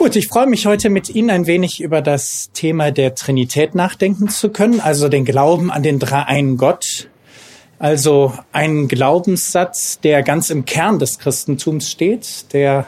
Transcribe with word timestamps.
Gut, 0.00 0.16
ich 0.16 0.28
freue 0.28 0.46
mich 0.46 0.64
heute 0.64 0.88
mit 0.88 1.10
Ihnen 1.10 1.28
ein 1.28 1.46
wenig 1.46 1.82
über 1.82 2.00
das 2.00 2.48
Thema 2.54 2.90
der 2.90 3.14
Trinität 3.14 3.74
nachdenken 3.74 4.30
zu 4.30 4.48
können, 4.48 4.80
also 4.80 5.10
den 5.10 5.26
Glauben 5.26 5.70
an 5.70 5.82
den 5.82 5.98
dreieinen 5.98 6.56
Gott. 6.56 7.10
Also 7.78 8.32
ein 8.50 8.88
Glaubenssatz, 8.88 10.00
der 10.00 10.22
ganz 10.22 10.48
im 10.48 10.64
Kern 10.64 10.98
des 10.98 11.18
Christentums 11.18 11.90
steht, 11.90 12.50
der 12.54 12.86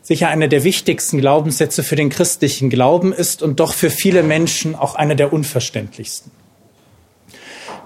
sicher 0.00 0.28
einer 0.28 0.48
der 0.48 0.64
wichtigsten 0.64 1.18
Glaubenssätze 1.18 1.82
für 1.82 1.96
den 1.96 2.08
christlichen 2.08 2.70
Glauben 2.70 3.12
ist 3.12 3.42
und 3.42 3.60
doch 3.60 3.74
für 3.74 3.90
viele 3.90 4.22
Menschen 4.22 4.74
auch 4.74 4.94
einer 4.94 5.16
der 5.16 5.34
unverständlichsten. 5.34 6.32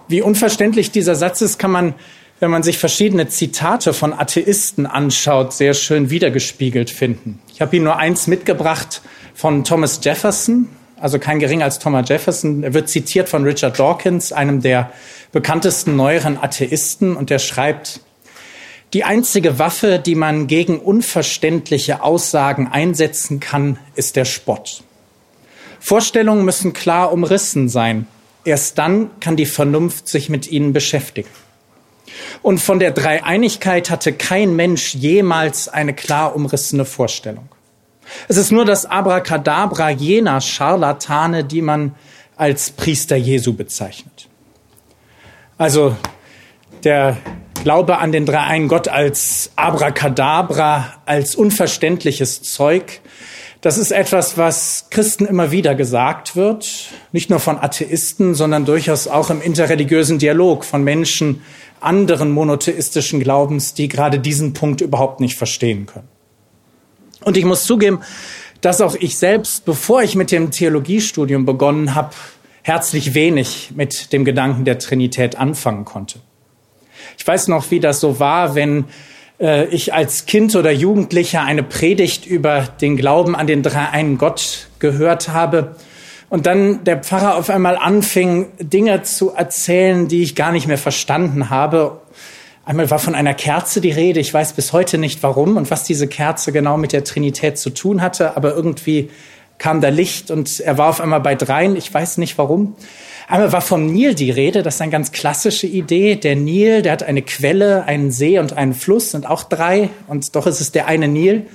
Wie 0.07 0.23
unverständlich 0.23 0.93
dieser 0.93 1.17
Satz 1.17 1.41
ist, 1.41 1.59
kann 1.59 1.73
man 1.73 1.95
wenn 2.41 2.51
man 2.51 2.63
sich 2.63 2.79
verschiedene 2.79 3.29
Zitate 3.29 3.93
von 3.93 4.13
Atheisten 4.13 4.87
anschaut, 4.87 5.53
sehr 5.53 5.75
schön 5.75 6.11
wiedergespiegelt 6.11 6.91
finden. 6.91 7.41
Ich 7.53 7.61
habe 7.61 7.77
Ihnen 7.77 7.85
nur 7.85 7.97
eins 7.97 8.27
mitgebracht 8.27 9.03
von 9.35 9.65
Thomas 9.65 10.01
Jefferson, 10.03 10.69
also 11.01 11.19
kein 11.19 11.39
geringer 11.39 11.65
als 11.65 11.79
Thomas 11.79 12.09
Jefferson. 12.09 12.63
Er 12.63 12.75
wird 12.75 12.89
zitiert 12.89 13.29
von 13.29 13.45
Richard 13.45 13.79
Dawkins, 13.79 14.33
einem 14.33 14.61
der 14.61 14.93
bekanntesten 15.33 15.97
neueren 15.97 16.37
Atheisten, 16.37 17.17
und 17.17 17.31
er 17.31 17.39
schreibt, 17.39 18.01
die 18.93 19.05
einzige 19.05 19.59
Waffe, 19.59 19.99
die 19.99 20.15
man 20.15 20.47
gegen 20.47 20.79
unverständliche 20.79 22.03
Aussagen 22.03 22.69
einsetzen 22.69 23.41
kann, 23.41 23.79
ist 23.97 24.15
der 24.15 24.25
Spott. 24.25 24.85
Vorstellungen 25.81 26.45
müssen 26.45 26.73
klar 26.73 27.13
umrissen 27.13 27.69
sein. 27.69 28.07
Erst 28.45 28.79
dann 28.79 29.11
kann 29.21 29.37
die 29.37 29.47
Vernunft 29.47 30.07
sich 30.09 30.29
mit 30.29 30.51
ihnen 30.51 30.73
beschäftigen. 30.73 31.29
Und 32.43 32.59
von 32.59 32.79
der 32.79 32.91
Dreieinigkeit 32.91 33.91
hatte 33.91 34.13
kein 34.13 34.55
Mensch 34.57 34.95
jemals 34.95 35.69
eine 35.69 35.95
klar 35.95 36.37
umrissene 36.37 36.85
Vorstellung. 36.85 37.49
Es 38.29 38.37
ist 38.37 38.53
nur 38.53 38.65
das 38.65 38.87
Abracadabra 38.87 39.91
jener 39.91 40.41
Scharlatane, 40.41 41.45
die 41.45 41.63
man 41.63 41.95
als 42.37 42.71
Priester 42.71 43.17
Jesu 43.17 43.55
bezeichnet. 43.55 44.29
Also 45.57 45.97
der 46.83 47.17
Glaube 47.63 47.99
an 47.99 48.13
den 48.13 48.27
dreieinen 48.27 48.69
Gott 48.69 48.89
als 48.89 49.53
Abracadabra, 49.57 50.95
als 51.07 51.35
unverständliches 51.35 52.43
Zeug, 52.43 53.01
das 53.65 53.79
ist 53.79 53.93
etwas, 53.93 54.37
was 54.37 54.89
Christen 54.91 55.25
immer 55.25 55.51
wieder 55.51 55.75
gesagt 55.75 56.37
wird, 56.37 56.91
nicht 57.13 57.31
nur 57.31 57.41
von 57.41 57.57
Atheisten, 57.59 58.35
sondern 58.35 58.67
durchaus 58.67 59.09
auch 59.09 59.31
im 59.31 59.41
interreligiösen 59.41 60.19
Dialog 60.19 60.67
von 60.67 60.85
Menschen, 60.85 61.41
anderen 61.85 62.31
monotheistischen 62.31 63.21
Glaubens, 63.21 63.75
die 63.75 63.89
gerade 63.89 64.19
diesen 64.19 64.53
Punkt 64.53 64.81
überhaupt 64.81 65.21
nicht 65.21 65.37
verstehen 65.37 65.87
können. 65.87 66.09
Und 67.25 67.37
ich 67.37 67.45
muss 67.45 67.65
zugeben, 67.65 68.01
dass 68.61 68.81
auch 68.81 68.95
ich 68.95 69.19
selbst, 69.19 69.65
bevor 69.65 70.03
ich 70.03 70.15
mit 70.15 70.31
dem 70.31 70.51
Theologiestudium 70.51 71.45
begonnen 71.45 71.95
habe, 71.95 72.15
herzlich 72.63 73.15
wenig 73.15 73.73
mit 73.75 74.13
dem 74.13 74.25
Gedanken 74.25 74.65
der 74.65 74.79
Trinität 74.79 75.37
anfangen 75.37 75.85
konnte. 75.85 76.19
Ich 77.19 77.27
weiß 77.27 77.49
noch, 77.49 77.71
wie 77.71 77.81
das 77.81 78.01
so 78.01 78.21
war, 78.21 78.55
wenn 78.55 78.87
äh, 79.39 79.67
ich 79.67 79.93
als 79.93 80.27
Kind 80.27 80.57
oder 80.57 80.71
Jugendlicher 80.71 81.43
eine 81.43 81.63
Predigt 81.63 82.27
über 82.27 82.63
den 82.63 82.97
Glauben 82.97 83.37
an 83.37 83.47
den 83.47 83.63
dreieinen 83.63 84.17
Gott 84.17 84.69
gehört 84.79 85.29
habe 85.29 85.77
und 86.35 86.47
dann 86.47 86.83
der 86.83 86.97
Pfarrer 86.97 87.37
auf 87.37 87.49
einmal 87.49 87.77
anfing, 87.77 88.49
Dinge 88.59 89.05
zu 89.05 89.31
erzählen, 89.31 90.09
die 90.09 90.25
ich 90.25 90.35
gar 90.35 90.51
nicht 90.51 90.67
mehr 90.67 90.79
verstanden 90.79 91.49
habe. 91.49 92.01
Einmal 92.65 92.91
war 92.91 92.99
von 92.99 93.15
einer 93.15 93.35
Kerze 93.35 93.81
die 93.81 93.93
Rede. 93.93 94.19
Ich 94.19 94.35
weiß 94.35 94.55
bis 94.55 94.73
heute 94.73 94.99
nicht 94.99 95.23
warum 95.23 95.57
und 95.57 95.71
was 95.71 95.85
diese 95.85 96.09
Kerze 96.09 96.51
genau 96.51 96.77
mit 96.77 96.93
der 96.93 97.05
Trinität 97.05 97.57
zu 97.57 97.71
tun 97.71 98.03
hatte, 98.03 98.37
aber 98.37 98.53
irgendwie 98.53 99.11
kam 99.59 99.81
da 99.81 99.91
Licht 99.91 100.33
und 100.33 100.59
er 100.59 100.77
war 100.77 100.89
auf 100.89 101.01
einmal 101.01 101.21
bei 101.21 101.37
dreien. 101.37 101.77
Ich 101.77 101.95
weiß 101.95 102.19
nicht 102.19 102.37
warum. 102.37 102.75
Einmal 103.29 103.53
war 103.53 103.61
vom 103.61 103.87
Nil 103.87 104.17
die 104.17 104.33
Rede. 104.33 104.65
Das 104.65 104.75
ist 104.75 104.81
eine 104.81 104.91
ganz 104.91 105.13
klassische 105.13 105.69
Idee. 105.69 106.17
Der 106.17 106.35
Nil, 106.35 106.83
der 106.83 106.91
hat 106.91 107.05
eine 107.05 107.23
Quelle, 107.23 107.85
einen 107.85 108.11
See 108.11 108.41
und 108.41 108.55
einen 108.55 108.75
Fluss, 108.75 109.13
sind 109.13 109.25
auch 109.25 109.45
drei. 109.45 109.89
Und 110.09 110.35
doch 110.35 110.49
ist 110.49 110.61
es 110.61 110.73
der 110.73 110.89
eine 110.89 111.07
Nil. 111.07 111.47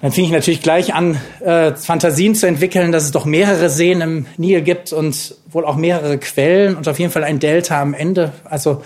Dann 0.00 0.12
fing 0.12 0.24
ich 0.24 0.30
natürlich 0.30 0.62
gleich 0.62 0.94
an, 0.94 1.20
äh, 1.40 1.74
Fantasien 1.74 2.36
zu 2.36 2.46
entwickeln, 2.46 2.92
dass 2.92 3.04
es 3.04 3.10
doch 3.10 3.24
mehrere 3.24 3.68
Seen 3.68 4.00
im 4.00 4.26
Nil 4.36 4.62
gibt 4.62 4.92
und 4.92 5.34
wohl 5.50 5.64
auch 5.64 5.74
mehrere 5.74 6.18
Quellen 6.18 6.76
und 6.76 6.86
auf 6.86 7.00
jeden 7.00 7.10
Fall 7.10 7.24
ein 7.24 7.40
Delta 7.40 7.82
am 7.82 7.94
Ende. 7.94 8.32
Also 8.44 8.82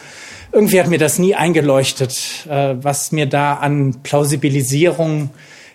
irgendwie 0.53 0.81
hat 0.81 0.89
mir 0.89 0.99
das 0.99 1.19
nie 1.19 1.35
eingeleuchtet, 1.35 2.47
äh, 2.49 2.77
was 2.81 3.13
mir 3.13 3.27
da 3.27 3.55
an 3.55 3.97
Plausibilisierung 4.03 5.31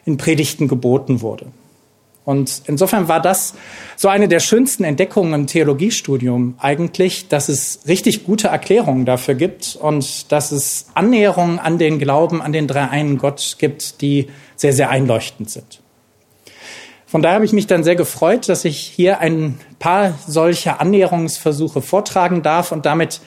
in 0.05 0.17
Predigten 0.17 0.67
geboten 0.67 1.21
wurde. 1.21 1.47
Und 2.27 2.63
insofern 2.65 3.07
war 3.07 3.21
das 3.21 3.53
so 3.95 4.09
eine 4.09 4.27
der 4.27 4.41
schönsten 4.41 4.83
Entdeckungen 4.83 5.33
im 5.33 5.47
Theologiestudium 5.47 6.55
eigentlich, 6.57 7.29
dass 7.29 7.47
es 7.47 7.79
richtig 7.87 8.25
gute 8.25 8.49
Erklärungen 8.49 9.05
dafür 9.05 9.33
gibt 9.33 9.77
und 9.77 10.29
dass 10.29 10.51
es 10.51 10.87
Annäherungen 10.93 11.57
an 11.57 11.77
den 11.77 11.99
Glauben, 11.99 12.41
an 12.41 12.51
den 12.51 12.67
dreieinen 12.67 13.17
Gott 13.17 13.55
gibt, 13.59 14.01
die 14.01 14.27
sehr, 14.57 14.73
sehr 14.73 14.89
einleuchtend 14.89 15.49
sind. 15.49 15.79
Von 17.05 17.21
daher 17.21 17.35
habe 17.35 17.45
ich 17.45 17.53
mich 17.53 17.65
dann 17.65 17.85
sehr 17.85 17.95
gefreut, 17.95 18.49
dass 18.49 18.65
ich 18.65 18.77
hier 18.77 19.19
ein 19.19 19.57
paar 19.79 20.19
solcher 20.27 20.81
Annäherungsversuche 20.81 21.81
vortragen 21.81 22.41
darf 22.43 22.73
und 22.73 22.85
damit 22.85 23.21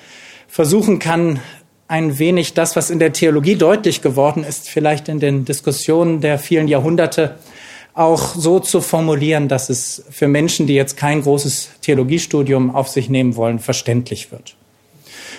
versuchen 0.47 0.99
kann, 0.99 1.41
ein 1.89 2.19
wenig 2.19 2.53
das, 2.53 2.77
was 2.77 2.91
in 2.91 2.99
der 2.99 3.15
Theologie 3.15 3.57
deutlich 3.57 4.03
geworden 4.03 4.45
ist, 4.45 4.69
vielleicht 4.69 5.09
in 5.09 5.21
den 5.21 5.47
Diskussionen 5.47 6.21
der 6.21 6.39
vielen 6.39 6.69
Jahrhunderte, 6.69 7.39
auch 7.95 8.35
so 8.35 8.61
zu 8.61 8.81
formulieren, 8.81 9.49
dass 9.49 9.69
es 9.69 10.05
für 10.11 10.29
Menschen, 10.29 10.67
die 10.67 10.75
jetzt 10.75 10.97
kein 10.97 11.23
großes 11.23 11.71
Theologiestudium 11.83 12.75
auf 12.75 12.89
sich 12.89 13.09
nehmen 13.09 13.37
wollen, 13.37 13.59
verständlich 13.59 14.31
wird. 14.33 14.57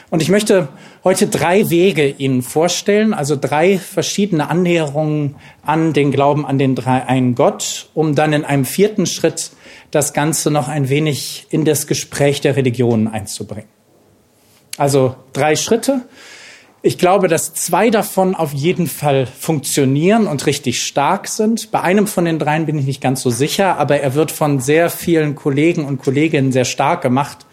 Und 0.09 0.21
ich 0.21 0.29
möchte 0.29 0.67
heute 1.05 1.27
drei 1.27 1.69
Wege 1.69 2.07
Ihnen 2.09 2.41
vorstellen, 2.41 3.13
also 3.13 3.37
drei 3.39 3.79
verschiedene 3.79 4.49
Annäherungen 4.49 5.35
an 5.63 5.93
den 5.93 6.11
Glauben 6.11 6.45
an 6.45 6.57
den 6.57 6.75
dreieinen 6.75 7.35
Gott, 7.35 7.87
um 7.93 8.13
dann 8.13 8.33
in 8.33 8.43
einem 8.43 8.65
vierten 8.65 9.05
Schritt 9.05 9.51
das 9.89 10.13
Ganze 10.13 10.51
noch 10.51 10.67
ein 10.67 10.89
wenig 10.89 11.47
in 11.49 11.63
das 11.63 11.87
Gespräch 11.87 12.41
der 12.41 12.57
Religionen 12.57 13.07
einzubringen. 13.07 13.69
Also 14.77 15.15
drei 15.33 15.55
Schritte. 15.55 16.01
Ich 16.83 16.97
glaube, 16.97 17.27
dass 17.27 17.53
zwei 17.53 17.91
davon 17.91 18.33
auf 18.33 18.53
jeden 18.53 18.87
Fall 18.87 19.27
funktionieren 19.27 20.25
und 20.25 20.47
richtig 20.47 20.81
stark 20.81 21.27
sind. 21.27 21.69
Bei 21.71 21.81
einem 21.81 22.07
von 22.07 22.25
den 22.25 22.39
dreien 22.39 22.65
bin 22.65 22.79
ich 22.79 22.85
nicht 22.85 23.01
ganz 23.01 23.21
so 23.21 23.29
sicher, 23.29 23.77
aber 23.77 23.99
er 23.99 24.15
wird 24.15 24.31
von 24.31 24.59
sehr 24.59 24.89
vielen 24.89 25.35
Kollegen 25.35 25.85
und 25.85 25.99
Kolleginnen 25.99 26.51
sehr 26.51 26.65
stark 26.65 27.03
gemacht, 27.03 27.45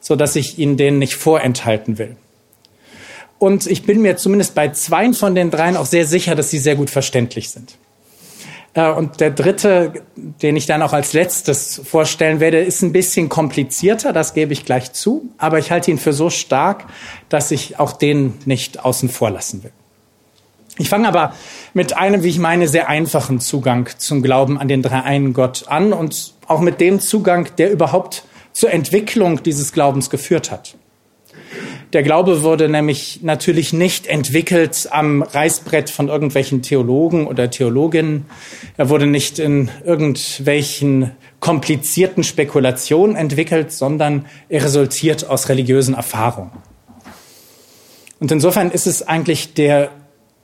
so 0.00 0.14
dass 0.14 0.36
ich 0.36 0.58
Ihnen 0.60 0.76
den 0.76 1.00
nicht 1.00 1.16
vorenthalten 1.16 1.98
will. 1.98 2.16
Und 3.38 3.66
ich 3.66 3.82
bin 3.82 4.02
mir 4.02 4.16
zumindest 4.16 4.54
bei 4.54 4.68
zwei 4.68 5.12
von 5.12 5.34
den 5.34 5.50
dreien 5.50 5.76
auch 5.76 5.86
sehr 5.86 6.06
sicher, 6.06 6.34
dass 6.34 6.50
sie 6.50 6.58
sehr 6.58 6.76
gut 6.76 6.88
verständlich 6.88 7.50
sind. 7.50 7.76
Äh, 8.76 8.90
und 8.90 9.20
der 9.20 9.32
dritte, 9.32 10.04
den 10.14 10.54
ich 10.54 10.66
dann 10.66 10.82
auch 10.82 10.92
als 10.92 11.12
letztes 11.14 11.80
vorstellen 11.84 12.38
werde, 12.38 12.60
ist 12.60 12.82
ein 12.82 12.92
bisschen 12.92 13.28
komplizierter, 13.28 14.12
das 14.12 14.34
gebe 14.34 14.52
ich 14.52 14.64
gleich 14.64 14.92
zu, 14.92 15.30
aber 15.38 15.58
ich 15.58 15.72
halte 15.72 15.90
ihn 15.90 15.98
für 15.98 16.12
so 16.12 16.30
stark, 16.30 16.84
dass 17.28 17.50
ich 17.50 17.80
auch 17.80 17.92
den 17.92 18.34
nicht 18.44 18.84
außen 18.84 19.08
vor 19.08 19.30
lassen 19.30 19.64
will. 19.64 19.72
Ich 20.78 20.90
fange 20.90 21.08
aber 21.08 21.32
mit 21.72 21.96
einem, 21.96 22.22
wie 22.22 22.28
ich 22.28 22.38
meine, 22.38 22.68
sehr 22.68 22.90
einfachen 22.90 23.40
Zugang 23.40 23.88
zum 23.96 24.22
Glauben 24.22 24.58
an 24.58 24.68
den 24.68 24.82
dreieinen 24.82 25.32
Gott 25.32 25.64
an 25.68 25.94
und 25.94 26.34
auch 26.46 26.60
mit 26.60 26.82
dem 26.82 27.00
Zugang, 27.00 27.48
der 27.56 27.72
überhaupt 27.72 28.24
zur 28.52 28.70
Entwicklung 28.70 29.42
dieses 29.42 29.72
Glaubens 29.72 30.10
geführt 30.10 30.50
hat. 30.50 30.76
Der 31.92 32.02
Glaube 32.02 32.42
wurde 32.42 32.68
nämlich 32.68 33.20
natürlich 33.22 33.72
nicht 33.72 34.06
entwickelt 34.06 34.88
am 34.90 35.22
Reißbrett 35.22 35.88
von 35.90 36.08
irgendwelchen 36.08 36.62
Theologen 36.62 37.26
oder 37.26 37.50
Theologinnen. 37.50 38.26
Er 38.76 38.88
wurde 38.88 39.06
nicht 39.06 39.38
in 39.38 39.70
irgendwelchen 39.84 41.12
komplizierten 41.40 42.24
Spekulationen 42.24 43.16
entwickelt, 43.16 43.72
sondern 43.72 44.26
er 44.48 44.64
resultiert 44.64 45.28
aus 45.28 45.48
religiösen 45.48 45.94
Erfahrungen. 45.94 46.50
Und 48.18 48.32
insofern 48.32 48.70
ist 48.70 48.86
es 48.86 49.06
eigentlich 49.06 49.54
der 49.54 49.90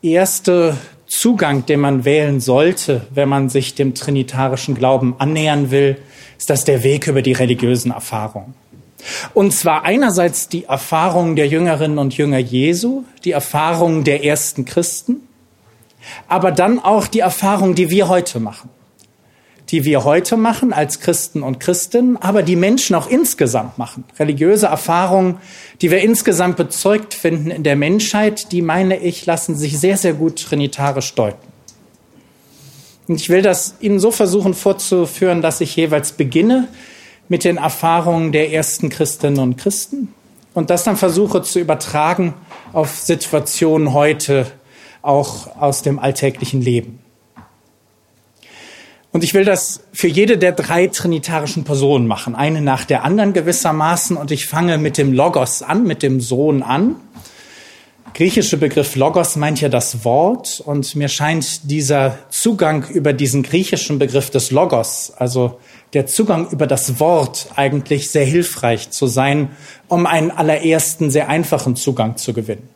erste 0.03 0.76
Zugang, 1.06 1.67
den 1.67 1.81
man 1.81 2.05
wählen 2.05 2.41
sollte, 2.41 3.06
wenn 3.15 3.29
man 3.29 3.49
sich 3.49 3.75
dem 3.75 3.94
trinitarischen 3.94 4.75
Glauben 4.75 5.15
annähern 5.19 5.70
will, 5.70 5.99
ist 6.38 6.50
das 6.50 6.65
der 6.65 6.82
Weg 6.82 7.06
über 7.06 7.23
die 7.23 7.32
religiösen 7.32 7.93
Erfahrungen. 7.93 8.55
Und 9.34 9.52
zwar 9.52 9.84
einerseits 9.84 10.49
die 10.49 10.64
Erfahrung 10.64 11.37
der 11.37 11.49
Jüngerinnen 11.49 11.99
und 11.99 12.16
Jünger 12.16 12.38
Jesu, 12.38 13.04
die 13.25 13.32
Erfahrung 13.32 14.04
der 14.04 14.25
ersten 14.25 14.64
Christen, 14.64 15.20
aber 16.28 16.50
dann 16.50 16.78
auch 16.78 17.06
die 17.06 17.20
Erfahrung, 17.20 17.75
die 17.75 17.90
wir 17.90 18.08
heute 18.08 18.40
machen. 18.40 18.70
Die 19.70 19.84
wir 19.84 20.04
heute 20.04 20.37
machen 20.37 20.72
als 20.72 21.00
Christen 21.00 21.43
und 21.43 21.58
Christinnen, 21.58 22.16
aber 22.16 22.43
die 22.43 22.56
Menschen 22.56 22.94
auch 22.94 23.08
insgesamt 23.08 23.78
machen. 23.78 24.04
Religiöse 24.19 24.66
Erfahrungen, 24.66 25.38
die 25.81 25.90
wir 25.90 26.02
insgesamt 26.02 26.56
bezeugt 26.56 27.14
finden 27.14 27.50
in 27.50 27.62
der 27.62 27.76
Menschheit, 27.76 28.52
die, 28.52 28.60
meine 28.60 28.98
ich, 28.98 29.25
lassen 29.25 29.56
sich 29.56 29.78
sehr, 29.78 29.96
sehr 29.96 30.12
gut 30.12 30.43
trinitarisch 30.43 31.14
deuten. 31.14 31.52
Und 33.08 33.16
ich 33.16 33.31
will 33.31 33.43
das 33.43 33.76
Ihnen 33.81 33.98
so 33.98 34.10
versuchen 34.10 34.55
fortzuführen, 34.55 35.43
dass 35.43 35.60
ich 35.60 35.75
jeweils 35.75 36.12
beginne 36.12 36.69
mit 37.32 37.44
den 37.44 37.56
Erfahrungen 37.56 38.31
der 38.31 38.52
ersten 38.52 38.90
Christinnen 38.90 39.38
und 39.38 39.56
Christen 39.56 40.12
und 40.52 40.69
das 40.69 40.84
dann 40.84 40.99
versuche 40.99 41.40
zu 41.40 41.61
übertragen 41.61 42.34
auf 42.75 42.90
Situationen 42.99 43.94
heute, 43.94 44.52
auch 45.00 45.56
aus 45.56 45.81
dem 45.81 45.99
alltäglichen 45.99 46.61
Leben. 46.61 46.99
Und 49.12 49.25
ich 49.25 49.32
will 49.32 49.46
das 49.46 49.81
für 49.94 50.08
jede 50.08 50.37
der 50.37 50.52
drei 50.52 50.88
trinitarischen 50.88 51.64
Personen 51.64 52.06
machen, 52.06 52.34
eine 52.34 52.61
nach 52.61 52.84
der 52.84 53.02
anderen 53.02 53.32
gewissermaßen. 53.32 54.19
Und 54.19 54.31
ich 54.31 54.46
fange 54.46 54.76
mit 54.76 54.99
dem 54.99 55.14
Logos 55.14 55.62
an, 55.62 55.84
mit 55.84 56.02
dem 56.02 56.20
Sohn 56.20 56.62
an. 56.62 56.96
Griechische 58.14 58.59
Begriff 58.59 58.94
Logos 58.94 59.37
meint 59.37 59.62
ja 59.62 59.70
das 59.70 60.05
Wort. 60.05 60.62
Und 60.64 60.94
mir 60.97 61.09
scheint 61.09 61.70
dieser 61.70 62.19
Zugang 62.29 62.87
über 62.91 63.14
diesen 63.14 63.43
griechischen 63.43 63.99
Begriff 63.99 64.29
des 64.29 64.50
Logos, 64.50 65.12
also 65.17 65.59
der 65.94 66.06
Zugang 66.06 66.50
über 66.50 66.67
das 66.67 67.00
Wort 67.00 67.49
eigentlich 67.56 68.11
sehr 68.11 68.26
hilfreich 68.26 68.91
zu 68.91 69.06
sein, 69.06 69.50
um 69.88 70.06
einen 70.06 70.31
allerersten, 70.31 71.11
sehr 71.11 71.29
einfachen 71.29 71.75
Zugang 71.75 72.19
zu 72.19 72.35
gewinnen. 72.35 72.69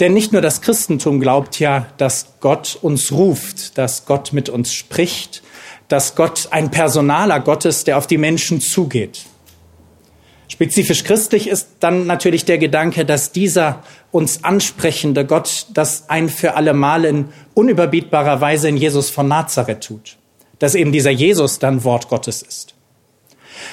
Denn 0.00 0.14
nicht 0.14 0.32
nur 0.32 0.42
das 0.42 0.62
Christentum 0.62 1.20
glaubt 1.20 1.60
ja, 1.60 1.86
dass 1.96 2.34
Gott 2.40 2.78
uns 2.82 3.12
ruft, 3.12 3.78
dass 3.78 4.04
Gott 4.04 4.32
mit 4.32 4.48
uns 4.48 4.72
spricht, 4.72 5.42
dass 5.86 6.16
Gott 6.16 6.48
ein 6.50 6.72
personaler 6.72 7.38
Gott 7.38 7.66
ist, 7.66 7.86
der 7.86 7.98
auf 7.98 8.08
die 8.08 8.18
Menschen 8.18 8.60
zugeht. 8.60 9.26
Spezifisch 10.52 11.04
christlich 11.04 11.48
ist 11.48 11.76
dann 11.80 12.06
natürlich 12.06 12.44
der 12.44 12.58
Gedanke, 12.58 13.06
dass 13.06 13.32
dieser 13.32 13.82
uns 14.10 14.44
ansprechende 14.44 15.24
Gott 15.24 15.64
das 15.72 16.10
ein 16.10 16.28
für 16.28 16.56
alle 16.56 16.74
Mal 16.74 17.06
in 17.06 17.30
unüberbietbarer 17.54 18.42
Weise 18.42 18.68
in 18.68 18.76
Jesus 18.76 19.08
von 19.08 19.28
Nazareth 19.28 19.84
tut. 19.84 20.18
Dass 20.58 20.74
eben 20.74 20.92
dieser 20.92 21.10
Jesus 21.10 21.58
dann 21.58 21.84
Wort 21.84 22.10
Gottes 22.10 22.42
ist. 22.42 22.74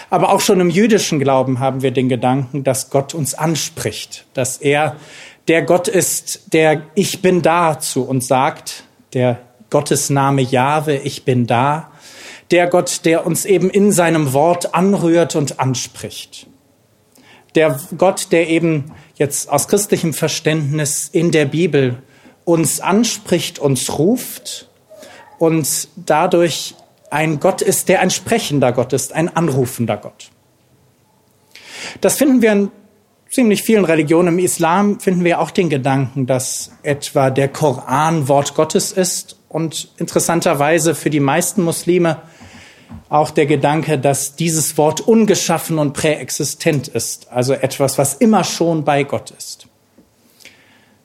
Aber 0.09 0.29
auch 0.31 0.39
schon 0.39 0.61
im 0.61 0.69
jüdischen 0.69 1.19
Glauben 1.19 1.59
haben 1.59 1.81
wir 1.81 1.91
den 1.91 2.07
Gedanken, 2.07 2.63
dass 2.63 2.89
Gott 2.89 3.13
uns 3.13 3.33
anspricht, 3.33 4.25
dass 4.33 4.55
er 4.55 4.95
der 5.49 5.63
Gott 5.63 5.89
ist, 5.89 6.53
der 6.53 6.83
Ich 6.95 7.21
bin 7.21 7.41
da 7.41 7.77
zu 7.77 8.03
uns 8.03 8.29
sagt, 8.29 8.85
der 9.11 9.39
Gottesname 9.69 10.43
Jahwe, 10.43 10.95
ich 10.95 11.25
bin 11.25 11.45
da, 11.45 11.91
der 12.51 12.67
Gott, 12.67 13.01
der 13.03 13.25
uns 13.25 13.43
eben 13.43 13.69
in 13.69 13.91
seinem 13.91 14.31
Wort 14.31 14.73
anrührt 14.73 15.35
und 15.35 15.59
anspricht. 15.59 16.47
Der 17.59 17.77
Gott, 17.97 18.27
der 18.31 18.47
eben 18.47 18.93
jetzt 19.15 19.49
aus 19.49 19.67
christlichem 19.67 20.13
Verständnis 20.13 21.09
in 21.11 21.31
der 21.31 21.43
Bibel 21.43 22.01
uns 22.45 22.79
anspricht, 22.79 23.59
uns 23.59 23.99
ruft 23.99 24.69
und 25.39 25.89
dadurch 25.97 26.75
ein 27.11 27.41
Gott 27.41 27.61
ist, 27.61 27.89
der 27.89 27.99
ein 27.99 28.11
sprechender 28.11 28.71
Gott 28.71 28.93
ist, 28.93 29.11
ein 29.11 29.35
anrufender 29.35 29.97
Gott. 29.97 30.29
Das 31.99 32.15
finden 32.15 32.41
wir 32.41 32.53
in 32.53 32.71
ziemlich 33.29 33.61
vielen 33.63 33.83
Religionen 33.83 34.39
im 34.39 34.39
Islam 34.39 35.01
finden 35.01 35.25
wir 35.25 35.41
auch 35.41 35.51
den 35.51 35.67
Gedanken, 35.67 36.27
dass 36.27 36.71
etwa 36.81 37.29
der 37.29 37.49
Koran 37.49 38.29
Wort 38.29 38.55
Gottes 38.55 38.93
ist 38.93 39.37
und 39.49 39.91
interessanterweise 39.97 40.95
für 40.95 41.09
die 41.09 41.19
meisten 41.19 41.63
Muslime 41.63 42.21
auch 43.09 43.31
der 43.31 43.45
Gedanke, 43.45 43.97
dass 43.97 44.35
dieses 44.35 44.77
Wort 44.77 45.01
ungeschaffen 45.01 45.79
und 45.79 45.93
präexistent 45.93 46.87
ist, 46.87 47.31
also 47.31 47.53
etwas, 47.53 47.97
was 47.97 48.13
immer 48.15 48.43
schon 48.43 48.83
bei 48.83 49.03
Gott 49.03 49.31
ist. 49.31 49.67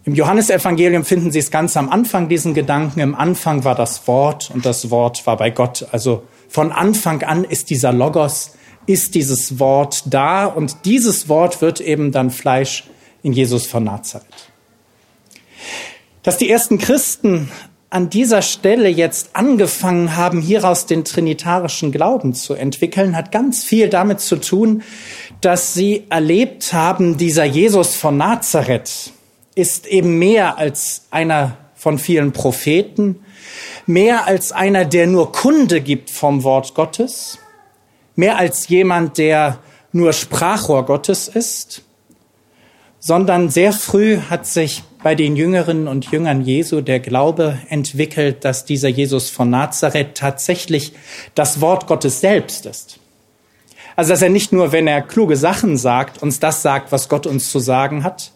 Im 0.04 0.14
Johannesevangelium 0.14 1.04
finden 1.04 1.32
Sie 1.32 1.38
es 1.38 1.50
ganz 1.50 1.76
am 1.78 1.88
Anfang, 1.88 2.28
diesen 2.28 2.52
Gedanken. 2.52 3.00
Im 3.00 3.14
Anfang 3.14 3.64
war 3.64 3.74
das 3.74 4.06
Wort 4.06 4.50
und 4.52 4.66
das 4.66 4.90
Wort 4.90 5.26
war 5.26 5.38
bei 5.38 5.50
Gott. 5.50 5.86
Also 5.92 6.24
von 6.48 6.72
Anfang 6.72 7.22
an 7.22 7.44
ist 7.44 7.70
dieser 7.70 7.92
Logos 7.92 8.52
ist 8.86 9.14
dieses 9.14 9.58
Wort 9.58 10.02
da 10.06 10.44
und 10.44 10.84
dieses 10.84 11.28
Wort 11.28 11.62
wird 11.62 11.80
eben 11.80 12.12
dann 12.12 12.30
Fleisch 12.30 12.84
in 13.22 13.32
Jesus 13.32 13.66
von 13.66 13.84
Nazareth. 13.84 14.26
Dass 16.22 16.36
die 16.36 16.50
ersten 16.50 16.78
Christen 16.78 17.50
an 17.94 18.10
dieser 18.10 18.42
Stelle 18.42 18.88
jetzt 18.88 19.36
angefangen 19.36 20.16
haben, 20.16 20.40
hieraus 20.40 20.86
den 20.86 21.04
trinitarischen 21.04 21.92
Glauben 21.92 22.34
zu 22.34 22.54
entwickeln, 22.54 23.16
hat 23.16 23.30
ganz 23.30 23.62
viel 23.62 23.88
damit 23.88 24.18
zu 24.18 24.34
tun, 24.34 24.82
dass 25.40 25.74
sie 25.74 26.02
erlebt 26.10 26.72
haben, 26.72 27.18
dieser 27.18 27.44
Jesus 27.44 27.94
von 27.94 28.16
Nazareth 28.16 29.12
ist 29.54 29.86
eben 29.86 30.18
mehr 30.18 30.58
als 30.58 31.06
einer 31.12 31.56
von 31.76 32.00
vielen 32.00 32.32
Propheten, 32.32 33.20
mehr 33.86 34.26
als 34.26 34.50
einer, 34.50 34.84
der 34.84 35.06
nur 35.06 35.30
Kunde 35.30 35.80
gibt 35.80 36.10
vom 36.10 36.42
Wort 36.42 36.74
Gottes, 36.74 37.38
mehr 38.16 38.38
als 38.38 38.66
jemand, 38.66 39.18
der 39.18 39.60
nur 39.92 40.12
Sprachrohr 40.12 40.84
Gottes 40.84 41.28
ist, 41.28 41.82
sondern 42.98 43.50
sehr 43.50 43.72
früh 43.72 44.18
hat 44.18 44.46
sich 44.46 44.82
bei 45.04 45.14
den 45.14 45.36
Jüngerinnen 45.36 45.86
und 45.86 46.10
Jüngern 46.10 46.40
Jesu 46.40 46.80
der 46.80 46.98
Glaube 46.98 47.58
entwickelt, 47.68 48.42
dass 48.42 48.64
dieser 48.64 48.88
Jesus 48.88 49.28
von 49.28 49.50
Nazareth 49.50 50.16
tatsächlich 50.16 50.94
das 51.34 51.60
Wort 51.60 51.86
Gottes 51.86 52.20
selbst 52.20 52.64
ist. 52.64 52.98
Also 53.96 54.14
dass 54.14 54.22
er 54.22 54.30
nicht 54.30 54.50
nur, 54.50 54.72
wenn 54.72 54.88
er 54.88 55.02
kluge 55.02 55.36
Sachen 55.36 55.76
sagt, 55.76 56.22
uns 56.22 56.40
das 56.40 56.62
sagt, 56.62 56.90
was 56.90 57.10
Gott 57.10 57.26
uns 57.26 57.52
zu 57.52 57.58
sagen 57.58 58.02
hat, 58.02 58.32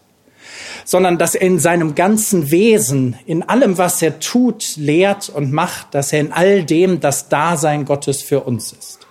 sondern 0.85 1.17
dass 1.17 1.33
er 1.33 1.41
in 1.41 1.57
seinem 1.57 1.95
ganzen 1.95 2.51
Wesen, 2.51 3.17
in 3.25 3.41
allem, 3.41 3.79
was 3.79 3.99
er 4.03 4.19
tut, 4.19 4.77
lehrt 4.77 5.27
und 5.27 5.51
macht, 5.51 5.95
dass 5.95 6.13
er 6.13 6.19
in 6.21 6.31
all 6.31 6.63
dem 6.63 6.99
das 6.99 7.29
Dasein 7.29 7.83
Gottes 7.83 8.21
für 8.21 8.41
uns 8.41 8.73
ist 8.73 9.08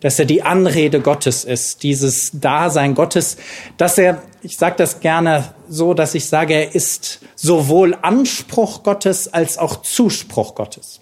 dass 0.00 0.18
er 0.18 0.24
die 0.24 0.42
Anrede 0.42 1.00
Gottes 1.00 1.44
ist, 1.44 1.82
dieses 1.82 2.30
Dasein 2.34 2.94
Gottes, 2.94 3.36
dass 3.76 3.98
er, 3.98 4.22
ich 4.42 4.56
sage 4.56 4.76
das 4.78 5.00
gerne 5.00 5.54
so, 5.68 5.94
dass 5.94 6.14
ich 6.14 6.26
sage, 6.26 6.54
er 6.54 6.74
ist 6.74 7.20
sowohl 7.34 7.96
Anspruch 8.02 8.82
Gottes 8.82 9.32
als 9.32 9.58
auch 9.58 9.82
Zuspruch 9.82 10.54
Gottes. 10.54 11.00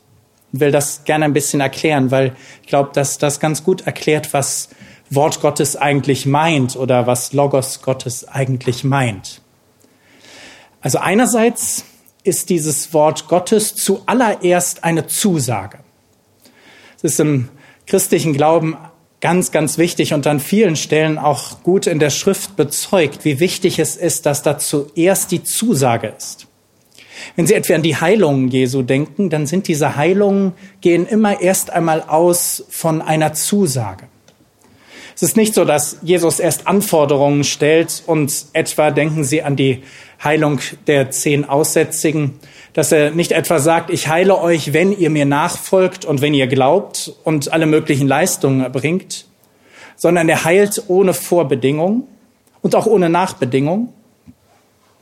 Ich 0.52 0.60
will 0.60 0.70
das 0.70 1.04
gerne 1.04 1.24
ein 1.24 1.32
bisschen 1.32 1.60
erklären, 1.60 2.10
weil 2.10 2.36
ich 2.62 2.68
glaube, 2.68 2.90
dass 2.92 3.18
das 3.18 3.40
ganz 3.40 3.64
gut 3.64 3.86
erklärt, 3.86 4.32
was 4.32 4.68
Wort 5.10 5.40
Gottes 5.40 5.76
eigentlich 5.76 6.26
meint 6.26 6.76
oder 6.76 7.06
was 7.06 7.32
Logos 7.32 7.82
Gottes 7.82 8.26
eigentlich 8.26 8.84
meint. 8.84 9.40
Also 10.80 10.98
einerseits 10.98 11.84
ist 12.22 12.50
dieses 12.50 12.92
Wort 12.94 13.28
Gottes 13.28 13.74
zuallererst 13.74 14.84
eine 14.84 15.06
Zusage. 15.06 15.78
Es 16.96 17.04
ist 17.04 17.20
im 17.20 17.50
christlichen 17.86 18.32
Glauben 18.32 18.76
ganz, 19.20 19.52
ganz 19.52 19.78
wichtig 19.78 20.12
und 20.12 20.26
an 20.26 20.40
vielen 20.40 20.76
Stellen 20.76 21.18
auch 21.18 21.62
gut 21.62 21.86
in 21.86 21.98
der 21.98 22.10
Schrift 22.10 22.56
bezeugt, 22.56 23.24
wie 23.24 23.40
wichtig 23.40 23.78
es 23.78 23.96
ist, 23.96 24.26
dass 24.26 24.42
da 24.42 24.58
zuerst 24.58 25.30
die 25.30 25.42
Zusage 25.42 26.12
ist. 26.16 26.46
Wenn 27.36 27.46
Sie 27.46 27.54
etwa 27.54 27.74
an 27.74 27.82
die 27.82 27.96
Heilungen 27.96 28.48
Jesu 28.48 28.82
denken, 28.82 29.30
dann 29.30 29.46
sind 29.46 29.68
diese 29.68 29.96
Heilungen, 29.96 30.52
gehen 30.80 31.06
immer 31.06 31.40
erst 31.40 31.70
einmal 31.70 32.02
aus 32.02 32.64
von 32.68 33.00
einer 33.00 33.32
Zusage. 33.32 34.08
Es 35.14 35.22
ist 35.22 35.36
nicht 35.36 35.54
so, 35.54 35.64
dass 35.64 35.98
Jesus 36.02 36.40
erst 36.40 36.66
Anforderungen 36.66 37.44
stellt 37.44 38.02
und 38.06 38.46
etwa 38.52 38.90
denken 38.90 39.24
Sie 39.24 39.42
an 39.42 39.56
die 39.56 39.84
Heilung 40.22 40.60
der 40.86 41.10
zehn 41.10 41.44
Aussätzigen, 41.44 42.40
dass 42.74 42.92
er 42.92 43.12
nicht 43.12 43.32
etwa 43.32 43.60
sagt, 43.60 43.90
ich 43.90 44.08
heile 44.08 44.38
euch, 44.38 44.72
wenn 44.72 44.96
ihr 44.96 45.08
mir 45.08 45.24
nachfolgt 45.24 46.04
und 46.04 46.20
wenn 46.20 46.34
ihr 46.34 46.48
glaubt 46.48 47.12
und 47.22 47.52
alle 47.52 47.66
möglichen 47.66 48.06
Leistungen 48.08 48.60
erbringt, 48.60 49.26
sondern 49.96 50.28
er 50.28 50.44
heilt 50.44 50.82
ohne 50.88 51.14
Vorbedingung 51.14 52.08
und 52.62 52.74
auch 52.74 52.86
ohne 52.86 53.08
Nachbedingung. 53.08 53.92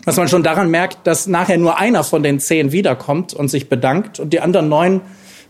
Was 0.04 0.16
man 0.16 0.28
schon 0.28 0.42
daran 0.42 0.70
merkt, 0.70 1.06
dass 1.06 1.26
nachher 1.26 1.56
nur 1.56 1.78
einer 1.78 2.04
von 2.04 2.22
den 2.22 2.40
zehn 2.40 2.72
wiederkommt 2.72 3.32
und 3.32 3.48
sich 3.48 3.68
bedankt 3.68 4.20
und 4.20 4.32
die 4.32 4.40
anderen 4.40 4.68
neun, 4.68 5.00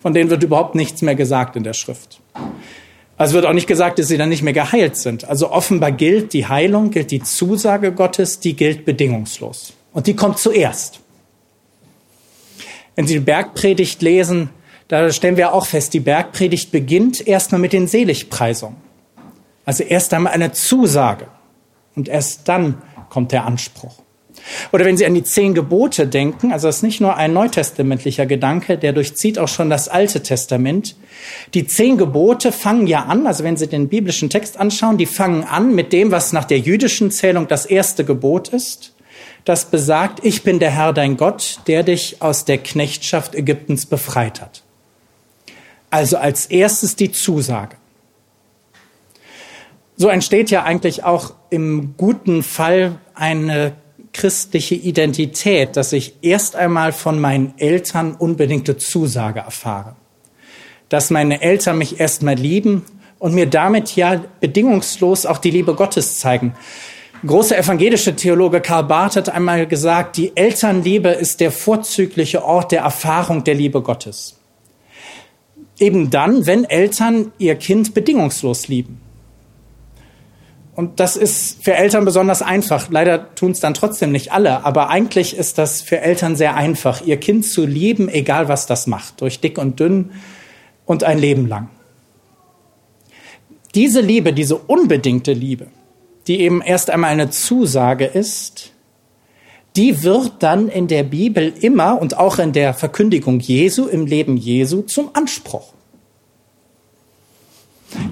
von 0.01 0.15
denen 0.15 0.31
wird 0.31 0.43
überhaupt 0.43 0.75
nichts 0.75 1.03
mehr 1.03 1.15
gesagt 1.15 1.57
in 1.57 1.65
der 1.65 1.73
Schrift. 1.73 2.21
Also 3.17 3.35
wird 3.35 3.47
auch 3.47 3.53
nicht 3.53 3.67
gesagt, 3.67 3.99
dass 3.99 4.09
sie 4.09 4.19
dann 4.19 4.29
nicht 4.29 4.43
mehr 4.43 4.53
geheilt 4.53 4.97
sind. 4.97 5.29
Also 5.29 5.51
offenbar 5.51 5.93
gilt 5.93 6.33
die 6.35 6.47
Heilung, 6.47 6.91
gilt 6.91 7.11
die 7.11 7.23
Zusage 7.23 7.93
Gottes, 7.93 8.41
die 8.41 8.55
gilt 8.55 8.85
bedingungslos. 8.85 9.73
Und 9.93 10.07
die 10.07 10.15
kommt 10.15 10.39
zuerst. 10.39 11.02
Wenn 12.97 13.07
Sie 13.07 13.15
die 13.15 13.21
Bergpredigt 13.21 14.03
lesen, 14.03 14.51
da 14.89 15.11
stellen 15.11 15.37
wir 15.37 15.55
auch 15.55 15.67
fest, 15.67 15.95
die 15.95 16.01
Bergpredigt 16.01 16.71
beginnt 16.71 17.27
erstmal 17.27 17.61
mit 17.61 17.73
den 17.73 17.87
Seligpreisungen. 17.87 18.77
Also 19.65 19.85
erst 19.85 20.13
einmal 20.13 20.33
eine 20.33 20.53
Zusage 20.53 21.29
und 21.95 22.09
erst 22.09 22.49
dann 22.49 22.83
kommt 23.09 23.33
der 23.33 23.45
Anspruch. 23.45 24.03
Oder 24.73 24.85
wenn 24.85 24.97
Sie 24.97 25.07
an 25.07 25.15
die 25.15 25.23
zehn 25.23 25.55
Gebote 25.55 26.07
denken, 26.07 26.53
also 26.53 26.67
das 26.67 26.77
ist 26.77 26.83
nicht 26.83 27.01
nur 27.01 27.17
ein 27.17 27.33
neutestamentlicher 27.33 28.27
Gedanke, 28.27 28.77
der 28.77 28.93
durchzieht 28.93 29.39
auch 29.39 29.49
schon 29.49 29.71
das 29.71 29.89
Alte 29.89 30.23
Testament. 30.23 30.97
Die 31.55 31.67
zehn 31.67 31.97
Gebote 31.97 32.53
fangen 32.53 32.87
ja 32.87 33.05
an, 33.05 33.27
also 33.27 33.45
wenn 33.45 33.57
Sie 33.57 33.69
den 33.69 33.89
biblischen 33.89 34.31
Text 34.31 34.59
anschauen, 34.59 34.99
die 34.99 35.07
fangen 35.07 35.45
an 35.45 35.75
mit 35.75 35.93
dem, 35.93 36.11
was 36.11 36.33
nach 36.33 36.45
der 36.45 36.59
jüdischen 36.59 37.11
Zählung 37.11 37.47
das 37.47 37.67
erste 37.67 38.05
Gebot 38.05 38.49
ist. 38.49 38.95
Das 39.45 39.67
besagt, 39.67 40.25
ich 40.25 40.43
bin 40.43 40.59
der 40.59 40.71
Herr 40.71 40.93
dein 40.93 41.17
Gott, 41.17 41.61
der 41.67 41.83
dich 41.83 42.23
aus 42.23 42.45
der 42.45 42.59
Knechtschaft 42.59 43.35
Ägyptens 43.35 43.87
befreit 43.87 44.41
hat. 44.41 44.63
Also 45.91 46.17
als 46.17 46.47
erstes 46.47 46.97
die 46.97 47.13
Zusage. 47.13 47.77
So 49.97 50.09
entsteht 50.09 50.51
ja 50.51 50.63
eigentlich 50.63 51.05
auch 51.05 51.35
im 51.51 51.95
guten 51.97 52.43
Fall 52.43 52.99
eine 53.15 53.75
christliche 54.13 54.75
Identität, 54.75 55.77
dass 55.77 55.93
ich 55.93 56.15
erst 56.23 56.57
einmal 56.57 56.93
von 56.93 57.21
meinen 57.21 57.55
Eltern 57.59 58.15
unbedingte 58.15 58.77
Zusage 58.77 59.41
erfahre. 59.41 59.97
Dass 60.89 61.11
meine 61.11 61.41
Eltern 61.41 61.79
mich 61.79 62.01
erstmal 62.01 62.35
lieben 62.35 62.85
und 63.19 63.35
mir 63.35 63.47
damit 63.47 63.97
ja 63.97 64.23
bedingungslos 64.41 65.27
auch 65.27 65.39
die 65.39 65.51
Liebe 65.51 65.75
Gottes 65.75 66.19
zeigen. 66.19 66.55
Großer 67.25 67.57
evangelische 67.57 68.17
Theologe 68.17 68.61
Karl 68.61 68.85
Barth 68.85 69.15
hat 69.15 69.29
einmal 69.29 69.67
gesagt, 69.69 70.17
die 70.17 70.37
Elternliebe 70.37 71.11
ist 71.11 71.39
der 71.39 71.53
vorzügliche 71.53 72.45
Ort 72.45 72.73
der 72.73 72.83
Erfahrung 72.83 73.45
der 73.45 73.55
Liebe 73.55 73.81
Gottes. 73.81 74.41
Eben 75.79 76.11
dann, 76.11 76.47
wenn 76.47 76.65
Eltern 76.65 77.31
ihr 77.39 77.55
Kind 77.55 77.95
bedingungslos 77.95 78.67
lieben. 78.67 79.01
Und 80.75 80.99
das 80.99 81.17
ist 81.17 81.63
für 81.63 81.75
Eltern 81.75 82.05
besonders 82.05 82.43
einfach. 82.43 82.91
Leider 82.91 83.35
tun 83.37 83.53
es 83.53 83.61
dann 83.61 83.75
trotzdem 83.75 84.11
nicht 84.11 84.33
alle. 84.33 84.65
Aber 84.65 84.91
eigentlich 84.91 85.37
ist 85.37 85.59
das 85.59 85.81
für 85.81 86.01
Eltern 86.01 86.35
sehr 86.35 86.57
einfach, 86.57 87.03
ihr 87.03 87.19
Kind 87.19 87.47
zu 87.47 87.67
lieben, 87.67 88.09
egal 88.09 88.49
was 88.49 88.67
das 88.67 88.89
macht, 88.89 89.21
durch 89.21 89.39
dick 89.39 89.59
und 89.59 89.79
dünn 89.79 90.11
und 90.87 91.05
ein 91.05 91.19
Leben 91.19 91.47
lang. 91.47 91.69
Diese 93.77 94.01
Liebe, 94.01 94.33
diese 94.33 94.57
unbedingte 94.57 95.33
Liebe, 95.33 95.69
die 96.27 96.41
eben 96.41 96.63
erst 96.63 96.91
einmal 96.91 97.11
eine 97.11 97.31
Zusage 97.31 98.05
ist, 98.05 98.73
die 99.77 100.03
wird 100.03 100.35
dann 100.41 100.69
in 100.69 100.87
der 100.87 101.03
Bibel 101.03 101.53
immer 101.61 102.01
und 102.01 102.19
auch 102.19 102.39
in 102.39 102.53
der 102.53 102.75
Verkündigung 102.75 103.41
Jesu, 103.41 103.87
im 103.87 104.07
Leben 104.07 104.37
Jesu 104.37 104.83
zum 104.83 105.11
Anspruch. 105.15 105.73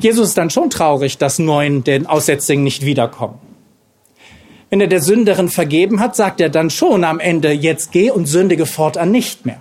Jesus 0.01 0.29
ist 0.29 0.39
dann 0.39 0.51
schon 0.51 0.71
traurig, 0.71 1.19
dass 1.19 1.39
neun 1.39 1.85
den 1.85 2.07
Aussätzigen 2.07 2.65
nicht 2.65 2.85
wiederkommen. 2.85 3.39
Wenn 4.71 4.81
er 4.81 4.87
der 4.87 5.03
Sünderin 5.03 5.49
vergeben 5.49 6.01
hat, 6.01 6.17
sagt 6.17 6.41
er 6.41 6.49
dann 6.49 6.71
schon 6.71 7.05
am 7.05 7.19
Ende, 7.19 7.51
jetzt 7.51 7.93
geh 7.93 8.11
und 8.11 8.27
sündige 8.27 8.67
fortan 8.67 9.11
nicht 9.11 9.45
mehr. 9.45 9.61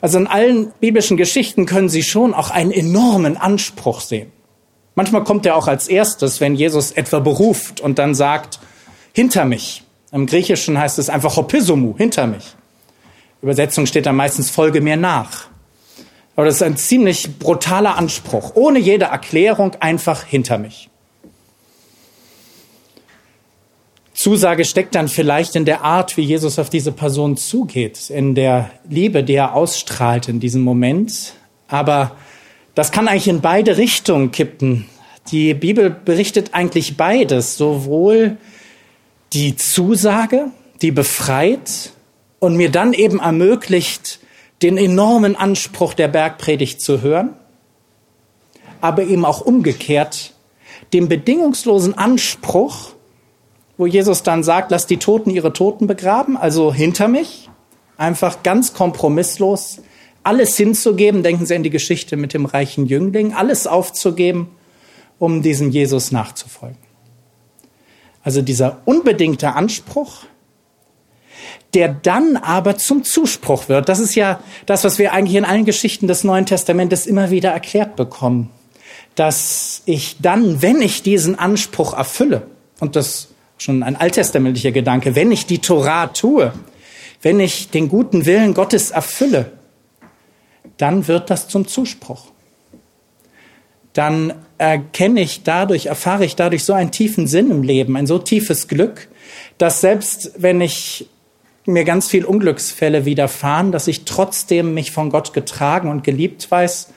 Also 0.00 0.18
in 0.18 0.26
allen 0.26 0.72
biblischen 0.80 1.16
Geschichten 1.16 1.66
können 1.66 1.88
Sie 1.88 2.02
schon 2.02 2.34
auch 2.34 2.50
einen 2.50 2.72
enormen 2.72 3.36
Anspruch 3.36 4.00
sehen. 4.00 4.31
Manchmal 4.94 5.24
kommt 5.24 5.46
er 5.46 5.56
auch 5.56 5.68
als 5.68 5.88
erstes, 5.88 6.40
wenn 6.40 6.54
Jesus 6.54 6.92
etwa 6.92 7.18
beruft 7.20 7.80
und 7.80 7.98
dann 7.98 8.14
sagt, 8.14 8.60
hinter 9.12 9.44
mich. 9.44 9.82
Im 10.12 10.26
Griechischen 10.26 10.78
heißt 10.78 10.98
es 10.98 11.08
einfach 11.08 11.36
hopisomu, 11.36 11.96
hinter 11.96 12.26
mich. 12.26 12.54
Übersetzung 13.40 13.86
steht 13.86 14.06
da 14.06 14.12
meistens 14.12 14.50
folge 14.50 14.80
mir 14.80 14.96
nach. 14.96 15.48
Aber 16.36 16.46
das 16.46 16.56
ist 16.56 16.62
ein 16.62 16.76
ziemlich 16.76 17.38
brutaler 17.38 17.96
Anspruch. 17.96 18.52
Ohne 18.54 18.78
jede 18.78 19.06
Erklärung 19.06 19.74
einfach 19.80 20.24
hinter 20.24 20.58
mich. 20.58 20.88
Zusage 24.14 24.64
steckt 24.64 24.94
dann 24.94 25.08
vielleicht 25.08 25.56
in 25.56 25.64
der 25.64 25.82
Art, 25.82 26.16
wie 26.16 26.22
Jesus 26.22 26.58
auf 26.58 26.70
diese 26.70 26.92
Person 26.92 27.36
zugeht, 27.36 28.08
in 28.08 28.34
der 28.34 28.70
Liebe, 28.88 29.24
die 29.24 29.34
er 29.34 29.54
ausstrahlt 29.54 30.28
in 30.28 30.38
diesem 30.38 30.62
Moment. 30.62 31.34
Aber 31.66 32.16
das 32.74 32.92
kann 32.92 33.08
eigentlich 33.08 33.28
in 33.28 33.40
beide 33.40 33.76
Richtungen 33.76 34.30
kippen. 34.30 34.86
Die 35.30 35.54
Bibel 35.54 35.90
berichtet 35.90 36.50
eigentlich 36.52 36.96
beides, 36.96 37.56
sowohl 37.56 38.38
die 39.32 39.56
Zusage, 39.56 40.46
die 40.80 40.90
befreit 40.90 41.92
und 42.38 42.56
mir 42.56 42.70
dann 42.70 42.92
eben 42.92 43.20
ermöglicht, 43.20 44.20
den 44.62 44.76
enormen 44.76 45.36
Anspruch 45.36 45.94
der 45.94 46.08
Bergpredigt 46.08 46.80
zu 46.80 47.02
hören, 47.02 47.30
aber 48.80 49.04
eben 49.04 49.24
auch 49.24 49.40
umgekehrt 49.40 50.34
den 50.92 51.08
bedingungslosen 51.08 51.96
Anspruch, 51.96 52.92
wo 53.78 53.86
Jesus 53.86 54.22
dann 54.22 54.42
sagt, 54.42 54.70
lass 54.70 54.86
die 54.86 54.98
Toten 54.98 55.30
ihre 55.30 55.52
Toten 55.52 55.86
begraben, 55.86 56.36
also 56.36 56.72
hinter 56.72 57.08
mich, 57.08 57.48
einfach 57.96 58.42
ganz 58.42 58.74
kompromisslos 58.74 59.80
alles 60.24 60.56
hinzugeben, 60.56 61.22
denken 61.22 61.46
Sie 61.46 61.54
an 61.54 61.62
die 61.62 61.70
Geschichte 61.70 62.16
mit 62.16 62.34
dem 62.34 62.46
reichen 62.46 62.86
Jüngling, 62.86 63.34
alles 63.34 63.66
aufzugeben, 63.66 64.50
um 65.18 65.42
diesem 65.42 65.70
Jesus 65.70 66.12
nachzufolgen. 66.12 66.78
Also 68.22 68.42
dieser 68.42 68.82
unbedingte 68.84 69.54
Anspruch, 69.54 70.24
der 71.74 71.88
dann 71.88 72.36
aber 72.36 72.76
zum 72.76 73.02
Zuspruch 73.02 73.68
wird. 73.68 73.88
Das 73.88 73.98
ist 73.98 74.14
ja 74.14 74.40
das, 74.66 74.84
was 74.84 74.98
wir 74.98 75.12
eigentlich 75.12 75.36
in 75.36 75.44
allen 75.44 75.64
Geschichten 75.64 76.06
des 76.06 76.22
Neuen 76.22 76.46
Testamentes 76.46 77.06
immer 77.06 77.30
wieder 77.30 77.50
erklärt 77.50 77.96
bekommen. 77.96 78.50
Dass 79.14 79.82
ich 79.86 80.16
dann, 80.20 80.62
wenn 80.62 80.80
ich 80.80 81.02
diesen 81.02 81.38
Anspruch 81.38 81.94
erfülle, 81.94 82.46
und 82.80 82.96
das 82.96 83.28
schon 83.58 83.82
ein 83.82 83.96
alttestamentlicher 83.96 84.72
Gedanke, 84.72 85.14
wenn 85.14 85.30
ich 85.30 85.46
die 85.46 85.58
Torah 85.60 86.08
tue, 86.08 86.52
wenn 87.22 87.40
ich 87.40 87.70
den 87.70 87.88
guten 87.88 88.26
Willen 88.26 88.54
Gottes 88.54 88.90
erfülle, 88.90 89.52
dann 90.82 91.06
wird 91.06 91.30
das 91.30 91.46
zum 91.46 91.68
Zuspruch. 91.68 92.24
Dann 93.92 94.34
erkenne 94.58 95.20
ich 95.20 95.44
dadurch, 95.44 95.86
erfahre 95.86 96.24
ich 96.24 96.34
dadurch 96.34 96.64
so 96.64 96.72
einen 96.72 96.90
tiefen 96.90 97.28
Sinn 97.28 97.52
im 97.52 97.62
Leben, 97.62 97.96
ein 97.96 98.08
so 98.08 98.18
tiefes 98.18 98.66
Glück, 98.66 99.08
dass 99.58 99.80
selbst 99.80 100.32
wenn 100.38 100.60
ich 100.60 101.08
mir 101.66 101.84
ganz 101.84 102.08
viel 102.08 102.24
Unglücksfälle 102.24 103.04
widerfahren, 103.04 103.70
dass 103.70 103.86
ich 103.86 104.04
trotzdem 104.04 104.74
mich 104.74 104.90
von 104.90 105.10
Gott 105.10 105.32
getragen 105.32 105.88
und 105.88 106.02
geliebt 106.02 106.50
weiß 106.50 106.92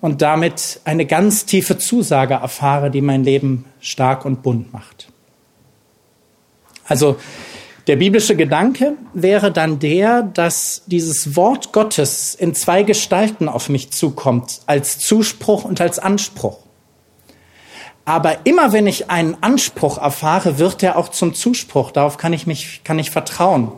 und 0.00 0.22
damit 0.22 0.80
eine 0.84 1.04
ganz 1.04 1.44
tiefe 1.44 1.76
Zusage 1.76 2.34
erfahre, 2.34 2.90
die 2.90 3.02
mein 3.02 3.22
Leben 3.22 3.66
stark 3.80 4.24
und 4.24 4.42
bunt 4.42 4.72
macht. 4.72 5.08
Also 6.86 7.18
der 7.86 7.96
biblische 7.96 8.34
Gedanke 8.34 8.94
wäre 9.14 9.52
dann 9.52 9.78
der, 9.78 10.22
dass 10.22 10.82
dieses 10.86 11.36
Wort 11.36 11.72
Gottes 11.72 12.34
in 12.34 12.54
zwei 12.54 12.82
Gestalten 12.82 13.48
auf 13.48 13.68
mich 13.68 13.92
zukommt, 13.92 14.60
als 14.66 14.98
Zuspruch 14.98 15.64
und 15.64 15.80
als 15.80 15.98
Anspruch. 16.00 16.58
Aber 18.04 18.38
immer 18.44 18.72
wenn 18.72 18.86
ich 18.86 19.10
einen 19.10 19.36
Anspruch 19.40 19.98
erfahre, 19.98 20.58
wird 20.58 20.82
er 20.82 20.96
auch 20.96 21.08
zum 21.08 21.34
Zuspruch. 21.34 21.90
Darauf 21.90 22.16
kann 22.16 22.32
ich 22.32 22.46
mich, 22.46 22.82
kann 22.84 22.98
ich 22.98 23.10
vertrauen. 23.10 23.72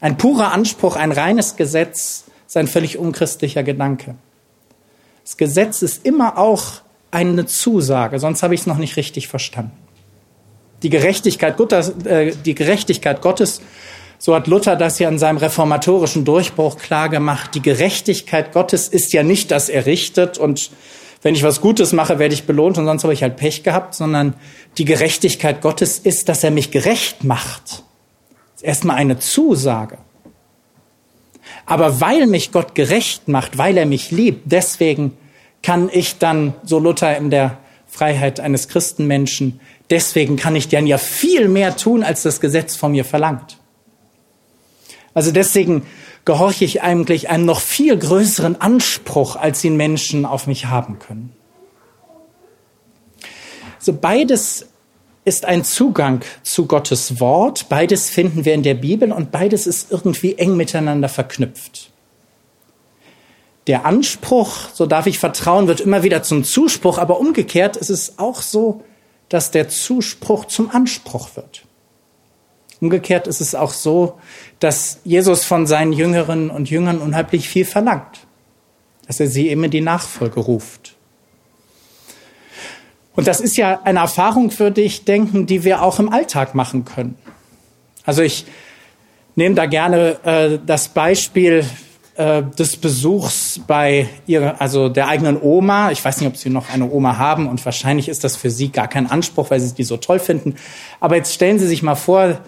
Ein 0.00 0.18
purer 0.18 0.52
Anspruch, 0.52 0.96
ein 0.96 1.12
reines 1.12 1.56
Gesetz 1.56 2.24
ist 2.46 2.56
ein 2.56 2.66
völlig 2.66 2.98
unchristlicher 2.98 3.62
Gedanke. 3.62 4.14
Das 5.22 5.36
Gesetz 5.36 5.82
ist 5.82 6.04
immer 6.04 6.38
auch 6.38 6.64
eine 7.10 7.46
Zusage, 7.46 8.18
sonst 8.18 8.42
habe 8.42 8.54
ich 8.54 8.62
es 8.62 8.66
noch 8.66 8.78
nicht 8.78 8.96
richtig 8.96 9.28
verstanden. 9.28 9.81
Die 10.82 10.90
Gerechtigkeit 10.90 11.56
Gottes, 11.56 11.90
äh, 12.04 12.32
die 12.44 12.54
Gerechtigkeit 12.54 13.22
Gottes, 13.22 13.60
so 14.18 14.34
hat 14.34 14.46
Luther 14.46 14.76
das 14.76 14.98
ja 14.98 15.08
in 15.08 15.18
seinem 15.18 15.38
reformatorischen 15.38 16.24
Durchbruch 16.24 16.78
klar 16.78 17.08
gemacht. 17.08 17.54
Die 17.54 17.62
Gerechtigkeit 17.62 18.52
Gottes 18.52 18.88
ist 18.88 19.12
ja 19.12 19.22
nicht, 19.22 19.50
dass 19.50 19.68
er 19.68 19.86
richtet 19.86 20.38
und 20.38 20.70
wenn 21.22 21.36
ich 21.36 21.44
was 21.44 21.60
Gutes 21.60 21.92
mache, 21.92 22.18
werde 22.18 22.34
ich 22.34 22.44
belohnt 22.44 22.78
und 22.78 22.84
sonst 22.84 23.04
habe 23.04 23.12
ich 23.12 23.22
halt 23.22 23.36
Pech 23.36 23.62
gehabt, 23.62 23.94
sondern 23.94 24.34
die 24.76 24.84
Gerechtigkeit 24.84 25.60
Gottes 25.60 26.00
ist, 26.00 26.28
dass 26.28 26.42
er 26.42 26.50
mich 26.50 26.72
gerecht 26.72 27.22
macht 27.22 27.84
erstmal 28.62 28.96
eine 28.96 29.18
Zusage. 29.18 29.98
Aber 31.66 32.00
weil 32.00 32.26
mich 32.26 32.52
Gott 32.52 32.74
gerecht 32.74 33.28
macht, 33.28 33.58
weil 33.58 33.76
er 33.76 33.86
mich 33.86 34.10
liebt, 34.10 34.40
deswegen 34.46 35.16
kann 35.62 35.90
ich 35.92 36.18
dann, 36.18 36.54
so 36.64 36.78
Luther 36.78 37.16
in 37.16 37.30
der 37.30 37.58
Freiheit 37.86 38.40
eines 38.40 38.68
Christenmenschen, 38.68 39.60
deswegen 39.92 40.36
kann 40.36 40.56
ich 40.56 40.68
dann 40.68 40.86
ja 40.86 40.98
viel 40.98 41.48
mehr 41.48 41.76
tun, 41.76 42.02
als 42.02 42.22
das 42.22 42.40
Gesetz 42.40 42.74
von 42.74 42.92
mir 42.92 43.04
verlangt. 43.04 43.58
Also 45.14 45.30
deswegen 45.30 45.86
gehorche 46.24 46.64
ich 46.64 46.82
eigentlich 46.82 47.28
einem 47.28 47.44
noch 47.44 47.60
viel 47.60 47.96
größeren 47.96 48.60
Anspruch, 48.60 49.36
als 49.36 49.62
ihn 49.62 49.76
Menschen 49.76 50.24
auf 50.24 50.46
mich 50.46 50.66
haben 50.66 50.98
können. 50.98 51.34
So 53.78 53.92
beides 53.92 54.66
ist 55.24 55.44
ein 55.44 55.62
Zugang 55.62 56.24
zu 56.42 56.66
Gottes 56.66 57.20
Wort. 57.20 57.68
Beides 57.68 58.08
finden 58.08 58.44
wir 58.46 58.54
in 58.54 58.62
der 58.62 58.74
Bibel 58.74 59.12
und 59.12 59.30
beides 59.30 59.66
ist 59.66 59.92
irgendwie 59.92 60.38
eng 60.38 60.56
miteinander 60.56 61.10
verknüpft. 61.10 61.90
Der 63.66 63.84
Anspruch, 63.84 64.70
so 64.72 64.86
darf 64.86 65.06
ich 65.06 65.18
vertrauen, 65.18 65.68
wird 65.68 65.80
immer 65.80 66.02
wieder 66.02 66.22
zum 66.22 66.44
Zuspruch, 66.44 66.98
aber 66.98 67.20
umgekehrt 67.20 67.76
ist 67.76 67.90
es 67.90 68.18
auch 68.18 68.40
so, 68.40 68.82
dass 69.32 69.50
der 69.50 69.70
Zuspruch 69.70 70.44
zum 70.44 70.70
Anspruch 70.70 71.36
wird. 71.36 71.62
Umgekehrt 72.82 73.26
ist 73.26 73.40
es 73.40 73.54
auch 73.54 73.72
so, 73.72 74.20
dass 74.58 75.00
Jesus 75.04 75.44
von 75.44 75.66
seinen 75.66 75.94
Jüngerinnen 75.94 76.50
und 76.50 76.68
Jüngern 76.68 76.98
unheimlich 76.98 77.48
viel 77.48 77.64
verlangt, 77.64 78.26
dass 79.06 79.20
er 79.20 79.28
sie 79.28 79.48
eben 79.48 79.70
die 79.70 79.80
Nachfolge 79.80 80.38
ruft. 80.38 80.96
Und 83.14 83.26
das 83.26 83.40
ist 83.40 83.56
ja 83.56 83.80
eine 83.84 84.00
Erfahrung, 84.00 84.58
würde 84.58 84.82
ich 84.82 85.06
denken, 85.06 85.46
die 85.46 85.64
wir 85.64 85.80
auch 85.80 85.98
im 85.98 86.12
Alltag 86.12 86.54
machen 86.54 86.84
können. 86.84 87.16
Also 88.04 88.20
ich 88.20 88.44
nehme 89.34 89.54
da 89.54 89.64
gerne 89.64 90.18
äh, 90.24 90.58
das 90.66 90.88
Beispiel 90.88 91.64
äh, 92.16 92.42
des 92.58 92.76
Besuchs 92.76 93.60
bei 93.66 94.08
ihrer, 94.26 94.60
also 94.60 94.88
der 94.88 95.08
eigenen 95.08 95.40
Oma. 95.40 95.90
Ich 95.92 96.04
weiß 96.04 96.20
nicht, 96.20 96.28
ob 96.28 96.36
Sie 96.36 96.50
noch 96.50 96.68
eine 96.72 96.90
Oma 96.90 97.16
haben 97.16 97.48
und 97.48 97.64
wahrscheinlich 97.64 98.08
ist 98.08 98.24
das 98.24 98.36
für 98.36 98.50
Sie 98.50 98.68
gar 98.68 98.88
kein 98.88 99.10
Anspruch, 99.10 99.50
weil 99.50 99.60
Sie 99.60 99.74
die 99.74 99.84
so 99.84 99.96
toll 99.96 100.18
finden. 100.18 100.56
Aber 101.00 101.16
jetzt 101.16 101.32
stellen 101.32 101.58
Sie 101.58 101.66
sich 101.66 101.82
mal 101.82 101.94
vor, 101.94 102.40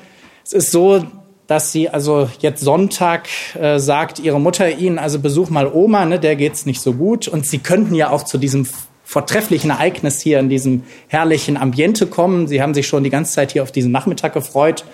es 0.44 0.52
ist 0.52 0.71
so, 0.71 1.04
dass 1.47 1.73
Sie 1.73 1.88
also 1.88 2.28
jetzt 2.40 2.61
Sonntag 2.61 3.28
äh, 3.59 3.78
sagt 3.78 4.18
Ihre 4.18 4.40
Mutter 4.40 4.71
Ihnen, 4.71 4.99
also 4.99 5.18
besuch 5.18 5.50
mal 5.50 5.71
Oma, 5.73 6.04
ne, 6.04 6.18
der 6.18 6.37
geht's 6.37 6.66
nicht 6.66 6.80
so 6.80 6.94
gut. 6.94 7.28
Und 7.28 7.47
Sie 7.47 7.59
könnten 7.59 7.94
ja 7.94 8.11
auch 8.11 8.25
zu 8.25 8.38
diesem 8.38 8.66
vortrefflichen 9.04 9.71
Ereignis 9.71 10.21
hier 10.21 10.40
in 10.40 10.49
diesem 10.49 10.83
herrlichen 11.09 11.56
Ambiente 11.56 12.06
kommen. 12.06 12.49
Sie 12.49 12.61
haben 12.61 12.75
sich 12.75 12.87
schon 12.87 13.04
die 13.04 13.11
ganze 13.11 13.33
Zeit 13.33 13.52
hier 13.52 13.62
auf 13.62 13.73
diesen 13.73 13.92
Nachmittag 13.92 14.33
gefreut. 14.35 14.85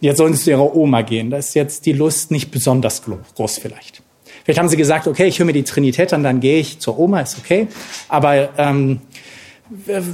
Jetzt 0.00 0.18
sollen 0.18 0.34
Sie 0.34 0.42
zu 0.42 0.50
Ihrer 0.50 0.74
Oma 0.74 1.02
gehen. 1.02 1.30
Da 1.30 1.38
ist 1.38 1.54
jetzt 1.54 1.86
die 1.86 1.92
Lust 1.92 2.30
nicht 2.30 2.50
besonders 2.50 3.02
groß 3.04 3.58
vielleicht. 3.58 4.01
Vielleicht 4.44 4.58
haben 4.58 4.68
sie 4.68 4.76
gesagt, 4.76 5.06
okay, 5.06 5.26
ich 5.26 5.38
höre 5.38 5.46
mir 5.46 5.52
die 5.52 5.64
Trinität 5.64 6.12
an, 6.12 6.22
dann 6.22 6.40
gehe 6.40 6.58
ich 6.58 6.78
zur 6.80 6.98
Oma, 6.98 7.20
ist 7.20 7.38
okay. 7.38 7.68
Aber 8.08 8.48
ähm, 8.58 9.00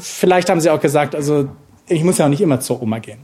vielleicht 0.00 0.50
haben 0.50 0.60
sie 0.60 0.70
auch 0.70 0.80
gesagt, 0.80 1.14
also 1.14 1.48
ich 1.88 2.04
muss 2.04 2.18
ja 2.18 2.26
auch 2.26 2.30
nicht 2.30 2.42
immer 2.42 2.60
zur 2.60 2.82
Oma 2.82 2.98
gehen. 2.98 3.18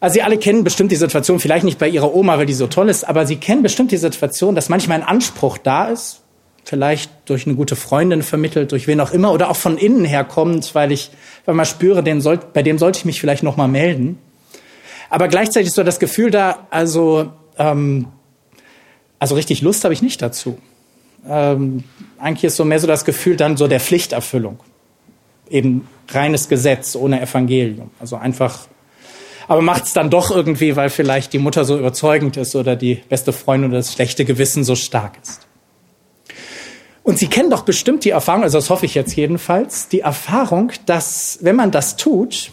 Also 0.00 0.14
Sie 0.14 0.22
alle 0.22 0.38
kennen 0.38 0.64
bestimmt 0.64 0.90
die 0.90 0.96
Situation, 0.96 1.40
vielleicht 1.40 1.64
nicht 1.64 1.78
bei 1.78 1.86
Ihrer 1.86 2.14
Oma, 2.14 2.38
weil 2.38 2.46
die 2.46 2.54
so 2.54 2.66
toll 2.66 2.88
ist, 2.88 3.04
aber 3.04 3.26
Sie 3.26 3.36
kennen 3.36 3.62
bestimmt 3.62 3.92
die 3.92 3.98
Situation, 3.98 4.54
dass 4.54 4.70
manchmal 4.70 4.98
ein 5.02 5.06
Anspruch 5.06 5.58
da 5.58 5.88
ist, 5.88 6.22
vielleicht 6.64 7.10
durch 7.26 7.46
eine 7.46 7.54
gute 7.54 7.76
Freundin 7.76 8.22
vermittelt, 8.22 8.72
durch 8.72 8.86
wen 8.86 8.98
auch 9.00 9.12
immer, 9.12 9.32
oder 9.32 9.50
auch 9.50 9.56
von 9.56 9.76
innen 9.76 10.06
her 10.06 10.24
kommt, 10.24 10.74
weil 10.74 10.90
ich, 10.90 11.10
weil 11.44 11.54
man 11.54 11.66
spüre, 11.66 12.02
den 12.02 12.22
soll, 12.22 12.38
bei 12.38 12.62
dem 12.62 12.78
sollte 12.78 13.00
ich 13.00 13.04
mich 13.04 13.20
vielleicht 13.20 13.42
noch 13.42 13.58
mal 13.58 13.68
melden. 13.68 14.18
Aber 15.10 15.28
gleichzeitig 15.28 15.68
ist 15.68 15.74
so 15.74 15.82
das 15.82 15.98
Gefühl 15.98 16.30
da, 16.30 16.66
also 16.70 17.32
ähm, 17.58 18.06
also 19.20 19.36
richtig 19.36 19.62
Lust 19.62 19.84
habe 19.84 19.94
ich 19.94 20.02
nicht 20.02 20.20
dazu. 20.20 20.58
Ähm, 21.28 21.84
eigentlich 22.18 22.44
ist 22.44 22.56
so 22.56 22.64
mehr 22.64 22.80
so 22.80 22.86
das 22.86 23.04
Gefühl 23.04 23.36
dann 23.36 23.56
so 23.56 23.68
der 23.68 23.78
Pflichterfüllung. 23.78 24.58
Eben 25.48 25.86
reines 26.08 26.48
Gesetz 26.48 26.96
ohne 26.96 27.20
Evangelium. 27.20 27.90
Also 28.00 28.16
einfach, 28.16 28.66
aber 29.46 29.60
macht 29.60 29.84
es 29.84 29.92
dann 29.92 30.10
doch 30.10 30.30
irgendwie, 30.30 30.74
weil 30.74 30.90
vielleicht 30.90 31.32
die 31.32 31.38
Mutter 31.38 31.64
so 31.64 31.78
überzeugend 31.78 32.36
ist 32.36 32.56
oder 32.56 32.76
die 32.76 32.94
beste 32.94 33.32
Freundin 33.32 33.70
oder 33.70 33.78
das 33.78 33.92
schlechte 33.92 34.24
Gewissen 34.24 34.64
so 34.64 34.74
stark 34.74 35.18
ist. 35.22 35.46
Und 37.02 37.18
Sie 37.18 37.28
kennen 37.28 37.50
doch 37.50 37.62
bestimmt 37.62 38.04
die 38.04 38.10
Erfahrung, 38.10 38.42
also 38.42 38.58
das 38.58 38.70
hoffe 38.70 38.86
ich 38.86 38.94
jetzt 38.94 39.16
jedenfalls, 39.16 39.88
die 39.88 40.00
Erfahrung, 40.00 40.72
dass 40.86 41.38
wenn 41.42 41.56
man 41.56 41.70
das 41.70 41.96
tut, 41.96 42.52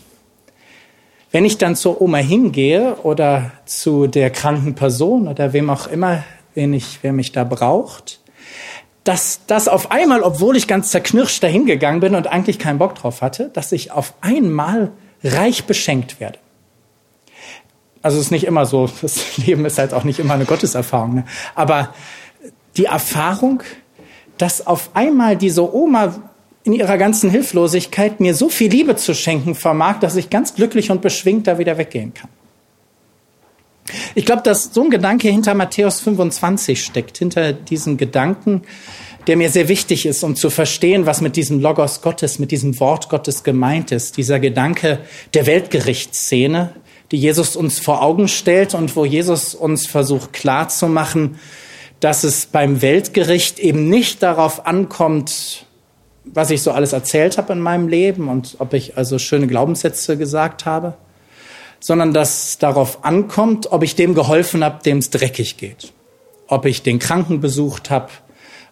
wenn 1.32 1.46
ich 1.46 1.58
dann 1.58 1.76
zur 1.76 2.02
Oma 2.02 2.18
hingehe 2.18 2.96
oder 3.04 3.52
zu 3.66 4.08
der 4.08 4.30
kranken 4.30 4.76
Person 4.76 5.28
oder 5.28 5.54
wem 5.54 5.70
auch 5.70 5.88
immer, 5.88 6.24
wen 6.58 6.74
ich, 6.74 7.00
wer 7.04 7.14
mich 7.14 7.32
da 7.32 7.44
braucht, 7.46 8.20
dass 9.06 9.42
das 9.48 9.70
auf 9.70 9.92
einmal, 9.92 10.22
obwohl 10.24 10.58
ich 10.58 10.68
ganz 10.68 10.90
zerknirscht 10.90 11.42
dahingegangen 11.42 12.02
bin 12.02 12.16
und 12.16 12.28
eigentlich 12.28 12.60
keinen 12.60 12.80
Bock 12.80 12.96
drauf 12.96 13.22
hatte, 13.22 13.50
dass 13.54 13.72
ich 13.72 13.92
auf 13.92 14.14
einmal 14.20 14.92
reich 15.24 15.64
beschenkt 15.66 16.20
werde. 16.20 16.40
Also 18.02 18.18
es 18.18 18.26
ist 18.26 18.32
nicht 18.32 18.44
immer 18.44 18.66
so, 18.66 18.90
das 19.02 19.38
Leben 19.38 19.64
ist 19.66 19.78
halt 19.78 19.94
auch 19.94 20.04
nicht 20.04 20.20
immer 20.20 20.34
eine 20.34 20.46
Gotteserfahrung, 20.46 21.16
ne? 21.16 21.26
aber 21.56 21.94
die 22.76 22.86
Erfahrung, 22.86 23.64
dass 24.38 24.66
auf 24.66 24.90
einmal 24.94 25.38
diese 25.38 25.74
Oma 25.74 26.16
in 26.64 26.74
ihrer 26.74 26.98
ganzen 26.98 27.30
Hilflosigkeit 27.30 28.20
mir 28.20 28.36
so 28.36 28.50
viel 28.50 28.70
Liebe 28.70 28.96
zu 28.96 29.14
schenken 29.14 29.56
vermag, 29.56 30.00
dass 30.00 30.16
ich 30.16 30.30
ganz 30.30 30.54
glücklich 30.54 30.92
und 30.92 31.02
beschwingt 31.02 31.48
da 31.48 31.60
wieder 31.60 31.78
weggehen 31.78 32.14
kann. 32.14 32.30
Ich 34.15 34.25
glaube, 34.25 34.41
dass 34.44 34.74
so 34.74 34.84
ein 34.84 34.89
Gedanke 34.89 35.29
hinter 35.29 35.53
Matthäus 35.53 36.01
25 36.01 36.84
steckt, 36.84 37.17
hinter 37.17 37.53
diesem 37.53 37.98
Gedanken, 37.98 38.64
der 39.27 39.38
mir 39.38 39.50
sehr 39.50 39.68
wichtig 39.68 40.05
ist, 40.05 40.24
um 40.24 40.35
zu 40.35 40.50
verstehen, 40.50 41.05
was 41.05 41.22
mit 41.22 41.35
diesem 41.35 41.59
Logos 41.59 42.01
Gottes, 42.01 42.40
mit 42.40 42.51
diesem 42.51 42.79
Wort 42.79 43.09
Gottes 43.09 43.44
gemeint 43.44 43.92
ist. 43.92 44.18
Dieser 44.18 44.40
Gedanke 44.40 45.00
der 45.33 45.46
Weltgerichtsszene, 45.46 46.74
die 47.12 47.18
Jesus 47.18 47.55
uns 47.55 47.79
vor 47.79 48.01
Augen 48.01 48.27
stellt 48.27 48.74
und 48.74 48.96
wo 48.96 49.05
Jesus 49.05 49.53
uns 49.53 49.85
versucht 49.85 50.33
klarzumachen, 50.33 51.40
dass 52.00 52.24
es 52.24 52.46
beim 52.46 52.81
Weltgericht 52.81 53.59
eben 53.59 53.90
nicht 53.90 54.24
darauf 54.24 54.66
ankommt, 54.66 55.66
was 56.24 56.50
ich 56.50 56.62
so 56.62 56.72
alles 56.72 56.94
erzählt 56.94 57.38
habe 57.38 57.53
in 57.53 57.59
meinem 57.59 57.88
Leben 57.88 58.27
und 58.27 58.55
ob 58.59 58.74
ich 58.74 58.98
also 58.98 59.18
schöne 59.18 59.48
Glaubenssätze 59.48 60.18
gesagt 60.18 60.66
habe, 60.66 60.96
sondern 61.79 62.13
dass 62.13 62.57
darauf 62.57 63.03
ankommt, 63.03 63.72
ob 63.72 63.83
ich 63.83 63.96
dem 63.96 64.16
geholfen 64.16 64.63
habe, 64.63 64.83
dem 64.83 64.98
es 64.98 65.09
dreckig 65.09 65.57
geht. 65.57 65.94
Ob 66.48 66.66
ich 66.66 66.81
den 66.81 67.00
Kranken 67.00 67.40
besucht 67.42 67.90
habe, 67.90 68.09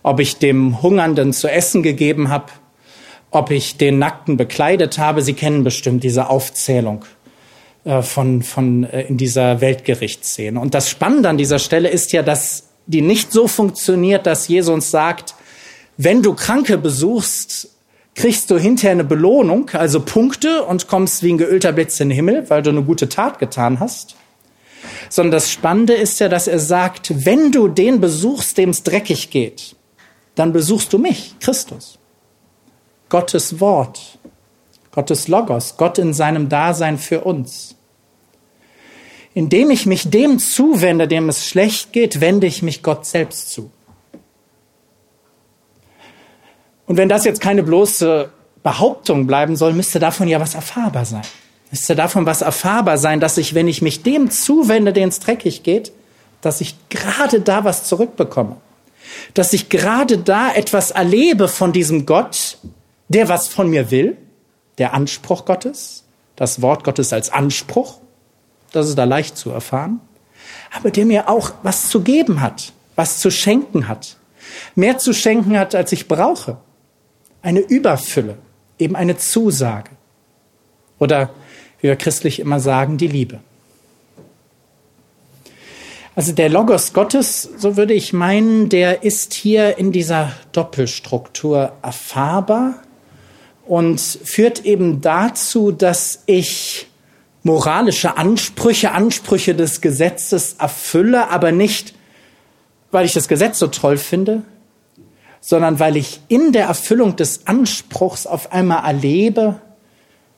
ob 0.04 0.20
ich 0.20 0.38
dem 0.38 0.82
Hungernden 0.82 1.34
zu 1.34 1.48
essen 1.50 1.84
gegeben 1.84 2.30
habe, 2.30 2.52
ob 3.32 3.52
ich 3.52 3.78
den 3.78 4.00
Nackten 4.00 4.38
bekleidet 4.38 4.98
habe. 4.98 5.22
Sie 5.22 5.34
kennen 5.34 5.64
bestimmt 5.64 6.04
diese 6.04 6.30
Aufzählung 6.30 7.06
äh, 7.84 8.02
von, 8.02 8.42
von 8.42 8.86
äh, 8.86 9.04
in 9.04 9.18
dieser 9.18 9.62
Weltgerichtsszene. 9.62 10.60
Und 10.60 10.74
das 10.74 10.90
Spannende 10.90 11.30
an 11.30 11.38
dieser 11.38 11.60
Stelle 11.60 11.90
ist 11.90 12.14
ja, 12.14 12.24
dass 12.24 12.70
die 12.88 13.02
nicht 13.02 13.32
so 13.32 13.48
funktioniert, 13.48 14.26
dass 14.26 14.48
Jesus 14.48 14.92
sagt, 14.92 15.36
wenn 15.98 16.22
du 16.22 16.34
Kranke 16.34 16.78
besuchst, 16.78 17.75
kriegst 18.16 18.50
du 18.50 18.58
hinterher 18.58 18.92
eine 18.92 19.04
Belohnung, 19.04 19.70
also 19.72 20.00
Punkte 20.00 20.64
und 20.64 20.88
kommst 20.88 21.22
wie 21.22 21.34
ein 21.34 21.38
geölter 21.38 21.74
Blitz 21.74 22.00
in 22.00 22.10
den 22.10 22.16
Himmel, 22.16 22.50
weil 22.50 22.62
du 22.62 22.70
eine 22.70 22.84
gute 22.84 23.10
Tat 23.10 23.40
getan 23.40 23.80
hast. 23.80 24.16
Sondern 25.10 25.32
das 25.32 25.52
Spannende 25.52 25.94
ist 25.94 26.20
ja, 26.20 26.30
dass 26.30 26.48
er 26.48 26.60
sagt, 26.60 27.26
wenn 27.26 27.52
du 27.52 27.68
den 27.68 28.00
besuchst, 28.00 28.58
dem 28.58 28.70
es 28.70 28.84
dreckig 28.84 29.30
geht, 29.30 29.76
dann 30.36 30.54
besuchst 30.54 30.94
du 30.94 30.98
mich, 30.98 31.36
Christus. 31.40 32.00
Gottes 33.10 33.60
Wort, 33.60 34.18
Gottes 34.92 35.28
Logos, 35.28 35.76
Gott 35.78 35.98
in 36.00 36.14
seinem 36.14 36.50
Dasein 36.50 36.98
für 36.98 37.22
uns. 37.22 37.76
Indem 39.34 39.70
ich 39.70 39.86
mich 39.86 40.10
dem 40.10 40.40
zuwende, 40.40 41.08
dem 41.08 41.28
es 41.28 41.46
schlecht 41.46 41.92
geht, 41.92 42.22
wende 42.22 42.48
ich 42.48 42.62
mich 42.62 42.82
Gott 42.82 43.06
selbst 43.06 43.52
zu. 43.52 43.70
Und 46.88 46.98
wenn 46.98 47.10
das 47.10 47.26
jetzt 47.26 47.42
keine 47.42 47.64
bloße 47.64 48.30
Behauptung 48.64 49.28
bleiben 49.28 49.56
soll, 49.56 49.74
müsste 49.74 50.00
davon 50.00 50.28
ja 50.28 50.40
was 50.40 50.56
erfahrbar 50.56 51.06
sein. 51.06 51.24
Müsste 51.72 51.96
davon 51.96 52.26
was 52.26 52.42
erfahrbar 52.42 52.98
sein, 52.98 53.20
dass 53.20 53.38
ich, 53.38 53.54
wenn 53.54 53.68
ich 53.68 53.82
mich 53.82 54.04
dem 54.04 54.30
zuwende, 54.32 54.94
den 54.94 55.10
es 55.10 55.20
dreckig 55.20 55.64
geht, 55.64 55.92
dass 56.42 56.62
ich 56.62 56.76
gerade 56.90 57.42
da 57.42 57.64
was 57.64 57.86
zurückbekomme. 57.86 58.58
Dass 59.34 59.54
ich 59.54 59.70
gerade 59.70 60.18
da 60.18 60.54
etwas 60.54 60.92
erlebe 60.92 61.48
von 61.48 61.74
diesem 61.74 62.06
Gott, 62.06 62.58
der 63.08 63.30
was 63.30 63.48
von 63.48 63.70
mir 63.70 63.92
will, 63.92 64.18
der 64.78 64.94
Anspruch 64.94 65.46
Gottes, 65.46 66.04
das 66.36 66.62
Wort 66.62 66.84
Gottes 66.84 67.14
als 67.14 67.32
Anspruch, 67.32 68.00
das 68.72 68.90
ist 68.90 68.98
da 68.98 69.06
leicht 69.06 69.38
zu 69.38 69.52
erfahren, 69.52 70.02
aber 70.76 70.92
der 70.92 71.06
mir 71.06 71.30
auch 71.30 71.52
was 71.64 71.90
zu 71.90 72.02
geben 72.02 72.42
hat, 72.42 72.74
was 72.96 73.20
zu 73.20 73.32
schenken 73.32 73.88
hat, 73.88 74.18
mehr 74.76 74.98
zu 74.98 75.14
schenken 75.14 75.58
hat, 75.58 75.76
als 75.76 75.92
ich 75.92 76.08
brauche 76.08 76.58
eine 77.46 77.60
Überfülle, 77.60 78.38
eben 78.80 78.96
eine 78.96 79.18
Zusage. 79.18 79.92
Oder 81.00 81.30
wie 81.80 81.88
wir 81.88 81.96
christlich 81.96 82.40
immer 82.40 82.60
sagen, 82.60 82.98
die 82.98 83.08
Liebe. 83.08 83.40
Also 86.16 86.32
der 86.32 86.50
Logos 86.50 86.94
Gottes, 86.94 87.50
so 87.58 87.76
würde 87.76 87.94
ich 87.94 88.14
meinen, 88.14 88.70
der 88.70 89.04
ist 89.04 89.34
hier 89.34 89.78
in 89.78 89.92
dieser 89.92 90.32
Doppelstruktur 90.54 91.74
erfahrbar 91.82 92.82
und 93.66 94.00
führt 94.00 94.66
eben 94.66 95.02
dazu, 95.02 95.72
dass 95.72 96.24
ich 96.26 96.88
moralische 97.44 98.18
Ansprüche, 98.18 98.92
Ansprüche 98.94 99.54
des 99.54 99.82
Gesetzes 99.82 100.56
erfülle, 100.58 101.30
aber 101.30 101.52
nicht, 101.52 101.94
weil 102.92 103.06
ich 103.06 103.14
das 103.14 103.28
Gesetz 103.28 103.60
so 103.60 103.68
toll 103.68 103.98
finde, 103.98 104.44
sondern 105.48 105.80
weil 105.80 105.96
ich 105.96 106.22
in 106.28 106.54
der 106.54 106.66
Erfüllung 106.66 107.18
des 107.18 107.46
Anspruchs 107.46 108.26
auf 108.26 108.52
einmal 108.52 108.84
erlebe, 108.84 109.62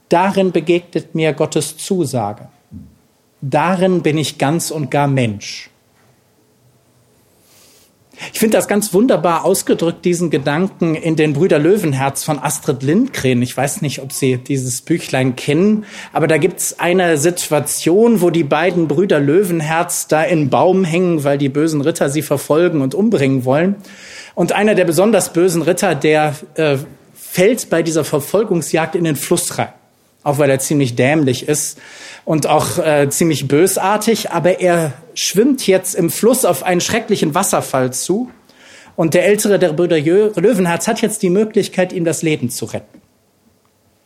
darin 0.09 0.51
begegnet 0.51 1.15
mir 1.15 1.31
Gottes 1.31 1.77
Zusage. 1.77 2.49
Darin 3.39 4.01
bin 4.01 4.17
ich 4.17 4.37
ganz 4.37 4.69
und 4.69 4.91
gar 4.91 5.07
Mensch. 5.07 5.69
Ich 8.33 8.39
finde 8.39 8.57
das 8.57 8.67
ganz 8.67 8.93
wunderbar 8.93 9.45
ausgedrückt, 9.45 10.03
diesen 10.03 10.29
Gedanken 10.29 10.95
in 10.95 11.15
den 11.15 11.33
Brüder 11.33 11.59
Löwenherz 11.59 12.25
von 12.25 12.39
Astrid 12.39 12.83
Lindgren. 12.83 13.41
Ich 13.41 13.55
weiß 13.55 13.81
nicht, 13.83 14.01
ob 14.01 14.11
Sie 14.11 14.37
dieses 14.37 14.81
Büchlein 14.81 15.37
kennen, 15.37 15.85
aber 16.11 16.27
da 16.27 16.37
gibt's 16.37 16.79
eine 16.79 17.17
Situation, 17.17 18.21
wo 18.21 18.29
die 18.29 18.43
beiden 18.43 18.89
Brüder 18.89 19.21
Löwenherz 19.21 20.07
da 20.07 20.23
in 20.23 20.49
Baum 20.49 20.83
hängen, 20.83 21.23
weil 21.23 21.37
die 21.37 21.47
bösen 21.47 21.79
Ritter 21.79 22.09
sie 22.09 22.23
verfolgen 22.23 22.81
und 22.81 22.93
umbringen 22.93 23.45
wollen. 23.45 23.75
Und 24.37 24.51
einer 24.51 24.75
der 24.75 24.85
besonders 24.85 25.33
bösen 25.33 25.63
Ritter, 25.63 25.95
der 25.95 26.35
äh, 26.53 26.77
fällt 27.15 27.71
bei 27.71 27.81
dieser 27.81 28.03
Verfolgungsjagd 28.03 28.93
in 28.93 29.03
den 29.03 29.15
Fluss 29.15 29.57
rein, 29.57 29.73
auch 30.21 30.37
weil 30.37 30.51
er 30.51 30.59
ziemlich 30.59 30.95
dämlich 30.95 31.47
ist, 31.47 31.79
und 32.23 32.45
auch 32.45 32.77
äh, 32.77 33.09
ziemlich 33.09 33.47
bösartig, 33.47 34.29
aber 34.29 34.59
er 34.59 34.93
schwimmt 35.15 35.65
jetzt 35.65 35.95
im 35.95 36.11
Fluss 36.11 36.45
auf 36.45 36.61
einen 36.61 36.81
schrecklichen 36.81 37.33
Wasserfall 37.33 37.93
zu. 37.93 38.29
Und 38.95 39.15
der 39.15 39.25
ältere 39.25 39.57
der 39.57 39.73
Brüder 39.73 39.99
Löwenherz 39.99 40.87
hat 40.87 41.01
jetzt 41.01 41.23
die 41.23 41.31
Möglichkeit, 41.31 41.91
ihm 41.91 42.05
das 42.05 42.21
Leben 42.21 42.51
zu 42.51 42.65
retten. 42.65 43.01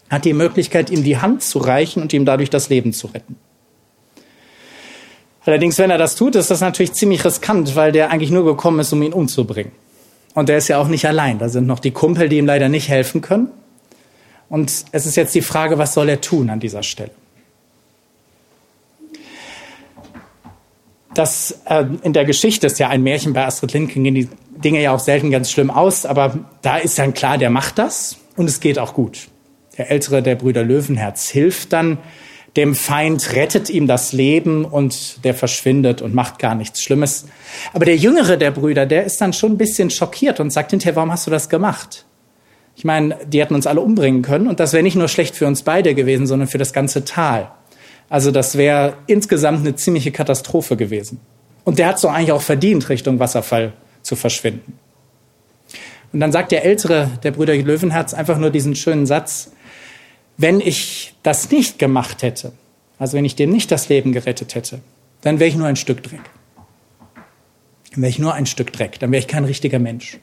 Hat 0.09 0.23
die 0.23 0.31
Möglichkeit, 0.31 0.89
ihm 0.91 1.03
die 1.03 1.17
Hand 1.17 1.43
zu 1.43 1.59
reichen 1.59 2.01
und 2.01 2.13
ihm 2.13 2.23
dadurch 2.23 2.49
das 2.49 2.69
Leben 2.69 2.93
zu 2.93 3.07
retten. 3.07 3.35
Allerdings, 5.43 5.77
wenn 5.77 5.91
er 5.91 5.97
das 5.97 6.15
tut, 6.15 6.37
ist 6.37 6.49
das 6.49 6.61
natürlich 6.61 6.93
ziemlich 6.93 7.25
riskant, 7.25 7.75
weil 7.75 7.91
der 7.91 8.11
eigentlich 8.11 8.31
nur 8.31 8.45
gekommen 8.45 8.79
ist, 8.79 8.93
um 8.93 9.03
ihn 9.03 9.11
umzubringen. 9.11 9.73
Und 10.33 10.49
der 10.49 10.57
ist 10.57 10.67
ja 10.67 10.77
auch 10.77 10.87
nicht 10.87 11.05
allein. 11.05 11.39
Da 11.39 11.49
sind 11.49 11.67
noch 11.67 11.79
die 11.79 11.91
Kumpel, 11.91 12.29
die 12.29 12.37
ihm 12.37 12.45
leider 12.45 12.69
nicht 12.69 12.89
helfen 12.89 13.21
können. 13.21 13.49
Und 14.49 14.85
es 14.91 15.05
ist 15.05 15.15
jetzt 15.15 15.33
die 15.35 15.41
Frage, 15.41 15.77
was 15.77 15.93
soll 15.93 16.09
er 16.09 16.21
tun 16.21 16.49
an 16.49 16.59
dieser 16.59 16.83
Stelle? 16.83 17.11
Das 21.13 21.61
äh, 21.65 21.85
in 22.03 22.13
der 22.13 22.25
Geschichte 22.25 22.67
ist 22.67 22.79
ja 22.79 22.87
ein 22.87 23.03
Märchen 23.03 23.33
bei 23.33 23.45
Astrid 23.45 23.73
Lindgren, 23.73 24.03
gehen 24.03 24.15
die 24.15 24.29
Dinge 24.63 24.81
ja 24.81 24.93
auch 24.93 24.99
selten 24.99 25.31
ganz 25.31 25.51
schlimm 25.51 25.69
aus, 25.69 26.05
aber 26.05 26.39
da 26.61 26.77
ist 26.77 26.97
dann 26.99 27.13
klar, 27.13 27.37
der 27.37 27.49
macht 27.49 27.77
das 27.77 28.17
und 28.37 28.49
es 28.49 28.59
geht 28.59 28.79
auch 28.79 28.93
gut. 28.93 29.27
Der 29.77 29.89
ältere 29.89 30.21
der 30.21 30.35
Brüder 30.35 30.63
Löwenherz 30.63 31.29
hilft 31.29 31.73
dann 31.73 31.97
dem 32.57 32.75
Feind, 32.75 33.33
rettet 33.33 33.69
ihm 33.69 33.87
das 33.87 34.11
Leben 34.11 34.65
und 34.65 35.23
der 35.23 35.33
verschwindet 35.33 36.01
und 36.01 36.13
macht 36.13 36.37
gar 36.37 36.55
nichts 36.55 36.81
Schlimmes. 36.81 37.25
Aber 37.73 37.85
der 37.85 37.95
jüngere 37.95 38.35
der 38.37 38.51
Brüder, 38.51 38.85
der 38.85 39.05
ist 39.05 39.21
dann 39.21 39.31
schon 39.33 39.53
ein 39.53 39.57
bisschen 39.57 39.89
schockiert 39.89 40.39
und 40.39 40.51
sagt 40.51 40.71
hinterher, 40.71 40.95
warum 40.97 41.11
hast 41.11 41.27
du 41.27 41.31
das 41.31 41.47
gemacht? 41.47 42.05
Ich 42.75 42.83
meine, 42.83 43.17
die 43.25 43.39
hätten 43.39 43.55
uns 43.55 43.67
alle 43.67 43.81
umbringen 43.81 44.21
können 44.21 44.47
und 44.47 44.59
das 44.59 44.73
wäre 44.73 44.83
nicht 44.83 44.95
nur 44.95 45.07
schlecht 45.07 45.35
für 45.35 45.47
uns 45.47 45.63
beide 45.63 45.95
gewesen, 45.95 46.27
sondern 46.27 46.47
für 46.47 46.57
das 46.57 46.73
ganze 46.73 47.05
Tal. 47.05 47.51
Also 48.09 48.31
das 48.31 48.57
wäre 48.57 48.95
insgesamt 49.07 49.59
eine 49.59 49.75
ziemliche 49.75 50.11
Katastrophe 50.11 50.75
gewesen. 50.75 51.21
Und 51.63 51.79
der 51.79 51.87
hat 51.87 51.99
so 51.99 52.09
eigentlich 52.09 52.33
auch 52.33 52.41
verdient, 52.41 52.89
Richtung 52.89 53.19
Wasserfall 53.19 53.73
zu 54.01 54.15
verschwinden. 54.15 54.77
Und 56.11 56.19
dann 56.19 56.31
sagt 56.31 56.51
der 56.51 56.65
ältere 56.65 57.09
der 57.23 57.31
Brüder 57.31 57.55
Löwenherz 57.55 58.13
einfach 58.13 58.37
nur 58.37 58.49
diesen 58.49 58.75
schönen 58.75 59.05
Satz, 59.05 59.51
wenn 60.41 60.59
ich 60.59 61.13
das 61.23 61.51
nicht 61.51 61.77
gemacht 61.77 62.23
hätte, 62.23 62.53
also 62.97 63.17
wenn 63.17 63.25
ich 63.25 63.35
dem 63.35 63.51
nicht 63.51 63.71
das 63.71 63.89
Leben 63.89 64.11
gerettet 64.11 64.55
hätte, 64.55 64.81
dann 65.21 65.39
wäre 65.39 65.49
ich 65.49 65.55
nur 65.55 65.67
ein 65.67 65.75
Stück 65.75 66.01
Dreck. 66.03 66.21
Dann 67.91 68.01
wäre 68.01 68.09
ich 68.09 68.19
nur 68.19 68.33
ein 68.33 68.45
Stück 68.45 68.73
Dreck, 68.73 68.99
dann 68.99 69.11
wäre 69.11 69.19
ich 69.19 69.27
kein 69.27 69.45
richtiger 69.45 69.79
Mensch. 69.79 70.17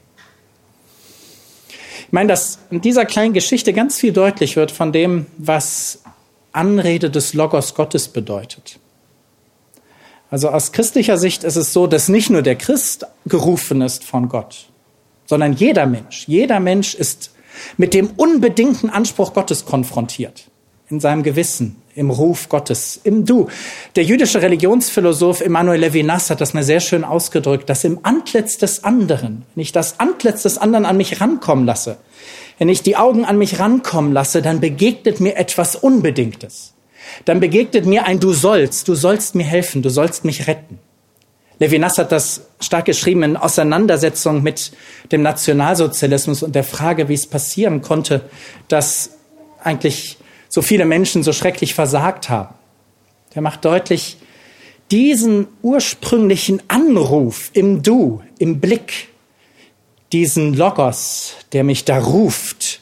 Ich 2.07 2.11
meine, 2.11 2.27
dass 2.27 2.59
in 2.71 2.81
dieser 2.81 3.05
kleinen 3.05 3.33
Geschichte 3.33 3.71
ganz 3.71 3.97
viel 3.97 4.11
deutlich 4.11 4.55
wird 4.55 4.71
von 4.71 4.91
dem, 4.91 5.27
was 5.37 6.01
Anrede 6.51 7.11
des 7.11 7.33
Logos 7.33 7.75
Gottes 7.75 8.07
bedeutet. 8.07 8.79
Also 10.31 10.49
aus 10.49 10.71
christlicher 10.71 11.17
Sicht 11.17 11.43
ist 11.43 11.55
es 11.55 11.71
so, 11.71 11.87
dass 11.87 12.09
nicht 12.09 12.29
nur 12.29 12.41
der 12.41 12.55
Christ 12.55 13.05
gerufen 13.25 13.81
ist 13.81 14.03
von 14.03 14.27
Gott, 14.27 14.67
sondern 15.25 15.53
jeder 15.53 15.85
Mensch, 15.85 16.27
jeder 16.27 16.59
Mensch 16.59 16.93
ist 16.95 17.31
mit 17.77 17.93
dem 17.93 18.11
unbedingten 18.15 18.89
Anspruch 18.89 19.33
Gottes 19.33 19.65
konfrontiert. 19.65 20.45
In 20.89 20.99
seinem 20.99 21.21
Gewissen, 21.21 21.75
im 21.95 22.09
Ruf 22.09 22.49
Gottes, 22.49 22.99
im 23.03 23.25
Du. 23.25 23.47
Der 23.95 24.03
jüdische 24.03 24.41
Religionsphilosoph 24.41 25.41
Emmanuel 25.41 25.81
Levinas 25.81 26.29
hat 26.29 26.41
das 26.41 26.53
mal 26.53 26.63
sehr 26.63 26.79
schön 26.79 27.03
ausgedrückt, 27.03 27.69
dass 27.69 27.83
im 27.83 27.99
Antlitz 28.03 28.57
des 28.57 28.83
anderen, 28.83 29.45
wenn 29.53 29.61
ich 29.61 29.71
das 29.71 29.99
Antlitz 29.99 30.43
des 30.43 30.57
anderen 30.57 30.85
an 30.85 30.97
mich 30.97 31.21
rankommen 31.21 31.65
lasse, 31.65 31.97
wenn 32.57 32.69
ich 32.69 32.83
die 32.83 32.97
Augen 32.97 33.25
an 33.25 33.37
mich 33.37 33.59
rankommen 33.59 34.13
lasse, 34.13 34.41
dann 34.41 34.59
begegnet 34.59 35.19
mir 35.19 35.37
etwas 35.37 35.75
Unbedingtes. 35.75 36.73
Dann 37.25 37.39
begegnet 37.39 37.85
mir 37.85 38.05
ein 38.05 38.19
Du 38.19 38.33
sollst, 38.33 38.87
du 38.87 38.95
sollst 38.95 39.35
mir 39.35 39.45
helfen, 39.45 39.81
du 39.81 39.89
sollst 39.89 40.25
mich 40.25 40.47
retten. 40.47 40.79
Levinas 41.59 41.97
hat 41.97 42.11
das 42.11 42.47
stark 42.61 42.85
geschrieben 42.85 43.23
in 43.23 43.37
Auseinandersetzung 43.37 44.41
mit 44.41 44.71
dem 45.11 45.21
Nationalsozialismus 45.21 46.41
und 46.41 46.55
der 46.55 46.63
Frage, 46.63 47.09
wie 47.09 47.13
es 47.13 47.27
passieren 47.27 47.81
konnte, 47.81 48.21
dass 48.69 49.17
eigentlich 49.61 50.17
so 50.47 50.61
viele 50.61 50.85
Menschen 50.85 51.21
so 51.21 51.33
schrecklich 51.33 51.75
versagt 51.75 52.29
haben. 52.29 52.55
Der 53.35 53.41
macht 53.41 53.65
deutlich, 53.65 54.17
diesen 54.89 55.47
ursprünglichen 55.61 56.61
Anruf 56.67 57.51
im 57.53 57.83
Du, 57.83 58.21
im 58.39 58.59
Blick, 58.59 59.09
diesen 60.11 60.55
Logos, 60.55 61.35
der 61.51 61.63
mich 61.63 61.85
da 61.85 61.99
ruft, 61.99 62.81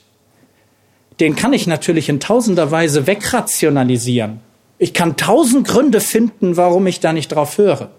den 1.19 1.35
kann 1.35 1.51
ich 1.51 1.67
natürlich 1.67 2.09
in 2.09 2.19
tausender 2.19 2.71
Weise 2.71 3.07
wegrationalisieren. 3.07 4.39
Ich 4.77 4.93
kann 4.93 5.17
tausend 5.17 5.67
Gründe 5.67 5.99
finden, 5.99 6.55
warum 6.55 6.85
ich 6.85 6.99
da 6.99 7.11
nicht 7.11 7.29
drauf 7.29 7.57
höre. 7.57 7.89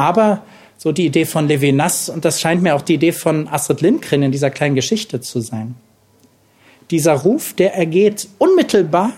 Aber 0.00 0.42
so 0.78 0.92
die 0.92 1.04
Idee 1.04 1.26
von 1.26 1.46
Levinas, 1.46 2.08
und 2.08 2.24
das 2.24 2.40
scheint 2.40 2.62
mir 2.62 2.74
auch 2.74 2.80
die 2.80 2.94
Idee 2.94 3.12
von 3.12 3.46
Astrid 3.48 3.82
Lindgren 3.82 4.22
in 4.22 4.32
dieser 4.32 4.48
kleinen 4.48 4.74
Geschichte 4.74 5.20
zu 5.20 5.40
sein. 5.40 5.74
Dieser 6.90 7.12
Ruf, 7.12 7.52
der 7.52 7.74
ergeht 7.74 8.26
unmittelbar 8.38 9.12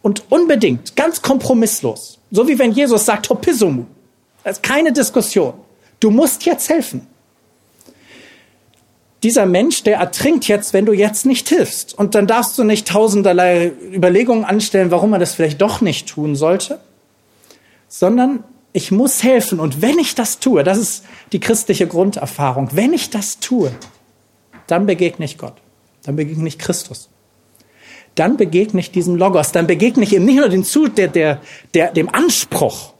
und 0.00 0.32
unbedingt, 0.32 0.96
ganz 0.96 1.20
kompromisslos. 1.20 2.18
So 2.30 2.48
wie 2.48 2.58
wenn 2.58 2.72
Jesus 2.72 3.04
sagt, 3.04 3.28
Hopissumu. 3.28 3.84
Das 4.44 4.56
ist 4.56 4.62
keine 4.62 4.90
Diskussion. 4.90 5.52
Du 6.00 6.10
musst 6.10 6.46
jetzt 6.46 6.70
helfen. 6.70 7.06
Dieser 9.22 9.44
Mensch, 9.44 9.82
der 9.82 9.98
ertrinkt 9.98 10.48
jetzt, 10.48 10.72
wenn 10.72 10.86
du 10.86 10.94
jetzt 10.94 11.26
nicht 11.26 11.50
hilfst. 11.50 11.98
Und 11.98 12.14
dann 12.14 12.26
darfst 12.26 12.56
du 12.56 12.64
nicht 12.64 12.88
tausenderlei 12.88 13.72
Überlegungen 13.92 14.44
anstellen, 14.44 14.90
warum 14.90 15.12
er 15.12 15.18
das 15.18 15.34
vielleicht 15.34 15.60
doch 15.60 15.82
nicht 15.82 16.08
tun 16.08 16.34
sollte, 16.34 16.80
sondern 17.88 18.42
ich 18.78 18.92
muss 18.92 19.22
helfen. 19.22 19.60
Und 19.60 19.82
wenn 19.82 19.98
ich 19.98 20.14
das 20.14 20.38
tue, 20.38 20.62
das 20.64 20.78
ist 20.78 21.04
die 21.32 21.40
christliche 21.40 21.86
Grunderfahrung, 21.86 22.70
wenn 22.72 22.92
ich 22.92 23.10
das 23.10 23.40
tue, 23.40 23.72
dann 24.66 24.86
begegne 24.86 25.24
ich 25.24 25.36
Gott. 25.36 25.56
Dann 26.04 26.16
begegne 26.16 26.46
ich 26.46 26.58
Christus. 26.58 27.10
Dann 28.14 28.36
begegne 28.36 28.80
ich 28.80 28.90
diesem 28.90 29.16
Logos. 29.16 29.52
Dann 29.52 29.66
begegne 29.66 30.04
ich 30.04 30.14
ihm 30.14 30.24
nicht 30.24 30.36
nur 30.36 30.48
den 30.48 30.64
Zu 30.64 30.88
der, 30.88 31.08
der, 31.08 31.40
der, 31.74 31.92
dem 31.92 32.08
Anspruch, 32.08 32.94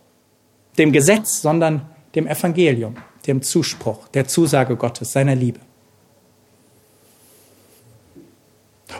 dem 0.78 0.92
Gesetz, 0.92 1.42
sondern 1.42 1.88
dem 2.14 2.26
Evangelium, 2.26 2.96
dem 3.26 3.40
Zuspruch, 3.40 4.08
der 4.08 4.26
Zusage 4.26 4.76
Gottes, 4.76 5.12
seiner 5.12 5.36
Liebe. 5.36 5.60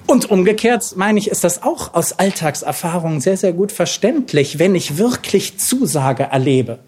Und 0.08 0.30
umgekehrt, 0.30 0.96
meine 0.96 1.18
ich, 1.18 1.28
ist 1.28 1.44
das 1.44 1.62
auch 1.62 1.92
aus 1.92 2.18
Alltagserfahrung 2.18 3.20
sehr, 3.20 3.36
sehr 3.36 3.52
gut 3.52 3.72
verständlich, 3.72 4.58
wenn 4.58 4.74
ich 4.74 4.96
wirklich 4.96 5.58
Zusage 5.58 6.22
erlebe, 6.22 6.78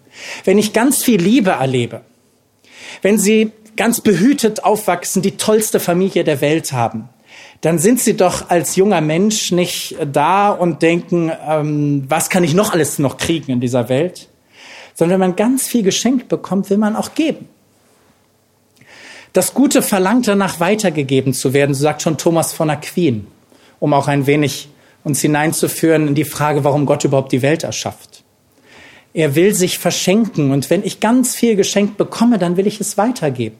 wenn 0.43 0.57
ich 0.57 0.73
ganz 0.73 1.03
viel 1.03 1.21
Liebe 1.21 1.51
erlebe, 1.51 2.01
wenn 3.03 3.19
Sie 3.19 3.51
ganz 3.77 4.01
behütet 4.01 4.63
aufwachsen, 4.63 5.21
die 5.21 5.37
tollste 5.37 5.79
Familie 5.79 6.23
der 6.23 6.41
Welt 6.41 6.73
haben, 6.73 7.09
dann 7.61 7.77
sind 7.77 7.99
Sie 7.99 8.17
doch 8.17 8.49
als 8.49 8.75
junger 8.75 9.01
Mensch 9.01 9.51
nicht 9.51 9.95
da 10.11 10.49
und 10.49 10.81
denken, 10.81 11.31
ähm, 11.47 12.05
was 12.07 12.31
kann 12.31 12.43
ich 12.43 12.55
noch 12.55 12.73
alles 12.73 12.97
noch 12.97 13.17
kriegen 13.17 13.51
in 13.51 13.61
dieser 13.61 13.87
Welt, 13.87 14.29
sondern 14.95 15.19
wenn 15.19 15.29
man 15.29 15.35
ganz 15.35 15.67
viel 15.67 15.83
geschenkt 15.83 16.27
bekommt, 16.27 16.71
will 16.71 16.79
man 16.79 16.95
auch 16.95 17.13
geben. 17.13 17.47
Das 19.33 19.53
Gute 19.53 19.81
verlangt 19.81 20.27
danach 20.27 20.59
weitergegeben 20.59 21.33
zu 21.33 21.53
werden, 21.53 21.73
so 21.73 21.83
sagt 21.83 22.01
schon 22.01 22.17
Thomas 22.17 22.51
von 22.51 22.69
Aquin, 22.69 23.27
um 23.79 23.93
auch 23.93 24.07
ein 24.07 24.27
wenig 24.27 24.69
uns 25.03 25.21
hineinzuführen 25.21 26.09
in 26.09 26.15
die 26.15 26.25
Frage, 26.25 26.63
warum 26.63 26.85
Gott 26.85 27.03
überhaupt 27.05 27.31
die 27.31 27.41
Welt 27.41 27.63
erschafft. 27.63 28.23
Er 29.13 29.35
will 29.35 29.53
sich 29.53 29.77
verschenken 29.77 30.51
und 30.51 30.69
wenn 30.69 30.83
ich 30.83 30.99
ganz 30.99 31.35
viel 31.35 31.55
geschenkt 31.55 31.97
bekomme, 31.97 32.37
dann 32.37 32.57
will 32.57 32.67
ich 32.67 32.79
es 32.79 32.97
weitergeben. 32.97 33.57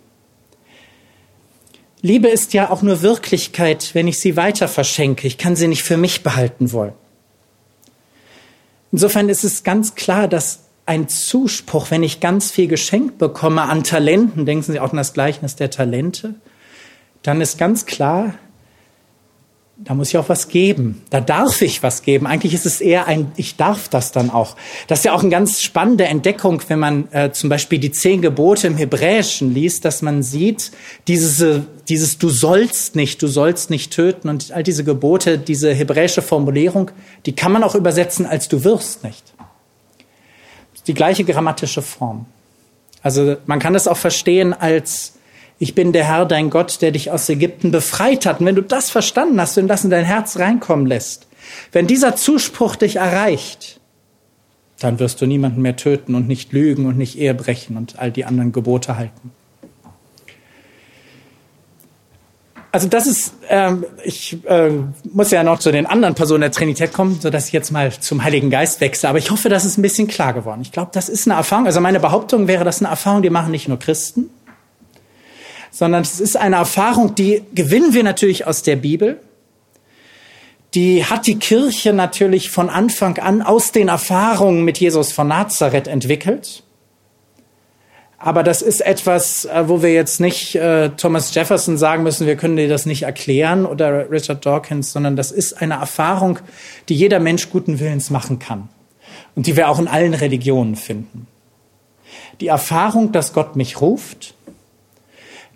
Liebe 2.02 2.28
ist 2.30 2.54
ja 2.54 2.70
auch 2.70 2.82
nur 2.82 3.02
Wirklichkeit, 3.02 3.92
wenn 3.94 4.08
ich 4.08 4.20
sie 4.20 4.36
weiter 4.36 4.68
verschenke. 4.68 5.28
Ich 5.28 5.38
kann 5.38 5.56
sie 5.56 5.68
nicht 5.68 5.84
für 5.84 5.98
mich 5.98 6.24
behalten 6.24 6.72
wollen. 6.72 6.94
Insofern 8.92 9.30
ist 9.30 9.44
es 9.44 9.64
ganz 9.64 9.96
klar, 9.96 10.28
dass 10.28 10.60
ein 10.91 11.08
Zuspruch, 11.08 11.89
wenn 11.89 12.04
ich 12.04 12.19
ganz 12.19 12.51
viel 12.51 12.67
geschenkt 12.67 13.17
bekomme 13.17 13.62
an 13.62 13.86
Talenten, 13.86 14.45
denken 14.45 14.73
Sie 14.73 14.80
auch 14.82 14.91
an 14.91 14.97
das 14.97 15.13
Gleichnis 15.13 15.56
der 15.56 15.69
Talente, 15.69 16.36
dann 17.23 17.39
ist 17.39 17.58
ganz 17.58 17.86
klar, 17.86 18.34
da 19.77 19.93
muss 19.93 20.10
ich 20.10 20.17
auch 20.17 20.27
was 20.27 20.49
geben. 20.49 21.01
Da 21.10 21.21
darf 21.21 21.62
ich 21.62 21.82
was 21.82 22.04
geben. 22.04 22.27
Eigentlich 22.27 22.54
ist 22.54 22.65
es 22.65 22.82
eher 22.82 23.08
ein, 23.08 23.32
ich 23.38 23.56
darf 23.56 23.88
das 23.88 24.12
dann 24.12 24.30
auch. 24.30 24.58
Das 24.88 24.99
ist 24.99 25.06
ja 25.06 25.13
auch 25.13 25.21
eine 25.21 25.30
ganz 25.30 25.62
spannende 25.62 26.04
Entdeckung, 26.04 26.62
wenn 26.67 26.80
man 26.80 27.08
äh, 27.13 27.32
zum 27.32 27.49
Beispiel 27.49 27.80
die 27.80 27.93
zehn 27.93 28.21
Gebote 28.21 28.67
im 28.67 28.75
Hebräischen 28.75 29.54
liest, 29.54 29.86
dass 29.86 30.01
man 30.01 30.23
sieht, 30.23 30.71
diese, 31.08 31.67
dieses 31.88 32.17
Du 32.17 32.27
sollst 32.27 32.97
nicht, 32.97 33.21
du 33.21 33.27
sollst 33.27 33.69
nicht 33.69 33.93
töten 33.93 34.27
und 34.27 34.51
all 34.51 34.63
diese 34.63 34.84
Gebote, 34.84 35.38
diese 35.38 35.73
hebräische 35.73 36.21
Formulierung, 36.21 36.91
die 37.25 37.34
kann 37.34 37.54
man 37.54 37.63
auch 37.63 37.75
übersetzen 37.75 38.25
als 38.25 38.49
du 38.49 38.65
wirst 38.65 39.06
nicht 39.06 39.31
die 40.88 40.94
gleiche 40.94 41.24
grammatische 41.24 41.82
Form. 41.82 42.26
Also 43.04 43.38
man 43.46 43.60
kann 43.60 43.76
es 43.76 43.88
auch 43.88 43.98
verstehen 43.98 44.54
als 44.54 45.13
ich 45.60 45.76
bin 45.76 45.91
der 45.91 46.06
Herr, 46.06 46.26
dein 46.26 46.50
Gott, 46.50 46.82
der 46.82 46.89
dich 46.89 47.12
aus 47.12 47.30
Ägypten 47.30 47.70
befreit 47.70 48.26
hat. 48.26 48.39
Und 48.39 48.48
wenn 48.48 48.56
du 48.56 48.63
das 48.63 48.89
verstanden 48.89 49.39
hast 49.39 49.60
und 49.60 49.67
das 49.67 49.84
in 49.84 49.91
dein 49.91 50.06
Herz 50.06 50.39
reinkommen 50.39 50.88
lässt, 50.88 51.28
Wenn 51.72 51.88
dieser 51.88 52.15
Zuspruch 52.15 52.76
dich 52.76 52.98
erreicht, 52.98 53.80
dann 54.80 55.00
wirst 55.00 55.22
du 55.22 55.26
niemanden 55.26 55.62
mehr 55.62 55.76
töten 55.76 56.15
und 56.15 56.28
nicht 56.28 56.54
lügen 56.54 56.86
und 56.86 56.98
nicht 56.98 57.17
Ehe 57.17 57.34
brechen 57.34 57.78
und 57.78 58.00
all 58.00 58.12
die 58.12 58.26
anderen 58.26 58.52
Gebote 58.52 58.98
halten. 58.98 59.32
Also 62.74 62.88
das 62.88 63.06
ist, 63.06 63.34
ähm, 63.50 63.86
ich 64.04 64.38
äh, 64.46 64.72
muss 65.12 65.32
ja 65.32 65.44
noch 65.44 65.60
zu 65.60 65.74
den 65.74 65.86
anderen 65.86 66.16
Personen 66.16 66.42
der 66.42 66.52
Trinität 66.52 66.94
kommen, 66.94 67.20
so 67.20 67.30
dass 67.30 67.48
ich 67.48 67.54
jetzt 67.54 67.72
mal 67.72 67.92
zum 67.92 68.24
Heiligen 68.24 68.50
Geist 68.50 68.80
wechsle. 68.80 69.10
Aber 69.10 69.18
ich 69.18 69.30
hoffe, 69.30 69.50
das 69.50 69.66
ist 69.66 69.78
ein 69.78 69.82
bisschen 69.82 70.08
klar 70.08 70.34
geworden. 70.34 70.62
Ich 70.62 70.72
glaube, 70.72 70.92
das 70.94 71.10
ist 71.10 71.28
eine 71.28 71.36
Erfahrung. 71.36 71.66
Also 71.66 71.82
meine 71.82 72.00
Behauptung 72.00 72.48
wäre, 72.48 72.64
das 72.64 72.78
ist 72.78 72.82
eine 72.84 72.92
Erfahrung, 72.92 73.24
die 73.24 73.30
machen 73.30 73.52
nicht 73.52 73.68
nur 73.68 73.78
Christen, 73.78 74.30
sondern 75.70 76.04
es 76.04 76.22
ist 76.22 76.38
eine 76.38 76.56
Erfahrung, 76.56 77.14
die 77.14 77.44
gewinnen 77.54 77.94
wir 77.94 78.04
natürlich 78.04 78.48
aus 78.48 78.64
der 78.64 78.78
Bibel. 78.78 79.20
Die 80.74 81.04
hat 81.04 81.28
die 81.28 81.38
Kirche 81.38 81.92
natürlich 81.92 82.50
von 82.50 82.70
Anfang 82.70 83.18
an 83.18 83.42
aus 83.42 83.74
den 83.74 83.90
Erfahrungen 83.90 84.64
mit 84.64 84.78
Jesus 84.78 85.12
von 85.12 85.28
Nazareth 85.28 85.90
entwickelt. 85.90 86.64
Aber 88.24 88.44
das 88.44 88.62
ist 88.62 88.82
etwas, 88.82 89.46
äh, 89.46 89.68
wo 89.68 89.82
wir 89.82 89.94
jetzt 89.94 90.20
nicht 90.20 90.56
äh, 90.56 90.90
Thomas 90.90 91.34
Jefferson 91.34 91.78
sagen 91.78 92.04
müssen, 92.04 92.28
wir 92.28 92.36
können 92.36 92.56
dir 92.56 92.70
das 92.70 92.86
nicht 92.86 93.04
erklären 93.04 93.66
oder 93.66 94.12
Richard 94.12 94.46
Dawkins, 94.46 94.92
sondern 94.92 95.16
das 95.16 95.32
ist 95.32 95.60
eine 95.60 95.76
Erfahrung, 95.76 96.38
die 96.88 96.94
jeder 96.94 97.20
Mensch 97.20 97.50
guten 97.50 97.80
Willens 97.80 98.12
machen 98.12 98.38
kann 98.38 98.70
und 99.36 99.48
die 99.48 99.56
wir 99.56 99.70
auch 99.70 99.80
in 99.80 99.88
allen 99.88 100.14
Religionen 100.14 100.76
finden. 100.76 101.26
Die 102.42 102.48
Erfahrung, 102.48 103.12
dass 103.12 103.34
Gott 103.34 103.56
mich 103.56 103.82
ruft, 103.82 104.36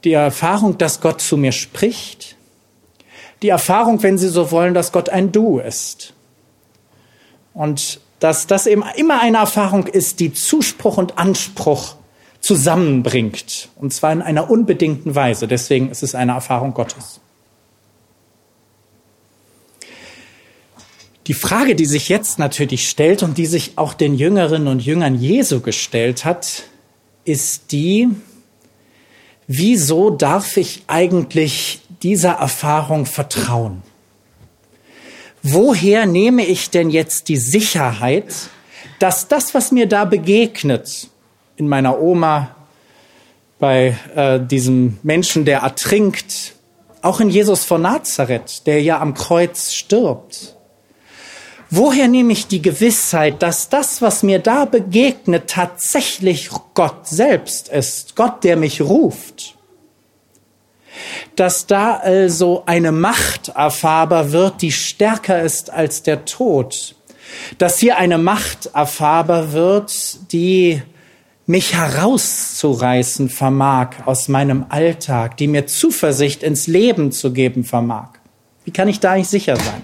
die 0.04 0.13
Erfahrung, 0.13 0.80
dass 0.80 1.01
Gott 1.01 1.21
zu 1.21 1.38
mir 1.38 1.51
spricht, 1.51 2.36
die 3.43 3.49
Erfahrung, 3.49 4.01
wenn 4.01 4.17
Sie 4.17 4.30
so 4.30 4.49
wollen, 4.49 4.73
dass 4.73 4.91
Gott 4.91 5.10
ein 5.10 5.32
Du 5.32 5.60
ist. 5.60 6.13
Und 7.54 7.99
dass 8.19 8.47
das 8.47 8.65
eben 8.65 8.84
immer 8.95 9.21
eine 9.21 9.38
Erfahrung 9.38 9.86
ist, 9.86 10.19
die 10.19 10.34
Zuspruch 10.34 10.97
und 10.97 11.19
Anspruch 11.19 11.95
zusammenbringt. 12.45 13.69
Und 13.75 13.91
zwar 13.91 14.13
in 14.13 14.21
einer 14.21 14.51
unbedingten 14.51 15.15
Weise. 15.15 15.47
Deswegen 15.47 15.89
ist 15.89 16.03
es 16.03 16.13
eine 16.13 16.34
Erfahrung 16.34 16.75
Gottes. 16.75 17.19
Die 21.25 21.34
Frage, 21.34 21.73
die 21.75 21.88
sich 21.88 22.08
jetzt 22.08 22.38
natürlich 22.38 22.88
stellt 22.88 23.23
und 23.23 23.39
die 23.39 23.47
sich 23.47 23.79
auch 23.79 23.95
den 23.95 24.13
Jüngerinnen 24.13 24.67
und 24.67 24.86
Jüngern 24.86 25.15
Jesu 25.15 25.60
gestellt 25.60 26.23
hat, 26.23 26.65
ist 27.23 27.71
die, 27.71 28.10
wieso 29.47 30.12
darf 30.12 30.58
ich 30.58 30.84
eigentlich 30.86 31.81
dieser 32.03 32.34
Erfahrung 32.34 33.08
vertrauen? 33.08 33.81
Woher 35.41 36.05
nehme 36.05 36.45
ich 36.45 36.69
denn 36.69 36.91
jetzt 36.91 37.27
die 37.27 37.38
Sicherheit, 37.38 38.31
dass 38.99 39.27
das, 39.27 39.55
was 39.55 39.71
mir 39.71 39.88
da 39.88 40.05
begegnet, 40.05 41.10
in 41.57 41.67
meiner 41.67 41.99
Oma, 41.99 42.55
bei 43.59 43.97
äh, 44.15 44.39
diesem 44.39 44.99
Menschen, 45.03 45.45
der 45.45 45.59
ertrinkt, 45.59 46.53
auch 47.01 47.19
in 47.19 47.29
Jesus 47.29 47.63
von 47.63 47.83
Nazareth, 47.83 48.65
der 48.65 48.81
ja 48.81 48.99
am 48.99 49.13
Kreuz 49.13 49.73
stirbt. 49.73 50.55
Woher 51.69 52.07
nehme 52.07 52.33
ich 52.33 52.47
die 52.47 52.61
Gewissheit, 52.61 53.41
dass 53.41 53.69
das, 53.69 54.01
was 54.01 54.23
mir 54.23 54.39
da 54.39 54.65
begegnet, 54.65 55.49
tatsächlich 55.49 56.49
Gott 56.73 57.07
selbst 57.07 57.69
ist, 57.69 58.15
Gott, 58.15 58.43
der 58.43 58.55
mich 58.55 58.81
ruft? 58.81 59.55
Dass 61.35 61.67
da 61.67 61.97
also 61.97 62.63
eine 62.65 62.91
Macht 62.91 63.49
erfahrbar 63.49 64.31
wird, 64.31 64.61
die 64.61 64.71
stärker 64.71 65.41
ist 65.41 65.69
als 65.69 66.03
der 66.03 66.25
Tod. 66.25 66.95
Dass 67.57 67.79
hier 67.79 67.97
eine 67.97 68.17
Macht 68.17 68.67
erfahrbar 68.73 69.51
wird, 69.51 70.31
die 70.31 70.81
mich 71.47 71.75
herauszureißen 71.75 73.29
vermag 73.29 74.05
aus 74.05 74.27
meinem 74.27 74.65
Alltag, 74.69 75.38
die 75.38 75.47
mir 75.47 75.67
Zuversicht 75.67 76.41
ins 76.43 76.67
Leben 76.67 77.12
zu 77.12 77.34
geben 77.34 77.63
vermag. 77.63 78.10
Wie 78.63 78.71
kann 78.71 78.88
ich 78.88 78.99
da 78.99 79.15
nicht 79.15 79.29
sicher 79.29 79.55
sein? 79.55 79.84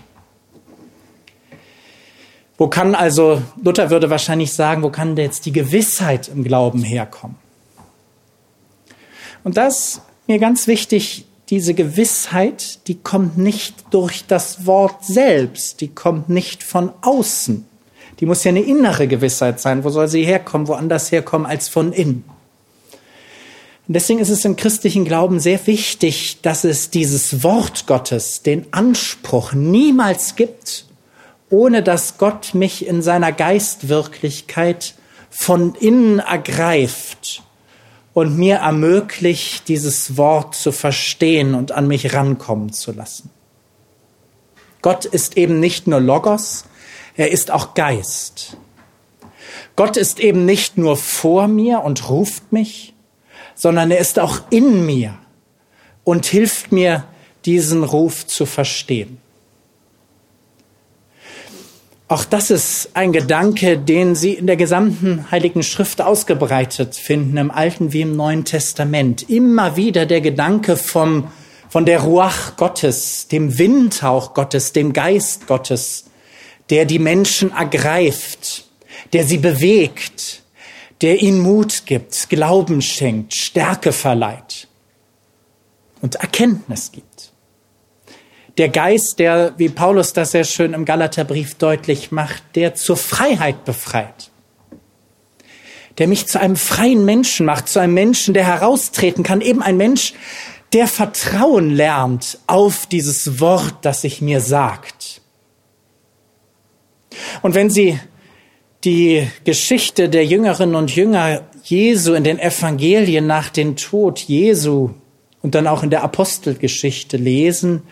Wo 2.58 2.68
kann 2.68 2.96
also, 2.96 3.42
Luther 3.64 3.90
würde 3.90 4.10
wahrscheinlich 4.10 4.54
sagen, 4.54 4.84
wo 4.84 4.90
kann 4.90 5.16
denn 5.16 5.26
jetzt 5.26 5.46
die 5.46 5.52
Gewissheit 5.52 6.28
im 6.28 6.44
Glauben 6.44 6.84
herkommen? 6.84 7.38
Und 9.44 9.58
das 9.58 10.02
mir 10.28 10.40
ganz 10.40 10.68
wichtig, 10.68 11.26
diese 11.50 11.74
Gewissheit, 11.74 12.88
die 12.88 12.96
kommt 12.96 13.38
nicht 13.38 13.76
durch 13.90 14.26
das 14.26 14.66
Wort 14.66 15.04
selbst, 15.04 15.82
die 15.82 15.90
kommt 15.90 16.30
nicht 16.30 16.64
von 16.64 16.92
außen. 17.02 17.66
Die 18.22 18.28
muss 18.28 18.44
ja 18.44 18.50
eine 18.50 18.62
innere 18.62 19.08
Gewissheit 19.08 19.60
sein. 19.60 19.84
Wo 19.84 19.90
soll 19.90 20.08
sie 20.08 20.24
herkommen? 20.24 20.68
Woanders 20.68 21.12
herkommen 21.12 21.48
als 21.48 21.68
von 21.68 21.92
innen. 21.92 22.24
Und 23.88 23.96
deswegen 23.96 24.20
ist 24.20 24.30
es 24.30 24.46
im 24.46 24.56
christlichen 24.56 25.06
Glauben 25.06 25.40
sehr 25.40 25.66
wichtig, 25.66 26.38
dass 26.44 26.64
es 26.64 26.92
dieses 26.92 27.44
Wort 27.44 27.88
Gottes, 27.88 28.44
den 28.44 28.72
Anspruch 28.72 29.54
niemals 29.54 30.36
gibt, 30.36 30.86
ohne 31.50 31.82
dass 31.82 32.20
Gott 32.20 32.54
mich 32.54 32.86
in 32.86 33.02
seiner 33.02 33.32
Geistwirklichkeit 33.32 34.94
von 35.32 35.74
innen 35.76 36.20
ergreift 36.20 37.44
und 38.14 38.38
mir 38.38 38.58
ermöglicht, 38.58 39.68
dieses 39.68 40.16
Wort 40.16 40.56
zu 40.56 40.72
verstehen 40.72 41.56
und 41.56 41.72
an 41.72 41.88
mich 41.88 42.14
rankommen 42.14 42.72
zu 42.72 42.92
lassen. 42.92 43.32
Gott 44.82 45.06
ist 45.06 45.38
eben 45.38 45.60
nicht 45.60 45.88
nur 45.88 46.00
Logos, 46.00 46.66
er 47.16 47.32
ist 47.32 47.52
auch 47.52 47.74
Geist. 47.74 48.58
Gott 49.76 49.98
ist 49.98 50.20
eben 50.20 50.46
nicht 50.46 50.78
nur 50.78 50.98
vor 50.98 51.48
mir 51.48 51.82
und 51.82 52.10
ruft 52.10 52.52
mich, 52.52 52.94
sondern 53.56 53.92
er 53.92 54.00
ist 54.00 54.20
auch 54.20 54.42
in 54.50 54.86
mir 54.86 55.18
und 56.04 56.26
hilft 56.26 56.72
mir, 56.72 57.06
diesen 57.46 57.84
Ruf 57.84 58.28
zu 58.28 58.46
verstehen. 58.46 59.18
Auch 62.08 62.26
das 62.26 62.52
ist 62.52 62.90
ein 62.94 63.14
Gedanke, 63.14 63.78
den 63.78 64.16
Sie 64.16 64.34
in 64.34 64.46
der 64.46 64.58
gesamten 64.58 65.32
Heiligen 65.32 65.64
Schrift 65.64 66.02
ausgebreitet 66.02 66.96
finden, 66.96 67.38
im 67.38 67.52
Alten 67.52 67.94
wie 67.94 68.02
im 68.02 68.18
Neuen 68.18 68.44
Testament. 68.44 69.30
Immer 69.30 69.78
wieder 69.78 70.06
der 70.06 70.20
Gedanke 70.20 70.76
vom, 70.76 71.32
von 71.70 71.86
der 71.86 72.02
Ruach 72.02 72.58
Gottes, 72.58 73.30
dem 73.30 73.58
Windhauch 73.58 74.34
Gottes, 74.34 74.74
dem 74.74 74.92
Geist 74.92 75.48
Gottes, 75.48 76.11
der 76.72 76.86
die 76.86 77.00
Menschen 77.00 77.52
ergreift, 77.52 78.66
der 79.14 79.26
sie 79.26 79.38
bewegt, 79.38 80.42
der 81.02 81.22
ihnen 81.22 81.42
Mut 81.42 81.86
gibt, 81.86 82.30
Glauben 82.30 82.82
schenkt, 82.82 83.34
Stärke 83.34 83.92
verleiht 83.92 84.68
und 86.02 86.16
Erkenntnis 86.16 86.92
gibt. 86.92 87.34
Der 88.58 88.70
Geist, 88.70 89.20
der, 89.20 89.54
wie 89.58 89.70
Paulus 89.70 90.14
das 90.14 90.32
sehr 90.32 90.44
schön 90.44 90.74
im 90.74 90.86
Galaterbrief 90.86 91.56
deutlich 91.56 92.12
macht, 92.12 92.44
der 92.56 92.74
zur 92.76 92.98
Freiheit 92.98 93.66
befreit. 93.66 94.30
Der 95.98 96.08
mich 96.08 96.28
zu 96.28 96.40
einem 96.40 96.56
freien 96.56 97.04
Menschen 97.04 97.46
macht, 97.46 97.68
zu 97.68 97.80
einem 97.80 97.94
Menschen, 97.94 98.34
der 98.34 98.46
heraustreten 98.46 99.24
kann, 99.24 99.42
eben 99.42 99.62
ein 99.62 99.78
Mensch, 99.78 100.14
der 100.74 100.88
Vertrauen 100.88 101.70
lernt 101.70 102.40
auf 102.48 102.86
dieses 102.86 103.42
Wort, 103.42 103.76
das 103.82 104.02
sich 104.02 104.22
mir 104.22 104.40
sagt. 104.40 105.21
Und 107.42 107.56
wenn 107.56 107.70
Sie 107.70 108.00
die 108.84 109.28
Geschichte 109.44 110.10
der 110.10 110.26
Jüngerinnen 110.26 110.76
und 110.76 110.96
Jünger 110.96 111.44
Jesu 111.64 112.14
in 112.14 112.24
den 112.24 112.40
Evangelien 112.40 113.28
nach 113.28 113.50
dem 113.50 113.76
Tod 113.76 114.20
Jesu 114.20 114.92
und 115.42 115.56
dann 115.56 115.68
auch 115.68 115.84
in 115.84 115.90
der 115.90 116.04
Apostelgeschichte 116.04 117.18
lesen, 117.18 117.84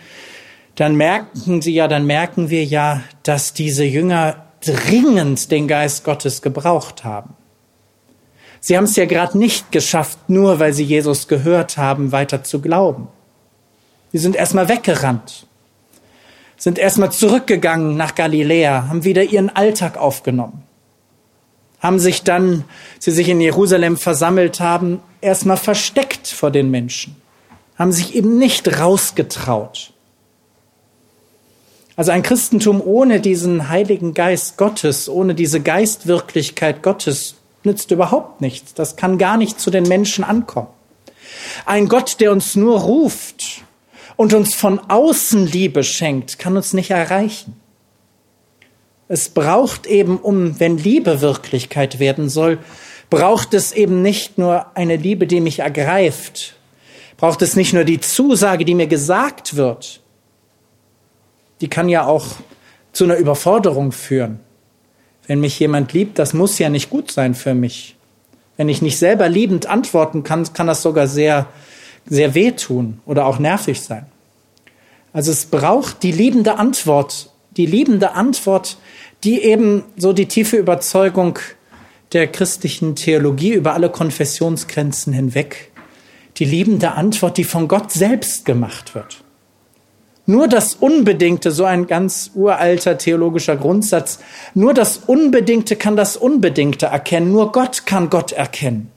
dann 0.75 0.95
merken 0.95 1.61
Sie 1.61 1.73
ja, 1.73 1.87
dann 1.87 2.05
merken 2.05 2.49
wir 2.49 2.63
ja, 2.63 3.03
dass 3.23 3.53
diese 3.53 3.83
Jünger 3.83 4.47
dringend 4.65 5.51
den 5.51 5.67
Geist 5.67 6.03
Gottes 6.03 6.41
gebraucht 6.41 7.03
haben. 7.03 7.35
Sie 8.61 8.75
haben 8.75 8.83
es 8.85 8.95
ja 8.95 9.05
gerade 9.05 9.37
nicht 9.37 9.71
geschafft, 9.71 10.17
nur 10.27 10.59
weil 10.59 10.73
sie 10.73 10.83
Jesus 10.83 11.27
gehört 11.27 11.77
haben, 11.77 12.11
weiter 12.11 12.43
zu 12.43 12.59
glauben. 12.59 13.07
Sie 14.11 14.17
sind 14.17 14.35
erstmal 14.35 14.67
weggerannt 14.67 15.47
sind 16.59 16.77
erstmal 16.77 17.11
zurückgegangen 17.11 17.97
nach 17.97 18.13
Galiläa, 18.13 18.89
haben 18.89 19.03
wieder 19.05 19.23
ihren 19.23 19.49
Alltag 19.49 19.97
aufgenommen, 19.97 20.63
haben 21.79 21.99
sich 21.99 22.23
dann, 22.23 22.65
sie 22.99 23.11
sich 23.11 23.29
in 23.29 23.41
Jerusalem 23.41 23.97
versammelt 23.97 24.59
haben, 24.59 24.99
erstmal 25.21 25.57
versteckt 25.57 26.27
vor 26.27 26.51
den 26.51 26.69
Menschen, 26.69 27.15
haben 27.77 27.93
sich 27.93 28.13
eben 28.13 28.37
nicht 28.37 28.79
rausgetraut. 28.79 29.93
Also 31.95 32.11
ein 32.11 32.23
Christentum 32.23 32.81
ohne 32.81 33.19
diesen 33.19 33.69
Heiligen 33.69 34.13
Geist 34.13 34.57
Gottes, 34.57 35.09
ohne 35.09 35.35
diese 35.35 35.61
Geistwirklichkeit 35.61 36.83
Gottes 36.83 37.35
nützt 37.63 37.91
überhaupt 37.91 38.41
nichts. 38.41 38.73
Das 38.73 38.95
kann 38.95 39.17
gar 39.17 39.37
nicht 39.37 39.59
zu 39.59 39.69
den 39.69 39.83
Menschen 39.83 40.23
ankommen. 40.23 40.69
Ein 41.65 41.87
Gott, 41.87 42.19
der 42.19 42.31
uns 42.31 42.55
nur 42.55 42.79
ruft 42.79 43.63
und 44.19 44.33
uns 44.33 44.53
von 44.53 44.81
außen 44.89 45.47
Liebe 45.47 45.81
schenkt, 45.81 46.39
kann 46.39 46.57
uns 46.57 46.73
nicht 46.73 46.91
erreichen. 46.91 47.55
Es 49.07 49.29
braucht 49.29 49.85
eben, 49.85 50.17
um, 50.17 50.59
wenn 50.59 50.77
Liebe 50.77 51.21
Wirklichkeit 51.21 51.99
werden 51.99 52.27
soll, 52.27 52.57
braucht 53.09 53.53
es 53.53 53.71
eben 53.71 54.01
nicht 54.01 54.37
nur 54.37 54.75
eine 54.75 54.97
Liebe, 54.97 55.25
die 55.25 55.39
mich 55.39 55.59
ergreift, 55.59 56.57
braucht 57.15 57.41
es 57.41 57.55
nicht 57.55 57.71
nur 57.71 57.85
die 57.85 58.01
Zusage, 58.01 58.65
die 58.65 58.75
mir 58.75 58.87
gesagt 58.87 59.55
wird, 59.55 60.01
die 61.61 61.69
kann 61.69 61.87
ja 61.87 62.05
auch 62.05 62.25
zu 62.91 63.05
einer 63.05 63.15
Überforderung 63.15 63.93
führen. 63.93 64.41
Wenn 65.27 65.39
mich 65.39 65.57
jemand 65.61 65.93
liebt, 65.93 66.19
das 66.19 66.33
muss 66.33 66.59
ja 66.59 66.67
nicht 66.67 66.89
gut 66.89 67.09
sein 67.09 67.35
für 67.35 67.53
mich. 67.53 67.95
Wenn 68.57 68.67
ich 68.67 68.81
nicht 68.81 68.99
selber 68.99 69.29
liebend 69.29 69.67
antworten 69.67 70.23
kann, 70.23 70.51
kann 70.51 70.67
das 70.67 70.81
sogar 70.81 71.07
sehr, 71.07 71.47
sehr 72.09 72.33
wehtun 72.33 72.99
oder 73.05 73.25
auch 73.25 73.39
nervig 73.39 73.81
sein. 73.81 74.05
Also 75.13 75.31
es 75.31 75.45
braucht 75.45 76.03
die 76.03 76.11
liebende 76.11 76.57
Antwort, 76.57 77.31
die 77.57 77.65
liebende 77.65 78.11
Antwort, 78.11 78.77
die 79.23 79.41
eben 79.41 79.83
so 79.97 80.13
die 80.13 80.27
tiefe 80.27 80.57
Überzeugung 80.57 81.39
der 82.13 82.27
christlichen 82.27 82.95
Theologie 82.95 83.53
über 83.53 83.73
alle 83.73 83.89
Konfessionsgrenzen 83.89 85.13
hinweg, 85.13 85.71
die 86.37 86.45
liebende 86.45 86.93
Antwort, 86.93 87.37
die 87.37 87.43
von 87.43 87.67
Gott 87.67 87.91
selbst 87.91 88.45
gemacht 88.45 88.95
wird. 88.95 89.23
Nur 90.25 90.47
das 90.47 90.75
Unbedingte, 90.75 91.51
so 91.51 91.65
ein 91.65 91.87
ganz 91.87 92.31
uralter 92.35 92.97
theologischer 92.99 93.55
Grundsatz, 93.55 94.19
nur 94.53 94.75
das 94.75 94.97
Unbedingte 94.97 95.75
kann 95.75 95.95
das 95.95 96.17
Unbedingte 96.17 96.85
erkennen, 96.85 97.31
nur 97.31 97.51
Gott 97.51 97.87
kann 97.87 98.11
Gott 98.11 98.31
erkennen. 98.31 98.91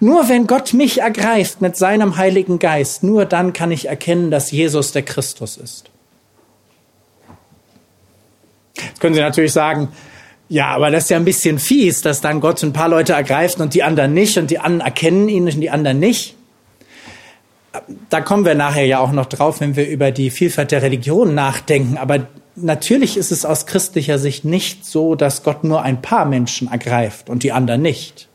Nur 0.00 0.28
wenn 0.28 0.46
Gott 0.46 0.74
mich 0.74 1.00
ergreift 1.00 1.60
mit 1.60 1.76
seinem 1.76 2.16
Heiligen 2.16 2.58
Geist, 2.58 3.02
nur 3.02 3.24
dann 3.24 3.52
kann 3.52 3.70
ich 3.70 3.88
erkennen, 3.88 4.30
dass 4.30 4.50
Jesus 4.50 4.92
der 4.92 5.02
Christus 5.02 5.56
ist. 5.56 5.90
Jetzt 8.76 9.00
können 9.00 9.14
Sie 9.14 9.20
natürlich 9.20 9.52
sagen, 9.52 9.88
ja, 10.48 10.68
aber 10.68 10.90
das 10.90 11.04
ist 11.04 11.10
ja 11.10 11.16
ein 11.16 11.24
bisschen 11.24 11.58
fies, 11.58 12.02
dass 12.02 12.20
dann 12.20 12.40
Gott 12.40 12.62
ein 12.62 12.72
paar 12.72 12.88
Leute 12.88 13.12
ergreift 13.14 13.60
und 13.60 13.74
die 13.74 13.82
anderen 13.82 14.12
nicht 14.12 14.36
und 14.36 14.50
die 14.50 14.58
anderen 14.58 14.80
erkennen 14.80 15.28
ihn 15.28 15.44
und 15.44 15.60
die 15.60 15.70
anderen 15.70 15.98
nicht. 15.98 16.34
Da 18.10 18.20
kommen 18.20 18.44
wir 18.44 18.54
nachher 18.54 18.84
ja 18.84 18.98
auch 18.98 19.12
noch 19.12 19.26
drauf, 19.26 19.60
wenn 19.60 19.76
wir 19.76 19.88
über 19.88 20.10
die 20.10 20.30
Vielfalt 20.30 20.72
der 20.72 20.82
Religion 20.82 21.34
nachdenken. 21.34 21.96
Aber 21.96 22.26
natürlich 22.54 23.16
ist 23.16 23.32
es 23.32 23.46
aus 23.46 23.64
christlicher 23.64 24.18
Sicht 24.18 24.44
nicht 24.44 24.84
so, 24.84 25.14
dass 25.14 25.42
Gott 25.42 25.64
nur 25.64 25.82
ein 25.82 26.02
paar 26.02 26.26
Menschen 26.26 26.70
ergreift 26.70 27.30
und 27.30 27.44
die 27.44 27.52
anderen 27.52 27.80
nicht 27.80 28.28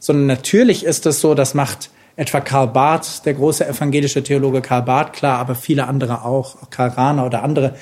sondern 0.00 0.26
natürlich 0.26 0.84
ist 0.84 1.06
es 1.06 1.20
so, 1.20 1.34
das 1.34 1.54
macht 1.54 1.90
etwa 2.16 2.40
Karl 2.40 2.68
Barth, 2.68 3.24
der 3.24 3.34
große 3.34 3.66
evangelische 3.66 4.24
Theologe 4.24 4.60
Karl 4.60 4.82
Barth, 4.82 5.12
klar, 5.12 5.38
aber 5.38 5.54
viele 5.54 5.86
andere 5.86 6.24
auch, 6.24 6.56
Karl 6.70 6.88
Rahner 6.88 7.26
oder 7.26 7.44
andere. 7.44 7.76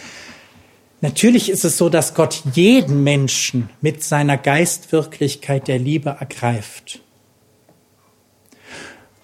Natürlich 1.01 1.49
ist 1.49 1.65
es 1.65 1.79
so, 1.79 1.89
dass 1.89 2.15
Gott 2.15 2.43
jeden 2.53 3.05
Menschen 3.05 3.71
mit 3.81 4.03
seiner 4.03 4.37
Geistwirklichkeit 4.37 5.69
der 5.69 5.79
Liebe 5.79 6.17
ergreift. 6.21 7.01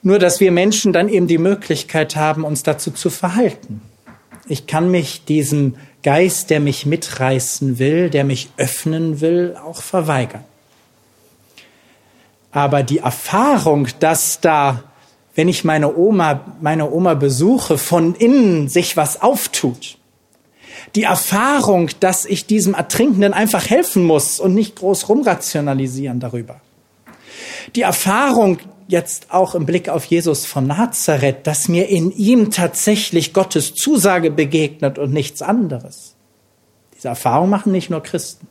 Nur, 0.03 0.19
dass 0.19 0.39
wir 0.39 0.53
Menschen 0.53 0.93
dann 0.93 1.09
eben 1.09 1.27
die 1.27 1.39
Möglichkeit 1.39 2.15
haben, 2.15 2.45
uns 2.45 2.63
dazu 2.63 2.91
zu 2.91 3.11
verhalten. 3.11 3.83
Ich 4.47 4.67
kann 4.67 4.91
mich 4.91 5.25
diesem 5.25 5.77
Geist, 6.03 6.51
der 6.51 6.61
mich 6.61 6.87
mitreißen 6.87 7.79
will, 7.79 8.11
der 8.11 8.25
mich 8.25 8.51
öffnen 8.57 9.21
will, 9.21 9.57
auch 9.57 9.83
verweigern. 9.83 10.45
Aber 12.55 12.85
die 12.85 12.99
Erfahrung, 12.99 13.89
dass 13.99 14.41
da, 14.41 14.85
wenn 15.35 15.49
ich 15.49 15.65
meine 15.65 15.97
Oma, 15.97 16.41
meine 16.61 16.89
Oma 16.89 17.15
besuche, 17.15 17.77
von 17.77 18.15
innen 18.15 18.69
sich 18.69 18.97
was 18.97 19.21
auftut. 19.21 19.99
Die 20.95 21.03
Erfahrung, 21.03 21.91
dass 21.99 22.25
ich 22.25 22.47
diesem 22.47 22.75
Ertrinkenden 22.75 23.35
einfach 23.35 23.69
helfen 23.69 24.05
muss 24.05 24.39
und 24.39 24.55
nicht 24.55 24.77
groß 24.77 25.09
rumrationalisieren 25.09 26.21
darüber. 26.21 26.61
Die 27.75 27.83
Erfahrung, 27.83 28.59
jetzt 28.87 29.33
auch 29.33 29.57
im 29.57 29.67
Blick 29.67 29.89
auf 29.89 30.05
Jesus 30.05 30.47
von 30.47 30.69
Nazareth, 30.69 31.49
dass 31.49 31.67
mir 31.67 31.89
in 31.89 32.13
ihm 32.13 32.53
tatsächlich 32.53 33.33
Gottes 33.33 33.75
Zusage 33.75 34.31
begegnet 34.31 35.01
und 35.01 35.13
nichts 35.13 35.43
anderes. 35.43 36.15
Diese 36.95 37.09
Erfahrung 37.09 37.51
machen 37.51 37.73
nicht 37.73 37.91
nur 37.91 38.05
Christen. 38.05 38.47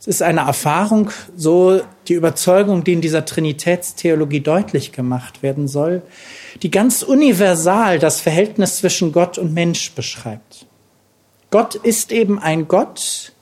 Es 0.00 0.06
ist 0.06 0.22
eine 0.22 0.40
Erfahrung, 0.40 1.10
so 1.36 1.82
die 2.08 2.14
Überzeugung, 2.14 2.84
die 2.84 2.94
in 2.94 3.02
dieser 3.02 3.26
Trinitätstheologie 3.26 4.40
deutlich 4.40 4.92
gemacht 4.92 5.42
werden 5.42 5.68
soll, 5.68 6.00
die 6.62 6.70
ganz 6.70 7.02
universal 7.02 7.98
das 7.98 8.18
Verhältnis 8.18 8.78
zwischen 8.78 9.12
Gott 9.12 9.36
und 9.36 9.52
Mensch 9.52 9.92
beschreibt. 9.92 10.64
Gott 11.50 11.74
ist 11.74 12.12
eben 12.12 12.38
ein 12.38 12.66
Gott, 12.66 13.34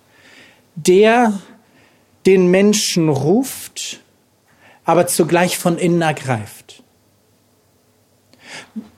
der 0.74 1.40
den 2.26 2.48
Menschen 2.50 3.08
ruft, 3.08 4.00
aber 4.84 5.06
zugleich 5.06 5.58
von 5.58 5.78
innen 5.78 6.02
ergreift. 6.02 6.82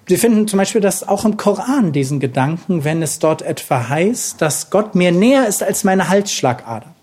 Wir 0.06 0.18
finden 0.18 0.48
zum 0.48 0.56
Beispiel 0.56 0.80
das 0.80 1.06
auch 1.06 1.26
im 1.26 1.36
Koran, 1.36 1.92
diesen 1.92 2.20
Gedanken, 2.20 2.84
wenn 2.84 3.02
es 3.02 3.18
dort 3.18 3.42
etwa 3.42 3.90
heißt, 3.90 4.40
dass 4.40 4.70
Gott 4.70 4.94
mir 4.94 5.12
näher 5.12 5.46
ist 5.46 5.62
als 5.62 5.84
meine 5.84 6.08
Halsschlagader. 6.08 6.94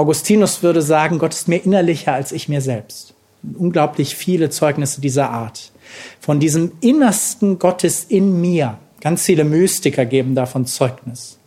Augustinus 0.00 0.62
würde 0.62 0.80
sagen, 0.80 1.18
Gott 1.18 1.34
ist 1.34 1.46
mir 1.46 1.62
innerlicher 1.62 2.14
als 2.14 2.32
ich 2.32 2.48
mir 2.48 2.62
selbst. 2.62 3.12
Unglaublich 3.58 4.16
viele 4.16 4.48
Zeugnisse 4.48 5.02
dieser 5.02 5.28
Art. 5.28 5.72
Von 6.20 6.40
diesem 6.40 6.72
Innersten 6.80 7.58
Gottes 7.58 8.06
in 8.08 8.40
mir. 8.40 8.78
Ganz 9.02 9.24
viele 9.24 9.44
Mystiker 9.44 10.06
geben 10.06 10.34
davon 10.34 10.64
Zeugnis. 10.64 11.38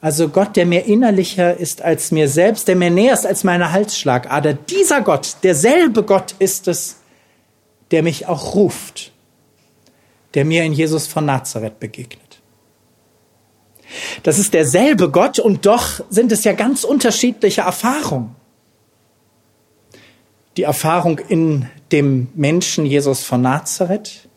Also 0.00 0.28
Gott, 0.28 0.54
der 0.54 0.66
mir 0.66 0.84
innerlicher 0.84 1.56
ist 1.56 1.82
als 1.82 2.12
mir 2.12 2.28
selbst, 2.28 2.68
der 2.68 2.76
mir 2.76 2.90
näher 2.90 3.14
ist 3.14 3.26
als 3.26 3.42
meine 3.42 3.72
Halsschlagader. 3.72 4.52
Dieser 4.54 5.00
Gott, 5.00 5.36
derselbe 5.42 6.04
Gott 6.04 6.36
ist 6.38 6.68
es, 6.68 6.98
der 7.90 8.04
mich 8.04 8.26
auch 8.26 8.54
ruft, 8.54 9.10
der 10.34 10.44
mir 10.44 10.62
in 10.62 10.74
Jesus 10.74 11.08
von 11.08 11.24
Nazareth 11.24 11.80
begegnet. 11.80 12.23
Das 14.22 14.38
ist 14.38 14.54
derselbe 14.54 15.10
Gott 15.10 15.38
und 15.38 15.66
doch 15.66 16.00
sind 16.10 16.32
es 16.32 16.44
ja 16.44 16.52
ganz 16.52 16.84
unterschiedliche 16.84 17.62
Erfahrungen. 17.62 18.34
Die 20.56 20.62
Erfahrung 20.62 21.18
in 21.18 21.66
dem 21.90 22.28
Menschen 22.34 22.86
Jesus 22.86 23.24
von 23.24 23.42
Nazareth, 23.42 24.28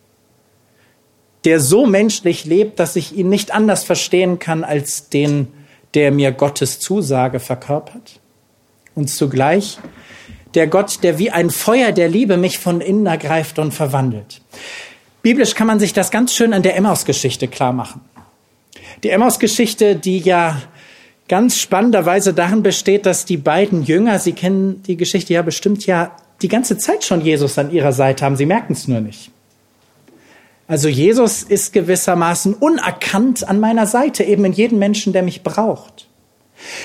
der 1.45 1.59
so 1.59 1.85
menschlich 1.85 2.45
lebt, 2.45 2.79
dass 2.79 2.95
ich 2.95 3.15
ihn 3.15 3.29
nicht 3.29 3.53
anders 3.53 3.83
verstehen 3.83 4.39
kann 4.39 4.63
als 4.63 5.09
den, 5.09 5.47
der 5.93 6.11
mir 6.11 6.31
Gottes 6.31 6.79
Zusage 6.79 7.39
verkörpert. 7.39 8.19
Und 8.95 9.09
zugleich 9.09 9.77
der 10.55 10.67
Gott, 10.67 11.03
der 11.03 11.19
wie 11.19 11.29
ein 11.29 11.49
Feuer 11.49 11.91
der 11.91 12.09
Liebe 12.09 12.35
mich 12.35 12.57
von 12.57 12.81
innen 12.81 13.05
ergreift 13.05 13.59
und 13.59 13.73
verwandelt. 13.73 14.41
Biblisch 15.21 15.55
kann 15.55 15.67
man 15.67 15.79
sich 15.79 15.93
das 15.93 16.09
ganz 16.09 16.33
schön 16.33 16.53
an 16.53 16.63
der 16.63 16.75
Emmaus-Geschichte 16.75 17.47
klar 17.47 17.73
machen. 17.73 18.01
Die 19.03 19.09
Emmaus-Geschichte, 19.09 19.95
die 19.95 20.19
ja 20.19 20.61
ganz 21.27 21.57
spannenderweise 21.57 22.33
darin 22.33 22.63
besteht, 22.63 23.05
dass 23.05 23.25
die 23.25 23.37
beiden 23.37 23.83
Jünger, 23.83 24.19
Sie 24.19 24.33
kennen 24.33 24.81
die 24.83 24.97
Geschichte 24.97 25.33
ja 25.33 25.41
bestimmt 25.41 25.85
ja 25.85 26.15
die 26.41 26.47
ganze 26.47 26.77
Zeit 26.77 27.03
schon 27.03 27.21
Jesus 27.21 27.57
an 27.57 27.71
ihrer 27.71 27.93
Seite 27.93 28.23
haben, 28.23 28.35
sie 28.35 28.45
merken 28.45 28.73
es 28.73 28.87
nur 28.87 29.01
nicht. 29.01 29.31
Also 30.67 30.89
Jesus 30.89 31.43
ist 31.43 31.73
gewissermaßen 31.73 32.53
unerkannt 32.53 33.47
an 33.47 33.59
meiner 33.59 33.87
Seite, 33.87 34.23
eben 34.23 34.45
in 34.45 34.51
jedem 34.51 34.79
Menschen, 34.79 35.13
der 35.13 35.23
mich 35.23 35.41
braucht. 35.41 36.07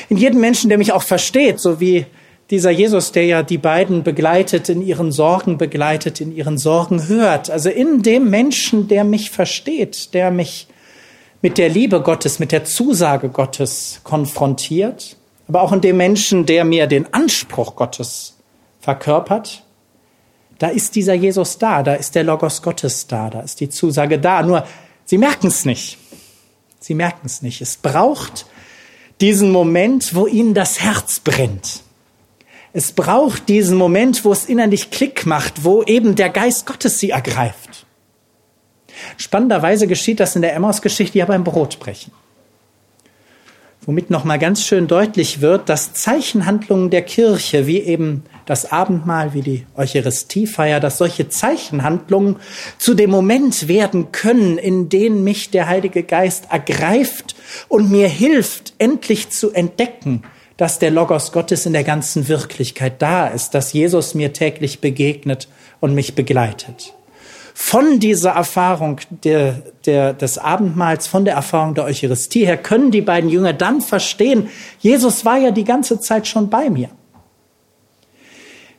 In 0.09 0.17
jedem 0.17 0.41
Menschen, 0.41 0.69
der 0.69 0.79
mich 0.79 0.93
auch 0.93 1.03
versteht, 1.03 1.59
so 1.59 1.81
wie 1.81 2.07
dieser 2.51 2.71
Jesus, 2.71 3.13
der 3.13 3.25
ja 3.25 3.43
die 3.43 3.59
beiden 3.59 4.03
begleitet, 4.03 4.69
in 4.69 4.83
ihren 4.83 5.11
Sorgen 5.11 5.59
begleitet, 5.59 6.21
in 6.21 6.35
ihren 6.35 6.59
Sorgen 6.59 7.09
hört. 7.09 7.51
Also 7.51 7.71
in 7.71 8.03
dem 8.03 8.31
Menschen, 8.31 8.89
der 8.89 9.05
mich 9.05 9.31
versteht, 9.31 10.15
der 10.15 10.31
mich 10.31 10.69
mit 11.43 11.59
der 11.59 11.69
Liebe 11.69 12.01
Gottes, 12.01 12.39
mit 12.39 12.53
der 12.53 12.65
Zusage 12.65 13.29
Gottes 13.29 14.01
konfrontiert, 14.05 15.17
aber 15.49 15.63
auch 15.63 15.73
in 15.73 15.81
dem 15.81 15.97
Menschen, 15.97 16.47
der 16.47 16.65
mir 16.65 16.87
den 16.87 17.13
Anspruch 17.13 17.77
Gottes 17.77 18.39
verkörpert, 18.81 19.65
da 20.59 20.69
ist 20.69 20.95
dieser 20.95 21.15
Jesus 21.15 21.59
da, 21.59 21.83
da 21.83 21.95
ist 21.95 22.15
der 22.15 22.23
Logos 22.23 22.63
Gottes 22.63 23.09
da, 23.09 23.29
da 23.29 23.41
ist 23.41 23.59
die 23.59 23.69
Zusage 23.69 24.21
da. 24.21 24.45
Nur, 24.45 24.65
sie 25.05 25.19
merken 25.19 25.49
es 25.49 25.65
nicht. 25.65 25.99
Sie 26.79 26.95
merken 26.95 27.27
es 27.27 27.43
nicht. 27.43 27.61
Es 27.61 27.77
braucht 27.77 28.47
diesen 29.21 29.51
Moment, 29.51 30.15
wo 30.15 30.29
ihnen 30.29 30.55
das 30.55 30.81
Herz 30.81 31.19
brennt. 31.19 31.83
Es 32.73 32.93
braucht 32.93 33.49
diesen 33.49 33.77
Moment, 33.77 34.25
wo 34.25 34.33
es 34.33 34.47
innerlich 34.47 34.91
Klick 34.91 35.27
macht, 35.27 35.65
wo 35.65 35.83
eben 35.83 36.15
der 36.15 36.31
Geist 36.31 36.67
Gottes 36.67 36.99
sie 36.99 37.11
ergreift. 37.11 37.87
Spannenderweise 39.17 39.87
geschieht 39.87 40.21
das 40.21 40.37
in 40.37 40.43
der 40.43 40.55
Emmaus-Geschichte 40.55 41.19
ja 41.19 41.27
beim 41.27 41.45
Brotbrechen. 41.45 42.13
Womit 43.85 44.11
nochmal 44.11 44.39
ganz 44.39 44.65
schön 44.65 44.87
deutlich 44.87 45.41
wird, 45.41 45.69
dass 45.69 45.93
Zeichenhandlungen 45.93 46.91
der 46.91 47.03
Kirche, 47.03 47.67
wie 47.67 47.81
eben 47.81 48.23
das 48.47 48.71
Abendmahl, 48.71 49.35
wie 49.35 49.43
die 49.43 49.67
Eucharistiefeier, 49.77 50.79
dass 50.79 50.99
solche 50.99 51.29
Zeichenhandlungen 51.29 52.37
zu 52.79 52.95
dem 52.95 53.11
Moment 53.11 53.67
werden 53.67 54.13
können, 54.13 54.57
in 54.57 54.89
denen 54.89 55.25
mich 55.25 55.51
der 55.51 55.67
Heilige 55.67 56.05
Geist 56.05 56.47
ergreift 56.51 57.35
und 57.67 57.91
mir 57.91 58.07
hilft, 58.07 58.75
endlich 58.79 59.31
zu 59.31 59.51
entdecken, 59.51 60.23
dass 60.57 60.79
der 60.79 60.93
Logos 60.93 61.33
Gottes 61.33 61.67
in 61.67 61.73
der 61.73 61.83
ganzen 61.83 62.29
Wirklichkeit 62.29 63.03
da 63.03 63.27
ist, 63.27 63.51
dass 63.51 63.73
Jesus 63.73 64.15
mir 64.15 64.33
täglich 64.33 64.81
begegnet 64.81 65.49
und 65.81 65.93
mich 65.93 66.15
begleitet. 66.15 66.95
Von 67.55 68.01
dieser 68.01 68.31
Erfahrung 68.31 69.01
der, 69.11 69.63
der, 69.85 70.15
des 70.15 70.39
Abendmahls, 70.39 71.07
von 71.07 71.25
der 71.25 71.35
Erfahrung 71.35 71.75
der 71.75 71.85
Eucharistie 71.85 72.47
her 72.47 72.57
können 72.57 72.91
die 72.91 73.03
beiden 73.03 73.29
Jünger 73.29 73.53
dann 73.53 73.81
verstehen, 73.81 74.49
Jesus 74.79 75.25
war 75.25 75.39
ja 75.39 75.51
die 75.51 75.65
ganze 75.65 76.01
Zeit 76.01 76.27
schon 76.27 76.49
bei 76.49 76.71
mir. 76.71 76.89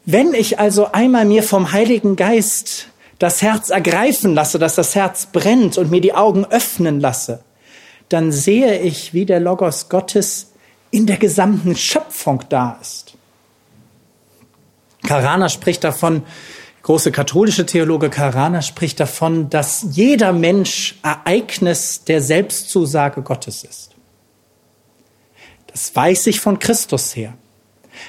Wenn 0.05 0.34
ich 0.34 0.59
also 0.59 0.91
einmal 0.91 1.26
mir 1.26 1.43
vom 1.43 1.71
Heiligen 1.71 2.15
Geist 2.15 2.88
das 3.19 3.41
Herz 3.41 3.69
ergreifen 3.69 4.34
lasse, 4.34 4.59
dass 4.59 4.76
das 4.76 4.95
Herz 4.95 5.28
brennt 5.28 5.78
und 5.78 5.91
mir 5.91 6.01
die 6.01 6.13
Augen 6.13 6.45
öffnen 6.45 6.99
lasse, 6.99 7.43
dann 8.09 8.32
sehe 8.32 8.80
ich, 8.80 9.13
wie 9.13 9.26
der 9.26 9.39
Logos 9.39 9.88
Gottes 9.88 10.51
in 10.91 11.05
der 11.05 11.17
gesamten 11.17 11.76
Schöpfung 11.76 12.43
da 12.49 12.78
ist. 12.82 13.13
Karana 15.03 15.49
spricht 15.49 15.84
davon, 15.84 16.24
große 16.84 17.11
katholische 17.11 17.65
Theologe 17.65 18.09
Karana 18.09 18.61
spricht 18.61 18.99
davon, 18.99 19.49
dass 19.49 19.86
jeder 19.91 20.31
Mensch 20.31 20.99
Ereignis 21.01 22.03
der 22.03 22.21
Selbstzusage 22.21 23.21
Gottes 23.21 23.63
ist. 23.63 23.91
Das 25.67 25.95
weiß 25.95 26.27
ich 26.27 26.39
von 26.39 26.59
Christus 26.59 27.15
her. 27.15 27.34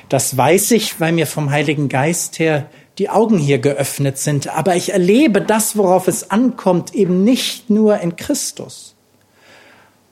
Das 0.08 0.36
weiß 0.36 0.72
ich, 0.72 1.00
weil 1.00 1.12
mir 1.12 1.26
vom 1.26 1.50
Heiligen 1.50 1.88
Geist 1.88 2.38
her 2.38 2.68
die 2.98 3.08
Augen 3.08 3.38
hier 3.38 3.58
geöffnet 3.58 4.18
sind. 4.18 4.48
Aber 4.48 4.76
ich 4.76 4.92
erlebe 4.92 5.40
das, 5.40 5.76
worauf 5.76 6.06
es 6.06 6.30
ankommt, 6.30 6.94
eben 6.94 7.24
nicht 7.24 7.70
nur 7.70 7.98
in 8.00 8.16
Christus 8.16 8.94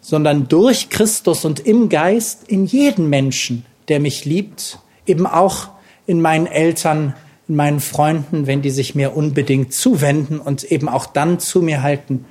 sondern 0.03 0.49
durch 0.49 0.91
Christus 0.91 1.47
und 1.47 1.61
im 1.61 1.89
Geist 1.89 2.49
in 2.49 2.67
jeden 2.67 3.09
Menschen, 3.09 3.65
der 3.89 4.01
mich 4.01 4.25
liebt, 4.27 4.81
eben 5.07 5.27
auch 5.27 5.69
in 6.07 6.21
meinen 6.21 6.47
Eltern, 6.47 7.15
meinen 7.49 7.81
Freunden, 7.81 8.47
wenn 8.47 8.63
die 8.63 8.71
sich 8.71 8.95
mir 8.95 9.17
unbedingt 9.17 9.73
zuwenden 9.75 10.39
und 10.39 10.65
eben 10.65 10.89
auch 10.89 11.07
dann 11.07 11.39
zu 11.39 11.63
mir 11.63 11.83
halten, 11.83 12.25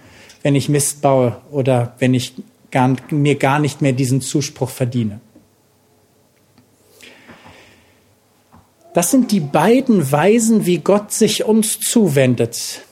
wenn 0.44 0.56
ich 0.56 0.70
Mist 0.70 1.02
baue 1.02 1.38
oder 1.52 1.96
wenn 2.00 2.14
ich 2.14 2.34
gar, 2.72 2.96
mir 3.10 3.36
gar 3.36 3.60
nicht 3.60 3.82
mehr 3.82 3.94
diesen 3.94 4.22
Zuspruch 4.22 4.70
verdiene. 4.70 5.20
Das 8.94 9.12
sind 9.12 9.32
die 9.32 9.40
beiden 9.40 10.12
Weisen, 10.12 10.66
wie 10.66 10.80
Gott 10.80 11.12
sich 11.14 11.46
uns 11.46 11.80
zuwendet 11.80 12.84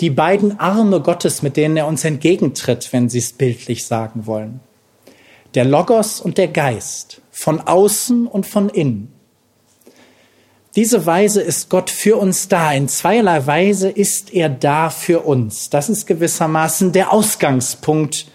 die 0.00 0.10
beiden 0.10 0.60
Arme 0.60 1.00
Gottes, 1.00 1.42
mit 1.42 1.56
denen 1.56 1.76
er 1.76 1.86
uns 1.86 2.04
entgegentritt, 2.04 2.92
wenn 2.92 3.08
Sie 3.08 3.18
es 3.18 3.32
bildlich 3.32 3.86
sagen 3.86 4.26
wollen. 4.26 4.60
Der 5.54 5.64
Logos 5.64 6.20
und 6.20 6.38
der 6.38 6.48
Geist, 6.48 7.20
von 7.30 7.60
außen 7.60 8.26
und 8.26 8.46
von 8.46 8.68
innen. 8.68 9.12
Diese 10.76 11.06
Weise 11.06 11.40
ist 11.40 11.70
Gott 11.70 11.90
für 11.90 12.16
uns 12.16 12.48
da. 12.48 12.72
In 12.72 12.88
zweierlei 12.88 13.46
Weise 13.46 13.88
ist 13.88 14.32
er 14.32 14.48
da 14.48 14.90
für 14.90 15.20
uns. 15.20 15.70
Das 15.70 15.88
ist 15.88 16.06
gewissermaßen 16.06 16.92
der 16.92 17.12
Ausgangspunkt, 17.12 18.26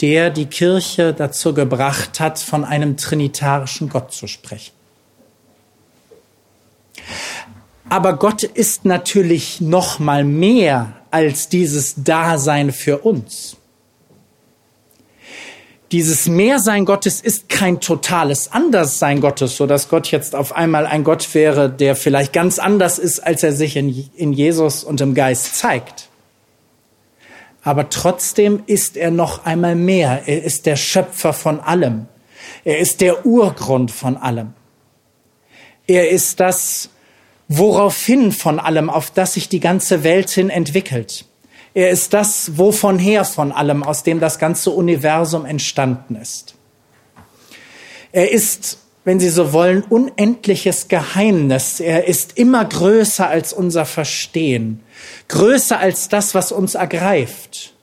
der 0.00 0.30
die 0.30 0.46
Kirche 0.46 1.14
dazu 1.14 1.54
gebracht 1.54 2.20
hat, 2.20 2.38
von 2.38 2.64
einem 2.64 2.96
trinitarischen 2.96 3.88
Gott 3.88 4.12
zu 4.12 4.26
sprechen. 4.26 4.72
Aber 7.88 8.14
Gott 8.14 8.42
ist 8.42 8.84
natürlich 8.84 9.60
noch 9.60 9.98
mal 9.98 10.24
mehr 10.24 10.94
als 11.10 11.48
dieses 11.48 11.94
Dasein 11.96 12.72
für 12.72 12.98
uns. 12.98 13.57
Dieses 15.90 16.28
Mehrsein 16.28 16.84
Gottes 16.84 17.22
ist 17.22 17.48
kein 17.48 17.80
totales 17.80 18.52
Anderssein 18.52 19.22
Gottes, 19.22 19.56
so 19.56 19.66
dass 19.66 19.88
Gott 19.88 20.10
jetzt 20.10 20.34
auf 20.34 20.54
einmal 20.54 20.86
ein 20.86 21.02
Gott 21.02 21.34
wäre, 21.34 21.70
der 21.70 21.96
vielleicht 21.96 22.34
ganz 22.34 22.58
anders 22.58 22.98
ist, 22.98 23.20
als 23.20 23.42
er 23.42 23.52
sich 23.52 23.74
in, 23.74 24.10
in 24.14 24.34
Jesus 24.34 24.84
und 24.84 25.00
im 25.00 25.14
Geist 25.14 25.56
zeigt. 25.56 26.08
Aber 27.62 27.88
trotzdem 27.88 28.62
ist 28.66 28.98
er 28.98 29.10
noch 29.10 29.46
einmal 29.46 29.76
mehr. 29.76 30.22
Er 30.26 30.44
ist 30.44 30.66
der 30.66 30.76
Schöpfer 30.76 31.32
von 31.32 31.58
allem. 31.58 32.06
Er 32.64 32.78
ist 32.78 33.00
der 33.00 33.24
Urgrund 33.24 33.90
von 33.90 34.18
allem. 34.18 34.52
Er 35.86 36.10
ist 36.10 36.38
das, 36.38 36.90
woraufhin 37.48 38.32
von 38.32 38.58
allem, 38.60 38.90
auf 38.90 39.10
das 39.10 39.34
sich 39.34 39.48
die 39.48 39.60
ganze 39.60 40.04
Welt 40.04 40.28
hin 40.28 40.50
entwickelt. 40.50 41.24
Er 41.78 41.90
ist 41.90 42.12
das, 42.12 42.58
wovon 42.58 42.98
her 42.98 43.24
von 43.24 43.52
allem, 43.52 43.84
aus 43.84 44.02
dem 44.02 44.18
das 44.18 44.40
ganze 44.40 44.70
Universum 44.70 45.46
entstanden 45.46 46.16
ist. 46.16 46.56
Er 48.10 48.32
ist, 48.32 48.78
wenn 49.04 49.20
Sie 49.20 49.28
so 49.28 49.52
wollen, 49.52 49.84
unendliches 49.84 50.88
Geheimnis. 50.88 51.78
Er 51.78 52.08
ist 52.08 52.36
immer 52.36 52.64
größer 52.64 53.28
als 53.28 53.52
unser 53.52 53.86
Verstehen, 53.86 54.80
größer 55.28 55.78
als 55.78 56.08
das, 56.08 56.34
was 56.34 56.50
uns 56.50 56.74
ergreift. 56.74 57.74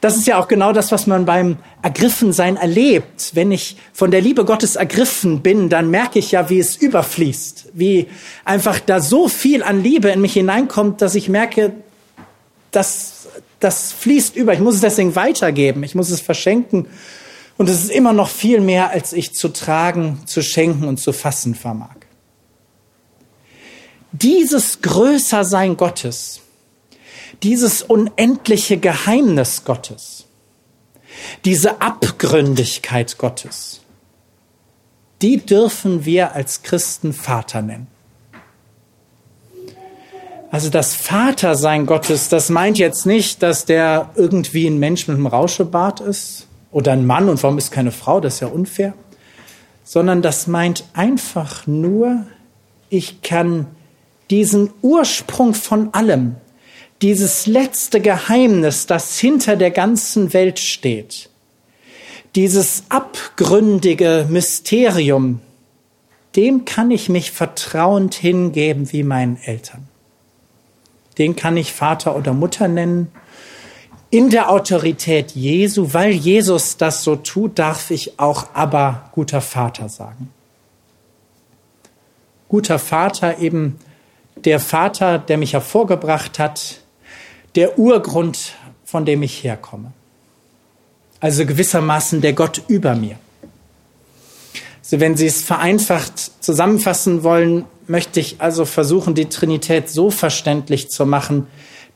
Das 0.00 0.16
ist 0.16 0.26
ja 0.26 0.40
auch 0.40 0.48
genau 0.48 0.72
das, 0.72 0.90
was 0.90 1.06
man 1.06 1.26
beim 1.26 1.58
Ergriffensein 1.82 2.56
erlebt. 2.56 3.30
Wenn 3.34 3.52
ich 3.52 3.76
von 3.92 4.10
der 4.10 4.20
Liebe 4.20 4.44
Gottes 4.44 4.74
ergriffen 4.74 5.42
bin, 5.42 5.68
dann 5.68 5.90
merke 5.90 6.18
ich 6.18 6.32
ja, 6.32 6.50
wie 6.50 6.58
es 6.58 6.74
überfließt, 6.74 7.68
wie 7.72 8.08
einfach 8.44 8.80
da 8.80 8.98
so 8.98 9.28
viel 9.28 9.62
an 9.62 9.80
Liebe 9.80 10.08
in 10.08 10.20
mich 10.20 10.32
hineinkommt, 10.32 11.00
dass 11.02 11.14
ich 11.14 11.28
merke, 11.28 11.72
dass 12.70 13.28
das 13.58 13.92
fließt 13.92 14.36
über. 14.36 14.52
Ich 14.52 14.60
muss 14.60 14.76
es 14.76 14.80
deswegen 14.80 15.14
weitergeben, 15.16 15.82
ich 15.82 15.94
muss 15.94 16.10
es 16.10 16.20
verschenken. 16.20 16.86
Und 17.58 17.68
es 17.68 17.84
ist 17.84 17.90
immer 17.90 18.12
noch 18.12 18.28
viel 18.28 18.60
mehr, 18.60 18.90
als 18.90 19.12
ich 19.12 19.34
zu 19.34 19.48
tragen, 19.48 20.22
zu 20.26 20.42
schenken 20.42 20.88
und 20.88 20.98
zu 20.98 21.12
fassen 21.12 21.54
vermag. 21.54 21.96
Dieses 24.12 24.80
Größersein 24.80 25.76
Gottes, 25.76 26.40
dieses 27.42 27.82
unendliche 27.82 28.78
Geheimnis 28.78 29.64
Gottes, 29.64 30.26
diese 31.44 31.80
Abgründigkeit 31.80 33.18
Gottes, 33.18 33.82
die 35.22 35.36
dürfen 35.36 36.06
wir 36.06 36.32
als 36.32 36.62
Christen 36.62 37.12
Vater 37.12 37.62
nennen. 37.62 37.88
Also 40.50 40.68
das 40.68 40.96
Vatersein 40.96 41.86
Gottes, 41.86 42.28
das 42.28 42.50
meint 42.50 42.76
jetzt 42.76 43.06
nicht, 43.06 43.40
dass 43.40 43.66
der 43.66 44.10
irgendwie 44.16 44.66
ein 44.66 44.78
Mensch 44.78 45.06
mit 45.06 45.16
einem 45.16 45.28
Rauschebart 45.28 46.00
ist 46.00 46.48
oder 46.72 46.90
ein 46.92 47.06
Mann 47.06 47.28
und 47.28 47.40
warum 47.44 47.56
ist 47.56 47.70
keine 47.70 47.92
Frau, 47.92 48.20
das 48.20 48.34
ist 48.34 48.40
ja 48.40 48.48
unfair, 48.48 48.94
sondern 49.84 50.22
das 50.22 50.48
meint 50.48 50.84
einfach 50.92 51.68
nur, 51.68 52.26
ich 52.88 53.22
kann 53.22 53.66
diesen 54.28 54.70
Ursprung 54.82 55.54
von 55.54 55.94
allem, 55.94 56.34
dieses 57.00 57.46
letzte 57.46 58.00
Geheimnis, 58.00 58.86
das 58.86 59.20
hinter 59.20 59.54
der 59.54 59.70
ganzen 59.70 60.32
Welt 60.32 60.58
steht, 60.58 61.30
dieses 62.34 62.84
abgründige 62.88 64.26
Mysterium, 64.28 65.40
dem 66.34 66.64
kann 66.64 66.90
ich 66.90 67.08
mich 67.08 67.30
vertrauend 67.30 68.14
hingeben 68.14 68.92
wie 68.92 69.04
meinen 69.04 69.36
Eltern. 69.36 69.89
Den 71.18 71.36
kann 71.36 71.56
ich 71.56 71.72
Vater 71.72 72.16
oder 72.16 72.32
Mutter 72.32 72.68
nennen. 72.68 73.12
In 74.10 74.30
der 74.30 74.50
Autorität 74.50 75.32
Jesu, 75.32 75.92
weil 75.92 76.10
Jesus 76.10 76.76
das 76.76 77.04
so 77.04 77.16
tut, 77.16 77.58
darf 77.58 77.90
ich 77.90 78.18
auch 78.18 78.48
aber 78.54 79.10
guter 79.12 79.40
Vater 79.40 79.88
sagen. 79.88 80.32
Guter 82.48 82.78
Vater 82.80 83.38
eben 83.38 83.78
der 84.44 84.58
Vater, 84.58 85.18
der 85.18 85.38
mich 85.38 85.52
hervorgebracht 85.52 86.38
hat, 86.38 86.80
der 87.54 87.78
Urgrund, 87.78 88.54
von 88.84 89.04
dem 89.04 89.22
ich 89.22 89.44
herkomme. 89.44 89.92
Also 91.20 91.46
gewissermaßen 91.46 92.20
der 92.20 92.32
Gott 92.32 92.62
über 92.66 92.94
mir. 92.94 93.16
Also 94.82 94.98
wenn 94.98 95.16
Sie 95.16 95.26
es 95.26 95.42
vereinfacht 95.42 96.42
zusammenfassen 96.42 97.22
wollen, 97.22 97.66
möchte 97.90 98.20
ich 98.20 98.40
also 98.40 98.64
versuchen, 98.64 99.16
die 99.16 99.28
Trinität 99.28 99.90
so 99.90 100.10
verständlich 100.10 100.90
zu 100.90 101.04
machen, 101.04 101.48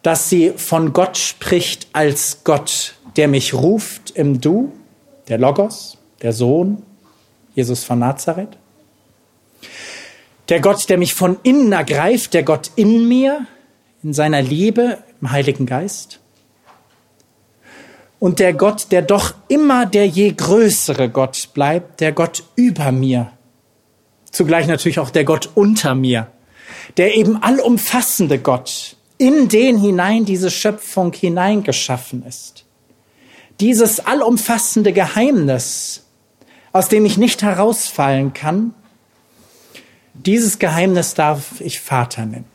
dass 0.02 0.28
sie 0.28 0.52
von 0.56 0.92
Gott 0.92 1.16
spricht 1.16 1.86
als 1.92 2.40
Gott, 2.42 2.94
der 3.16 3.28
mich 3.28 3.54
ruft 3.54 4.10
im 4.10 4.40
Du, 4.40 4.72
der 5.28 5.38
Logos, 5.38 5.96
der 6.20 6.32
Sohn, 6.32 6.82
Jesus 7.54 7.84
von 7.84 8.00
Nazareth. 8.00 8.58
Der 10.48 10.60
Gott, 10.60 10.88
der 10.90 10.98
mich 10.98 11.14
von 11.14 11.38
innen 11.44 11.72
ergreift, 11.72 12.34
der 12.34 12.42
Gott 12.42 12.72
in 12.74 13.06
mir, 13.06 13.46
in 14.02 14.12
seiner 14.12 14.42
Liebe, 14.42 14.98
im 15.22 15.30
Heiligen 15.30 15.64
Geist. 15.64 16.18
Und 18.18 18.40
der 18.40 18.52
Gott, 18.52 18.88
der 18.90 19.02
doch 19.02 19.34
immer 19.46 19.86
der 19.86 20.08
je 20.08 20.32
größere 20.32 21.08
Gott 21.08 21.50
bleibt, 21.54 22.00
der 22.00 22.10
Gott 22.10 22.42
über 22.56 22.90
mir. 22.90 23.33
Zugleich 24.34 24.66
natürlich 24.66 24.98
auch 24.98 25.10
der 25.10 25.24
Gott 25.24 25.48
unter 25.54 25.94
mir. 25.94 26.26
Der 26.96 27.14
eben 27.14 27.40
allumfassende 27.40 28.40
Gott, 28.40 28.96
in 29.16 29.48
den 29.48 29.78
hinein 29.78 30.24
diese 30.24 30.50
Schöpfung 30.50 31.12
hineingeschaffen 31.12 32.26
ist. 32.26 32.64
dieses 33.60 34.00
allumfassende 34.00 34.92
Geheimnis, 34.92 36.02
aus 36.72 36.88
dem 36.88 37.04
ich 37.04 37.16
nicht 37.16 37.42
herausfallen 37.42 38.32
kann, 38.32 38.74
dieses 40.14 40.58
Geheimnis 40.58 41.14
darf 41.14 41.60
ich 41.60 41.80
Vater 41.80 42.26
nennen. 42.26 42.46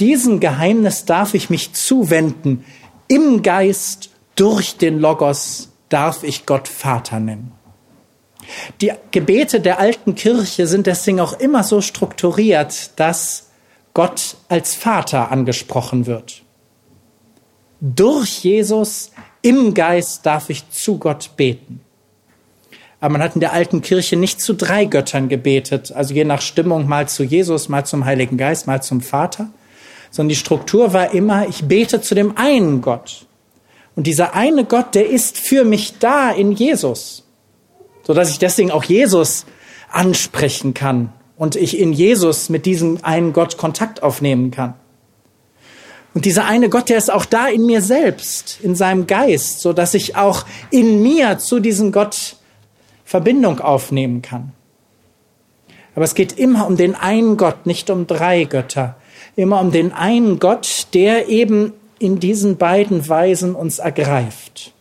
Diesem 0.00 0.40
Geheimnis 0.40 1.04
darf 1.04 1.34
ich 1.34 1.50
mich 1.50 1.74
zuwenden. 1.74 2.64
Im 3.08 3.42
Geist, 3.42 4.08
durch 4.36 4.78
den 4.78 4.98
Logos, 4.98 5.68
darf 5.90 6.22
ich 6.22 6.46
Gott 6.46 6.66
Vater 6.66 7.20
nennen. 7.20 7.52
Die 8.80 8.92
Gebete 9.10 9.60
der 9.60 9.78
alten 9.78 10.14
Kirche 10.14 10.66
sind 10.66 10.86
deswegen 10.86 11.20
auch 11.20 11.34
immer 11.34 11.62
so 11.62 11.80
strukturiert, 11.80 12.90
dass 12.96 13.50
Gott 13.94 14.36
als 14.48 14.74
Vater 14.74 15.30
angesprochen 15.30 16.06
wird. 16.06 16.42
Durch 17.80 18.44
Jesus 18.44 19.12
im 19.42 19.74
Geist 19.74 20.24
darf 20.24 20.50
ich 20.50 20.68
zu 20.70 20.98
Gott 20.98 21.30
beten. 21.36 21.80
Aber 23.00 23.14
man 23.14 23.22
hat 23.22 23.34
in 23.34 23.40
der 23.40 23.52
alten 23.52 23.82
Kirche 23.82 24.16
nicht 24.16 24.40
zu 24.40 24.54
drei 24.54 24.84
Göttern 24.84 25.28
gebetet, 25.28 25.90
also 25.90 26.14
je 26.14 26.24
nach 26.24 26.40
Stimmung 26.40 26.86
mal 26.86 27.08
zu 27.08 27.24
Jesus, 27.24 27.68
mal 27.68 27.84
zum 27.84 28.04
Heiligen 28.04 28.36
Geist, 28.36 28.68
mal 28.68 28.80
zum 28.80 29.00
Vater, 29.00 29.50
sondern 30.12 30.28
die 30.28 30.36
Struktur 30.36 30.92
war 30.92 31.12
immer, 31.12 31.48
ich 31.48 31.64
bete 31.64 32.00
zu 32.00 32.14
dem 32.14 32.36
einen 32.36 32.80
Gott. 32.80 33.26
Und 33.96 34.06
dieser 34.06 34.34
eine 34.34 34.64
Gott, 34.64 34.94
der 34.94 35.08
ist 35.08 35.36
für 35.36 35.64
mich 35.64 35.98
da 35.98 36.30
in 36.30 36.52
Jesus, 36.52 37.24
so 38.02 38.14
dass 38.14 38.30
ich 38.30 38.38
deswegen 38.38 38.70
auch 38.70 38.84
Jesus 38.84 39.46
ansprechen 39.90 40.74
kann 40.74 41.12
und 41.36 41.56
ich 41.56 41.78
in 41.78 41.92
Jesus 41.92 42.48
mit 42.48 42.66
diesem 42.66 42.98
einen 43.02 43.32
Gott 43.32 43.56
Kontakt 43.56 44.02
aufnehmen 44.02 44.50
kann. 44.50 44.74
Und 46.14 46.24
dieser 46.24 46.44
eine 46.44 46.68
Gott, 46.68 46.88
der 46.88 46.98
ist 46.98 47.10
auch 47.10 47.24
da 47.24 47.48
in 47.48 47.64
mir 47.64 47.80
selbst, 47.80 48.58
in 48.62 48.74
seinem 48.74 49.06
Geist, 49.06 49.60
so 49.60 49.72
dass 49.72 49.94
ich 49.94 50.16
auch 50.16 50.44
in 50.70 51.02
mir 51.02 51.38
zu 51.38 51.58
diesem 51.58 51.90
Gott 51.90 52.36
Verbindung 53.04 53.60
aufnehmen 53.60 54.20
kann. 54.20 54.52
Aber 55.94 56.04
es 56.04 56.14
geht 56.14 56.38
immer 56.38 56.66
um 56.66 56.76
den 56.76 56.94
einen 56.94 57.36
Gott, 57.36 57.66
nicht 57.66 57.90
um 57.90 58.06
drei 58.06 58.44
Götter. 58.44 58.96
Immer 59.36 59.60
um 59.60 59.70
den 59.70 59.92
einen 59.92 60.38
Gott, 60.38 60.88
der 60.94 61.28
eben 61.28 61.72
in 61.98 62.20
diesen 62.20 62.56
beiden 62.56 63.08
Weisen 63.08 63.54
uns 63.54 63.78
ergreift. 63.78 64.71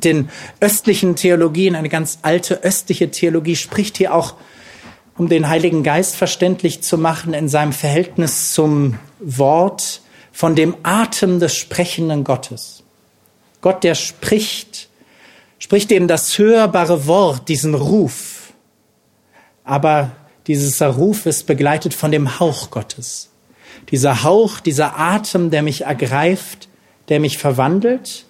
Den 0.00 0.28
östlichen 0.60 1.16
Theologien, 1.16 1.76
eine 1.76 1.88
ganz 1.88 2.18
alte 2.22 2.62
östliche 2.62 3.10
Theologie 3.10 3.56
spricht 3.56 3.96
hier 3.96 4.14
auch, 4.14 4.34
um 5.16 5.28
den 5.28 5.48
Heiligen 5.48 5.82
Geist 5.82 6.16
verständlich 6.16 6.82
zu 6.82 6.98
machen, 6.98 7.34
in 7.34 7.48
seinem 7.48 7.72
Verhältnis 7.72 8.52
zum 8.52 8.98
Wort 9.20 10.00
von 10.32 10.54
dem 10.54 10.76
Atem 10.82 11.40
des 11.40 11.56
sprechenden 11.56 12.24
Gottes. 12.24 12.84
Gott, 13.60 13.82
der 13.82 13.96
spricht 13.96 14.88
spricht 15.58 15.92
eben 15.92 16.08
das 16.08 16.38
hörbare 16.38 17.06
Wort, 17.06 17.48
diesen 17.48 17.74
Ruf. 17.74 18.52
Aber 19.64 20.12
dieser 20.46 20.88
Ruf 20.88 21.26
ist 21.26 21.46
begleitet 21.46 21.92
von 21.92 22.10
dem 22.10 22.40
Hauch 22.40 22.70
Gottes. 22.70 23.30
Dieser 23.90 24.22
Hauch, 24.22 24.60
dieser 24.60 24.98
Atem, 24.98 25.50
der 25.50 25.62
mich 25.62 25.82
ergreift, 25.82 26.68
der 27.08 27.20
mich 27.20 27.38
verwandelt, 27.38 28.24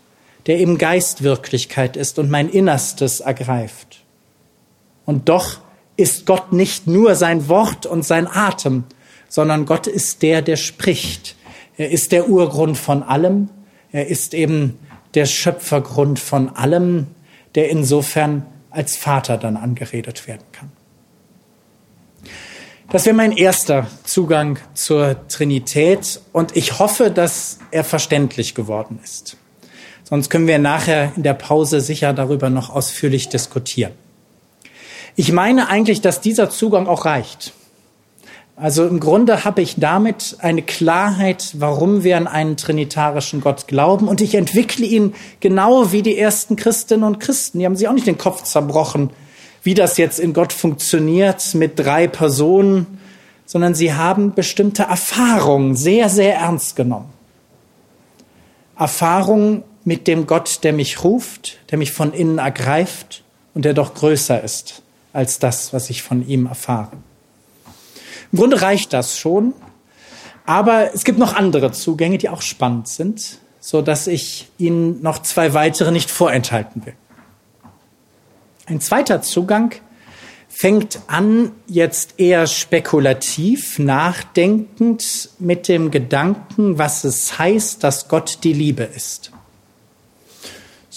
der 0.49 0.59
eben 0.59 0.79
Geistwirklichkeit 0.79 1.97
ist 1.97 2.19
und 2.19 2.31
mein 2.31 2.49
Innerstes 2.49 3.21
ergreift. 3.21 4.03
Und 5.05 5.29
doch 5.29 5.61
ist 5.97 6.27
Gott 6.27 6.53
nicht 6.53 6.87
nur 6.87 7.15
sein 7.15 7.49
Wort 7.49 7.85
und 7.85 8.05
sein 8.05 8.27
Atem, 8.27 8.85
sondern 9.29 9.67
Gott 9.67 9.87
ist 9.87 10.23
der, 10.23 10.41
der 10.41 10.57
spricht. 10.57 11.37
Er 11.77 11.91
ist 11.91 12.13
der 12.13 12.31
Urgrund 12.31 12.79
von 12.79 13.03
allem. 13.03 13.51
Er 13.93 14.09
ist 14.09 14.33
eben 14.33 14.79
der 15.15 15.27
Schöpfergrund 15.27 16.19
von 16.19 16.49
allem, 16.57 17.09
der 17.55 17.69
insofern 17.69 18.47
als 18.71 18.97
Vater 18.97 19.37
dann 19.37 19.57
angeredet 19.57 20.27
werden 20.27 20.45
kann. 20.53 20.73
Das 22.91 23.05
wäre 23.05 23.15
mein 23.15 23.33
erster 23.33 23.87
Zugang 24.05 24.59
zur 24.73 25.29
Trinität 25.29 26.23
und 26.33 26.57
ich 26.57 26.79
hoffe, 26.79 27.11
dass 27.11 27.59
er 27.71 27.85
verständlich 27.85 28.55
geworden 28.55 28.99
ist. 29.05 29.37
Sonst 30.09 30.31
können 30.31 30.47
wir 30.47 30.59
nachher 30.59 31.13
in 31.17 31.23
der 31.23 31.35
Pause 31.35 31.83
sicher 31.83 32.15
darüber 32.15 32.49
noch 32.49 32.71
ausführlich 32.71 33.29
diskutieren. 33.29 33.93
Ich 35.17 35.33
meine 35.33 35.69
eigentlich, 35.69 36.01
dass 36.01 36.23
dieser 36.23 36.49
Zugang 36.49 36.87
auch 36.87 37.05
reicht. 37.05 37.53
Also 38.57 38.87
im 38.87 39.01
Grunde 39.01 39.45
habe 39.45 39.61
ich 39.61 39.75
damit 39.77 40.37
eine 40.39 40.63
Klarheit, 40.63 41.51
warum 41.59 42.05
wir 42.05 42.17
an 42.17 42.27
einen 42.27 42.57
trinitarischen 42.57 43.43
Gott 43.43 43.67
glauben. 43.69 44.09
Und 44.09 44.23
ich 44.23 44.35
entwickle 44.35 44.87
ihn 44.87 45.15
genau 45.41 45.93
wie 45.93 46.01
die 46.01 46.17
ersten 46.17 46.57
Christinnen 46.57 47.05
und 47.05 47.21
Christen. 47.21 47.59
Die 47.59 47.67
haben 47.67 47.77
sich 47.77 47.87
auch 47.87 47.93
nicht 47.93 48.07
den 48.07 48.17
Kopf 48.17 48.45
zerbrochen, 48.45 49.11
wie 49.63 49.75
das 49.75 49.99
jetzt 49.99 50.21
in 50.21 50.33
Gott 50.33 50.55
funktioniert 50.55 51.55
mit 51.55 51.79
drei 51.79 52.09
Personen, 52.09 52.99
sondern 53.45 53.75
sie 53.75 53.93
haben 53.93 54.33
bestimmte 54.33 54.85
Erfahrungen 54.85 55.77
sehr, 55.77 56.09
sehr 56.09 56.35
ernst 56.37 56.77
genommen. 56.77 57.11
Erfahrungen 58.79 59.65
mit 59.89 60.07
dem 60.07 60.27
Gott, 60.27 60.65
der 60.65 60.75
mich 60.75 61.03
ruft, 61.03 61.57
der 61.71 61.79
mich 61.79 61.93
von 61.93 62.13
innen 62.13 62.37
ergreift 62.37 63.25
und 63.55 63.65
der 63.65 63.73
doch 63.73 63.95
größer 63.95 64.45
ist 64.45 64.83
als 65.15 65.39
das, 65.39 65.73
was 65.73 65.89
ich 65.89 66.03
von 66.03 66.29
ihm 66.29 66.45
erfahre. 66.45 66.93
Im 68.31 68.39
Grunde 68.39 68.61
reicht 68.61 68.93
das 68.93 69.19
schon. 69.19 69.55
Aber 70.45 70.95
es 70.95 71.05
gibt 71.05 71.19
noch 71.19 71.35
andere 71.35 71.73
Zugänge, 71.73 72.19
die 72.19 72.29
auch 72.29 72.43
spannend 72.43 72.87
sind, 72.87 73.39
so 73.61 73.81
dass 73.81 74.07
ich 74.07 74.51
Ihnen 74.59 75.01
noch 75.01 75.23
zwei 75.23 75.55
weitere 75.55 75.91
nicht 75.91 76.11
vorenthalten 76.11 76.85
will. 76.85 76.95
Ein 78.67 78.83
zweiter 78.83 79.23
Zugang 79.23 79.75
fängt 80.51 81.01
an, 81.07 81.53
jetzt 81.67 82.21
eher 82.21 82.47
spekulativ, 82.47 83.79
nachdenkend 83.79 85.31
mit 85.39 85.67
dem 85.67 85.91
Gedanken, 85.91 86.77
was 86.77 87.05
es 87.05 87.39
heißt, 87.39 87.83
dass 87.83 88.09
Gott 88.09 88.41
die 88.45 88.53
Liebe 88.53 88.83
ist. 88.85 89.33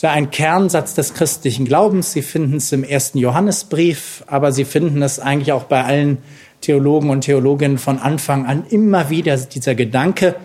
Das 0.01 0.09
ist 0.09 0.13
ja 0.13 0.17
ein 0.17 0.31
Kernsatz 0.31 0.95
des 0.95 1.13
christlichen 1.13 1.65
Glaubens. 1.65 2.11
Sie 2.11 2.23
finden 2.23 2.55
es 2.55 2.71
im 2.71 2.83
ersten 2.83 3.19
Johannesbrief, 3.19 4.23
aber 4.25 4.51
Sie 4.51 4.65
finden 4.65 5.03
es 5.03 5.19
eigentlich 5.19 5.51
auch 5.51 5.65
bei 5.65 5.83
allen 5.83 6.17
Theologen 6.59 7.11
und 7.11 7.21
Theologinnen 7.21 7.77
von 7.77 7.99
Anfang 7.99 8.47
an 8.47 8.65
immer 8.67 9.11
wieder 9.11 9.37
dieser 9.37 9.75
Gedanke, 9.75 10.37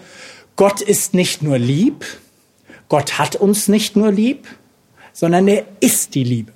Gott 0.57 0.83
ist 0.83 1.15
nicht 1.15 1.43
nur 1.43 1.57
lieb, 1.57 2.05
Gott 2.91 3.19
hat 3.19 3.35
uns 3.35 3.67
nicht 3.67 3.97
nur 3.97 4.13
lieb, 4.13 4.47
sondern 5.15 5.49
er 5.49 5.65
ist 5.81 6.15
die 6.15 6.25
Liebe. 6.25 6.53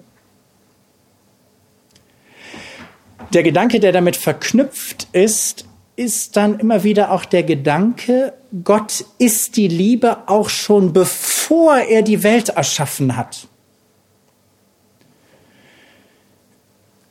Der 3.33 3.43
Gedanke, 3.43 3.81
der 3.81 3.93
damit 3.93 4.17
verknüpft 4.17 5.09
ist, 5.13 5.65
ist 6.01 6.39
dann 6.39 6.59
immer 6.59 6.83
wieder 6.83 7.13
auch 7.13 7.27
der 7.27 7.43
Gedanke, 7.43 8.33
Gott 8.65 9.05
ist 9.19 9.59
die 9.59 9.69
Liebe 9.69 10.29
auch 10.29 10.49
schon 10.49 10.95
bevor 10.95 11.77
er 11.77 12.01
die 12.01 12.23
Welt 12.23 12.49
erschaffen 12.49 13.19
hat. 13.19 13.49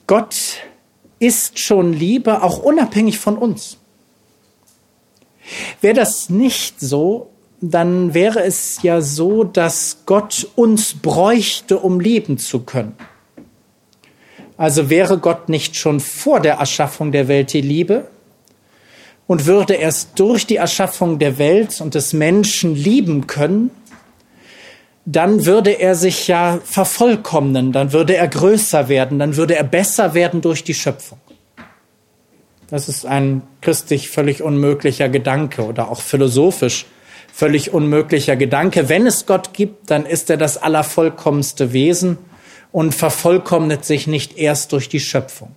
Gott 0.08 0.58
ist 1.20 1.60
schon 1.60 1.94
Liebe, 1.94 2.42
auch 2.42 2.58
unabhängig 2.58 3.20
von 3.20 3.38
uns. 3.38 3.78
Wäre 5.82 5.94
das 5.94 6.32
nicht 6.32 6.80
so, 6.80 7.30
dann 7.62 8.16
wäre 8.16 8.42
es 8.42 8.82
ja 8.82 9.02
so, 9.02 9.44
dass 9.44 10.00
Gott 10.08 10.48
uns 10.56 10.96
bräuchte, 10.96 11.78
um 11.78 12.00
lieben 12.00 12.40
zu 12.40 12.62
können. 12.62 12.96
Also 14.58 14.90
wäre 14.90 15.20
Gott 15.20 15.48
nicht 15.48 15.76
schon 15.76 16.00
vor 16.00 16.40
der 16.40 16.56
Erschaffung 16.56 17.12
der 17.12 17.28
Welt 17.28 17.54
die 17.54 17.62
Liebe 17.62 18.08
und 19.30 19.46
würde 19.46 19.76
erst 19.76 20.20
durch 20.20 20.48
die 20.48 20.56
Erschaffung 20.56 21.20
der 21.20 21.38
Welt 21.38 21.82
und 21.82 21.94
des 21.94 22.14
Menschen 22.14 22.74
lieben 22.74 23.28
können, 23.28 23.70
dann 25.06 25.46
würde 25.46 25.70
er 25.70 25.94
sich 25.94 26.28
ja 26.28 26.60
vervollkommnen, 26.64 27.72
dann 27.72 27.94
würde 27.94 28.16
er 28.16 28.28
größer 28.28 28.90
werden, 28.90 29.20
dann 29.20 29.36
würde 29.36 29.56
er 29.56 29.64
besser 29.64 30.16
werden 30.16 30.42
durch 30.42 30.64
die 30.64 30.74
Schöpfung. 30.74 31.20
Das 32.72 32.90
ist 32.90 33.06
ein 33.06 33.44
christlich 33.62 34.10
völlig 34.10 34.42
unmöglicher 34.42 35.10
Gedanke 35.10 35.62
oder 35.64 35.92
auch 35.92 36.02
philosophisch 36.02 36.88
völlig 37.32 37.72
unmöglicher 37.72 38.36
Gedanke. 38.36 38.90
Wenn 38.90 39.06
es 39.06 39.28
Gott 39.28 39.54
gibt, 39.54 39.92
dann 39.92 40.08
ist 40.08 40.32
er 40.32 40.38
das 40.38 40.58
allervollkommenste 40.58 41.72
Wesen 41.72 42.18
und 42.72 42.96
vervollkommnet 42.96 43.86
sich 43.86 44.08
nicht 44.08 44.40
erst 44.40 44.72
durch 44.72 44.90
die 44.90 45.00
Schöpfung. 45.00 45.56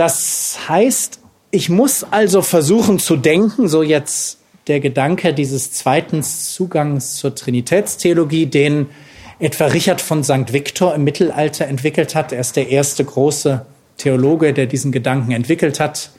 Das 0.00 0.60
heißt, 0.66 1.20
ich 1.50 1.68
muss 1.68 2.04
also 2.10 2.40
versuchen 2.40 2.98
zu 2.98 3.18
denken, 3.18 3.68
so 3.68 3.82
jetzt 3.82 4.38
der 4.66 4.80
Gedanke 4.80 5.34
dieses 5.34 5.72
zweiten 5.72 6.22
Zugangs 6.22 7.16
zur 7.16 7.34
Trinitätstheologie, 7.34 8.46
den 8.46 8.86
etwa 9.40 9.66
Richard 9.66 10.00
von 10.00 10.24
St. 10.24 10.54
Victor 10.54 10.94
im 10.94 11.04
Mittelalter 11.04 11.66
entwickelt 11.66 12.14
hat. 12.14 12.32
Er 12.32 12.40
ist 12.40 12.56
der 12.56 12.70
erste 12.70 13.04
große 13.04 13.66
Theologe, 13.98 14.54
der 14.54 14.64
diesen 14.64 14.90
Gedanken 14.90 15.32
entwickelt 15.32 15.80
hat. 15.80 16.12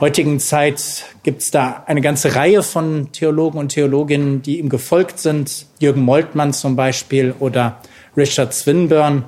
heutigen 0.00 0.40
Zeit 0.40 1.04
gibt 1.22 1.42
es 1.42 1.52
da 1.52 1.84
eine 1.86 2.00
ganze 2.00 2.34
Reihe 2.34 2.64
von 2.64 3.12
Theologen 3.12 3.60
und 3.60 3.68
Theologinnen, 3.68 4.42
die 4.42 4.58
ihm 4.58 4.68
gefolgt 4.68 5.20
sind. 5.20 5.66
Jürgen 5.78 6.00
Moltmann 6.00 6.52
zum 6.52 6.74
Beispiel 6.74 7.32
oder 7.38 7.80
Richard 8.16 8.52
Swinburne 8.54 9.22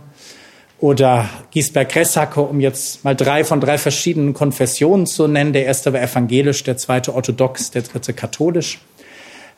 oder 0.82 1.30
Giesberg 1.52 1.90
Gressacke, 1.90 2.40
um 2.40 2.58
jetzt 2.58 3.04
mal 3.04 3.14
drei 3.14 3.44
von 3.44 3.60
drei 3.60 3.78
verschiedenen 3.78 4.34
Konfessionen 4.34 5.06
zu 5.06 5.28
nennen. 5.28 5.52
Der 5.52 5.64
erste 5.64 5.92
war 5.92 6.02
evangelisch, 6.02 6.64
der 6.64 6.76
zweite 6.76 7.14
orthodox, 7.14 7.70
der 7.70 7.82
dritte 7.82 8.12
katholisch. 8.12 8.80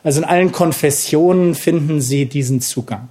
Also 0.03 0.21
in 0.21 0.25
allen 0.25 0.51
Konfessionen 0.51 1.55
finden 1.55 1.99
Sie 1.99 2.27
diesen 2.27 2.61
Zugang. 2.61 3.09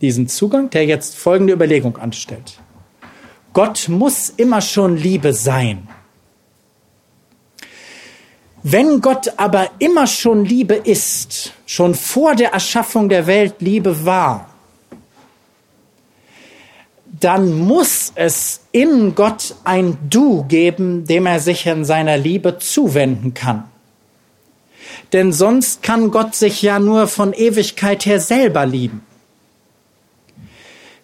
Diesen 0.00 0.28
Zugang, 0.28 0.70
der 0.70 0.86
jetzt 0.86 1.16
folgende 1.16 1.52
Überlegung 1.52 1.96
anstellt. 1.96 2.60
Gott 3.52 3.88
muss 3.88 4.30
immer 4.30 4.60
schon 4.60 4.96
Liebe 4.96 5.32
sein. 5.32 5.88
Wenn 8.62 9.00
Gott 9.00 9.32
aber 9.38 9.72
immer 9.80 10.06
schon 10.06 10.44
Liebe 10.44 10.74
ist, 10.74 11.52
schon 11.66 11.96
vor 11.96 12.36
der 12.36 12.52
Erschaffung 12.52 13.08
der 13.08 13.26
Welt 13.26 13.56
Liebe 13.58 14.04
war, 14.04 14.49
dann 17.20 17.52
muss 17.52 18.12
es 18.14 18.62
in 18.72 19.14
Gott 19.14 19.54
ein 19.64 19.98
Du 20.08 20.44
geben, 20.44 21.04
dem 21.04 21.26
er 21.26 21.38
sich 21.38 21.66
in 21.66 21.84
seiner 21.84 22.16
Liebe 22.16 22.58
zuwenden 22.58 23.34
kann. 23.34 23.64
Denn 25.12 25.32
sonst 25.32 25.82
kann 25.82 26.10
Gott 26.10 26.34
sich 26.34 26.62
ja 26.62 26.78
nur 26.78 27.06
von 27.06 27.32
Ewigkeit 27.32 28.06
her 28.06 28.20
selber 28.20 28.64
lieben. 28.66 29.02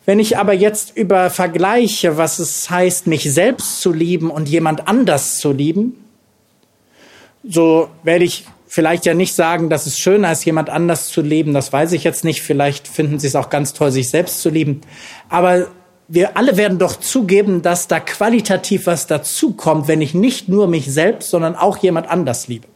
Wenn 0.07 0.21
ich 0.21 0.39
aber 0.39 0.53
jetzt 0.53 0.97
über 0.97 1.31
vergleiche, 1.31 2.17
was 2.17 2.39
es 2.39 2.71
heißt, 2.71 3.09
mich 3.09 3.25
selbst 3.25 3.81
zu 3.81 3.93
lieben 3.93 4.31
und 4.31 4.49
jemand 4.49 4.87
anders 4.87 5.39
zu 5.39 5.53
lieben, 5.53 6.05
so 7.43 7.89
werde 8.05 8.25
ich 8.25 8.47
vielleicht 8.67 9.05
ja 9.05 9.15
nicht 9.15 9.35
sagen, 9.35 9.69
dass 9.69 9.87
es 9.87 9.99
schöner 9.99 10.33
ist, 10.33 10.45
jemand 10.45 10.71
anders 10.71 11.09
zu 11.09 11.23
lieben. 11.23 11.55
Das 11.55 11.73
weiß 11.73 11.93
ich 11.93 12.05
jetzt 12.05 12.25
nicht. 12.25 12.43
Vielleicht 12.43 12.87
finden 12.89 13.19
Sie 13.19 13.27
es 13.27 13.37
auch 13.37 13.51
ganz 13.51 13.73
toll, 13.73 13.91
sich 13.91 14.09
selbst 14.09 14.43
zu 14.43 14.51
lieben. 14.51 14.81
Aber 15.29 15.69
wir 16.09 16.37
alle 16.37 16.57
werden 16.57 16.79
doch 16.79 16.97
zugeben, 16.97 17.63
dass 17.63 17.89
da 17.89 18.01
qualitativ 18.01 18.87
was 18.87 19.07
dazukommt, 19.07 19.89
wenn 19.89 20.01
ich 20.01 20.15
nicht 20.15 20.49
nur 20.49 20.69
mich 20.69 20.93
selbst, 20.93 21.31
sondern 21.31 21.57
auch 21.57 21.79
jemand 21.79 22.09
anders 22.09 22.49
liebe. 22.49 22.69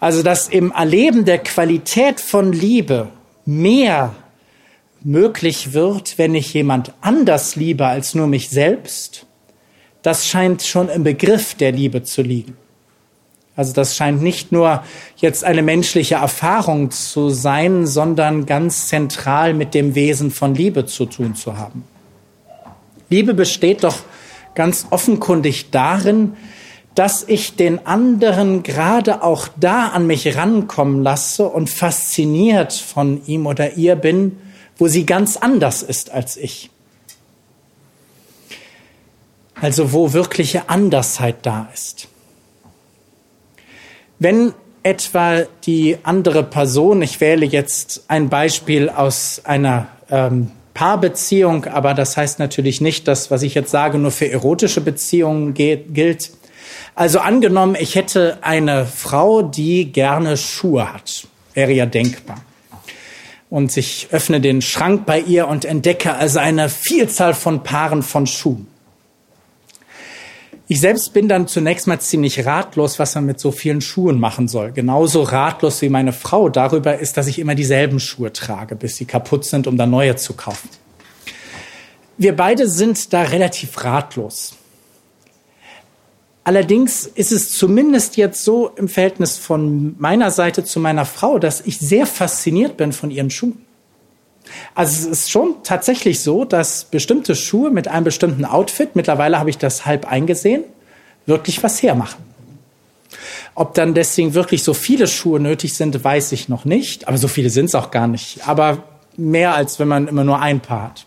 Also, 0.00 0.22
dass 0.22 0.48
im 0.48 0.72
Erleben 0.72 1.24
der 1.24 1.38
Qualität 1.38 2.20
von 2.20 2.52
Liebe 2.52 3.08
mehr 3.44 4.14
möglich 5.02 5.72
wird, 5.72 6.18
wenn 6.18 6.34
ich 6.34 6.54
jemand 6.54 6.92
anders 7.00 7.56
liebe 7.56 7.86
als 7.86 8.14
nur 8.14 8.26
mich 8.26 8.48
selbst, 8.48 9.26
das 10.02 10.26
scheint 10.26 10.62
schon 10.62 10.88
im 10.88 11.02
Begriff 11.04 11.54
der 11.54 11.72
Liebe 11.72 12.02
zu 12.02 12.22
liegen. 12.22 12.56
Also 13.58 13.72
das 13.72 13.96
scheint 13.96 14.22
nicht 14.22 14.52
nur 14.52 14.84
jetzt 15.16 15.42
eine 15.42 15.62
menschliche 15.62 16.14
Erfahrung 16.14 16.92
zu 16.92 17.28
sein, 17.28 17.88
sondern 17.88 18.46
ganz 18.46 18.86
zentral 18.86 19.52
mit 19.52 19.74
dem 19.74 19.96
Wesen 19.96 20.30
von 20.30 20.54
Liebe 20.54 20.86
zu 20.86 21.06
tun 21.06 21.34
zu 21.34 21.58
haben. 21.58 21.82
Liebe 23.10 23.34
besteht 23.34 23.82
doch 23.82 23.96
ganz 24.54 24.86
offenkundig 24.90 25.70
darin, 25.72 26.36
dass 26.94 27.24
ich 27.26 27.56
den 27.56 27.84
anderen 27.84 28.62
gerade 28.62 29.24
auch 29.24 29.48
da 29.56 29.88
an 29.88 30.06
mich 30.06 30.36
rankommen 30.36 31.02
lasse 31.02 31.48
und 31.48 31.68
fasziniert 31.68 32.72
von 32.72 33.26
ihm 33.26 33.44
oder 33.48 33.72
ihr 33.72 33.96
bin, 33.96 34.38
wo 34.76 34.86
sie 34.86 35.04
ganz 35.04 35.36
anders 35.36 35.82
ist 35.82 36.12
als 36.12 36.36
ich. 36.36 36.70
Also 39.60 39.92
wo 39.92 40.12
wirkliche 40.12 40.68
Andersheit 40.68 41.38
da 41.42 41.68
ist. 41.74 42.06
Wenn 44.18 44.52
etwa 44.82 45.42
die 45.64 45.98
andere 46.02 46.42
Person, 46.42 47.02
ich 47.02 47.20
wähle 47.20 47.46
jetzt 47.46 48.04
ein 48.08 48.28
Beispiel 48.28 48.88
aus 48.88 49.42
einer 49.44 49.88
ähm, 50.10 50.50
Paarbeziehung, 50.74 51.66
aber 51.66 51.94
das 51.94 52.16
heißt 52.16 52.38
natürlich 52.38 52.80
nicht, 52.80 53.08
dass, 53.08 53.30
was 53.30 53.42
ich 53.42 53.54
jetzt 53.54 53.70
sage, 53.70 53.98
nur 53.98 54.10
für 54.10 54.30
erotische 54.30 54.80
Beziehungen 54.80 55.54
gilt. 55.54 56.30
Also 56.94 57.20
angenommen, 57.20 57.76
ich 57.78 57.94
hätte 57.94 58.38
eine 58.42 58.86
Frau, 58.86 59.42
die 59.42 59.92
gerne 59.92 60.36
Schuhe 60.36 60.92
hat, 60.92 61.26
wäre 61.54 61.72
ja 61.72 61.86
denkbar. 61.86 62.42
Und 63.50 63.76
ich 63.76 64.08
öffne 64.10 64.40
den 64.40 64.62
Schrank 64.62 65.06
bei 65.06 65.20
ihr 65.20 65.48
und 65.48 65.64
entdecke 65.64 66.14
also 66.14 66.38
eine 66.38 66.68
Vielzahl 66.68 67.34
von 67.34 67.62
Paaren 67.62 68.02
von 68.02 68.26
Schuhen. 68.26 68.66
Ich 70.70 70.82
selbst 70.82 71.14
bin 71.14 71.28
dann 71.28 71.48
zunächst 71.48 71.86
mal 71.86 71.98
ziemlich 71.98 72.44
ratlos, 72.44 72.98
was 72.98 73.14
man 73.14 73.24
mit 73.24 73.40
so 73.40 73.52
vielen 73.52 73.80
Schuhen 73.80 74.20
machen 74.20 74.48
soll. 74.48 74.70
Genauso 74.72 75.22
ratlos 75.22 75.80
wie 75.80 75.88
meine 75.88 76.12
Frau 76.12 76.50
darüber 76.50 76.98
ist, 76.98 77.16
dass 77.16 77.26
ich 77.26 77.38
immer 77.38 77.54
dieselben 77.54 77.98
Schuhe 77.98 78.34
trage, 78.34 78.76
bis 78.76 78.96
sie 78.96 79.06
kaputt 79.06 79.46
sind, 79.46 79.66
um 79.66 79.78
dann 79.78 79.90
neue 79.90 80.16
zu 80.16 80.34
kaufen. 80.34 80.68
Wir 82.18 82.36
beide 82.36 82.68
sind 82.68 83.14
da 83.14 83.22
relativ 83.22 83.82
ratlos. 83.82 84.56
Allerdings 86.44 87.06
ist 87.06 87.32
es 87.32 87.52
zumindest 87.52 88.18
jetzt 88.18 88.44
so 88.44 88.68
im 88.68 88.88
Verhältnis 88.88 89.38
von 89.38 89.94
meiner 89.98 90.30
Seite 90.30 90.64
zu 90.64 90.80
meiner 90.80 91.06
Frau, 91.06 91.38
dass 91.38 91.62
ich 91.62 91.78
sehr 91.78 92.06
fasziniert 92.06 92.76
bin 92.76 92.92
von 92.92 93.10
ihren 93.10 93.30
Schuhen. 93.30 93.64
Also 94.74 95.10
es 95.10 95.20
ist 95.20 95.30
schon 95.30 95.56
tatsächlich 95.62 96.20
so, 96.20 96.44
dass 96.44 96.84
bestimmte 96.84 97.34
Schuhe 97.34 97.70
mit 97.70 97.88
einem 97.88 98.04
bestimmten 98.04 98.44
Outfit, 98.44 98.96
mittlerweile 98.96 99.38
habe 99.38 99.50
ich 99.50 99.58
das 99.58 99.86
halb 99.86 100.10
eingesehen, 100.10 100.64
wirklich 101.26 101.62
was 101.62 101.82
hermachen. 101.82 102.22
Ob 103.54 103.74
dann 103.74 103.94
deswegen 103.94 104.34
wirklich 104.34 104.62
so 104.62 104.72
viele 104.72 105.08
Schuhe 105.08 105.40
nötig 105.40 105.74
sind, 105.74 106.04
weiß 106.04 106.32
ich 106.32 106.48
noch 106.48 106.64
nicht. 106.64 107.08
Aber 107.08 107.18
so 107.18 107.26
viele 107.26 107.50
sind 107.50 107.66
es 107.66 107.74
auch 107.74 107.90
gar 107.90 108.06
nicht. 108.06 108.46
Aber 108.46 108.84
mehr 109.16 109.54
als 109.54 109.78
wenn 109.78 109.88
man 109.88 110.06
immer 110.06 110.24
nur 110.24 110.40
ein 110.40 110.60
Paar 110.60 110.84
hat. 110.84 111.06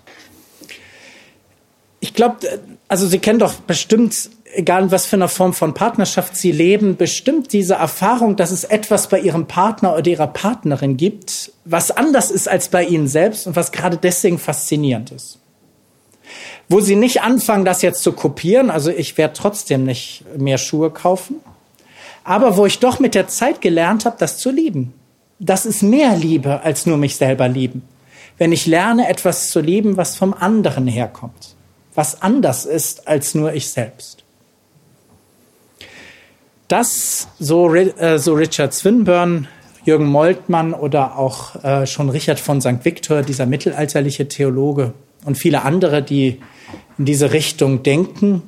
Ich 2.02 2.14
glaube, 2.14 2.38
also 2.88 3.08
Sie 3.08 3.20
kennen 3.20 3.40
doch 3.40 3.54
bestimmt 3.54 4.30
egal 4.54 4.92
was 4.92 5.06
für 5.06 5.16
eine 5.16 5.28
Form 5.28 5.54
von 5.54 5.74
Partnerschaft 5.74 6.36
Sie 6.36 6.52
leben, 6.52 6.98
bestimmt 6.98 7.54
diese 7.54 7.76
Erfahrung, 7.76 8.36
dass 8.36 8.52
es 8.52 8.64
etwas 8.64 9.10
bei 9.10 9.20
Ihrem 9.20 9.48
Partner 9.48 9.96
oder 9.96 10.08
Ihrer 10.10 10.28
Partnerin 10.28 10.98
gibt, 10.98 11.52
was 11.66 11.92
anders 11.92 12.32
ist 12.32 12.48
als 12.48 12.70
bei 12.70 12.84
Ihnen 12.84 13.08
selbst 13.08 13.48
und 13.48 13.56
was 13.56 13.72
gerade 13.72 13.98
deswegen 13.98 14.40
faszinierend 14.40 15.12
ist. 15.12 15.40
Wo 16.70 16.80
Sie 16.80 16.96
nicht 16.96 17.22
anfangen, 17.22 17.66
das 17.66 17.82
jetzt 17.82 18.04
zu 18.04 18.14
kopieren, 18.14 18.70
also 18.70 18.92
ich 18.92 19.18
werde 19.18 19.34
trotzdem 19.34 19.84
nicht 19.84 20.24
mehr 20.38 20.58
Schuhe 20.58 20.90
kaufen, 20.90 21.36
aber 22.24 22.58
wo 22.58 22.66
ich 22.66 22.80
doch 22.80 23.00
mit 23.00 23.16
der 23.16 23.28
Zeit 23.28 23.62
gelernt 23.62 24.06
habe, 24.06 24.16
das 24.20 24.38
zu 24.38 24.52
lieben. 24.52 24.94
Das 25.40 25.66
ist 25.66 25.82
mehr 25.82 26.16
Liebe 26.16 26.62
als 26.62 26.86
nur 26.86 26.98
mich 26.98 27.16
selber 27.16 27.48
lieben. 27.48 27.82
Wenn 28.38 28.52
ich 28.52 28.68
lerne, 28.68 29.10
etwas 29.10 29.50
zu 29.50 29.60
lieben, 29.60 29.98
was 29.98 30.16
vom 30.16 30.34
anderen 30.34 30.88
herkommt, 30.88 31.56
was 31.94 32.22
anders 32.22 32.66
ist 32.66 33.08
als 33.08 33.36
nur 33.36 33.54
ich 33.54 33.70
selbst. 33.70 34.21
Das, 36.72 37.28
so, 37.38 37.76
äh, 37.76 38.18
so 38.18 38.34
Richard 38.34 38.74
Swinburne, 38.74 39.50
Jürgen 39.84 40.06
Moltmann 40.06 40.74
oder 40.74 41.18
auch 41.18 41.62
äh, 41.66 41.86
schon 41.86 42.10
Richard 42.10 42.40
von 42.40 42.62
St. 42.62 42.86
Victor, 42.86 43.24
dieser 43.24 43.46
mittelalterliche 43.46 44.30
Theologe 44.30 44.94
und 45.26 45.38
viele 45.38 45.64
andere, 45.64 46.02
die 46.02 46.40
in 46.98 47.04
diese 47.04 47.34
Richtung 47.34 47.84
denken, 47.84 48.44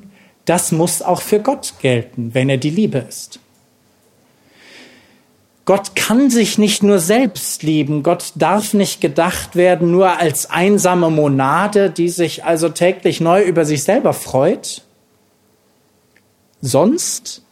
das 0.46 0.72
muss 0.72 1.02
auch 1.02 1.20
für 1.20 1.38
Gott 1.38 1.74
gelten, 1.82 2.32
wenn 2.32 2.48
er 2.48 2.56
die 2.56 2.70
Liebe 2.70 3.04
ist. 3.06 3.40
Gott 5.66 5.94
kann 5.94 6.30
sich 6.30 6.56
nicht 6.56 6.82
nur 6.82 7.00
selbst 7.00 7.62
lieben. 7.62 8.02
Gott 8.02 8.32
darf 8.36 8.72
nicht 8.72 9.02
gedacht 9.02 9.54
werden 9.54 9.90
nur 9.90 10.18
als 10.18 10.48
einsame 10.48 11.10
Monade, 11.10 11.90
die 11.90 12.08
sich 12.08 12.42
also 12.42 12.70
täglich 12.70 13.20
neu 13.20 13.42
über 13.42 13.66
sich 13.66 13.84
selber 13.84 14.14
freut. 14.14 14.80
Sonst 16.62 17.43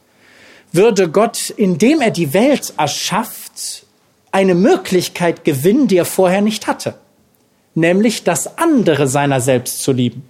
würde 0.73 1.09
Gott, 1.09 1.49
indem 1.51 2.01
er 2.01 2.11
die 2.11 2.33
Welt 2.33 2.73
erschafft, 2.77 3.85
eine 4.31 4.55
Möglichkeit 4.55 5.45
gewinnen, 5.45 5.87
die 5.87 5.97
er 5.97 6.05
vorher 6.05 6.41
nicht 6.41 6.67
hatte, 6.67 6.95
nämlich 7.75 8.23
das 8.23 8.57
andere 8.57 9.07
seiner 9.07 9.39
selbst 9.39 9.83
zu 9.83 9.91
lieben. 9.91 10.27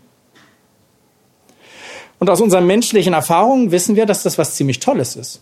Und 2.20 2.30
aus 2.30 2.42
unseren 2.42 2.68
menschlichen 2.68 3.14
Erfahrungen 3.14 3.72
wissen 3.72 3.96
wir, 3.96 4.06
dass 4.06 4.24
das 4.24 4.38
was 4.38 4.56
ziemlich 4.56 4.80
Tolles 4.80 5.16
ist. 5.16 5.42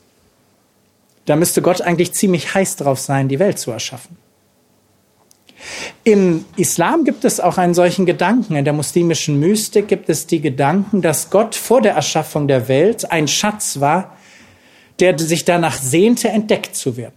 Da 1.25 1.35
müsste 1.35 1.61
Gott 1.61 1.81
eigentlich 1.81 2.13
ziemlich 2.13 2.53
heiß 2.53 2.77
drauf 2.77 2.99
sein, 2.99 3.27
die 3.27 3.39
Welt 3.39 3.59
zu 3.59 3.71
erschaffen. 3.71 4.17
Im 6.03 6.45
Islam 6.55 7.03
gibt 7.03 7.25
es 7.25 7.39
auch 7.39 7.57
einen 7.57 7.75
solchen 7.75 8.05
Gedanken. 8.05 8.55
In 8.55 8.65
der 8.65 8.73
muslimischen 8.73 9.39
Mystik 9.39 9.87
gibt 9.87 10.09
es 10.09 10.25
die 10.25 10.41
Gedanken, 10.41 11.01
dass 11.01 11.29
Gott 11.29 11.53
vor 11.53 11.81
der 11.81 11.93
Erschaffung 11.93 12.47
der 12.47 12.67
Welt 12.67 13.11
ein 13.11 13.27
Schatz 13.27 13.79
war, 13.79 14.17
der 15.01 15.17
sich 15.19 15.43
danach 15.43 15.77
sehnte, 15.77 16.29
entdeckt 16.29 16.75
zu 16.75 16.95
werden. 16.95 17.15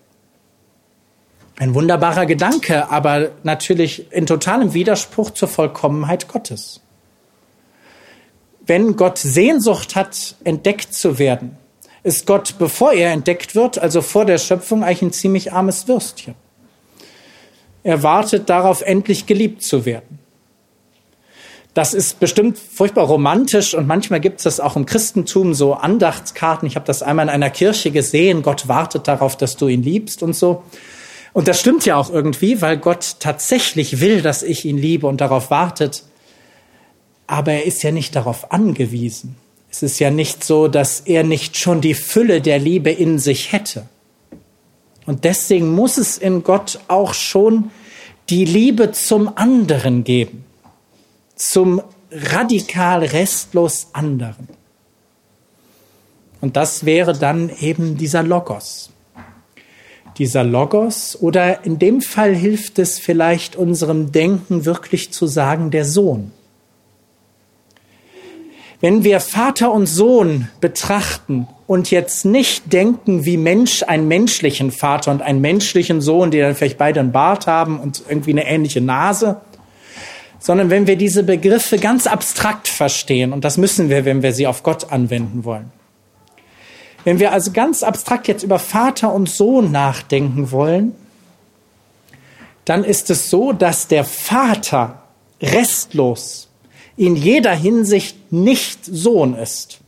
Ein 1.57 1.75
wunderbarer 1.75 2.27
Gedanke, 2.27 2.91
aber 2.91 3.31
natürlich 3.45 4.11
in 4.11 4.27
totalem 4.27 4.75
Widerspruch 4.75 5.31
zur 5.31 5.47
Vollkommenheit 5.47 6.27
Gottes. 6.27 6.81
Wenn 8.67 8.97
Gott 8.97 9.19
Sehnsucht 9.19 9.95
hat, 9.95 10.35
entdeckt 10.43 10.95
zu 10.95 11.19
werden, 11.19 11.57
ist 12.03 12.27
Gott, 12.27 12.57
bevor 12.59 12.93
er 12.93 13.13
entdeckt 13.13 13.55
wird, 13.55 13.79
also 13.79 14.03
vor 14.03 14.25
der 14.25 14.39
Schöpfung, 14.39 14.83
eigentlich 14.83 15.03
ein 15.03 15.13
ziemlich 15.13 15.53
armes 15.53 15.87
Würstchen. 15.87 16.35
Er 17.83 18.03
wartet 18.03 18.49
darauf, 18.49 18.81
endlich 18.81 19.27
geliebt 19.27 19.63
zu 19.63 19.85
werden. 19.85 20.19
Das 21.75 21.93
ist 21.93 22.21
bestimmt 22.21 22.57
furchtbar 22.57 23.07
romantisch 23.07 23.75
und 23.75 23.89
manchmal 23.89 24.21
gibt 24.21 24.39
es 24.39 24.45
das 24.45 24.61
auch 24.61 24.77
im 24.77 24.87
Christentum, 24.87 25.55
so 25.55 25.75
Andachtskarten. 25.75 26.69
Ich 26.69 26.77
habe 26.77 26.87
das 26.87 27.03
einmal 27.03 27.27
in 27.27 27.31
einer 27.31 27.51
Kirche 27.51 27.91
gesehen, 27.91 28.43
Gott 28.43 28.69
wartet 28.69 29.09
darauf, 29.09 29.37
dass 29.37 29.57
du 29.57 29.67
ihn 29.67 29.83
liebst 29.83 30.23
und 30.23 30.37
so. 30.37 30.63
Und 31.33 31.49
das 31.49 31.59
stimmt 31.59 31.85
ja 31.85 31.97
auch 31.97 32.11
irgendwie, 32.11 32.63
weil 32.63 32.77
Gott 32.77 33.17
tatsächlich 33.19 34.01
will, 34.01 34.23
dass 34.23 34.45
ich 34.45 34.65
ihn 34.65 34.79
liebe 34.79 35.09
und 35.09 35.21
darauf 35.21 35.51
wartet. 35.51 36.05
Aber 37.27 37.51
er 37.51 37.67
ist 37.67 37.83
ja 37.83 37.91
nicht 37.91 38.15
darauf 38.15 38.53
angewiesen. 38.53 39.35
Es 39.69 39.83
ist 39.83 39.99
ja 39.99 40.13
nicht 40.13 40.45
so, 40.45 40.69
dass 40.69 41.01
er 41.01 41.25
nicht 41.25 41.57
schon 41.57 41.81
die 41.81 41.95
Fülle 41.95 42.41
der 42.41 42.61
Liebe 42.61 42.93
in 42.93 43.19
sich 43.19 43.51
hätte. 43.51 43.87
Und 45.07 45.25
deswegen 45.25 45.75
muss 45.75 45.99
es 45.99 46.19
in 46.19 46.45
Gott 46.45 46.79
auch 46.87 47.15
schon 47.15 47.73
die 48.31 48.45
Liebe 48.45 48.93
zum 48.93 49.37
anderen 49.37 50.05
geben 50.05 50.44
zum 51.35 51.83
radikal 52.11 53.05
restlos 53.05 53.89
anderen. 53.93 54.49
Und 56.41 56.57
das 56.57 56.85
wäre 56.85 57.17
dann 57.17 57.51
eben 57.61 57.97
dieser 57.97 58.23
Logos. 58.23 58.91
Dieser 60.19 60.45
Logos 60.45 61.19
oder 61.21 61.65
in 61.65 61.79
dem 61.79 62.01
Fall 62.01 62.35
hilft 62.35 62.79
es 62.79 62.99
vielleicht 62.99 63.57
unserem 63.57 64.13
Denken 64.13 64.65
wirklich 64.65 65.11
zu 65.13 65.27
sagen, 65.27 65.71
der 65.71 65.85
Sohn. 65.85 66.31
Wenn 68.81 69.03
wir 69.03 69.21
Vater 69.21 69.73
und 69.73 69.87
Sohn 69.87 70.49
betrachten 70.61 71.49
und 71.67 71.91
jetzt 71.91 72.27
nicht 72.27 72.73
denken, 72.73 73.25
wie 73.25 73.39
Mensch 73.39 73.83
einen 73.83 74.07
menschlichen 74.07 74.71
Vater 74.71 75.11
und 75.11 75.23
einen 75.23 75.41
menschlichen 75.41 76.03
Sohn, 76.03 76.31
die 76.31 76.39
dann 76.39 76.55
vielleicht 76.55 76.77
beide 76.77 77.01
einen 77.01 77.11
Bart 77.11 77.47
haben 77.47 77.81
und 77.81 78.03
irgendwie 78.07 78.33
eine 78.33 78.47
ähnliche 78.47 78.83
Nase, 78.83 79.41
sondern 80.45 80.69
wenn 80.69 80.87
wir 80.87 80.97
diese 80.97 81.23
Begriffe 81.23 81.79
ganz 81.79 82.07
abstrakt 82.07 82.69
verstehen, 82.69 83.33
und 83.33 83.47
das 83.47 83.57
müssen 83.57 83.89
wir, 83.89 84.05
wenn 84.05 84.23
wir 84.23 84.35
sie 84.35 84.47
auf 84.47 84.63
Gott 84.63 84.93
anwenden 84.93 85.47
wollen. 85.47 85.73
Wenn 87.03 87.19
wir 87.19 87.33
also 87.33 87.51
ganz 87.51 87.83
abstrakt 87.83 88.29
jetzt 88.29 88.43
über 88.43 88.59
Vater 88.59 89.15
und 89.15 89.31
Sohn 89.31 89.73
nachdenken 89.73 90.51
wollen, 90.51 90.95
dann 92.67 92.85
ist 92.85 93.09
es 93.09 93.31
so, 93.31 93.55
dass 93.55 93.89
der 93.89 94.05
Vater 94.05 95.05
restlos 95.41 96.51
in 96.99 97.17
jeder 97.17 97.55
Hinsicht 97.55 98.31
nicht 98.31 98.81
Sohn 98.85 99.35
ist. 99.35 99.79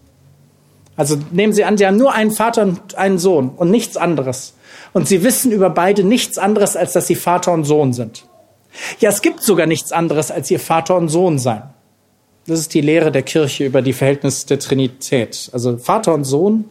Also 0.96 1.18
nehmen 1.32 1.52
Sie 1.52 1.64
an, 1.64 1.76
Sie 1.76 1.86
haben 1.86 1.98
nur 1.98 2.14
einen 2.14 2.30
Vater 2.30 2.62
und 2.62 2.94
einen 2.94 3.18
Sohn 3.18 3.50
und 3.50 3.70
nichts 3.70 3.98
anderes. 3.98 4.54
Und 4.94 5.07
Sie 5.07 5.22
wissen 5.22 5.52
über 5.52 5.68
beide 5.68 6.02
nichts 6.02 6.38
anderes, 6.38 6.76
als 6.76 6.94
dass 6.94 7.09
Sie 7.09 7.14
Vater 7.14 7.52
und 7.52 7.64
Sohn 7.64 7.92
sind. 7.92 8.24
Ja, 9.01 9.11
es 9.11 9.22
gibt 9.22 9.43
sogar 9.43 9.66
nichts 9.66 9.93
anderes 9.93 10.31
als 10.31 10.51
ihr 10.51 10.61
Vater 10.61 10.97
und 10.97 11.09
Sohn 11.09 11.39
sein. 11.39 11.62
Das 12.47 12.61
ist 12.61 12.74
die 12.74 12.81
Lehre 12.81 13.11
der 13.11 13.22
Kirche 13.22 13.64
über 13.64 13.83
die 13.83 13.93
Verhältnisse 13.93 14.47
der 14.47 14.59
Trinität. 14.59 15.51
Also 15.53 15.79
Vater 15.79 16.14
und 16.14 16.24
Sohn 16.24 16.66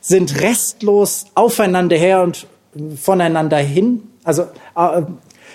sind 0.00 0.40
restlos 0.40 1.26
aufeinander 1.34 1.96
her 1.96 2.22
und 2.22 2.46
voneinander 2.96 3.58
hin, 3.58 4.02
also 4.24 4.42
äh, 4.74 5.02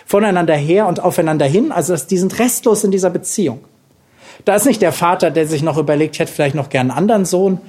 voneinander 0.06 0.56
her 0.56 0.88
und 0.88 1.02
aufeinander 1.02 1.46
hin. 1.46 1.72
Also 1.72 1.96
die 1.98 2.18
sind 2.18 2.40
restlos 2.40 2.84
in 2.84 2.92
dieser 2.92 3.10
Beziehung. 3.10 3.60
Da 4.46 4.56
ist 4.56 4.66
nicht 4.66 4.82
der 4.82 4.92
Vater, 4.92 5.32
der 5.32 5.48
sich 5.48 5.64
noch 5.64 5.78
überlegt, 5.78 6.20
hätte 6.20 6.32
vielleicht 6.32 6.56
noch 6.56 6.70
gern 6.70 6.92
einen 6.92 6.98
anderen 6.98 7.26
Sohn. 7.26 7.60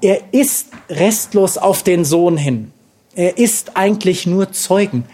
Er 0.00 0.20
ist 0.32 0.68
restlos 0.88 1.58
auf 1.58 1.82
den 1.82 2.04
Sohn 2.04 2.36
hin. 2.36 2.72
Er 3.14 3.38
ist 3.38 3.76
eigentlich 3.76 4.26
nur 4.26 4.52
Zeugen. 4.52 5.04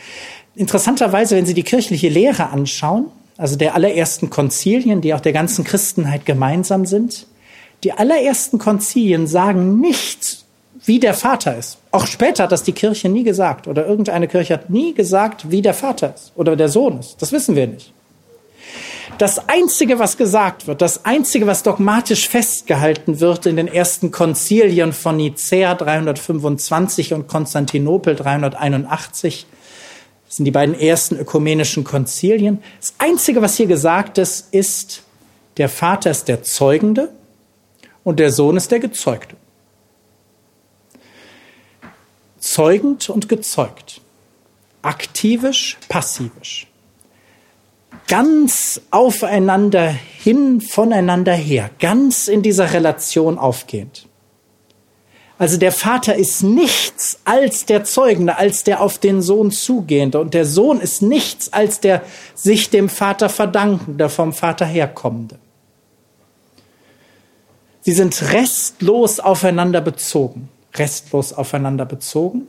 Interessanterweise, 0.58 1.36
wenn 1.36 1.46
Sie 1.46 1.54
die 1.54 1.62
kirchliche 1.62 2.08
Lehre 2.08 2.50
anschauen, 2.50 3.06
also 3.36 3.54
der 3.54 3.76
allerersten 3.76 4.28
Konzilien, 4.28 5.00
die 5.00 5.14
auch 5.14 5.20
der 5.20 5.32
ganzen 5.32 5.62
Christenheit 5.62 6.26
gemeinsam 6.26 6.84
sind, 6.84 7.28
die 7.84 7.92
allerersten 7.92 8.58
Konzilien 8.58 9.28
sagen 9.28 9.80
nicht, 9.80 10.44
wie 10.84 10.98
der 10.98 11.14
Vater 11.14 11.56
ist. 11.56 11.78
Auch 11.92 12.08
später 12.08 12.42
hat 12.42 12.52
das 12.52 12.64
die 12.64 12.72
Kirche 12.72 13.08
nie 13.08 13.22
gesagt 13.22 13.68
oder 13.68 13.86
irgendeine 13.86 14.26
Kirche 14.26 14.54
hat 14.54 14.68
nie 14.68 14.94
gesagt, 14.94 15.48
wie 15.48 15.62
der 15.62 15.74
Vater 15.74 16.14
ist 16.16 16.32
oder 16.34 16.56
der 16.56 16.68
Sohn 16.68 16.98
ist. 16.98 17.22
Das 17.22 17.30
wissen 17.30 17.54
wir 17.54 17.68
nicht. 17.68 17.92
Das 19.18 19.48
Einzige, 19.48 20.00
was 20.00 20.16
gesagt 20.16 20.66
wird, 20.66 20.82
das 20.82 21.04
Einzige, 21.04 21.46
was 21.46 21.62
dogmatisch 21.62 22.28
festgehalten 22.28 23.20
wird 23.20 23.46
in 23.46 23.54
den 23.54 23.68
ersten 23.68 24.10
Konzilien 24.10 24.92
von 24.92 25.18
Nicäa 25.18 25.76
325 25.76 27.14
und 27.14 27.28
Konstantinopel 27.28 28.16
381, 28.16 29.46
das 30.28 30.36
sind 30.36 30.44
die 30.44 30.50
beiden 30.50 30.78
ersten 30.78 31.16
ökumenischen 31.16 31.84
Konzilien. 31.84 32.62
Das 32.78 32.94
Einzige, 32.98 33.40
was 33.40 33.56
hier 33.56 33.66
gesagt 33.66 34.18
ist, 34.18 34.52
ist, 34.52 35.02
der 35.56 35.70
Vater 35.70 36.10
ist 36.10 36.28
der 36.28 36.42
Zeugende 36.42 37.10
und 38.04 38.20
der 38.20 38.30
Sohn 38.30 38.58
ist 38.58 38.70
der 38.70 38.78
Gezeugte. 38.78 39.36
Zeugend 42.38 43.08
und 43.08 43.30
gezeugt. 43.30 44.02
Aktivisch, 44.82 45.78
passivisch. 45.88 46.66
Ganz 48.06 48.82
aufeinander 48.90 49.88
hin, 49.88 50.60
voneinander 50.60 51.34
her. 51.34 51.70
Ganz 51.80 52.28
in 52.28 52.42
dieser 52.42 52.74
Relation 52.74 53.38
aufgehend. 53.38 54.07
Also 55.38 55.56
der 55.56 55.70
Vater 55.70 56.16
ist 56.16 56.42
nichts 56.42 57.20
als 57.24 57.64
der 57.64 57.84
Zeugende, 57.84 58.36
als 58.36 58.64
der 58.64 58.80
auf 58.80 58.98
den 58.98 59.22
Sohn 59.22 59.52
zugehende. 59.52 60.20
Und 60.20 60.34
der 60.34 60.44
Sohn 60.44 60.80
ist 60.80 61.00
nichts 61.00 61.52
als 61.52 61.78
der 61.78 62.02
sich 62.34 62.70
dem 62.70 62.88
Vater 62.88 63.28
verdankende, 63.28 64.08
vom 64.08 64.32
Vater 64.32 64.66
herkommende. 64.66 65.38
Sie 67.82 67.92
sind 67.92 68.32
restlos 68.32 69.20
aufeinander 69.20 69.80
bezogen. 69.80 70.48
Restlos 70.74 71.32
aufeinander 71.32 71.86
bezogen 71.86 72.48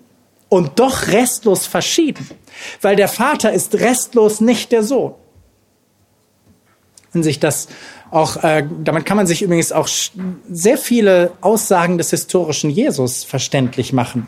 und 0.50 0.80
doch 0.80 1.08
restlos 1.08 1.68
verschieden. 1.68 2.28
Weil 2.82 2.96
der 2.96 3.08
Vater 3.08 3.54
ist 3.54 3.76
restlos 3.76 4.42
nicht 4.42 4.72
der 4.72 4.84
Sohn. 4.84 5.14
Wenn 7.14 7.24
sich 7.24 7.40
das 7.40 7.70
auch, 8.12 8.44
äh, 8.44 8.66
damit 8.84 9.06
kann 9.06 9.18
man 9.18 9.28
sich 9.28 9.42
übrigens 9.42 9.72
auch 9.72 9.88
sehr 10.50 10.78
viele 10.78 11.32
Aussagen 11.42 11.98
des 11.98 12.10
historischen 12.10 12.70
Jesus 12.70 13.24
verständlich 13.24 13.94
machen. 13.94 14.28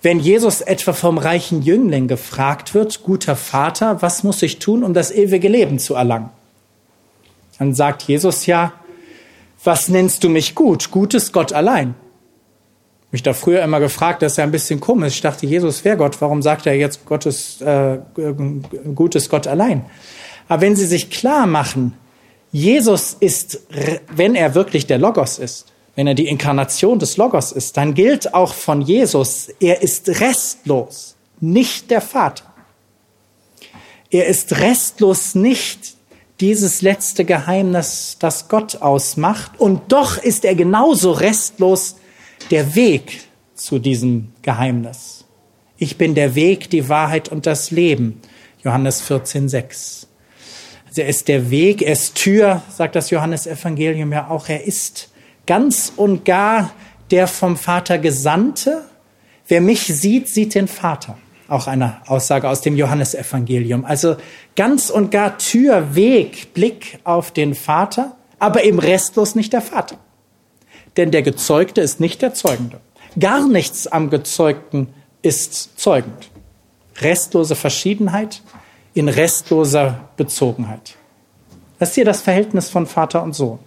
Wenn 0.00 0.20
Jesus 0.20 0.60
etwa 0.60 0.92
vom 0.92 1.18
reichen 1.18 1.62
Jüngling 1.62 2.06
gefragt 2.06 2.74
wird, 2.74 3.02
guter 3.02 3.34
Vater, 3.34 4.00
was 4.00 4.22
muss 4.22 4.42
ich 4.42 4.60
tun, 4.60 4.84
um 4.84 4.94
das 4.94 5.10
ewige 5.10 5.48
Leben 5.48 5.80
zu 5.80 5.94
erlangen? 5.94 6.30
Dann 7.58 7.74
sagt 7.74 8.04
Jesus 8.04 8.46
ja, 8.46 8.72
was 9.64 9.88
nennst 9.88 10.22
du 10.22 10.28
mich 10.28 10.54
gut? 10.54 10.92
Gut 10.92 11.14
ist 11.14 11.32
Gott 11.32 11.52
allein. 11.52 11.96
Mich 13.10 13.24
da 13.24 13.32
früher 13.32 13.62
immer 13.62 13.80
gefragt, 13.80 14.22
das 14.22 14.32
ist 14.32 14.36
ja 14.36 14.44
ein 14.44 14.52
bisschen 14.52 14.78
komisch. 14.78 15.14
Ich 15.14 15.20
dachte, 15.22 15.46
Jesus 15.46 15.84
wäre 15.84 15.96
Gott. 15.96 16.20
Warum 16.20 16.42
sagt 16.42 16.66
er 16.66 16.74
jetzt, 16.74 17.04
Gottes, 17.06 17.60
äh, 17.60 17.98
gut 18.94 19.16
ist 19.16 19.30
Gott 19.30 19.48
allein? 19.48 19.86
Aber 20.46 20.62
wenn 20.62 20.76
Sie 20.76 20.86
sich 20.86 21.10
klar 21.10 21.46
machen, 21.46 21.94
Jesus 22.52 23.16
ist, 23.18 23.60
wenn 24.14 24.34
er 24.34 24.54
wirklich 24.54 24.86
der 24.86 24.98
Logos 24.98 25.38
ist, 25.38 25.66
wenn 25.94 26.06
er 26.06 26.14
die 26.14 26.28
Inkarnation 26.28 26.98
des 26.98 27.16
Logos 27.16 27.52
ist, 27.52 27.76
dann 27.76 27.94
gilt 27.94 28.32
auch 28.32 28.54
von 28.54 28.82
Jesus, 28.82 29.48
er 29.60 29.82
ist 29.82 30.08
restlos, 30.20 31.16
nicht 31.40 31.90
der 31.90 32.00
Vater. 32.00 32.44
Er 34.10 34.26
ist 34.26 34.60
restlos 34.60 35.34
nicht 35.34 35.96
dieses 36.40 36.82
letzte 36.82 37.24
Geheimnis, 37.24 38.16
das 38.18 38.48
Gott 38.48 38.76
ausmacht. 38.80 39.52
Und 39.58 39.92
doch 39.92 40.16
ist 40.16 40.44
er 40.44 40.54
genauso 40.54 41.12
restlos 41.12 41.96
der 42.50 42.74
Weg 42.74 43.20
zu 43.54 43.78
diesem 43.78 44.32
Geheimnis. 44.42 45.24
Ich 45.76 45.98
bin 45.98 46.14
der 46.14 46.34
Weg, 46.34 46.70
die 46.70 46.88
Wahrheit 46.88 47.28
und 47.28 47.46
das 47.46 47.70
Leben. 47.70 48.20
Johannes 48.62 49.00
14, 49.00 49.48
6. 49.48 50.07
Er 50.98 51.08
ist 51.08 51.28
der 51.28 51.50
Weg, 51.50 51.82
er 51.82 51.92
ist 51.92 52.16
Tür, 52.16 52.62
sagt 52.68 52.96
das 52.96 53.10
Johannesevangelium 53.10 54.12
ja 54.12 54.28
auch. 54.28 54.48
Er 54.48 54.64
ist 54.64 55.10
ganz 55.46 55.92
und 55.96 56.24
gar 56.24 56.72
der 57.10 57.26
vom 57.26 57.56
Vater 57.56 57.98
Gesandte. 57.98 58.84
Wer 59.46 59.60
mich 59.60 59.86
sieht, 59.86 60.28
sieht 60.28 60.54
den 60.54 60.68
Vater. 60.68 61.16
Auch 61.48 61.66
eine 61.66 61.96
Aussage 62.06 62.48
aus 62.48 62.60
dem 62.60 62.76
Johannesevangelium. 62.76 63.84
Also 63.84 64.16
ganz 64.56 64.90
und 64.90 65.10
gar 65.10 65.38
Tür, 65.38 65.94
Weg, 65.94 66.52
Blick 66.52 66.98
auf 67.04 67.30
den 67.30 67.54
Vater, 67.54 68.16
aber 68.38 68.64
eben 68.64 68.78
restlos 68.78 69.34
nicht 69.34 69.54
der 69.54 69.62
Vater. 69.62 69.96
Denn 70.98 71.10
der 71.10 71.22
Gezeugte 71.22 71.80
ist 71.80 72.00
nicht 72.00 72.20
der 72.20 72.34
Zeugende. 72.34 72.80
Gar 73.18 73.48
nichts 73.48 73.86
am 73.86 74.10
Gezeugten 74.10 74.88
ist 75.22 75.78
zeugend. 75.78 76.30
Restlose 77.00 77.54
Verschiedenheit, 77.54 78.42
in 78.98 79.08
restloser 79.08 80.08
Bezogenheit. 80.16 80.96
Das 81.78 81.90
ist 81.90 81.94
hier 81.94 82.04
das 82.04 82.20
Verhältnis 82.20 82.68
von 82.68 82.86
Vater 82.86 83.22
und 83.22 83.34
Sohn. 83.34 83.60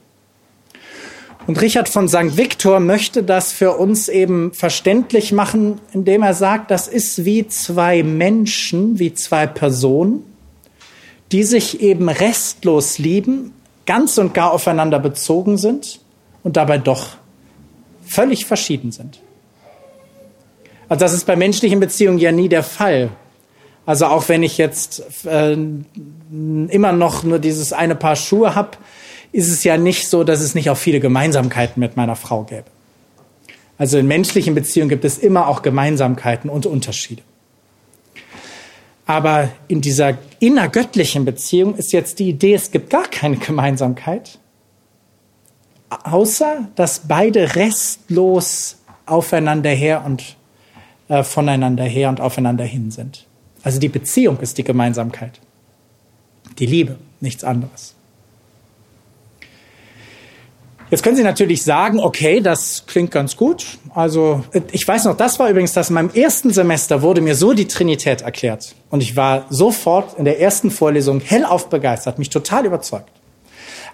Und 1.48 1.60
Richard 1.62 1.90
von 1.90 2.08
St. 2.08 2.38
Victor 2.38 2.80
möchte 2.80 3.24
das 3.24 3.52
für 3.52 3.78
uns 3.78 4.10
eben 4.10 4.54
verständlich 4.54 5.32
machen, 5.32 5.80
indem 5.94 6.22
er 6.22 6.34
sagt, 6.34 6.70
das 6.70 6.88
ist 6.88 7.26
wie 7.26 7.48
zwei 7.48 8.04
Menschen, 8.04 9.00
wie 9.00 9.14
zwei 9.14 9.48
Personen, 9.48 10.24
die 11.32 11.44
sich 11.44 11.82
eben 11.82 12.10
restlos 12.10 13.00
lieben, 13.00 13.54
ganz 13.86 14.18
und 14.18 14.34
gar 14.34 14.52
aufeinander 14.52 15.00
bezogen 15.00 15.58
sind 15.58 16.02
und 16.44 16.58
dabei 16.58 16.78
doch 16.78 17.16
völlig 18.06 18.46
verschieden 18.46 18.92
sind. 18.92 19.20
Also 20.90 21.06
das 21.06 21.14
ist 21.14 21.26
bei 21.26 21.38
menschlichen 21.38 21.80
Beziehungen 21.80 22.20
ja 22.20 22.34
nie 22.34 22.50
der 22.50 22.64
Fall. 22.64 23.12
Also 23.86 24.06
auch 24.06 24.30
wenn 24.30 24.44
ich 24.44 24.58
jetzt 24.58 25.04
äh, 25.26 25.54
immer 25.54 26.92
noch 26.92 27.24
nur 27.24 27.40
dieses 27.40 27.74
eine 27.74 27.96
Paar 27.96 28.16
Schuhe 28.16 28.56
habe, 28.56 28.78
ist 29.32 29.50
es 29.50 29.64
ja 29.64 29.78
nicht 29.78 30.08
so, 30.08 30.24
dass 30.24 30.42
es 30.42 30.56
nicht 30.56 30.70
auch 30.70 30.78
viele 30.78 31.00
Gemeinsamkeiten 31.00 31.80
mit 31.80 31.98
meiner 31.98 32.16
Frau 32.16 32.44
gäbe. 32.44 32.66
Also 33.78 33.98
in 33.98 34.08
menschlichen 34.08 34.54
Beziehungen 34.54 34.90
gibt 34.90 35.06
es 35.06 35.18
immer 35.18 35.48
auch 35.48 35.64
Gemeinsamkeiten 35.64 36.50
und 36.50 36.66
Unterschiede. 36.66 37.24
Aber 39.06 39.50
in 39.68 39.82
dieser 39.82 40.18
innergöttlichen 40.40 41.26
Beziehung 41.26 41.76
ist 41.76 41.92
jetzt 41.92 42.20
die 42.20 42.30
Idee, 42.30 42.54
es 42.54 42.72
gibt 42.72 42.90
gar 42.90 43.08
keine 43.08 43.38
Gemeinsamkeit, 43.38 44.38
außer 45.90 46.70
dass 46.76 47.08
beide 47.08 47.56
restlos 47.56 48.78
aufeinander 49.06 49.72
her 49.72 50.04
und 50.06 50.38
äh, 51.10 51.24
voneinander 51.24 51.84
her 51.84 52.10
und 52.10 52.22
aufeinander 52.22 52.64
hin 52.64 52.92
sind. 52.92 53.26
Also 53.64 53.80
die 53.80 53.90
Beziehung 53.90 54.40
ist 54.40 54.58
die 54.58 54.64
Gemeinsamkeit. 54.64 55.40
Die 56.60 56.66
Liebe, 56.66 56.98
nichts 57.20 57.44
anderes. 57.44 57.96
Jetzt 60.92 61.04
können 61.04 61.16
Sie 61.16 61.24
natürlich 61.24 61.64
sagen, 61.64 62.02
okay, 62.02 62.42
das 62.42 62.86
klingt 62.86 63.12
ganz 63.12 63.38
gut. 63.38 63.66
Also 63.96 64.44
ich 64.74 64.86
weiß 64.86 65.06
noch, 65.06 65.16
das 65.16 65.40
war 65.40 65.50
übrigens 65.50 65.72
das 65.72 65.88
in 65.88 65.94
meinem 65.94 66.10
ersten 66.10 66.52
Semester 66.52 67.02
wurde 67.02 67.22
mir 67.22 67.36
so 67.36 67.54
die 67.54 67.68
Trinität 67.68 68.24
erklärt. 68.24 68.76
Und 68.90 69.02
ich 69.02 69.16
war 69.16 69.46
sofort 69.50 70.20
in 70.20 70.26
der 70.26 70.42
ersten 70.42 70.70
Vorlesung 70.70 71.22
hellauf 71.22 71.70
begeistert, 71.70 72.20
mich 72.20 72.30
total 72.30 72.66
überzeugt. 72.66 73.10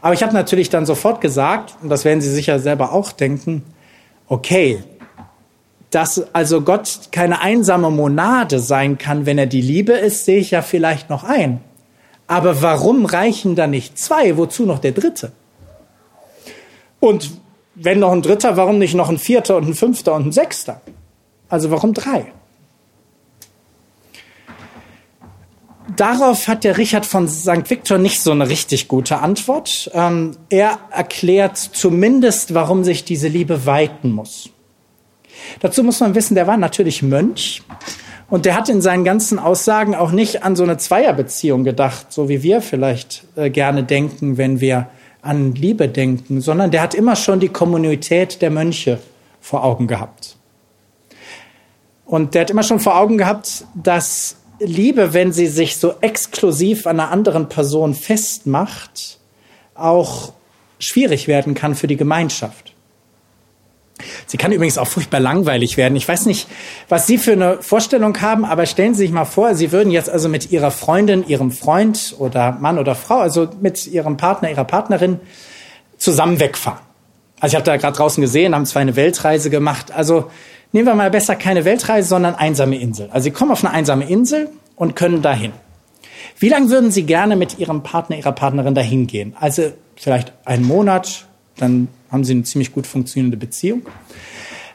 Aber 0.01 0.15
ich 0.15 0.24
habe 0.24 0.34
natürlich 0.34 0.72
dann 0.72 0.88
sofort 0.88 1.22
gesagt, 1.22 1.76
und 1.84 1.89
das 1.89 2.03
werden 2.03 2.22
Sie 2.22 2.32
sicher 2.32 2.59
selber 2.59 2.93
auch 2.93 3.11
denken, 3.11 3.63
okay, 4.28 4.84
dass 5.92 6.34
also 6.34 6.62
Gott 6.62 7.10
keine 7.12 7.42
einsame 7.42 7.90
Monade 7.90 8.60
sein 8.60 8.98
kann, 8.98 9.26
wenn 9.26 9.38
er 9.38 9.46
die 9.46 9.62
Liebe 9.62 9.94
ist, 9.94 10.26
sehe 10.26 10.40
ich 10.40 10.52
ja 10.52 10.62
vielleicht 10.62 11.10
noch 11.10 11.24
ein. 11.24 11.62
Aber 12.28 12.62
warum 12.62 13.06
reichen 13.06 13.56
da 13.56 13.68
nicht 13.68 13.98
zwei? 13.98 14.38
Wozu 14.38 14.66
noch 14.66 14.80
der 14.80 14.92
dritte? 14.92 15.32
Und 17.00 17.32
wenn 17.76 18.00
noch 18.00 18.12
ein 18.12 18.22
dritter, 18.22 18.58
warum 18.58 18.80
nicht 18.80 18.96
noch 18.96 19.10
ein 19.10 19.18
vierter 19.18 19.56
und 19.56 19.68
ein 19.70 19.76
fünfter 19.76 20.14
und 20.16 20.28
ein 20.28 20.32
sechster? 20.32 20.82
Also 21.48 21.72
warum 21.72 21.94
drei? 21.94 22.34
Darauf 25.96 26.50
hat 26.50 26.66
der 26.66 26.78
Richard 26.78 27.06
von 27.06 27.30
St. 27.30 27.70
Victor 27.70 27.98
nicht 27.98 28.20
so 28.20 28.32
eine 28.32 28.50
richtig 28.50 28.90
gute 28.90 29.20
Antwort. 29.20 29.90
Ähm, 29.94 30.36
er 30.50 30.80
erklärt 30.92 31.58
zumindest, 31.58 32.54
warum 32.54 32.84
sich 32.84 33.06
diese 33.06 33.30
Liebe 33.30 33.66
weiten 33.66 34.12
muss. 34.12 34.50
Dazu 35.60 35.84
muss 35.84 36.00
man 36.00 36.16
wissen, 36.16 36.36
der 36.36 36.48
war 36.48 36.58
natürlich 36.58 37.02
Mönch 37.04 37.62
und 38.30 38.46
der 38.46 38.56
hat 38.56 38.70
in 38.70 38.82
seinen 38.82 39.04
ganzen 39.04 39.40
Aussagen 39.40 39.96
auch 39.96 40.12
nicht 40.12 40.44
an 40.44 40.56
so 40.56 40.64
eine 40.64 40.78
Zweierbeziehung 40.78 41.64
gedacht, 41.64 42.08
so 42.10 42.30
wie 42.30 42.44
wir 42.44 42.62
vielleicht 42.62 43.24
äh, 43.36 43.50
gerne 43.50 43.84
denken, 43.84 44.38
wenn 44.38 44.60
wir 44.60 44.88
an 45.22 45.56
Liebe 45.56 45.88
denken, 45.88 46.42
sondern 46.42 46.72
der 46.72 46.82
hat 46.82 46.94
immer 46.94 47.16
schon 47.16 47.40
die 47.40 47.50
Kommunität 47.50 48.42
der 48.42 48.50
Mönche 48.50 49.00
vor 49.42 49.64
Augen 49.64 49.88
gehabt. 49.88 50.36
Und 52.06 52.34
der 52.34 52.42
hat 52.42 52.50
immer 52.50 52.64
schon 52.64 52.80
vor 52.80 52.98
Augen 52.98 53.18
gehabt, 53.18 53.66
dass 53.76 54.38
Liebe, 54.60 55.14
wenn 55.14 55.32
sie 55.32 55.48
sich 55.48 55.78
so 55.78 55.96
exklusiv 56.02 56.88
an 56.88 57.00
einer 57.00 57.12
anderen 57.12 57.50
Person 57.50 57.94
festmacht, 57.94 59.20
auch 59.76 60.34
schwierig 60.80 61.28
werden 61.28 61.54
kann 61.54 61.76
für 61.76 61.88
die 61.88 61.98
Gemeinschaft. 61.98 62.74
Sie 64.28 64.38
kann 64.38 64.52
übrigens 64.52 64.78
auch 64.78 64.88
furchtbar 64.88 65.20
langweilig 65.20 65.78
werden. 65.78 65.95
Ich 65.95 66.08
weiß 66.08 66.26
nicht, 66.26 66.48
was 66.89 67.08
Sie 67.08 67.18
für 67.18 67.32
eine 67.32 67.58
Vorstellung 67.62 68.20
haben, 68.22 68.45
aber 68.45 68.66
stellen 68.66 68.93
Sie 68.93 69.04
sich 69.04 69.12
mal 69.12 69.26
vor, 69.26 69.56
Sie 69.56 69.72
würden 69.72 69.91
jetzt 69.91 70.10
also 70.10 70.30
mit 70.30 70.52
Ihrer 70.52 70.72
Freundin, 70.72 71.28
Ihrem 71.28 71.52
Freund 71.52 72.16
oder 72.20 72.54
Mann 72.54 72.78
oder 72.78 72.95
Frau, 72.95 73.20
also 73.20 73.50
mit 73.60 73.88
Ihrem 73.88 74.18
Partner, 74.18 74.50
Ihrer 74.50 74.66
Partnerin 74.66 75.20
zusammen 75.98 76.39
wegfahren. 76.39 76.80
Also 77.39 77.54
ich 77.54 77.56
habe 77.56 77.66
da 77.66 77.78
gerade 77.78 77.95
draußen 77.95 78.22
gesehen, 78.22 78.56
haben 78.56 78.66
zwei 78.66 78.82
eine 78.82 78.95
Weltreise 78.95 79.50
gemacht. 79.50 79.91
Also 79.91 80.32
nehmen 80.72 80.88
wir 80.88 80.95
mal 80.95 81.12
besser 81.12 81.36
keine 81.36 81.66
Weltreise, 81.66 82.08
sondern 82.08 82.36
einsame 82.36 82.80
Insel. 82.80 83.10
Also 83.12 83.26
Sie 83.26 83.32
kommen 83.32 83.52
auf 83.52 83.64
eine 83.64 83.74
einsame 83.74 84.10
Insel 84.10 84.50
und 84.76 84.95
können 84.95 85.22
dahin. 85.22 85.54
Wie 86.39 86.50
lange 86.50 86.70
würden 86.70 86.91
Sie 86.91 87.04
gerne 87.04 87.36
mit 87.36 87.60
Ihrem 87.60 87.84
Partner, 87.84 88.18
Ihrer 88.18 88.32
Partnerin 88.32 88.76
dahin 88.76 89.08
gehen? 89.08 89.36
Also 89.39 89.72
vielleicht 89.95 90.34
einen 90.45 90.66
Monat, 90.66 91.27
dann 91.58 91.88
haben 92.12 92.24
sie 92.24 92.34
eine 92.34 92.43
ziemlich 92.43 92.72
gut 92.72 92.88
funktionierende 92.88 93.38
Beziehung. 93.38 93.84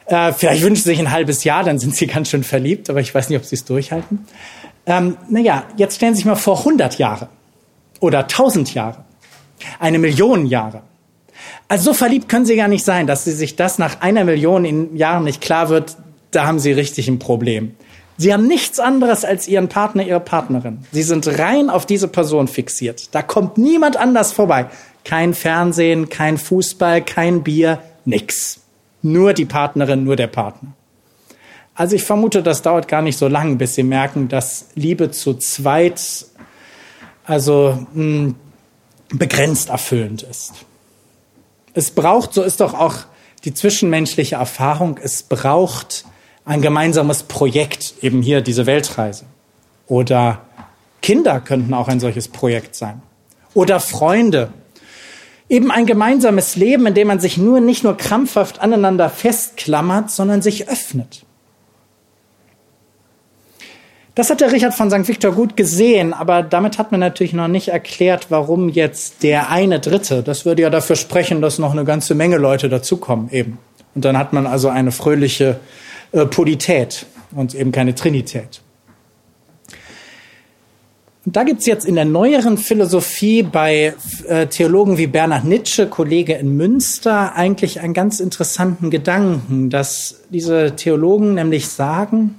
Äh, 0.06 0.32
vielleicht 0.32 0.62
wünschen 0.62 0.82
sie 0.82 0.90
sich 0.90 0.98
ein 0.98 1.10
halbes 1.10 1.44
Jahr, 1.44 1.64
dann 1.64 1.78
sind 1.78 1.94
sie 1.96 2.06
ganz 2.06 2.28
schön 2.28 2.44
verliebt, 2.44 2.90
aber 2.90 3.00
ich 3.00 3.14
weiß 3.14 3.28
nicht, 3.28 3.38
ob 3.38 3.44
sie 3.44 3.54
es 3.54 3.64
durchhalten. 3.64 4.26
Ähm, 4.86 5.16
naja, 5.28 5.64
jetzt 5.76 5.96
stellen 5.96 6.14
Sie 6.14 6.18
sich 6.18 6.26
mal 6.26 6.34
vor 6.34 6.58
100 6.58 6.98
Jahre 6.98 7.28
oder 8.00 8.20
1000 8.20 8.74
Jahre, 8.74 9.04
eine 9.78 9.98
Million 9.98 10.46
Jahre. 10.46 10.82
Also 11.68 11.92
so 11.92 11.94
verliebt 11.94 12.28
können 12.28 12.46
Sie 12.46 12.56
gar 12.56 12.68
nicht 12.68 12.84
sein, 12.84 13.06
dass 13.06 13.24
Sie 13.24 13.32
sich 13.32 13.56
das 13.56 13.78
nach 13.78 14.00
einer 14.00 14.24
Million 14.24 14.64
in 14.64 14.96
Jahren 14.96 15.24
nicht 15.24 15.40
klar 15.40 15.68
wird, 15.68 15.96
da 16.32 16.46
haben 16.46 16.58
Sie 16.58 16.72
richtig 16.72 17.08
ein 17.08 17.18
Problem. 17.18 17.74
Sie 18.18 18.32
haben 18.32 18.46
nichts 18.46 18.78
anderes 18.78 19.24
als 19.24 19.48
Ihren 19.48 19.68
Partner, 19.68 20.04
Ihre 20.04 20.20
Partnerin. 20.20 20.80
Sie 20.92 21.02
sind 21.02 21.26
rein 21.38 21.70
auf 21.70 21.86
diese 21.86 22.08
Person 22.08 22.46
fixiert. 22.46 23.14
Da 23.14 23.22
kommt 23.22 23.58
niemand 23.58 23.96
anders 23.96 24.32
vorbei. 24.32 24.66
Kein 25.04 25.34
Fernsehen, 25.34 26.08
kein 26.08 26.38
Fußball, 26.38 27.02
kein 27.02 27.42
Bier, 27.42 27.80
nix. 28.04 28.60
Nur 29.02 29.32
die 29.32 29.44
Partnerin, 29.44 30.04
nur 30.04 30.16
der 30.16 30.28
Partner. 30.28 30.72
Also 31.74 31.96
ich 31.96 32.04
vermute, 32.04 32.42
das 32.42 32.62
dauert 32.62 32.86
gar 32.86 33.02
nicht 33.02 33.18
so 33.18 33.28
lang, 33.28 33.58
bis 33.58 33.74
sie 33.74 33.82
merken, 33.82 34.28
dass 34.28 34.66
Liebe 34.74 35.10
zu 35.10 35.34
zweit 35.34 36.26
also 37.24 37.86
mh, 37.94 37.94
hm, 37.94 38.34
begrenzt 39.12 39.70
erfüllend 39.70 40.22
ist. 40.22 40.52
Es 41.74 41.90
braucht, 41.90 42.34
so 42.34 42.42
ist 42.42 42.60
doch 42.60 42.74
auch 42.74 42.96
die 43.44 43.54
zwischenmenschliche 43.54 44.36
Erfahrung, 44.36 44.98
es 45.02 45.22
braucht 45.22 46.04
ein 46.44 46.60
gemeinsames 46.60 47.22
Projekt, 47.24 47.94
eben 48.02 48.22
hier 48.22 48.40
diese 48.40 48.66
Weltreise. 48.66 49.24
Oder 49.86 50.40
Kinder 51.00 51.40
könnten 51.40 51.74
auch 51.74 51.88
ein 51.88 52.00
solches 52.00 52.28
Projekt 52.28 52.74
sein. 52.74 53.02
Oder 53.54 53.80
Freunde, 53.80 54.52
Eben 55.52 55.70
ein 55.70 55.84
gemeinsames 55.84 56.56
Leben, 56.56 56.86
in 56.86 56.94
dem 56.94 57.08
man 57.08 57.20
sich 57.20 57.36
nur 57.36 57.60
nicht 57.60 57.84
nur 57.84 57.94
krampfhaft 57.94 58.62
aneinander 58.62 59.10
festklammert, 59.10 60.10
sondern 60.10 60.40
sich 60.40 60.70
öffnet. 60.70 61.26
Das 64.14 64.30
hat 64.30 64.40
der 64.40 64.50
Richard 64.50 64.72
von 64.72 64.90
St. 64.90 65.06
Victor 65.08 65.32
gut 65.32 65.54
gesehen, 65.54 66.14
aber 66.14 66.42
damit 66.42 66.78
hat 66.78 66.90
man 66.90 67.00
natürlich 67.00 67.34
noch 67.34 67.48
nicht 67.48 67.68
erklärt, 67.68 68.30
warum 68.30 68.70
jetzt 68.70 69.22
der 69.22 69.50
eine 69.50 69.78
Dritte. 69.78 70.22
Das 70.22 70.46
würde 70.46 70.62
ja 70.62 70.70
dafür 70.70 70.96
sprechen, 70.96 71.42
dass 71.42 71.58
noch 71.58 71.72
eine 71.72 71.84
ganze 71.84 72.14
Menge 72.14 72.38
Leute 72.38 72.70
dazukommen 72.70 73.28
eben. 73.30 73.58
Und 73.94 74.06
dann 74.06 74.16
hat 74.16 74.32
man 74.32 74.46
also 74.46 74.70
eine 74.70 74.90
fröhliche 74.90 75.60
äh, 76.12 76.24
Polität 76.24 77.04
und 77.36 77.54
eben 77.54 77.72
keine 77.72 77.94
Trinität. 77.94 78.62
Und 81.24 81.36
da 81.36 81.44
gibt's 81.44 81.66
jetzt 81.66 81.86
in 81.86 81.94
der 81.94 82.04
neueren 82.04 82.58
Philosophie 82.58 83.44
bei 83.44 83.94
äh, 84.26 84.48
Theologen 84.48 84.98
wie 84.98 85.06
Bernhard 85.06 85.44
Nitsche, 85.44 85.86
Kollege 85.86 86.34
in 86.34 86.56
Münster, 86.56 87.36
eigentlich 87.36 87.80
einen 87.80 87.94
ganz 87.94 88.18
interessanten 88.18 88.90
Gedanken, 88.90 89.70
dass 89.70 90.22
diese 90.30 90.74
Theologen 90.74 91.34
nämlich 91.34 91.68
sagen, 91.68 92.34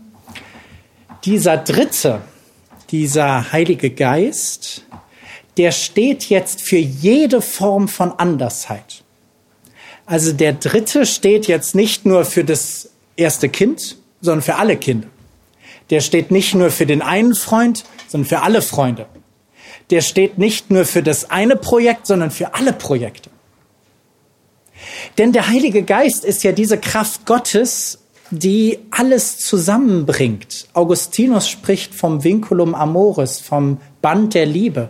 dieser 1.23 1.55
Dritte, 1.55 2.21
dieser 2.89 3.53
Heilige 3.53 3.89
Geist, 3.89 4.83
der 5.55 5.71
steht 5.71 6.25
jetzt 6.25 6.61
für 6.61 6.77
jede 6.77 7.41
Form 7.41 7.87
von 7.87 8.11
Andersheit. 8.11 9.03
Also 10.05 10.33
der 10.33 10.53
Dritte 10.53 11.05
steht 11.05 11.47
jetzt 11.47 11.73
nicht 11.73 12.05
nur 12.05 12.25
für 12.25 12.43
das 12.43 12.89
erste 13.15 13.47
Kind, 13.47 13.95
sondern 14.19 14.41
für 14.41 14.55
alle 14.55 14.75
Kinder. 14.75 15.07
Der 15.89 16.01
steht 16.01 16.31
nicht 16.31 16.53
nur 16.55 16.69
für 16.69 16.85
den 16.85 17.01
einen 17.01 17.35
Freund, 17.35 17.85
sondern 18.13 18.29
für 18.29 18.41
alle 18.43 18.61
Freunde. 18.61 19.07
Der 19.89 20.01
steht 20.01 20.37
nicht 20.37 20.69
nur 20.69 20.85
für 20.85 21.01
das 21.01 21.31
eine 21.31 21.55
Projekt, 21.55 22.05
sondern 22.05 22.29
für 22.29 22.53
alle 22.53 22.71
Projekte. 22.71 23.31
Denn 25.17 25.33
der 25.33 25.47
Heilige 25.47 25.81
Geist 25.81 26.23
ist 26.23 26.43
ja 26.43 26.51
diese 26.51 26.77
Kraft 26.77 27.25
Gottes, 27.25 27.99
die 28.29 28.79
alles 28.91 29.39
zusammenbringt. 29.39 30.67
Augustinus 30.73 31.49
spricht 31.49 31.95
vom 31.95 32.23
Vinculum 32.23 32.75
Amoris, 32.75 33.39
vom 33.39 33.79
Band 34.01 34.35
der 34.35 34.45
Liebe. 34.45 34.89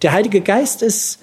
Der 0.00 0.12
Heilige 0.12 0.40
Geist 0.40 0.80
ist 0.80 1.18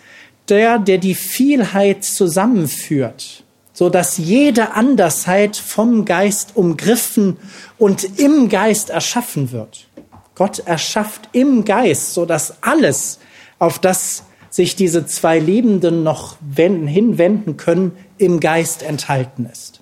der, 0.49 0.77
der 0.77 0.99
die 0.99 1.15
Vielheit 1.15 2.03
zusammenführt. 2.03 3.43
so 3.71 3.89
dass 3.89 4.17
jede 4.17 4.73
Andersheit 4.73 5.55
vom 5.55 6.03
Geist 6.03 6.51
umgriffen 6.55 7.37
und 7.77 8.19
im 8.19 8.49
Geist 8.49 8.89
erschaffen 8.89 9.53
wird. 9.53 9.87
Gott 10.39 10.59
erschafft 10.59 11.27
im 11.33 11.65
Geist, 11.65 12.13
so 12.13 12.25
dass 12.25 12.63
alles, 12.63 13.19
auf 13.59 13.77
das 13.77 14.23
sich 14.49 14.77
diese 14.77 15.05
zwei 15.05 15.37
Liebenden 15.37 16.01
noch 16.03 16.37
wenden, 16.39 16.87
hinwenden 16.87 17.57
können, 17.57 17.91
im 18.17 18.39
Geist 18.39 18.81
enthalten 18.81 19.49
ist. 19.51 19.81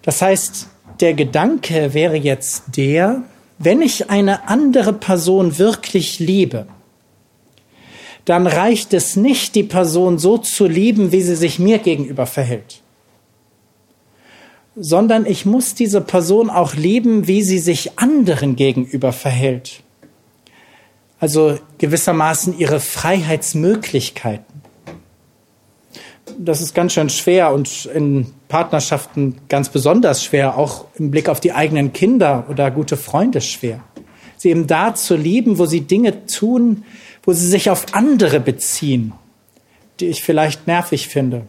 Das 0.00 0.22
heißt, 0.22 0.68
der 1.00 1.12
Gedanke 1.12 1.92
wäre 1.92 2.16
jetzt 2.16 2.62
der, 2.78 3.24
wenn 3.58 3.82
ich 3.82 4.08
eine 4.08 4.48
andere 4.48 4.94
Person 4.94 5.58
wirklich 5.58 6.18
liebe, 6.18 6.66
dann 8.24 8.46
reicht 8.46 8.94
es 8.94 9.16
nicht, 9.16 9.54
die 9.54 9.64
Person 9.64 10.18
so 10.18 10.38
zu 10.38 10.66
lieben, 10.66 11.12
wie 11.12 11.20
sie 11.20 11.36
sich 11.36 11.58
mir 11.58 11.76
gegenüber 11.76 12.24
verhält, 12.24 12.80
sondern 14.80 15.26
ich 15.26 15.44
muss 15.44 15.74
diese 15.74 16.00
Person 16.00 16.50
auch 16.50 16.74
lieben, 16.74 17.26
wie 17.26 17.42
sie 17.42 17.58
sich 17.58 17.98
anderen 17.98 18.56
gegenüber 18.56 19.12
verhält. 19.12 19.82
Also 21.20 21.58
gewissermaßen 21.78 22.56
ihre 22.58 22.78
Freiheitsmöglichkeiten. 22.78 24.62
Das 26.38 26.60
ist 26.60 26.74
ganz 26.74 26.92
schön 26.92 27.08
schwer 27.08 27.52
und 27.52 27.86
in 27.86 28.26
Partnerschaften 28.46 29.38
ganz 29.48 29.70
besonders 29.70 30.22
schwer, 30.22 30.56
auch 30.56 30.84
im 30.96 31.10
Blick 31.10 31.28
auf 31.28 31.40
die 31.40 31.52
eigenen 31.52 31.92
Kinder 31.92 32.44
oder 32.48 32.70
gute 32.70 32.96
Freunde 32.96 33.40
schwer. 33.40 33.80
Sie 34.36 34.50
eben 34.50 34.68
da 34.68 34.94
zu 34.94 35.16
lieben, 35.16 35.58
wo 35.58 35.66
sie 35.66 35.80
Dinge 35.80 36.26
tun, 36.26 36.84
wo 37.24 37.32
sie 37.32 37.48
sich 37.48 37.70
auf 37.70 37.86
andere 37.92 38.38
beziehen, 38.38 39.12
die 39.98 40.06
ich 40.06 40.22
vielleicht 40.22 40.68
nervig 40.68 41.08
finde, 41.08 41.46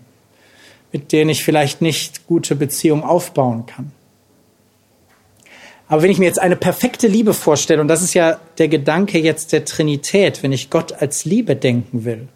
mit 0.92 1.12
denen 1.12 1.30
ich 1.30 1.44
vielleicht 1.44 1.82
nicht 1.82 2.28
gute 2.28 2.56
Beziehungen 2.56 3.04
aufbauen 3.04 3.66
kann. 3.66 3.92
Aber 5.88 6.04
wenn 6.04 6.12
ich 6.12 6.20
mir 6.20 6.26
jetzt 6.26 6.40
eine 6.40 6.56
perfekte 6.56 7.08
Liebe 7.08 7.34
vorstelle, 7.34 7.82
und 7.82 7.88
das 7.88 8.04
ist 8.04 8.14
ja 8.14 8.40
der 8.60 8.68
Gedanke 8.68 9.20
jetzt 9.20 9.52
der 9.52 9.66
Trinität, 9.66 10.44
wenn 10.44 10.52
ich 10.52 10.70
Gott 10.70 10.94
als 10.94 11.26
Liebe 11.26 11.56
denken 11.56 12.06
will, 12.06 12.28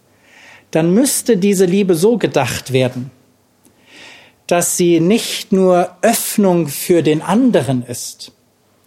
dann 0.72 0.92
müsste 0.92 1.38
diese 1.38 1.66
Liebe 1.66 1.94
so 1.94 2.18
gedacht 2.18 2.74
werden, 2.74 3.12
dass 4.48 4.76
sie 4.76 5.00
nicht 5.00 5.52
nur 5.52 5.96
Öffnung 6.02 6.68
für 6.68 7.04
den 7.04 7.22
anderen 7.22 7.84
ist, 7.84 8.32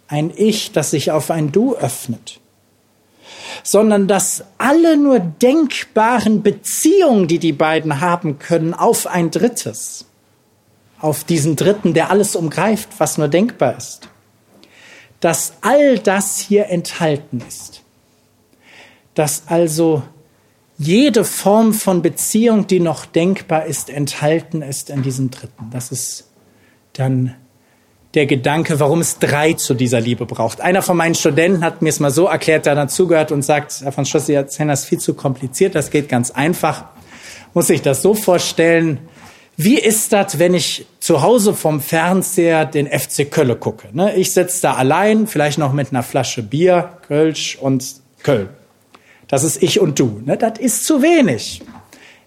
ein 0.09 0.31
Ich, 0.35 0.73
das 0.73 0.91
sich 0.91 1.11
auf 1.11 1.31
ein 1.31 1.53
Du 1.53 1.75
öffnet, 1.75 2.41
sondern 3.63 4.07
dass 4.07 4.43
alle 4.57 4.97
nur 4.97 5.19
denkbaren 5.19 6.43
Beziehungen, 6.43 7.27
die 7.27 7.39
die 7.39 7.53
beiden 7.53 8.01
haben 8.01 8.39
können, 8.39 8.73
auf 8.73 9.07
ein 9.07 9.31
Drittes, 9.31 10.05
auf 10.99 11.23
diesen 11.23 11.55
Dritten, 11.55 11.93
der 11.93 12.09
alles 12.11 12.35
umgreift, 12.35 12.89
was 12.97 13.17
nur 13.17 13.27
denkbar 13.27 13.77
ist, 13.77 14.09
dass 15.19 15.53
all 15.61 15.99
das 15.99 16.37
hier 16.37 16.67
enthalten 16.67 17.43
ist, 17.47 17.81
dass 19.13 19.43
also 19.47 20.03
jede 20.77 21.23
Form 21.23 21.73
von 21.73 22.01
Beziehung, 22.01 22.67
die 22.67 22.79
noch 22.79 23.05
denkbar 23.05 23.65
ist, 23.65 23.89
enthalten 23.89 24.61
ist 24.61 24.89
in 24.89 25.01
diesem 25.01 25.31
Dritten. 25.31 25.69
Das 25.71 25.91
ist 25.91 26.29
dann 26.93 27.35
der 28.13 28.25
Gedanke, 28.25 28.79
warum 28.79 29.01
es 29.01 29.19
drei 29.19 29.53
zu 29.53 29.73
dieser 29.73 29.99
Liebe 29.99 30.25
braucht. 30.25 30.61
Einer 30.61 30.81
von 30.81 30.97
meinen 30.97 31.15
Studenten 31.15 31.63
hat 31.63 31.81
mir 31.81 31.89
es 31.89 31.99
mal 31.99 32.11
so 32.11 32.25
erklärt, 32.25 32.65
der 32.65 32.75
dazugehört 32.75 33.31
und 33.31 33.43
sagt, 33.43 33.81
Herr 33.81 33.91
von 33.91 34.05
erzählen 34.05 34.69
das 34.69 34.85
viel 34.85 34.99
zu 34.99 35.13
kompliziert, 35.13 35.75
das 35.75 35.91
geht 35.91 36.09
ganz 36.09 36.31
einfach. 36.31 36.85
Muss 37.53 37.69
ich 37.69 37.81
das 37.81 38.01
so 38.01 38.13
vorstellen, 38.13 38.99
wie 39.59 39.79
ist 39.79 40.13
das, 40.13 40.37
wenn 40.37 40.53
ich 40.53 40.85
zu 40.99 41.23
Hause 41.23 41.55
vom 41.55 41.81
Fernseher 41.81 42.65
den 42.65 42.87
FC 42.87 43.29
Kölle 43.29 43.55
gucke? 43.55 43.87
Ne? 43.91 44.15
Ich 44.15 44.31
sitze 44.31 44.61
da 44.61 44.75
allein, 44.75 45.25
vielleicht 45.25 45.57
noch 45.57 45.73
mit 45.73 45.91
einer 45.91 46.03
Flasche 46.03 46.43
Bier, 46.43 46.97
Kölsch 47.07 47.57
und 47.59 47.83
Köln. 48.21 48.49
Das 49.27 49.43
ist 49.43 49.61
ich 49.63 49.79
und 49.79 49.99
du. 49.99 50.21
Ne? 50.23 50.37
Das 50.37 50.59
ist 50.59 50.85
zu 50.85 51.01
wenig. 51.01 51.63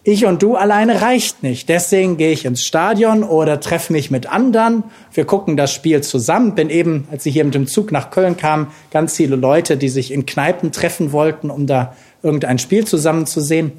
Ich 0.02 0.24
und 0.24 0.42
du 0.42 0.56
alleine 0.56 1.02
reicht 1.02 1.42
nicht. 1.42 1.68
Deswegen 1.68 2.16
gehe 2.16 2.32
ich 2.32 2.46
ins 2.46 2.64
Stadion 2.64 3.22
oder 3.22 3.60
treffe 3.60 3.92
mich 3.92 4.10
mit 4.10 4.26
anderen. 4.26 4.84
Wir 5.12 5.26
gucken 5.26 5.58
das 5.58 5.74
Spiel 5.74 6.02
zusammen. 6.02 6.54
Bin 6.54 6.70
eben, 6.70 7.06
als 7.10 7.26
ich 7.26 7.34
hier 7.34 7.44
mit 7.44 7.54
dem 7.54 7.66
Zug 7.66 7.92
nach 7.92 8.10
Köln 8.10 8.38
kam, 8.38 8.68
ganz 8.90 9.16
viele 9.16 9.36
Leute, 9.36 9.76
die 9.76 9.90
sich 9.90 10.10
in 10.10 10.24
Kneipen 10.24 10.72
treffen 10.72 11.12
wollten, 11.12 11.50
um 11.50 11.66
da 11.66 11.94
irgendein 12.22 12.58
Spiel 12.58 12.86
zusammen 12.86 13.26
zu 13.26 13.42
sehen. 13.42 13.72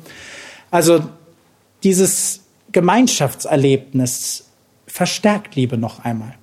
Also 0.69 1.01
dieses 1.83 2.41
Gemeinschaftserlebnis 2.71 4.45
verstärkt 4.85 5.55
Liebe 5.55 5.77
noch 5.77 6.05
einmal. 6.05 6.35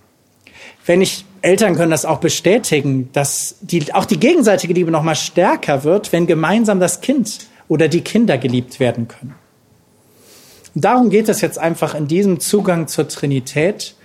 Wenn 0.87 1.03
ich 1.03 1.25
Eltern 1.41 1.77
können 1.77 1.93
das 1.93 2.05
auch 2.05 2.19
bestätigen, 2.19 3.11
dass 3.13 3.57
die, 3.61 3.95
auch 3.95 4.07
die 4.07 4.19
gegenseitige 4.19 4.75
Liebe 4.75 4.91
noch 4.91 5.05
mal 5.05 5.15
stärker 5.15 5.85
wird, 5.85 6.13
wenn 6.13 6.27
gemeinsam 6.27 6.81
das 6.81 7.01
Kind 7.01 7.47
oder 7.69 7.87
die 7.87 8.01
Kinder 8.01 8.39
geliebt 8.39 8.81
werden 8.81 9.07
können. 9.07 9.37
Und 10.79 10.85
darum 10.85 11.11
geht 11.11 11.29
es 11.29 11.41
jetzt 11.41 11.59
einfach 11.59 11.97
in 11.97 12.07
diesem 12.07 12.39
Zugang 12.39 12.87
zur 12.87 13.09
Trinität, 13.09 13.97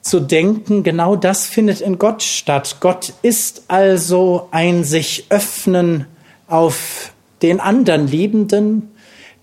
zu 0.00 0.18
denken, 0.18 0.82
genau 0.82 1.14
das 1.14 1.44
findet 1.44 1.82
in 1.82 1.98
Gott 1.98 2.22
statt. 2.22 2.78
Gott 2.80 3.12
ist 3.20 3.64
also 3.68 4.48
ein 4.50 4.82
sich 4.82 5.26
öffnen 5.28 6.06
auf 6.48 7.12
den 7.42 7.60
anderen 7.60 8.08
Liebenden, 8.08 8.92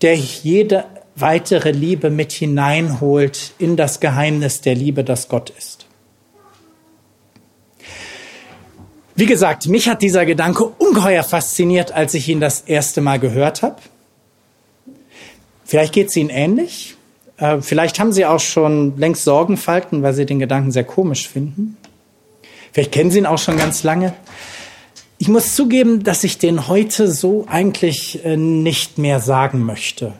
der 0.02 0.16
jede 0.16 0.86
weitere 1.14 1.70
Liebe 1.70 2.10
mit 2.10 2.32
hineinholt 2.32 3.52
in 3.60 3.76
das 3.76 4.00
Geheimnis 4.00 4.60
der 4.60 4.74
Liebe, 4.74 5.04
das 5.04 5.28
Gott 5.28 5.50
ist. 5.50 5.86
Wie 9.14 9.26
gesagt, 9.26 9.68
mich 9.68 9.88
hat 9.88 10.02
dieser 10.02 10.26
Gedanke 10.26 10.64
ungeheuer 10.64 11.22
fasziniert, 11.22 11.92
als 11.92 12.14
ich 12.14 12.28
ihn 12.28 12.40
das 12.40 12.62
erste 12.62 13.00
Mal 13.00 13.20
gehört 13.20 13.62
habe. 13.62 13.76
Vielleicht 15.64 15.92
geht 15.92 16.08
es 16.08 16.16
Ihnen 16.16 16.30
ähnlich. 16.30 16.96
Äh, 17.38 17.60
vielleicht 17.60 17.98
haben 17.98 18.12
Sie 18.12 18.26
auch 18.26 18.40
schon 18.40 18.96
längst 18.98 19.24
Sorgenfalten, 19.24 20.02
weil 20.02 20.12
Sie 20.12 20.26
den 20.26 20.38
Gedanken 20.38 20.70
sehr 20.70 20.84
komisch 20.84 21.28
finden. 21.28 21.76
Vielleicht 22.72 22.92
kennen 22.92 23.10
Sie 23.10 23.18
ihn 23.18 23.26
auch 23.26 23.38
schon 23.38 23.56
ganz 23.56 23.82
lange. 23.82 24.14
Ich 25.18 25.28
muss 25.28 25.54
zugeben, 25.54 26.02
dass 26.02 26.24
ich 26.24 26.38
den 26.38 26.68
heute 26.68 27.10
so 27.10 27.46
eigentlich 27.48 28.24
äh, 28.24 28.36
nicht 28.36 28.98
mehr 28.98 29.20
sagen 29.20 29.62
möchte, 29.62 30.12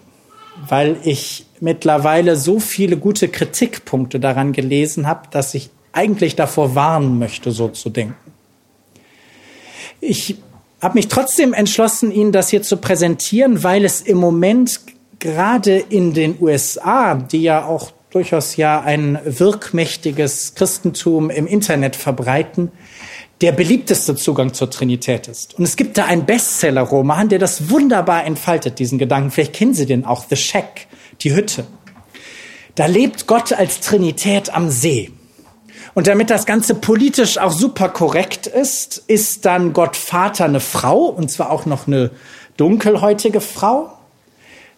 weil 0.69 0.97
ich 1.05 1.47
mittlerweile 1.61 2.37
so 2.37 2.61
viele 2.61 2.97
gute 2.97 3.29
Kritikpunkte 3.29 4.21
daran 4.21 4.53
gelesen 4.53 5.07
habe, 5.07 5.29
dass 5.31 5.55
ich 5.55 5.71
eigentlich 5.93 6.37
davor 6.37 6.75
warnen 6.75 7.19
möchte, 7.19 7.51
so 7.51 7.69
zu 7.69 7.91
denken. 7.91 8.15
Ich 10.01 10.37
habe 10.81 10.95
mich 10.95 11.09
trotzdem 11.09 11.55
entschlossen, 11.55 12.11
Ihnen 12.13 12.33
das 12.33 12.51
hier 12.51 12.63
zu 12.63 12.77
präsentieren, 12.77 13.63
weil 13.63 13.85
es 13.85 14.01
im 14.01 14.19
Moment 14.19 14.81
gerade 15.19 15.79
in 15.79 16.15
den 16.15 16.37
USA, 16.41 17.15
die 17.15 17.43
ja 17.43 17.65
auch 17.65 17.93
durchaus 18.11 18.57
ja 18.57 18.81
ein 18.81 19.19
wirkmächtiges 19.25 20.55
Christentum 20.55 21.31
im 21.31 21.47
Internet 21.47 21.97
verbreiten, 21.97 22.71
der 23.41 23.53
beliebteste 23.53 24.15
Zugang 24.15 24.55
zur 24.55 24.71
Trinität 24.71 25.27
ist. 25.27 25.59
Und 25.59 25.65
es 25.65 25.77
gibt 25.77 25.99
da 25.99 26.05
einen 26.05 26.25
Bestseller-Roman, 26.25 27.29
der 27.29 27.41
das 27.41 27.71
wunderbar 27.71 28.25
entfaltet, 28.25 28.79
diesen 28.79 28.99
Gedanken. 28.99 29.31
Vielleicht 29.33 29.55
kennen 29.55 29.75
Sie 29.75 29.87
den 29.87 30.05
auch, 30.05 30.25
The 30.29 30.37
Shack, 30.37 30.87
die 31.21 31.35
Hütte. 31.35 31.67
Da 32.77 32.87
lebt 32.87 33.27
Gott 33.27 33.53
als 33.53 33.81
Trinität 33.81 34.55
am 34.55 34.71
See. 34.71 35.13
Und 35.95 36.07
damit 36.09 36.31
das 36.31 36.47
Ganze 36.47 36.75
politisch 36.75 37.39
auch 37.39 37.53
super 37.53 37.89
korrekt 37.89 38.47
ist, 38.47 39.03
ist 39.07 39.45
dann 39.45 39.73
Gott 39.73 39.97
Vater 39.97 40.45
eine 40.45 40.61
Frau, 40.61 41.05
und 41.07 41.31
zwar 41.31 41.51
auch 41.51 41.67
noch 41.67 41.87
eine 41.87 42.11
dunkelhäutige 42.57 43.41
Frau. 43.41 43.94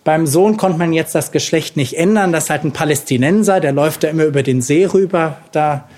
Beim 0.06 0.28
Sohn 0.28 0.56
konnte 0.56 0.78
man 0.78 0.92
jetzt 0.92 1.16
das 1.16 1.32
Geschlecht 1.32 1.76
nicht 1.76 1.94
ändern. 1.94 2.30
Das 2.30 2.44
ist 2.44 2.50
halt 2.50 2.62
ein 2.62 2.70
Palästinenser, 2.70 3.58
der 3.58 3.72
läuft 3.72 4.04
da 4.04 4.08
immer 4.08 4.22
über 4.22 4.44
den 4.44 4.62
See 4.62 4.86
rüber. 4.86 5.38
Da. 5.50 5.88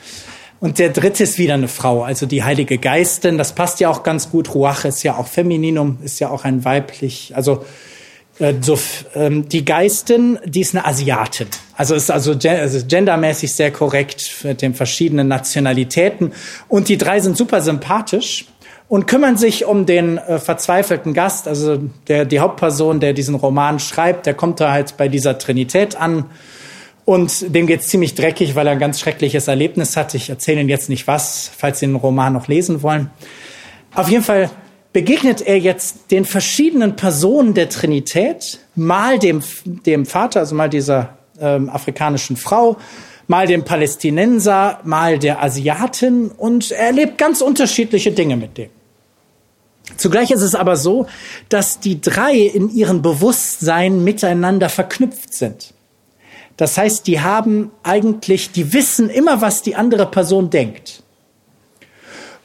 Und 0.60 0.78
der 0.78 0.88
dritte 0.88 1.24
ist 1.24 1.36
wieder 1.36 1.52
eine 1.52 1.68
Frau, 1.68 2.04
also 2.04 2.24
die 2.24 2.42
Heilige 2.42 2.78
Geistin. 2.78 3.36
Das 3.36 3.52
passt 3.52 3.80
ja 3.80 3.90
auch 3.90 4.04
ganz 4.04 4.30
gut. 4.30 4.54
Ruach 4.54 4.86
ist 4.86 5.02
ja 5.02 5.18
auch 5.18 5.26
Femininum, 5.26 5.98
ist 6.02 6.20
ja 6.20 6.30
auch 6.30 6.44
ein 6.44 6.64
weiblich. 6.64 7.36
Also 7.36 7.66
äh, 8.38 8.54
so, 8.62 8.78
ähm, 9.14 9.46
die 9.46 9.66
Geistin, 9.66 10.38
die 10.42 10.62
ist 10.62 10.74
eine 10.74 10.86
Asiatin. 10.86 11.48
Also 11.76 11.94
ist 11.94 12.10
also, 12.10 12.32
also 12.32 12.86
gendermäßig 12.88 13.54
sehr 13.54 13.72
korrekt 13.72 14.36
mit 14.42 14.62
den 14.62 14.74
verschiedenen 14.74 15.28
Nationalitäten. 15.28 16.32
Und 16.68 16.88
die 16.88 16.96
drei 16.96 17.20
sind 17.20 17.36
super 17.36 17.60
sympathisch 17.60 18.46
und 18.88 19.06
kümmern 19.06 19.36
sich 19.36 19.66
um 19.66 19.86
den 19.86 20.18
äh, 20.18 20.38
verzweifelten 20.38 21.14
Gast, 21.14 21.46
also 21.46 21.78
der, 22.08 22.24
die 22.24 22.40
Hauptperson, 22.40 23.00
der 23.00 23.12
diesen 23.12 23.34
Roman 23.34 23.78
schreibt, 23.78 24.26
der 24.26 24.34
kommt 24.34 24.60
da 24.60 24.72
halt 24.72 24.96
bei 24.96 25.08
dieser 25.08 25.38
Trinität 25.38 25.96
an 25.96 26.26
und 27.04 27.54
dem 27.54 27.66
geht's 27.66 27.88
ziemlich 27.88 28.14
dreckig, 28.14 28.54
weil 28.54 28.66
er 28.66 28.72
ein 28.72 28.78
ganz 28.78 29.00
schreckliches 29.00 29.48
Erlebnis 29.48 29.96
hat. 29.96 30.14
Ich 30.14 30.28
erzähle 30.28 30.60
Ihnen 30.60 30.68
jetzt 30.68 30.88
nicht 30.88 31.06
was, 31.06 31.50
falls 31.56 31.80
Sie 31.80 31.86
den 31.86 31.96
Roman 31.96 32.32
noch 32.32 32.48
lesen 32.48 32.82
wollen. 32.82 33.10
Auf 33.94 34.10
jeden 34.10 34.24
Fall 34.24 34.50
begegnet 34.92 35.40
er 35.40 35.58
jetzt 35.58 36.10
den 36.10 36.24
verschiedenen 36.24 36.96
Personen 36.96 37.54
der 37.54 37.68
Trinität, 37.68 38.58
mal 38.74 39.18
dem, 39.18 39.42
dem 39.64 40.06
Vater, 40.06 40.40
also 40.40 40.54
mal 40.54 40.68
dieser 40.68 41.16
ähm, 41.40 41.70
afrikanischen 41.70 42.36
Frau, 42.36 42.76
mal 43.26 43.46
dem 43.46 43.64
Palästinenser, 43.64 44.80
mal 44.84 45.18
der 45.18 45.42
Asiatin 45.42 46.30
und 46.30 46.70
er 46.72 46.86
erlebt 46.86 47.18
ganz 47.18 47.40
unterschiedliche 47.40 48.12
Dinge 48.12 48.36
mit 48.36 48.58
dem. 48.58 48.70
Zugleich 49.96 50.30
ist 50.30 50.42
es 50.42 50.54
aber 50.54 50.76
so, 50.76 51.06
dass 51.48 51.80
die 51.80 52.00
drei 52.00 52.36
in 52.36 52.70
ihrem 52.70 53.02
Bewusstsein 53.02 54.04
miteinander 54.04 54.68
verknüpft 54.68 55.32
sind. 55.34 55.74
Das 56.56 56.76
heißt, 56.76 57.06
die 57.06 57.20
haben 57.20 57.70
eigentlich, 57.82 58.50
die 58.50 58.72
wissen 58.72 59.08
immer, 59.10 59.40
was 59.40 59.62
die 59.62 59.76
andere 59.76 60.06
Person 60.06 60.50
denkt. 60.50 61.02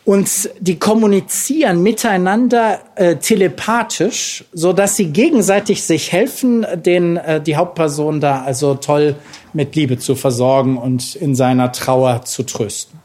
Und 0.06 0.50
die 0.60 0.78
kommunizieren 0.78 1.82
miteinander 1.82 2.82
äh, 2.96 3.16
telepathisch, 3.16 4.44
so 4.52 4.74
dass 4.74 4.98
sie 4.98 5.08
gegenseitig 5.08 5.84
sich 5.84 6.12
helfen, 6.12 6.66
den 6.76 7.16
äh, 7.16 7.42
die 7.42 7.56
Hauptperson 7.56 8.20
da 8.20 8.42
also 8.42 8.76
toll 8.76 9.16
mit 9.54 9.76
Liebe 9.76 9.98
zu 9.98 10.16
versorgen 10.16 10.78
und 10.78 11.16
in 11.16 11.36
seiner 11.36 11.72
Trauer 11.72 12.24
zu 12.26 12.44
trösten. 12.44 13.03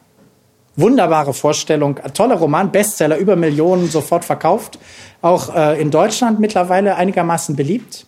Wunderbare 0.79 1.35
Vorstellung, 1.35 1.99
toller 2.15 2.37
Roman, 2.37 2.71
Bestseller, 2.71 3.19
über 3.19 3.35
Millionen 3.35 3.91
sofort 3.91 4.25
verkauft, 4.25 4.79
auch 5.21 5.55
äh, 5.55 5.81
in 5.81 5.91
Deutschland 5.91 6.39
mittlerweile 6.39 6.95
einigermaßen 6.95 7.57
beliebt, 7.57 8.07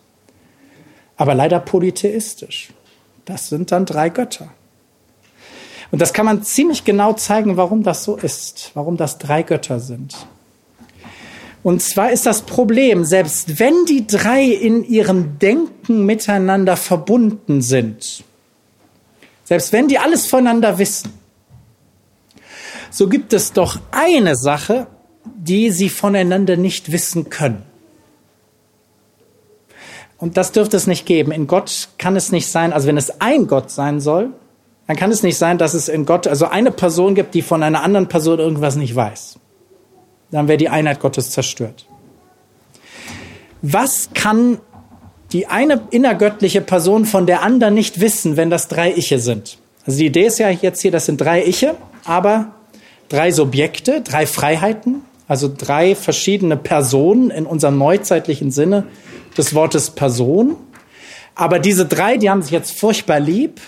aber 1.16 1.34
leider 1.34 1.58
polytheistisch. 1.58 2.68
Das 3.24 3.48
sind 3.48 3.72
dann 3.72 3.86
drei 3.86 4.08
Götter. 4.08 4.48
Und 5.90 6.00
das 6.00 6.12
kann 6.12 6.24
man 6.24 6.44
ziemlich 6.44 6.84
genau 6.84 7.12
zeigen, 7.14 7.56
warum 7.56 7.82
das 7.82 8.04
so 8.04 8.16
ist, 8.16 8.70
warum 8.74 8.96
das 8.96 9.18
drei 9.18 9.42
Götter 9.42 9.80
sind. 9.80 10.14
Und 11.62 11.82
zwar 11.82 12.12
ist 12.12 12.24
das 12.24 12.42
Problem, 12.42 13.04
selbst 13.04 13.58
wenn 13.58 13.84
die 13.86 14.06
drei 14.06 14.44
in 14.44 14.84
ihrem 14.84 15.38
Denken 15.38 16.06
miteinander 16.06 16.76
verbunden 16.76 17.60
sind, 17.60 18.22
selbst 19.44 19.72
wenn 19.72 19.88
die 19.88 19.98
alles 19.98 20.26
voneinander 20.26 20.78
wissen, 20.78 21.12
so 22.90 23.08
gibt 23.08 23.32
es 23.32 23.52
doch 23.52 23.78
eine 23.90 24.36
Sache, 24.36 24.86
die 25.24 25.70
sie 25.70 25.88
voneinander 25.88 26.56
nicht 26.56 26.92
wissen 26.92 27.30
können. 27.30 27.62
Und 30.18 30.36
das 30.36 30.52
dürfte 30.52 30.76
es 30.76 30.86
nicht 30.86 31.06
geben. 31.06 31.32
In 31.32 31.46
Gott 31.46 31.88
kann 31.96 32.14
es 32.14 32.30
nicht 32.30 32.46
sein, 32.46 32.72
also 32.72 32.86
wenn 32.86 32.98
es 32.98 33.20
ein 33.20 33.46
Gott 33.46 33.70
sein 33.70 34.00
soll, 34.00 34.30
dann 34.86 34.96
kann 34.96 35.10
es 35.10 35.22
nicht 35.22 35.38
sein, 35.38 35.56
dass 35.56 35.72
es 35.72 35.88
in 35.88 36.04
Gott 36.04 36.26
also 36.26 36.46
eine 36.46 36.72
Person 36.72 37.14
gibt, 37.14 37.34
die 37.34 37.42
von 37.42 37.62
einer 37.62 37.82
anderen 37.82 38.08
Person 38.08 38.38
irgendwas 38.38 38.76
nicht 38.76 38.94
weiß. 38.94 39.38
Dann 40.30 40.48
wäre 40.48 40.58
die 40.58 40.68
Einheit 40.68 41.00
Gottes 41.00 41.30
zerstört. 41.30 41.86
Was 43.62 44.10
kann 44.14 44.58
die 45.32 45.46
eine 45.46 45.82
innergöttliche 45.90 46.60
Person 46.60 47.04
von 47.04 47.26
der 47.26 47.42
anderen 47.42 47.74
nicht 47.74 48.00
wissen, 48.00 48.36
wenn 48.36 48.50
das 48.50 48.68
drei 48.68 48.92
Iche 48.92 49.20
sind? 49.20 49.58
Also 49.86 50.00
die 50.00 50.06
Idee 50.06 50.26
ist 50.26 50.38
ja 50.38 50.50
jetzt 50.50 50.82
hier, 50.82 50.90
das 50.90 51.06
sind 51.06 51.20
drei 51.20 51.46
Iche, 51.46 51.76
aber 52.04 52.52
drei 53.10 53.30
Subjekte, 53.30 54.00
drei 54.00 54.26
Freiheiten, 54.26 55.02
also 55.28 55.52
drei 55.54 55.94
verschiedene 55.94 56.56
Personen 56.56 57.30
in 57.30 57.44
unserem 57.44 57.76
neuzeitlichen 57.76 58.50
Sinne 58.50 58.86
des 59.36 59.54
Wortes 59.54 59.90
Person. 59.90 60.56
Aber 61.34 61.58
diese 61.58 61.84
drei, 61.84 62.16
die 62.16 62.30
haben 62.30 62.42
sich 62.42 62.52
jetzt 62.52 62.72
furchtbar 62.72 63.20
lieb 63.20 63.60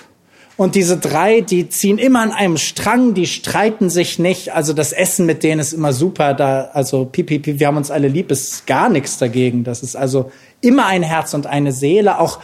und 0.57 0.74
diese 0.74 0.97
drei, 0.97 1.40
die 1.40 1.68
ziehen 1.68 1.99
immer 1.99 2.20
an 2.20 2.30
einem 2.30 2.57
Strang, 2.57 3.14
die 3.14 3.26
streiten 3.26 3.90
sich 3.90 4.18
nicht. 4.18 4.55
Also 4.55 4.72
das 4.72 4.93
Essen 4.93 5.26
mit 5.26 5.43
denen 5.43 5.61
ist 5.61 5.72
immer 5.72 5.93
super. 5.93 6.34
Da, 6.34 6.70
also 6.72 7.05
pipi, 7.05 7.38
pipi, 7.38 7.59
wir 7.59 7.66
haben 7.66 7.76
uns 7.76 7.90
alle 7.90 8.09
lieb, 8.09 8.30
ist 8.30 8.66
gar 8.66 8.88
nichts 8.88 9.18
dagegen. 9.18 9.64
Das 9.64 9.82
ist 9.82 9.97
also 9.97 10.30
immer 10.61 10.86
ein 10.86 11.03
Herz 11.03 11.34
und 11.34 11.47
eine 11.47 11.72
Seele. 11.72 12.18
Auch 12.18 12.38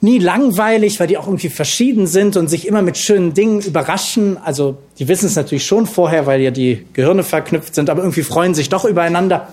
nie 0.00 0.18
langweilig, 0.18 1.00
weil 1.00 1.06
die 1.06 1.18
auch 1.18 1.26
irgendwie 1.26 1.48
verschieden 1.48 2.06
sind 2.06 2.36
und 2.36 2.48
sich 2.48 2.66
immer 2.66 2.82
mit 2.82 2.96
schönen 2.96 3.34
Dingen 3.34 3.60
überraschen. 3.60 4.38
Also 4.38 4.78
die 4.98 5.08
wissen 5.08 5.26
es 5.26 5.36
natürlich 5.36 5.66
schon 5.66 5.86
vorher, 5.86 6.26
weil 6.26 6.40
ja 6.40 6.50
die 6.50 6.86
Gehirne 6.92 7.24
verknüpft 7.24 7.74
sind, 7.74 7.90
aber 7.90 8.02
irgendwie 8.02 8.22
freuen 8.22 8.54
sich 8.54 8.68
doch 8.68 8.84
übereinander. 8.84 9.48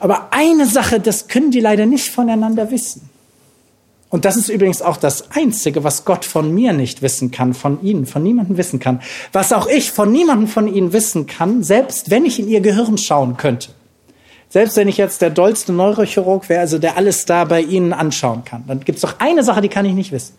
Aber 0.00 0.28
eine 0.30 0.66
Sache, 0.66 1.00
das 1.00 1.28
können 1.28 1.50
die 1.50 1.60
leider 1.60 1.86
nicht 1.86 2.08
voneinander 2.08 2.70
wissen. 2.70 3.08
Und 4.10 4.24
das 4.24 4.36
ist 4.36 4.48
übrigens 4.48 4.80
auch 4.80 4.96
das 4.96 5.32
Einzige, 5.32 5.84
was 5.84 6.06
Gott 6.06 6.24
von 6.24 6.54
mir 6.54 6.72
nicht 6.72 7.02
wissen 7.02 7.30
kann, 7.30 7.52
von 7.52 7.82
Ihnen, 7.82 8.06
von 8.06 8.22
niemandem 8.22 8.56
wissen 8.56 8.80
kann. 8.80 9.02
Was 9.32 9.52
auch 9.52 9.66
ich 9.68 9.90
von 9.90 10.10
niemandem 10.10 10.48
von 10.48 10.72
Ihnen 10.72 10.94
wissen 10.94 11.26
kann, 11.26 11.62
selbst 11.62 12.10
wenn 12.10 12.24
ich 12.24 12.40
in 12.40 12.48
Ihr 12.48 12.60
Gehirn 12.60 12.96
schauen 12.96 13.36
könnte. 13.36 13.68
Selbst 14.48 14.76
wenn 14.76 14.88
ich 14.88 14.96
jetzt 14.96 15.20
der 15.20 15.30
dollste 15.30 15.72
Neurochirurg 15.72 16.48
wäre, 16.48 16.60
also 16.60 16.78
der 16.78 16.96
alles 16.96 17.26
da 17.26 17.44
bei 17.44 17.60
Ihnen 17.60 17.92
anschauen 17.92 18.44
kann, 18.44 18.64
dann 18.66 18.80
gibt 18.80 18.96
es 18.96 19.02
doch 19.02 19.20
eine 19.20 19.42
Sache, 19.44 19.60
die 19.60 19.68
kann 19.68 19.84
ich 19.84 19.94
nicht 19.94 20.12
wissen. 20.12 20.34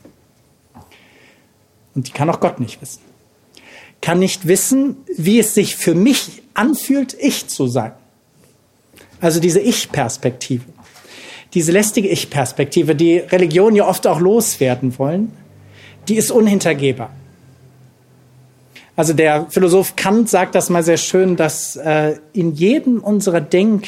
Und 1.96 2.08
die 2.08 2.12
kann 2.12 2.30
auch 2.30 2.40
Gott 2.40 2.60
nicht 2.60 2.82
wissen. 2.82 3.02
Kann 4.02 4.20
nicht 4.20 4.48
wissen, 4.48 4.98
wie 5.18 5.40
es 5.40 5.54
sich 5.54 5.76
für 5.76 5.94
mich 5.94 6.42
anfühlt, 6.54 7.16
ich 7.20 7.48
zu 7.48 7.68
sein. 7.68 7.92
Also 9.22 9.40
diese 9.40 9.60
Ich-Perspektive 9.60 10.64
diese 11.54 11.72
lästige 11.72 12.08
Ich-Perspektive, 12.08 12.96
die 12.96 13.18
Religionen 13.18 13.76
ja 13.76 13.88
oft 13.88 14.06
auch 14.08 14.20
loswerden 14.20 14.98
wollen, 15.00 15.32
die 16.08 16.16
ist 16.16 16.32
unhintergehbar. 16.32 17.12
Also 19.00 19.14
der 19.14 19.46
Philosoph 19.48 19.96
Kant 19.96 20.28
sagt 20.28 20.56
das 20.56 20.70
mal 20.70 20.84
sehr 20.84 20.98
schön, 20.98 21.38
dass 21.38 21.78
äh, 21.78 22.18
in 22.34 22.52
jedem 22.52 23.00
unserer 23.02 23.40
Denk, 23.40 23.88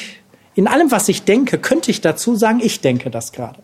in 0.56 0.68
allem, 0.68 0.90
was 0.90 1.10
ich 1.10 1.24
denke, 1.24 1.58
könnte 1.58 1.92
ich 1.92 2.00
dazu 2.00 2.38
sagen, 2.38 2.62
ich 2.64 2.80
denke 2.80 3.10
das 3.10 3.34
gerade. 3.34 3.60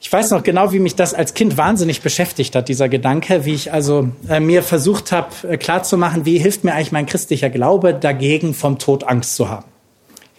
Ich 0.00 0.12
weiß 0.12 0.32
noch 0.32 0.42
genau, 0.42 0.72
wie 0.72 0.80
mich 0.80 0.96
das 0.96 1.14
als 1.14 1.34
Kind 1.34 1.56
wahnsinnig 1.56 2.02
beschäftigt 2.02 2.56
hat, 2.56 2.68
dieser 2.68 2.88
Gedanke, 2.88 3.44
wie 3.44 3.54
ich 3.54 3.72
also 3.72 4.08
äh, 4.28 4.40
mir 4.40 4.64
versucht 4.64 5.12
habe 5.12 5.28
äh, 5.48 5.56
klarzumachen, 5.56 6.26
wie 6.26 6.38
hilft 6.38 6.64
mir 6.64 6.74
eigentlich 6.74 6.90
mein 6.90 7.06
christlicher 7.06 7.48
Glaube 7.48 7.94
dagegen, 7.94 8.54
vom 8.54 8.76
Tod 8.80 9.04
Angst 9.04 9.36
zu 9.36 9.50
haben 9.50 9.66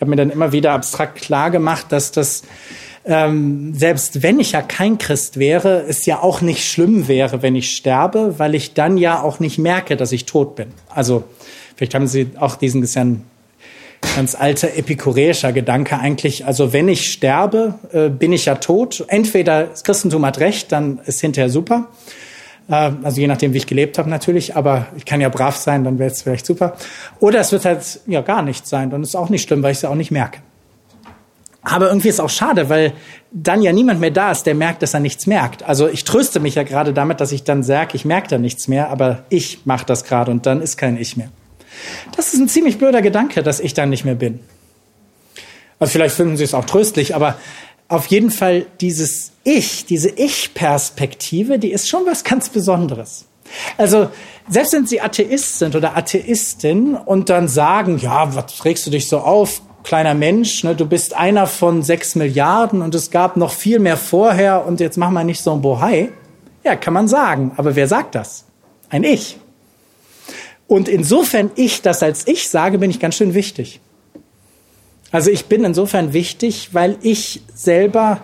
habe 0.01 0.09
mir 0.09 0.15
dann 0.15 0.31
immer 0.31 0.51
wieder 0.51 0.73
abstrakt 0.73 1.21
klar 1.21 1.51
gemacht, 1.51 1.85
dass 1.89 2.11
das 2.11 2.41
ähm, 3.05 3.73
selbst 3.73 4.21
wenn 4.21 4.39
ich 4.39 4.51
ja 4.51 4.61
kein 4.61 4.97
Christ 4.97 5.37
wäre, 5.37 5.83
es 5.87 6.05
ja 6.05 6.21
auch 6.21 6.41
nicht 6.41 6.69
schlimm 6.69 7.07
wäre, 7.07 7.41
wenn 7.41 7.55
ich 7.55 7.75
sterbe, 7.75 8.37
weil 8.37 8.55
ich 8.55 8.73
dann 8.73 8.97
ja 8.97 9.21
auch 9.21 9.39
nicht 9.39 9.57
merke, 9.57 9.97
dass 9.97 10.11
ich 10.11 10.25
tot 10.25 10.55
bin. 10.55 10.67
Also 10.89 11.23
vielleicht 11.75 11.95
haben 11.95 12.07
Sie 12.07 12.31
auch 12.39 12.55
diesen 12.55 12.83
ist 12.83 12.95
ja 12.95 13.03
ein 13.03 13.23
ganz 14.15 14.35
alter 14.35 14.75
epikureischer 14.75 15.51
Gedanke 15.51 15.99
eigentlich. 15.99 16.45
Also 16.45 16.73
wenn 16.73 16.87
ich 16.87 17.11
sterbe, 17.11 17.75
äh, 17.91 18.09
bin 18.09 18.33
ich 18.33 18.45
ja 18.45 18.55
tot. 18.55 19.03
Entweder 19.07 19.65
das 19.65 19.83
Christentum 19.83 20.25
hat 20.25 20.39
recht, 20.39 20.71
dann 20.71 20.99
ist 21.05 21.21
hinterher 21.21 21.49
super. 21.49 21.87
Äh, 22.67 22.91
also 23.03 23.21
je 23.21 23.27
nachdem, 23.27 23.53
wie 23.53 23.57
ich 23.57 23.67
gelebt 23.67 23.97
habe 23.97 24.09
natürlich, 24.09 24.55
aber 24.55 24.87
ich 24.97 25.05
kann 25.05 25.21
ja 25.21 25.29
brav 25.29 25.55
sein, 25.55 25.83
dann 25.83 25.99
wäre 25.99 26.11
es 26.11 26.21
vielleicht 26.21 26.45
super. 26.45 26.75
Oder 27.19 27.39
es 27.39 27.51
wird 27.51 27.65
halt 27.65 28.01
ja 28.07 28.21
gar 28.21 28.41
nichts 28.41 28.69
sein, 28.69 28.89
dann 28.89 29.03
ist 29.03 29.15
auch 29.15 29.29
nicht 29.29 29.43
schlimm, 29.43 29.63
weil 29.63 29.71
ich 29.71 29.77
es 29.77 29.81
ja 29.83 29.89
auch 29.89 29.95
nicht 29.95 30.11
merke. 30.11 30.39
Aber 31.63 31.87
irgendwie 31.87 32.09
ist 32.09 32.15
es 32.15 32.19
auch 32.19 32.29
schade, 32.29 32.69
weil 32.69 32.93
dann 33.31 33.61
ja 33.61 33.71
niemand 33.71 33.99
mehr 33.99 34.11
da 34.11 34.31
ist, 34.31 34.43
der 34.43 34.55
merkt, 34.55 34.81
dass 34.81 34.93
er 34.93 34.99
nichts 34.99 35.27
merkt. 35.27 35.63
Also 35.63 35.87
ich 35.87 36.03
tröste 36.03 36.39
mich 36.39 36.55
ja 36.55 36.63
gerade 36.63 36.91
damit, 36.91 37.21
dass 37.21 37.31
ich 37.31 37.43
dann 37.43 37.61
sage, 37.63 37.91
ich 37.95 38.03
merke 38.03 38.27
da 38.27 38.37
nichts 38.37 38.67
mehr, 38.67 38.89
aber 38.89 39.25
ich 39.29 39.65
mache 39.65 39.85
das 39.85 40.03
gerade 40.03 40.31
und 40.31 40.45
dann 40.45 40.61
ist 40.61 40.77
kein 40.77 40.97
Ich 40.97 41.17
mehr. 41.17 41.29
Das 42.15 42.33
ist 42.33 42.39
ein 42.39 42.49
ziemlich 42.49 42.77
blöder 42.77 43.01
Gedanke, 43.01 43.43
dass 43.43 43.59
ich 43.59 43.73
dann 43.73 43.89
nicht 43.89 44.05
mehr 44.05 44.15
bin. 44.15 44.39
Also 45.79 45.93
vielleicht 45.93 46.15
finden 46.15 46.37
Sie 46.37 46.43
es 46.43 46.53
auch 46.53 46.65
tröstlich, 46.65 47.15
aber 47.15 47.37
auf 47.87 48.07
jeden 48.07 48.31
Fall 48.31 48.65
dieses 48.79 49.31
Ich, 49.43 49.85
diese 49.85 50.09
Ich-Perspektive, 50.09 51.59
die 51.59 51.71
ist 51.71 51.89
schon 51.89 52.05
was 52.05 52.23
ganz 52.23 52.49
Besonderes. 52.49 53.25
Also 53.77 54.09
selbst 54.49 54.73
wenn 54.73 54.87
Sie 54.87 55.01
Atheist 55.01 55.59
sind 55.59 55.75
oder 55.75 55.97
Atheistin 55.97 56.95
und 56.95 57.29
dann 57.29 57.47
sagen, 57.47 57.97
ja, 57.97 58.33
was 58.35 58.63
regst 58.65 58.85
du 58.85 58.91
dich 58.91 59.07
so 59.07 59.19
auf, 59.19 59.61
kleiner 59.83 60.13
Mensch, 60.13 60.63
ne, 60.63 60.75
du 60.75 60.85
bist 60.85 61.15
einer 61.15 61.47
von 61.47 61.83
sechs 61.83 62.15
Milliarden 62.15 62.81
und 62.81 62.95
es 62.95 63.11
gab 63.11 63.37
noch 63.37 63.51
viel 63.51 63.79
mehr 63.79 63.97
vorher 63.97 64.65
und 64.65 64.79
jetzt 64.79 64.97
mach 64.97 65.09
mal 65.09 65.23
nicht 65.23 65.41
so 65.41 65.53
ein 65.53 65.61
Bohai. 65.61 66.09
Ja, 66.63 66.75
kann 66.75 66.93
man 66.93 67.07
sagen, 67.07 67.51
aber 67.57 67.75
wer 67.75 67.87
sagt 67.87 68.15
das? 68.15 68.45
Ein 68.89 69.03
Ich. 69.03 69.37
Und 70.67 70.87
insofern 70.87 71.51
ich 71.55 71.81
das 71.81 72.03
als 72.03 72.27
Ich 72.27 72.49
sage, 72.49 72.77
bin 72.77 72.89
ich 72.89 72.99
ganz 72.99 73.15
schön 73.15 73.33
wichtig. 73.33 73.81
Also 75.11 75.29
ich 75.29 75.45
bin 75.45 75.65
insofern 75.65 76.13
wichtig, 76.13 76.69
weil 76.71 76.97
ich 77.01 77.41
selber 77.53 78.21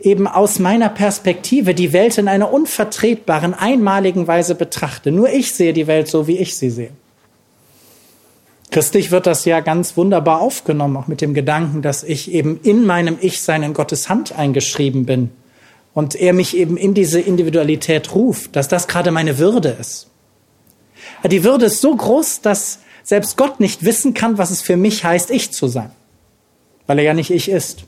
eben 0.00 0.26
aus 0.26 0.58
meiner 0.58 0.88
Perspektive 0.88 1.74
die 1.74 1.92
Welt 1.92 2.18
in 2.18 2.28
einer 2.28 2.52
unvertretbaren, 2.52 3.54
einmaligen 3.54 4.26
Weise 4.26 4.54
betrachte. 4.54 5.12
Nur 5.12 5.30
ich 5.30 5.54
sehe 5.54 5.72
die 5.72 5.86
Welt 5.86 6.08
so, 6.08 6.26
wie 6.26 6.38
ich 6.38 6.56
sie 6.56 6.70
sehe. 6.70 6.90
Christlich 8.74 9.10
wird 9.10 9.26
das 9.26 9.44
ja 9.44 9.60
ganz 9.60 9.96
wunderbar 9.96 10.40
aufgenommen, 10.40 10.96
auch 10.96 11.06
mit 11.06 11.20
dem 11.20 11.32
Gedanken, 11.32 11.80
dass 11.80 12.02
ich 12.02 12.32
eben 12.32 12.58
in 12.62 12.84
meinem 12.84 13.16
Ich-Sein 13.20 13.62
in 13.62 13.72
Gottes 13.72 14.08
Hand 14.08 14.36
eingeschrieben 14.36 15.06
bin 15.06 15.30
und 15.94 16.14
er 16.16 16.32
mich 16.32 16.56
eben 16.56 16.76
in 16.76 16.92
diese 16.92 17.20
Individualität 17.20 18.14
ruft, 18.14 18.56
dass 18.56 18.66
das 18.66 18.88
gerade 18.88 19.12
meine 19.12 19.38
Würde 19.38 19.68
ist. 19.80 20.08
Die 21.24 21.44
Würde 21.44 21.66
ist 21.66 21.80
so 21.80 21.94
groß, 21.94 22.40
dass 22.40 22.80
selbst 23.04 23.36
Gott 23.36 23.60
nicht 23.60 23.84
wissen 23.84 24.12
kann, 24.12 24.38
was 24.38 24.50
es 24.50 24.60
für 24.60 24.76
mich 24.76 25.04
heißt, 25.04 25.30
ich 25.30 25.52
zu 25.52 25.68
sein 25.68 25.92
weil 26.86 26.98
er 26.98 27.04
ja 27.04 27.14
nicht 27.14 27.30
ich 27.30 27.48
ist. 27.48 27.84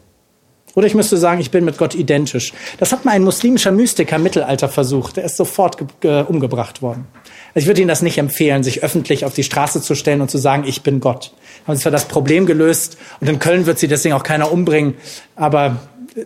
Oder 0.77 0.87
ich 0.87 0.95
müsste 0.95 1.17
sagen, 1.17 1.41
ich 1.41 1.51
bin 1.51 1.65
mit 1.65 1.79
Gott 1.79 1.95
identisch. 1.95 2.53
Das 2.79 2.93
hat 2.93 3.07
mal 3.07 3.13
ein 3.13 3.25
muslimischer 3.25 3.73
Mystiker 3.73 4.17
im 4.17 4.23
Mittelalter 4.23 4.69
versucht. 4.69 5.17
Der 5.17 5.25
ist 5.25 5.39
sofort 5.39 5.79
umgebracht 6.05 6.83
worden. 6.83 7.07
Also 7.55 7.65
ich 7.65 7.67
würde 7.67 7.81
Ihnen 7.81 7.89
das 7.89 8.03
nicht 8.03 8.19
empfehlen, 8.19 8.63
sich 8.63 8.83
öffentlich 8.83 9.25
auf 9.25 9.33
die 9.33 9.43
Straße 9.43 9.81
zu 9.81 9.95
stellen 9.95 10.21
und 10.21 10.31
zu 10.31 10.37
sagen, 10.37 10.65
ich 10.67 10.83
bin 10.83 11.01
Gott. 11.01 11.33
Haben 11.67 11.77
Sie 11.77 11.83
zwar 11.83 11.93
das 11.93 12.05
Problem 12.05 12.45
gelöst 12.45 12.99
und 13.21 13.29
in 13.29 13.39
Köln 13.39 13.65
wird 13.65 13.79
Sie 13.79 13.89
deswegen 13.89 14.15
auch 14.15 14.23
keiner 14.23 14.53
umbringen, 14.53 14.95
aber 15.35 15.81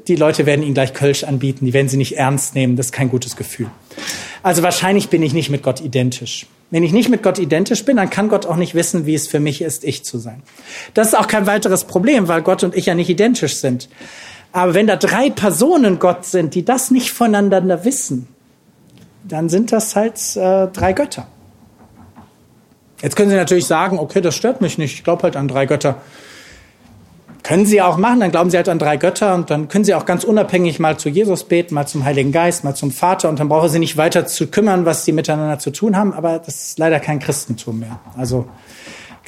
die 0.08 0.16
Leute 0.16 0.46
werden 0.46 0.64
Ihnen 0.64 0.74
gleich 0.74 0.94
Kölsch 0.94 1.22
anbieten, 1.22 1.64
die 1.64 1.72
werden 1.72 1.88
Sie 1.88 1.96
nicht 1.96 2.16
ernst 2.16 2.56
nehmen, 2.56 2.74
das 2.74 2.86
ist 2.86 2.92
kein 2.92 3.08
gutes 3.08 3.36
Gefühl. 3.36 3.70
Also 4.42 4.64
wahrscheinlich 4.64 5.10
bin 5.10 5.22
ich 5.22 5.32
nicht 5.32 5.50
mit 5.50 5.62
Gott 5.62 5.80
identisch. 5.80 6.46
Wenn 6.72 6.82
ich 6.82 6.92
nicht 6.92 7.08
mit 7.08 7.22
Gott 7.22 7.38
identisch 7.38 7.84
bin, 7.84 7.98
dann 7.98 8.10
kann 8.10 8.28
Gott 8.28 8.46
auch 8.46 8.56
nicht 8.56 8.74
wissen, 8.74 9.06
wie 9.06 9.14
es 9.14 9.28
für 9.28 9.38
mich 9.38 9.62
ist, 9.62 9.84
ich 9.84 10.04
zu 10.04 10.18
sein. 10.18 10.42
Das 10.94 11.08
ist 11.08 11.14
auch 11.14 11.28
kein 11.28 11.46
weiteres 11.46 11.84
Problem, 11.84 12.26
weil 12.26 12.42
Gott 12.42 12.64
und 12.64 12.76
ich 12.76 12.86
ja 12.86 12.94
nicht 12.96 13.08
identisch 13.08 13.56
sind. 13.56 13.88
Aber 14.52 14.74
wenn 14.74 14.86
da 14.86 14.96
drei 14.96 15.30
Personen 15.30 15.98
Gott 15.98 16.24
sind, 16.24 16.54
die 16.54 16.64
das 16.64 16.90
nicht 16.90 17.12
voneinander 17.12 17.84
wissen, 17.84 18.26
dann 19.22 19.48
sind 19.48 19.72
das 19.72 19.94
halt 19.94 20.18
äh, 20.36 20.66
drei 20.68 20.92
Götter. 20.92 21.26
Jetzt 23.02 23.16
können 23.16 23.30
Sie 23.30 23.36
natürlich 23.36 23.66
sagen, 23.66 23.98
okay, 23.98 24.20
das 24.20 24.34
stört 24.34 24.60
mich 24.60 24.76
nicht, 24.76 24.94
ich 24.94 25.04
glaube 25.04 25.22
halt 25.22 25.36
an 25.36 25.48
drei 25.48 25.66
Götter. 25.66 25.96
Können 27.42 27.64
Sie 27.64 27.80
auch 27.80 27.96
machen, 27.96 28.20
dann 28.20 28.30
glauben 28.30 28.50
Sie 28.50 28.56
halt 28.56 28.68
an 28.68 28.78
drei 28.78 28.98
Götter 28.98 29.34
und 29.34 29.50
dann 29.50 29.68
können 29.68 29.84
Sie 29.84 29.94
auch 29.94 30.04
ganz 30.04 30.24
unabhängig 30.24 30.78
mal 30.78 30.98
zu 30.98 31.08
Jesus 31.08 31.44
beten, 31.44 31.74
mal 31.74 31.86
zum 31.86 32.04
Heiligen 32.04 32.32
Geist, 32.32 32.64
mal 32.64 32.74
zum 32.74 32.90
Vater 32.90 33.28
und 33.30 33.40
dann 33.40 33.48
brauchen 33.48 33.70
Sie 33.70 33.78
nicht 33.78 33.96
weiter 33.96 34.26
zu 34.26 34.48
kümmern, 34.48 34.84
was 34.84 35.04
Sie 35.04 35.12
miteinander 35.12 35.58
zu 35.58 35.70
tun 35.70 35.96
haben, 35.96 36.12
aber 36.12 36.38
das 36.38 36.62
ist 36.62 36.78
leider 36.78 37.00
kein 37.00 37.18
Christentum 37.18 37.78
mehr. 37.78 37.98
Also 38.16 38.46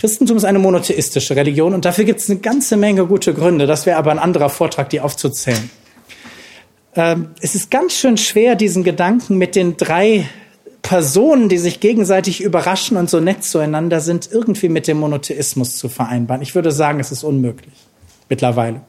Christentum 0.02 0.36
ist 0.36 0.44
eine 0.44 0.58
monotheistische 0.58 1.36
Religion 1.36 1.74
und 1.74 1.84
dafür 1.84 2.02
gibt 2.02 2.18
es 2.18 2.28
eine 2.28 2.40
ganze 2.40 2.76
Menge 2.76 3.06
gute 3.06 3.32
Gründe. 3.34 3.68
Das 3.68 3.86
wäre 3.86 3.98
aber 3.98 4.10
ein 4.10 4.18
anderer 4.18 4.48
Vortrag, 4.48 4.90
die 4.90 4.98
aufzuzählen. 4.98 5.70
Ähm, 6.96 7.28
es 7.40 7.54
ist 7.54 7.70
ganz 7.70 7.94
schön 7.94 8.16
schwer, 8.16 8.56
diesen 8.56 8.82
Gedanken 8.82 9.38
mit 9.38 9.54
den 9.54 9.76
drei 9.76 10.28
Personen, 10.82 11.48
die 11.48 11.56
sich 11.56 11.78
gegenseitig 11.78 12.40
überraschen 12.40 12.96
und 12.96 13.10
so 13.10 13.20
nett 13.20 13.44
zueinander 13.44 14.00
sind, 14.00 14.28
irgendwie 14.28 14.68
mit 14.68 14.88
dem 14.88 14.98
Monotheismus 14.98 15.76
zu 15.76 15.88
vereinbaren. 15.88 16.42
Ich 16.42 16.56
würde 16.56 16.72
sagen, 16.72 16.98
es 16.98 17.12
ist 17.12 17.22
unmöglich 17.22 17.72
mittlerweile. 18.28 18.80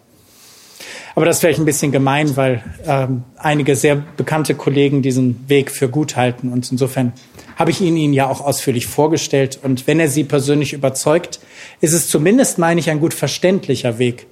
Aber 1.16 1.26
das 1.26 1.44
wäre 1.44 1.54
ich 1.54 1.60
ein 1.60 1.66
bisschen 1.66 1.92
gemein, 1.92 2.36
weil 2.36 2.64
ähm, 2.86 3.24
einige 3.38 3.76
sehr 3.76 3.96
bekannte 3.96 4.56
Kollegen 4.56 5.02
diesen 5.02 5.48
Weg 5.48 5.72
für 5.72 5.90
gut 5.90 6.16
halten. 6.16 6.52
Und 6.52 6.72
insofern 6.72 7.14
habe 7.56 7.72
ich 7.72 7.82
ihn 7.82 7.98
Ihnen 7.98 8.14
ja 8.14 8.28
auch 8.28 8.42
ausführlich 8.42 8.88
vorgestellt. 8.88 9.60
Und 9.62 9.86
wenn 9.88 10.00
er 10.00 10.10
Sie 10.10 10.24
persönlich 10.24 10.74
überzeugt, 10.74 11.40
ist 11.82 11.94
es 11.94 12.08
zumindest, 12.08 12.58
meine 12.58 12.80
ich, 12.80 12.90
ein 12.90 13.00
gut 13.00 13.14
verständlicher 13.14 14.00
Weg, 14.00 14.28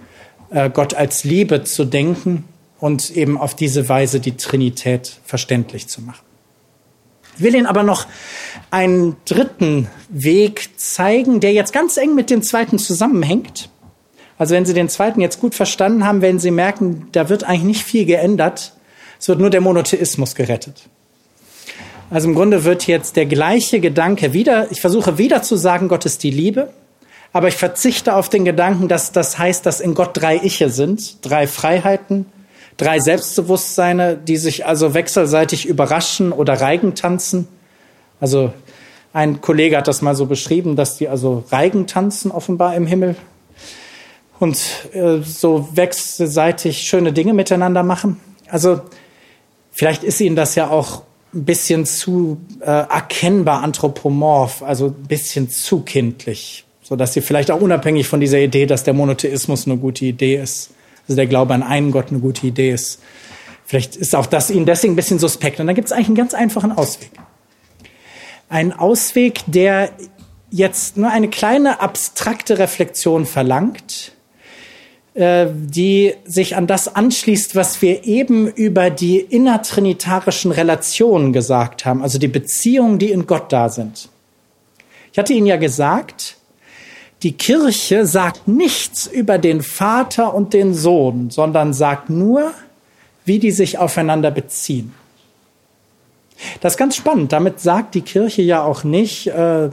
äh, 0.49 0.69
Gott 0.69 0.93
als 0.93 1.23
Liebe 1.23 1.63
zu 1.63 1.85
denken 1.85 2.45
und 2.79 3.11
eben 3.11 3.37
auf 3.37 3.55
diese 3.55 3.87
Weise 3.87 4.19
die 4.19 4.35
Trinität 4.37 5.19
verständlich 5.23 5.87
zu 5.87 6.01
machen. 6.01 6.25
Ich 7.37 7.43
will 7.43 7.55
Ihnen 7.55 7.65
aber 7.65 7.83
noch 7.83 8.07
einen 8.71 9.15
dritten 9.25 9.87
Weg 10.09 10.69
zeigen, 10.77 11.39
der 11.39 11.53
jetzt 11.53 11.73
ganz 11.73 11.97
eng 11.97 12.15
mit 12.15 12.29
dem 12.29 12.43
zweiten 12.43 12.77
zusammenhängt 12.77 13.70
also 14.41 14.55
wenn 14.55 14.65
Sie 14.65 14.73
den 14.73 14.89
zweiten 14.89 15.21
jetzt 15.21 15.39
gut 15.39 15.53
verstanden 15.53 16.03
haben, 16.03 16.23
werden 16.23 16.39
Sie 16.39 16.49
merken, 16.49 17.07
da 17.11 17.29
wird 17.29 17.43
eigentlich 17.43 17.61
nicht 17.61 17.83
viel 17.83 18.07
geändert. 18.07 18.73
Es 19.19 19.27
wird 19.27 19.37
nur 19.37 19.51
der 19.51 19.61
Monotheismus 19.61 20.33
gerettet. 20.33 20.89
Also 22.09 22.27
im 22.27 22.33
Grunde 22.33 22.63
wird 22.63 22.87
jetzt 22.87 23.17
der 23.17 23.27
gleiche 23.27 23.79
Gedanke 23.79 24.33
wieder, 24.33 24.71
ich 24.71 24.81
versuche 24.81 25.19
wieder 25.19 25.43
zu 25.43 25.57
sagen, 25.57 25.89
Gott 25.89 26.07
ist 26.07 26.23
die 26.23 26.31
Liebe, 26.31 26.73
aber 27.33 27.49
ich 27.49 27.55
verzichte 27.55 28.15
auf 28.15 28.29
den 28.29 28.43
Gedanken, 28.43 28.87
dass 28.87 29.11
das 29.11 29.37
heißt, 29.37 29.63
dass 29.63 29.79
in 29.79 29.93
Gott 29.93 30.17
drei 30.19 30.37
Iche 30.37 30.71
sind, 30.71 31.23
drei 31.23 31.45
Freiheiten, 31.45 32.25
drei 32.77 32.99
Selbstbewusstseine, 32.99 34.17
die 34.17 34.37
sich 34.37 34.65
also 34.65 34.95
wechselseitig 34.95 35.67
überraschen 35.67 36.31
oder 36.31 36.59
Reigen 36.59 36.95
tanzen. 36.95 37.47
Also 38.19 38.51
ein 39.13 39.39
Kollege 39.39 39.77
hat 39.77 39.87
das 39.87 40.01
mal 40.01 40.15
so 40.15 40.25
beschrieben, 40.25 40.75
dass 40.75 40.97
die 40.97 41.09
also 41.09 41.43
Reigen 41.51 41.85
tanzen 41.85 42.31
offenbar 42.31 42.73
im 42.73 42.87
Himmel 42.87 43.15
und 44.41 44.89
äh, 44.93 45.19
so 45.21 45.69
wechselseitig 45.73 46.79
schöne 46.79 47.13
Dinge 47.13 47.31
miteinander 47.31 47.83
machen. 47.83 48.19
Also 48.49 48.81
vielleicht 49.71 50.03
ist 50.03 50.19
Ihnen 50.19 50.35
das 50.35 50.55
ja 50.55 50.71
auch 50.71 51.03
ein 51.31 51.45
bisschen 51.45 51.85
zu 51.85 52.41
äh, 52.59 52.65
erkennbar 52.65 53.61
anthropomorph, 53.61 54.63
also 54.63 54.87
ein 54.87 55.03
bisschen 55.07 55.51
zu 55.51 55.81
kindlich, 55.81 56.65
so 56.81 56.95
dass 56.95 57.13
Sie 57.13 57.21
vielleicht 57.21 57.51
auch 57.51 57.61
unabhängig 57.61 58.07
von 58.07 58.19
dieser 58.19 58.39
Idee, 58.39 58.65
dass 58.65 58.83
der 58.83 58.95
Monotheismus 58.95 59.67
eine 59.67 59.77
gute 59.77 60.05
Idee 60.05 60.37
ist, 60.37 60.71
also 61.03 61.15
der 61.15 61.27
Glaube 61.27 61.53
an 61.53 61.61
einen 61.61 61.91
Gott 61.91 62.07
eine 62.09 62.19
gute 62.19 62.47
Idee 62.47 62.71
ist. 62.71 62.99
Vielleicht 63.63 63.95
ist 63.95 64.15
auch 64.15 64.25
das 64.25 64.49
Ihnen 64.49 64.65
deswegen 64.65 64.93
ein 64.93 64.95
bisschen 64.95 65.19
suspekt. 65.19 65.59
Und 65.59 65.67
da 65.67 65.73
gibt 65.73 65.85
es 65.85 65.91
eigentlich 65.91 66.07
einen 66.07 66.15
ganz 66.15 66.33
einfachen 66.33 66.71
Ausweg. 66.71 67.11
Ein 68.49 68.73
Ausweg, 68.73 69.41
der 69.45 69.91
jetzt 70.49 70.97
nur 70.97 71.11
eine 71.11 71.29
kleine 71.29 71.79
abstrakte 71.79 72.57
Reflexion 72.57 73.27
verlangt, 73.27 74.13
die 75.13 76.13
sich 76.23 76.55
an 76.55 76.67
das 76.67 76.95
anschließt, 76.95 77.55
was 77.55 77.81
wir 77.81 78.05
eben 78.05 78.47
über 78.47 78.89
die 78.89 79.19
innertrinitarischen 79.19 80.51
Relationen 80.51 81.33
gesagt 81.33 81.85
haben, 81.85 82.01
also 82.01 82.17
die 82.17 82.29
Beziehungen, 82.29 82.97
die 82.97 83.11
in 83.11 83.27
Gott 83.27 83.51
da 83.51 83.67
sind. 83.67 84.07
Ich 85.11 85.19
hatte 85.19 85.33
Ihnen 85.33 85.47
ja 85.47 85.57
gesagt, 85.57 86.37
die 87.23 87.33
Kirche 87.33 88.05
sagt 88.05 88.47
nichts 88.47 89.05
über 89.05 89.37
den 89.37 89.61
Vater 89.61 90.33
und 90.33 90.53
den 90.53 90.73
Sohn, 90.73 91.29
sondern 91.29 91.73
sagt 91.73 92.09
nur, 92.09 92.53
wie 93.25 93.37
die 93.37 93.51
sich 93.51 93.77
aufeinander 93.77 94.31
beziehen. 94.31 94.93
Das 96.61 96.73
ist 96.73 96.77
ganz 96.77 96.95
spannend. 96.95 97.31
Damit 97.31 97.59
sagt 97.59 97.93
die 97.93 98.01
Kirche 98.01 98.41
ja 98.41 98.63
auch 98.63 98.83
nicht, 98.83 99.27
äh, 99.27 99.69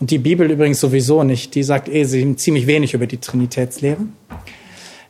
und 0.00 0.10
die 0.12 0.18
Bibel 0.18 0.48
übrigens 0.48 0.78
sowieso 0.78 1.24
nicht, 1.24 1.56
die 1.56 1.64
sagt 1.64 1.88
eh 1.88 2.06
ziemlich 2.36 2.68
wenig 2.68 2.94
über 2.94 3.08
die 3.08 3.18
Trinitätslehre. 3.18 4.06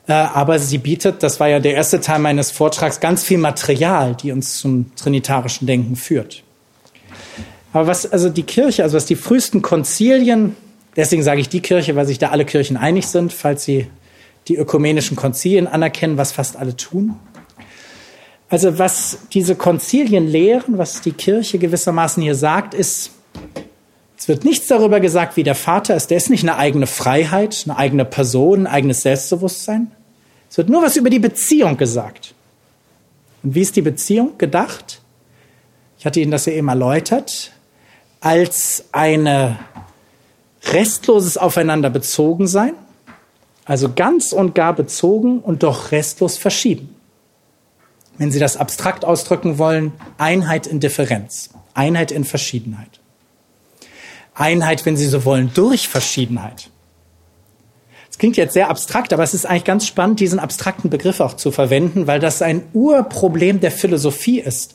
Äh, 0.09 0.13
aber 0.13 0.59
sie 0.59 0.79
bietet, 0.79 1.23
das 1.23 1.39
war 1.39 1.49
ja 1.49 1.61
der 1.61 1.75
erste 1.75 2.01
Teil 2.01 2.19
meines 2.19 2.51
Vortrags, 2.51 2.99
ganz 2.99 3.23
viel 3.23 3.39
Material, 3.39 4.17
die 4.17 4.33
uns 4.33 4.59
zum 4.59 4.95
trinitarischen 4.97 5.67
Denken 5.67 5.95
führt. 5.95 6.43
Aber 7.75 7.87
was 7.87 8.11
also 8.11 8.31
die 8.31 8.43
Kirche, 8.43 8.83
also 8.83 8.97
was 8.97 9.05
die 9.05 9.17
frühesten 9.17 9.61
Konzilien, 9.61 10.57
deswegen 10.97 11.23
sage 11.23 11.43
ich 11.43 11.51
die 11.51 11.61
Kirche, 11.61 11.95
weil 11.95 12.07
sich 12.07 12.19
da 12.19 12.31
alle 12.31 12.47
Kirchen 12.47 12.79
einig 12.79 13.07
sind, 13.07 13.33
falls 13.33 13.65
sie 13.65 13.87
die 14.49 14.57
ökumenischen 14.57 15.15
Konzilien 15.15 15.67
anerkennen, 15.67 16.17
was 16.17 16.33
fast 16.33 16.57
alle 16.57 16.75
tun. 16.75 17.17
Also 18.49 18.79
was 18.79 19.19
diese 19.35 19.57
Konzilien 19.57 20.27
lehren, 20.27 20.79
was 20.79 21.03
die 21.03 21.13
Kirche 21.13 21.59
gewissermaßen 21.59 22.23
hier 22.23 22.35
sagt, 22.35 22.73
ist, 22.73 23.11
es 24.17 24.27
wird 24.27 24.47
nichts 24.47 24.69
darüber 24.69 25.01
gesagt, 25.01 25.37
wie 25.37 25.43
der 25.43 25.55
Vater 25.55 25.95
ist. 25.95 26.11
Der 26.11 26.17
ist 26.17 26.31
nicht 26.31 26.45
eine 26.45 26.57
eigene 26.57 26.87
Freiheit, 26.87 27.65
eine 27.67 27.77
eigene 27.77 28.07
Person, 28.07 28.61
ein 28.61 28.67
eigenes 28.67 29.03
Selbstbewusstsein. 29.03 29.93
Es 30.51 30.57
wird 30.57 30.69
nur 30.69 30.83
was 30.83 30.97
über 30.97 31.11
die 31.11 31.19
Beziehung 31.19 31.77
gesagt. 31.77 32.35
Und 33.43 33.55
wie 33.55 33.63
ist 33.63 33.77
die 33.77 33.83
Beziehung 33.83 34.39
gedacht? 34.39 35.01
Ich 35.99 36.07
hatte 36.07 36.21
Ihnen 36.21 36.31
das 36.31 36.47
ja 36.47 36.53
eben 36.53 36.69
erläutert, 36.69 37.53
als 38.21 38.85
eine 38.93 39.59
restloses 40.65 41.37
Aufeinander 41.37 41.91
bezogen 41.91 42.47
sein, 42.47 42.75
also 43.65 43.93
ganz 43.93 44.33
und 44.33 44.55
gar 44.55 44.75
bezogen 44.75 45.41
und 45.41 45.63
doch 45.63 45.93
restlos 45.93 46.39
verschieden. 46.39 46.95
Wenn 48.17 48.33
Sie 48.33 48.41
das 48.41 48.57
abstrakt 48.57 49.05
ausdrücken 49.05 49.59
wollen, 49.59 49.93
Einheit 50.17 50.67
in 50.67 50.81
Differenz, 50.81 51.51
Einheit 51.75 52.11
in 52.11 52.25
Verschiedenheit. 52.25 53.01
Einheit, 54.35 54.87
wenn 54.87 54.97
Sie 54.97 55.07
so 55.07 55.25
wollen, 55.25 55.53
durch 55.55 55.89
Verschiedenheit 55.89 56.71
klingt 58.19 58.37
jetzt 58.37 58.55
sehr 58.55 58.69
abstrakt, 58.71 59.13
aber 59.13 59.23
es 59.23 59.35
ist 59.35 59.47
eigentlich 59.47 59.65
ganz 59.65 59.87
spannend, 59.87 60.21
diesen 60.21 60.39
abstrakten 60.39 60.91
Begriff 60.91 61.21
auch 61.21 61.35
zu 61.35 61.51
verwenden, 61.51 62.07
weil 62.07 62.21
das 62.21 62.43
ein 62.43 62.63
Urproblem 62.73 63.61
der 63.61 63.71
Philosophie 63.71 64.41
ist. 64.41 64.75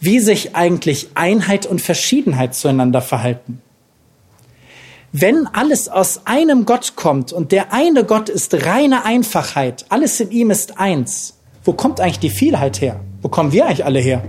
Wie 0.00 0.20
sich 0.20 0.54
eigentlich 0.54 1.10
Einheit 1.14 1.66
und 1.66 1.80
Verschiedenheit 1.80 2.54
zueinander 2.54 3.02
verhalten. 3.02 3.60
Wenn 5.12 5.46
alles 5.46 5.88
aus 5.88 6.22
einem 6.26 6.66
Gott 6.66 6.94
kommt 6.94 7.32
und 7.32 7.52
der 7.52 7.72
eine 7.72 8.04
Gott 8.04 8.28
ist 8.28 8.66
reine 8.66 9.04
Einfachheit, 9.04 9.86
alles 9.88 10.20
in 10.20 10.30
ihm 10.30 10.50
ist 10.50 10.78
eins, 10.78 11.38
wo 11.64 11.72
kommt 11.72 12.00
eigentlich 12.00 12.18
die 12.18 12.30
Vielheit 12.30 12.80
her? 12.80 13.00
Wo 13.22 13.28
kommen 13.28 13.52
wir 13.52 13.66
eigentlich 13.66 13.84
alle 13.84 14.00
her? 14.00 14.24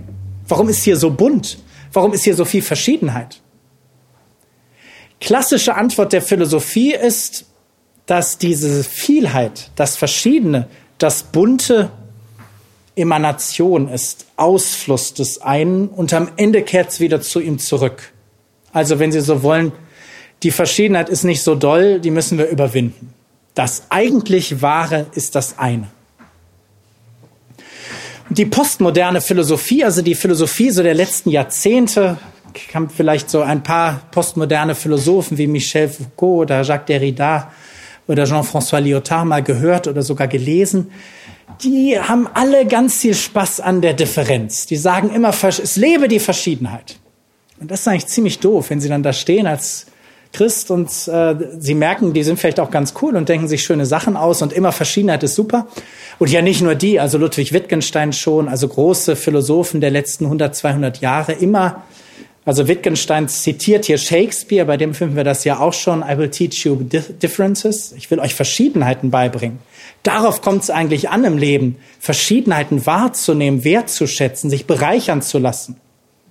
Warum 0.48 0.70
ist 0.70 0.84
hier 0.84 0.98
so 0.98 1.12
bunt? 1.12 1.60
Warum 1.92 2.14
ist 2.14 2.24
hier 2.24 2.36
so 2.36 2.46
viel 2.46 2.62
Verschiedenheit? 2.62 3.42
Klassische 5.20 5.76
Antwort 5.76 6.14
der 6.14 6.22
Philosophie 6.22 6.94
ist, 6.94 7.46
dass 8.10 8.40
diese 8.40 8.84
Vielheit, 8.84 9.70
das 9.76 9.96
Verschiedene, 9.96 10.68
das 10.98 11.22
Bunte 11.22 11.92
Emanation 12.96 13.88
ist, 13.88 14.26
Ausfluss 14.36 15.14
des 15.14 15.44
einen 15.44 15.90
und 15.90 16.12
am 16.14 16.28
Ende 16.36 16.64
kehrt 16.64 16.90
es 16.90 17.00
wieder 17.00 17.22
zu 17.22 17.40
ihm 17.40 17.60
zurück. 17.60 18.12
Also 18.74 18.98
wenn 18.98 19.12
Sie 19.12 19.22
so 19.22 19.44
wollen, 19.44 19.74
die 20.42 20.50
Verschiedenheit 20.50 21.08
ist 21.08 21.24
nicht 21.24 21.44
so 21.44 21.54
doll, 21.54 22.00
die 22.00 22.10
müssen 22.10 22.40
wir 22.40 22.50
überwinden. 22.50 23.14
Das 23.54 23.84
eigentlich 23.90 24.64
Wahre 24.64 25.06
ist 25.14 25.36
das 25.36 25.60
eine. 25.60 25.88
Die 28.32 28.48
postmoderne 28.48 29.22
Philosophie, 29.22 29.84
also 29.84 30.02
die 30.02 30.16
Philosophie 30.16 30.72
so 30.72 30.82
der 30.82 30.96
letzten 30.96 31.30
Jahrzehnte, 31.30 32.18
haben 32.74 32.90
vielleicht 32.90 33.30
so 33.30 33.42
ein 33.42 33.62
paar 33.62 34.02
postmoderne 34.10 34.74
Philosophen 34.74 35.38
wie 35.38 35.46
Michel 35.46 35.90
Foucault 35.90 36.42
oder 36.42 36.64
Jacques 36.64 36.88
Derrida 36.88 37.52
oder 38.10 38.26
Jean-François 38.26 38.80
Lyotard 38.82 39.26
mal 39.28 39.44
gehört 39.44 39.88
oder 39.88 40.02
sogar 40.02 40.28
gelesen. 40.28 40.92
Die 41.64 42.00
haben 42.00 42.28
alle 42.34 42.66
ganz 42.66 42.98
viel 42.98 43.14
Spaß 43.14 43.60
an 43.60 43.82
der 43.82 43.94
Differenz. 43.94 44.66
Die 44.66 44.78
sagen 44.78 45.12
immer, 45.14 45.32
es 45.44 45.76
lebe 45.76 46.08
die 46.08 46.20
Verschiedenheit. 46.20 46.98
Und 47.60 47.70
das 47.70 47.82
ist 47.82 47.88
eigentlich 47.88 48.08
ziemlich 48.08 48.40
doof, 48.40 48.72
wenn 48.72 48.82
sie 48.82 48.90
dann 48.90 49.04
da 49.04 49.14
stehen 49.14 49.46
als 49.46 49.86
Christ 50.32 50.72
und 50.72 50.90
äh, 51.08 51.36
sie 51.60 51.74
merken, 51.74 52.14
die 52.14 52.24
sind 52.24 52.40
vielleicht 52.40 52.60
auch 52.60 52.72
ganz 52.72 52.94
cool 53.02 53.16
und 53.16 53.30
denken 53.30 53.48
sich 53.48 53.64
schöne 53.64 53.86
Sachen 53.86 54.16
aus 54.16 54.42
und 54.42 54.54
immer 54.54 54.72
Verschiedenheit 54.72 55.24
ist 55.24 55.36
super. 55.36 55.68
Und 56.18 56.30
ja, 56.30 56.42
nicht 56.42 56.62
nur 56.62 56.76
die, 56.76 57.00
also 57.00 57.18
Ludwig 57.18 57.52
Wittgenstein 57.52 58.14
schon, 58.14 58.48
also 58.48 58.68
große 58.68 59.16
Philosophen 59.16 59.82
der 59.82 59.92
letzten 59.92 60.26
100, 60.26 60.56
200 60.56 61.02
Jahre, 61.02 61.34
immer 61.34 61.84
also 62.46 62.68
Wittgenstein 62.68 63.28
zitiert 63.28 63.86
hier 63.86 63.98
Shakespeare, 63.98 64.66
bei 64.66 64.78
dem 64.78 64.94
finden 64.94 65.16
wir 65.16 65.24
das 65.24 65.44
ja 65.44 65.60
auch 65.60 65.74
schon. 65.74 66.02
I 66.02 66.18
will 66.18 66.30
teach 66.30 66.66
you 66.66 66.76
differences. 66.76 67.92
Ich 67.92 68.10
will 68.10 68.20
euch 68.20 68.34
Verschiedenheiten 68.34 69.12
beibringen. 69.12 69.60
Darauf 70.04 70.42
kommt 70.42 70.64
es 70.64 70.70
eigentlich 70.70 71.10
an 71.10 71.26
im 71.26 71.38
Leben, 71.38 71.76
Verschiedenheiten 72.00 72.86
wahrzunehmen, 72.86 73.64
wertzuschätzen, 73.64 74.50
sich 74.50 74.66
bereichern 74.66 75.22
zu 75.22 75.38
lassen. 75.38 75.76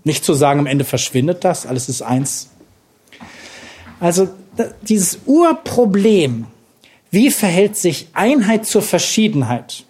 Nicht 0.04 0.24
zu 0.24 0.32
sagen, 0.32 0.60
am 0.60 0.66
Ende 0.66 0.84
verschwindet 0.84 1.44
das, 1.44 1.66
alles 1.66 1.88
ist 1.88 2.02
eins. 2.02 2.48
Also 4.00 4.28
dieses 4.82 5.20
Urproblem, 5.26 6.46
wie 7.10 7.30
verhält 7.30 7.76
sich 7.76 8.08
Einheit 8.14 8.66
zur 8.66 8.82
Verschiedenheit? 8.82 9.84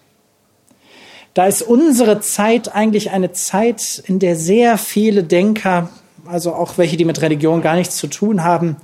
Da 1.33 1.47
ist 1.47 1.61
unsere 1.61 2.19
Zeit 2.19 2.75
eigentlich 2.75 3.11
eine 3.11 3.31
Zeit, 3.31 4.03
in 4.05 4.19
der 4.19 4.35
sehr 4.35 4.77
viele 4.77 5.23
Denker 5.23 5.89
also 6.29 6.53
auch 6.53 6.77
welche, 6.77 6.95
die 6.95 7.05
mit 7.05 7.21
Religion 7.21 7.61
gar 7.61 7.75
nichts 7.75 7.97
zu 7.97 8.07
tun 8.07 8.43
haben, 8.43 8.77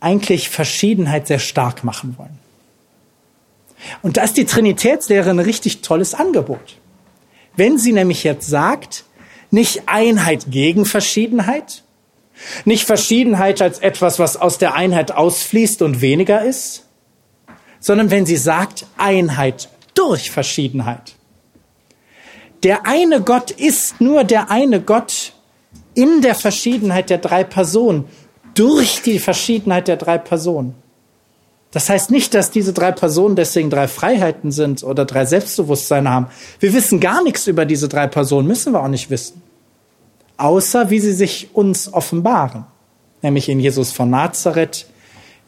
eigentlich 0.00 0.48
Verschiedenheit 0.48 1.26
sehr 1.26 1.38
stark 1.38 1.84
machen 1.84 2.16
wollen. 2.18 2.38
Und 4.00 4.16
da 4.16 4.22
ist 4.22 4.36
die 4.36 4.44
Trinitätslehre 4.44 5.30
ein 5.30 5.40
richtig 5.40 5.82
tolles 5.82 6.14
Angebot. 6.14 6.76
Wenn 7.56 7.78
sie 7.78 7.92
nämlich 7.92 8.22
jetzt 8.22 8.48
sagt, 8.48 9.04
nicht 9.50 9.82
Einheit 9.86 10.46
gegen 10.50 10.84
Verschiedenheit, 10.84 11.82
nicht 12.64 12.86
Verschiedenheit 12.86 13.60
als 13.60 13.80
etwas, 13.80 14.18
was 14.18 14.36
aus 14.36 14.58
der 14.58 14.74
Einheit 14.74 15.12
ausfließt 15.12 15.82
und 15.82 16.00
weniger 16.00 16.42
ist, 16.44 16.86
sondern 17.80 18.10
wenn 18.10 18.24
sie 18.24 18.36
sagt 18.36 18.86
Einheit 18.96 19.68
durch 19.94 20.30
Verschiedenheit. 20.30 21.14
Der 22.62 22.86
eine 22.86 23.20
Gott 23.20 23.50
ist 23.50 24.00
nur 24.00 24.24
der 24.24 24.50
eine 24.50 24.80
Gott, 24.80 25.32
in 25.94 26.22
der 26.22 26.34
Verschiedenheit 26.34 27.10
der 27.10 27.18
drei 27.18 27.44
Personen, 27.44 28.04
durch 28.54 29.02
die 29.02 29.18
Verschiedenheit 29.18 29.88
der 29.88 29.96
drei 29.96 30.18
Personen. 30.18 30.74
Das 31.70 31.88
heißt 31.88 32.10
nicht, 32.10 32.34
dass 32.34 32.50
diese 32.50 32.74
drei 32.74 32.92
Personen 32.92 33.34
deswegen 33.34 33.70
drei 33.70 33.88
Freiheiten 33.88 34.52
sind 34.52 34.84
oder 34.84 35.06
drei 35.06 35.24
Selbstbewusstsein 35.24 36.08
haben. 36.08 36.26
Wir 36.60 36.74
wissen 36.74 37.00
gar 37.00 37.24
nichts 37.24 37.46
über 37.46 37.64
diese 37.64 37.88
drei 37.88 38.06
Personen, 38.06 38.46
müssen 38.46 38.74
wir 38.74 38.82
auch 38.82 38.88
nicht 38.88 39.08
wissen. 39.08 39.40
Außer 40.36 40.90
wie 40.90 41.00
sie 41.00 41.14
sich 41.14 41.48
uns 41.54 41.92
offenbaren. 41.92 42.66
Nämlich 43.22 43.48
in 43.48 43.58
Jesus 43.58 43.90
von 43.90 44.10
Nazareth, 44.10 44.86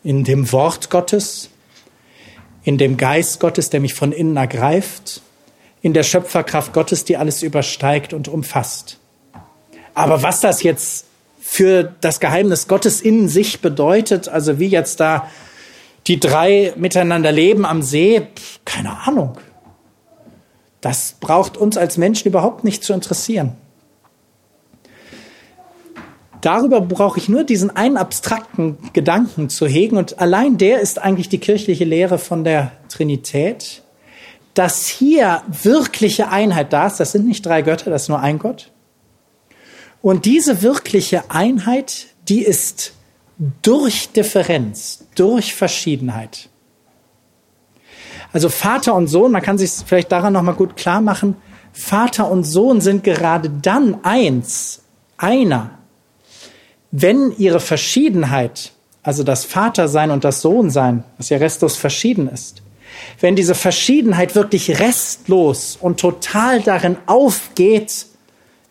in 0.03 0.25
dem 0.25 0.51
Wort 0.51 0.89
Gottes, 0.89 1.51
in 2.63 2.79
dem 2.79 2.97
Geist 2.97 3.41
Gottes, 3.41 3.69
der 3.69 3.81
mich 3.81 3.93
von 3.93 4.13
innen 4.13 4.37
ergreift, 4.37 5.21
in 5.83 5.93
der 5.93 6.05
Schöpferkraft 6.05 6.73
Gottes, 6.73 7.05
die 7.05 7.19
alles 7.19 7.43
übersteigt 7.43 8.15
und 8.15 8.29
umfasst. 8.29 8.99
Aber 9.95 10.23
was 10.23 10.41
das 10.41 10.63
jetzt 10.63 11.07
für 11.41 11.95
das 12.01 12.21
Geheimnis 12.21 12.69
Gottes 12.69 13.01
in 13.01 13.29
sich 13.29 13.61
bedeutet, 13.61 14.29
also 14.29 14.59
wie 14.59 14.67
jetzt 14.67 15.01
da 15.01 15.29
die 16.07 16.21
drei 16.21 16.73
miteinander 16.77 17.33
leben 17.33 17.65
am 17.65 17.83
See, 17.83 18.27
keine 18.65 19.07
Ahnung. 19.07 19.39
Das 20.81 21.17
braucht 21.21 21.57
uns 21.57 21.77
als 21.79 21.97
Menschen 21.97 22.29
überhaupt 22.29 22.65
nicht 22.65 22.85
zu 22.85 22.93
interessieren. 22.93 23.53
Darüber 26.43 26.83
brauche 26.83 27.19
ich 27.19 27.31
nur 27.31 27.45
diesen 27.45 27.75
einen 27.75 27.97
abstrakten 27.97 28.77
Gedanken 28.93 29.49
zu 29.49 29.67
hegen 29.67 29.97
und 29.97 30.19
allein 30.19 30.59
der 30.59 30.81
ist 30.81 30.99
eigentlich 30.99 31.31
die 31.31 31.39
kirchliche 31.39 31.85
Lehre 31.85 32.19
von 32.19 32.45
der 32.45 32.73
Trinität, 32.91 33.83
dass 34.53 34.87
hier 34.87 35.43
wirkliche 35.63 36.29
Einheit 36.29 36.75
da 36.75 36.87
ist. 36.87 37.01
Das 37.01 37.13
sind 37.13 37.27
nicht 37.27 37.47
drei 37.47 37.63
Götter, 37.63 37.91
das 37.91 38.03
ist 38.03 38.09
nur 38.11 38.21
ein 38.21 38.39
Gott. 38.39 38.71
Und 40.05 40.27
diese 40.27 40.61
wirkliche 40.61 41.31
Einheit, 41.31 42.09
die 42.29 42.43
ist 42.43 42.93
durch 43.63 44.13
Differenz, 44.13 45.07
durch 45.15 45.55
Verschiedenheit. 45.55 46.51
Also 48.31 48.51
Vater 48.51 48.97
und 48.97 49.07
Sohn, 49.07 49.33
man 49.33 49.41
kann 49.41 49.57
sich 49.57 49.71
vielleicht 49.71 50.13
daran 50.13 50.35
nochmal 50.35 50.57
gut 50.57 50.77
klar 50.77 51.01
machen, 51.01 51.37
Vater 51.73 52.31
und 52.31 52.45
Sohn 52.45 52.83
sind 52.83 53.03
gerade 53.03 53.49
dann 53.49 54.05
eins, 54.05 54.83
einer, 55.17 55.79
wenn 56.91 57.35
ihre 57.39 57.61
Verschiedenheit, 57.61 58.73
also 59.03 59.23
das 59.23 59.47
Vatersein 59.47 60.11
und 60.11 60.23
das 60.23 60.43
Sohnsein, 60.43 61.05
was 61.17 61.31
ja 61.31 61.39
restlos 61.39 61.79
verschieden 61.79 62.29
ist, 62.29 62.61
wenn 63.21 63.37
diese 63.37 63.55
Verschiedenheit 63.55 64.35
wirklich 64.35 64.81
restlos 64.81 65.79
und 65.81 65.99
total 65.99 66.61
darin 66.61 66.99
aufgeht, 67.07 68.05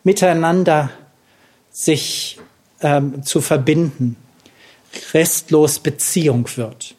miteinander 0.04 0.90
sich 1.74 2.38
ähm, 2.82 3.24
zu 3.24 3.40
verbinden, 3.40 4.16
restlos 5.12 5.80
Beziehung 5.80 6.48
wird. 6.54 6.94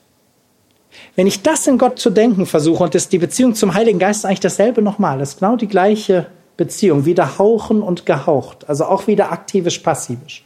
Wenn 1.15 1.27
ich 1.27 1.41
das 1.41 1.65
in 1.65 1.77
Gott 1.77 1.97
zu 1.97 2.09
denken 2.09 2.45
versuche 2.45 2.83
und 2.83 2.93
das, 2.93 3.07
die 3.07 3.17
Beziehung 3.17 3.55
zum 3.55 3.73
Heiligen 3.73 3.99
Geist 3.99 4.19
ist 4.19 4.25
eigentlich 4.25 4.41
dasselbe 4.41 4.81
nochmal, 4.81 5.17
das 5.17 5.29
ist 5.29 5.39
genau 5.39 5.55
die 5.55 5.69
gleiche 5.69 6.27
Beziehung, 6.57 7.05
wieder 7.05 7.37
hauchen 7.37 7.81
und 7.81 8.05
gehaucht, 8.05 8.67
also 8.67 8.85
auch 8.85 9.07
wieder 9.07 9.31
aktivisch-passivisch. 9.31 10.43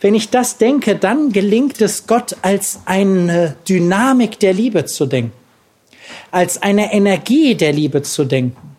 Wenn 0.00 0.14
ich 0.14 0.30
das 0.30 0.56
denke, 0.56 0.96
dann 0.96 1.30
gelingt 1.30 1.80
es 1.82 2.06
Gott 2.06 2.36
als 2.40 2.80
eine 2.86 3.54
Dynamik 3.68 4.40
der 4.40 4.54
Liebe 4.54 4.86
zu 4.86 5.04
denken, 5.04 5.36
als 6.30 6.62
eine 6.62 6.92
Energie 6.94 7.54
der 7.54 7.72
Liebe 7.72 8.00
zu 8.00 8.24
denken 8.24 8.71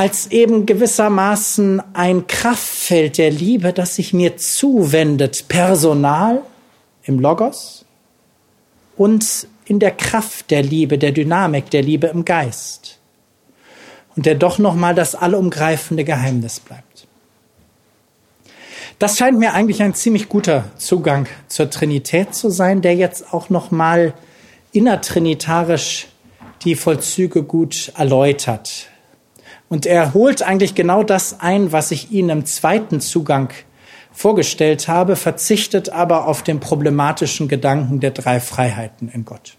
als 0.00 0.28
eben 0.28 0.64
gewissermaßen 0.64 1.82
ein 1.92 2.26
Kraftfeld 2.26 3.18
der 3.18 3.30
Liebe, 3.30 3.74
das 3.74 3.96
sich 3.96 4.14
mir 4.14 4.38
zuwendet, 4.38 5.46
personal 5.48 6.40
im 7.02 7.18
Logos 7.18 7.84
und 8.96 9.46
in 9.66 9.78
der 9.78 9.90
Kraft 9.90 10.50
der 10.50 10.62
Liebe, 10.62 10.96
der 10.96 11.12
Dynamik 11.12 11.68
der 11.68 11.82
Liebe 11.82 12.06
im 12.06 12.24
Geist. 12.24 12.98
Und 14.16 14.24
der 14.24 14.36
doch 14.36 14.58
nochmal 14.58 14.94
das 14.94 15.14
allumgreifende 15.14 16.04
Geheimnis 16.04 16.60
bleibt. 16.60 17.06
Das 18.98 19.18
scheint 19.18 19.38
mir 19.38 19.52
eigentlich 19.52 19.82
ein 19.82 19.92
ziemlich 19.92 20.30
guter 20.30 20.64
Zugang 20.78 21.26
zur 21.46 21.68
Trinität 21.68 22.34
zu 22.34 22.48
sein, 22.48 22.80
der 22.80 22.94
jetzt 22.94 23.34
auch 23.34 23.50
nochmal 23.50 24.14
innertrinitarisch 24.72 26.08
die 26.64 26.74
Vollzüge 26.74 27.42
gut 27.42 27.92
erläutert. 27.98 28.89
Und 29.70 29.86
er 29.86 30.14
holt 30.14 30.42
eigentlich 30.42 30.74
genau 30.74 31.04
das 31.04 31.38
ein, 31.38 31.70
was 31.70 31.92
ich 31.92 32.10
Ihnen 32.10 32.28
im 32.30 32.44
zweiten 32.44 33.00
Zugang 33.00 33.50
vorgestellt 34.10 34.88
habe, 34.88 35.14
verzichtet 35.14 35.90
aber 35.90 36.26
auf 36.26 36.42
den 36.42 36.58
problematischen 36.58 37.46
Gedanken 37.46 38.00
der 38.00 38.10
drei 38.10 38.40
Freiheiten 38.40 39.08
in 39.08 39.24
Gott. 39.24 39.56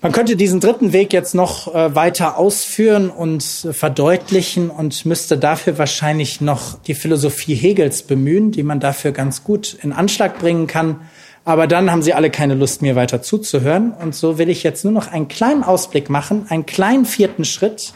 Man 0.00 0.12
könnte 0.12 0.34
diesen 0.34 0.60
dritten 0.60 0.94
Weg 0.94 1.12
jetzt 1.12 1.34
noch 1.34 1.72
äh, 1.72 1.94
weiter 1.94 2.38
ausführen 2.38 3.10
und 3.10 3.42
verdeutlichen 3.42 4.70
und 4.70 5.04
müsste 5.04 5.36
dafür 5.36 5.76
wahrscheinlich 5.78 6.40
noch 6.40 6.78
die 6.82 6.94
Philosophie 6.94 7.54
Hegels 7.54 8.02
bemühen, 8.02 8.50
die 8.50 8.62
man 8.62 8.80
dafür 8.80 9.12
ganz 9.12 9.44
gut 9.44 9.78
in 9.82 9.92
Anschlag 9.92 10.38
bringen 10.38 10.66
kann. 10.66 11.02
Aber 11.44 11.66
dann 11.66 11.90
haben 11.90 12.02
sie 12.02 12.14
alle 12.14 12.30
keine 12.30 12.54
Lust, 12.54 12.82
mir 12.82 12.94
weiter 12.94 13.20
zuzuhören. 13.22 13.92
Und 13.92 14.14
so 14.14 14.38
will 14.38 14.48
ich 14.48 14.62
jetzt 14.62 14.84
nur 14.84 14.92
noch 14.92 15.08
einen 15.08 15.28
kleinen 15.28 15.64
Ausblick 15.64 16.08
machen, 16.08 16.46
einen 16.48 16.66
kleinen 16.66 17.04
vierten 17.04 17.44
Schritt, 17.44 17.94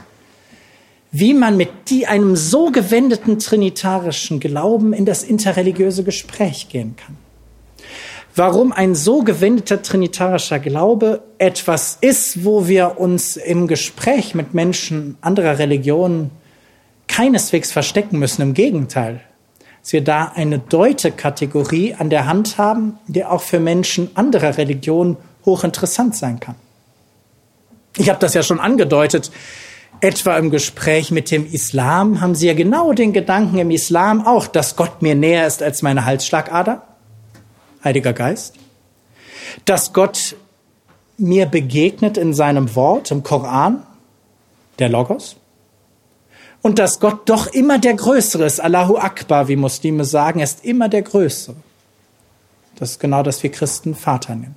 wie 1.13 1.33
man 1.33 1.57
mit 1.57 1.69
die, 1.89 2.07
einem 2.07 2.35
so 2.35 2.71
gewendeten 2.71 3.39
trinitarischen 3.39 4.41
Glauben 4.41 4.93
in 4.93 5.05
das 5.05 5.23
interreligiöse 5.23 6.03
Gespräch 6.03 6.69
gehen 6.69 6.97
kann. 6.97 7.17
Warum 8.35 8.73
ein 8.73 8.95
so 8.95 9.23
gewendeter 9.23 9.81
trinitarischer 9.81 10.59
Glaube 10.59 11.23
etwas 11.39 11.97
ist, 12.01 12.45
wo 12.45 12.69
wir 12.69 12.99
uns 12.99 13.39
im 13.39 13.67
Gespräch 13.67 14.35
mit 14.35 14.53
Menschen 14.53 15.17
anderer 15.23 15.59
Religionen 15.59 16.31
keineswegs 17.07 17.73
verstecken 17.73 18.19
müssen. 18.19 18.43
Im 18.43 18.53
Gegenteil 18.53 19.23
dass 19.87 19.93
wir 19.93 20.03
da 20.03 20.33
eine 20.35 20.59
Deutekategorie 20.59 21.95
an 21.95 22.11
der 22.11 22.27
Hand 22.27 22.59
haben, 22.59 22.99
die 23.07 23.25
auch 23.25 23.41
für 23.41 23.61
Menschen 23.61 24.11
anderer 24.17 24.59
Religionen 24.59 25.17
hochinteressant 25.45 26.17
sein 26.17 26.41
kann. 26.41 26.57
Ich 27.97 28.09
habe 28.09 28.19
das 28.19 28.35
ja 28.35 28.43
schon 28.43 28.59
angedeutet. 28.59 29.31
Etwa 30.01 30.39
im 30.39 30.51
Gespräch 30.51 31.13
mit 31.13 31.31
dem 31.31 31.47
Islam 31.47 32.21
haben 32.21 32.35
Sie 32.35 32.49
ja 32.49 32.55
genau 32.55 32.95
den 32.95 33.13
Gedanken 33.13 33.59
im 33.59 33.71
Islam 33.71 34.27
auch, 34.27 34.49
dass 34.49 34.75
Gott 34.75 35.03
mir 35.03 35.15
näher 35.15 35.47
ist 35.47 35.63
als 35.63 35.83
meine 35.83 36.05
Halsschlagader, 36.05 36.83
Heiliger 37.85 38.13
Geist, 38.13 38.57
dass 39.67 39.93
Gott 39.93 40.35
mir 41.17 41.47
begegnet 41.47 42.19
in 42.19 42.35
seinem 42.35 42.75
Wort, 42.75 43.13
im 43.13 43.23
Koran, 43.23 43.85
der 44.81 44.89
Logos, 44.89 45.37
und 46.67 46.81
dass 46.81 46.99
Gott 46.99 47.29
doch 47.29 47.47
immer 47.47 47.79
der 47.79 47.95
Größere 47.95 48.45
ist. 48.45 48.59
Allahu 48.59 48.97
Akbar, 48.97 49.47
wie 49.47 49.55
Muslime 49.55 50.05
sagen, 50.05 50.41
ist 50.41 50.65
immer 50.65 50.89
der 50.89 51.03
Größere. 51.03 51.55
Das 52.75 52.91
ist 52.91 52.99
genau 52.99 53.23
das, 53.23 53.45
wie 53.45 53.51
Christen 53.51 53.95
Vater 53.95 54.35
nennen. 54.35 54.57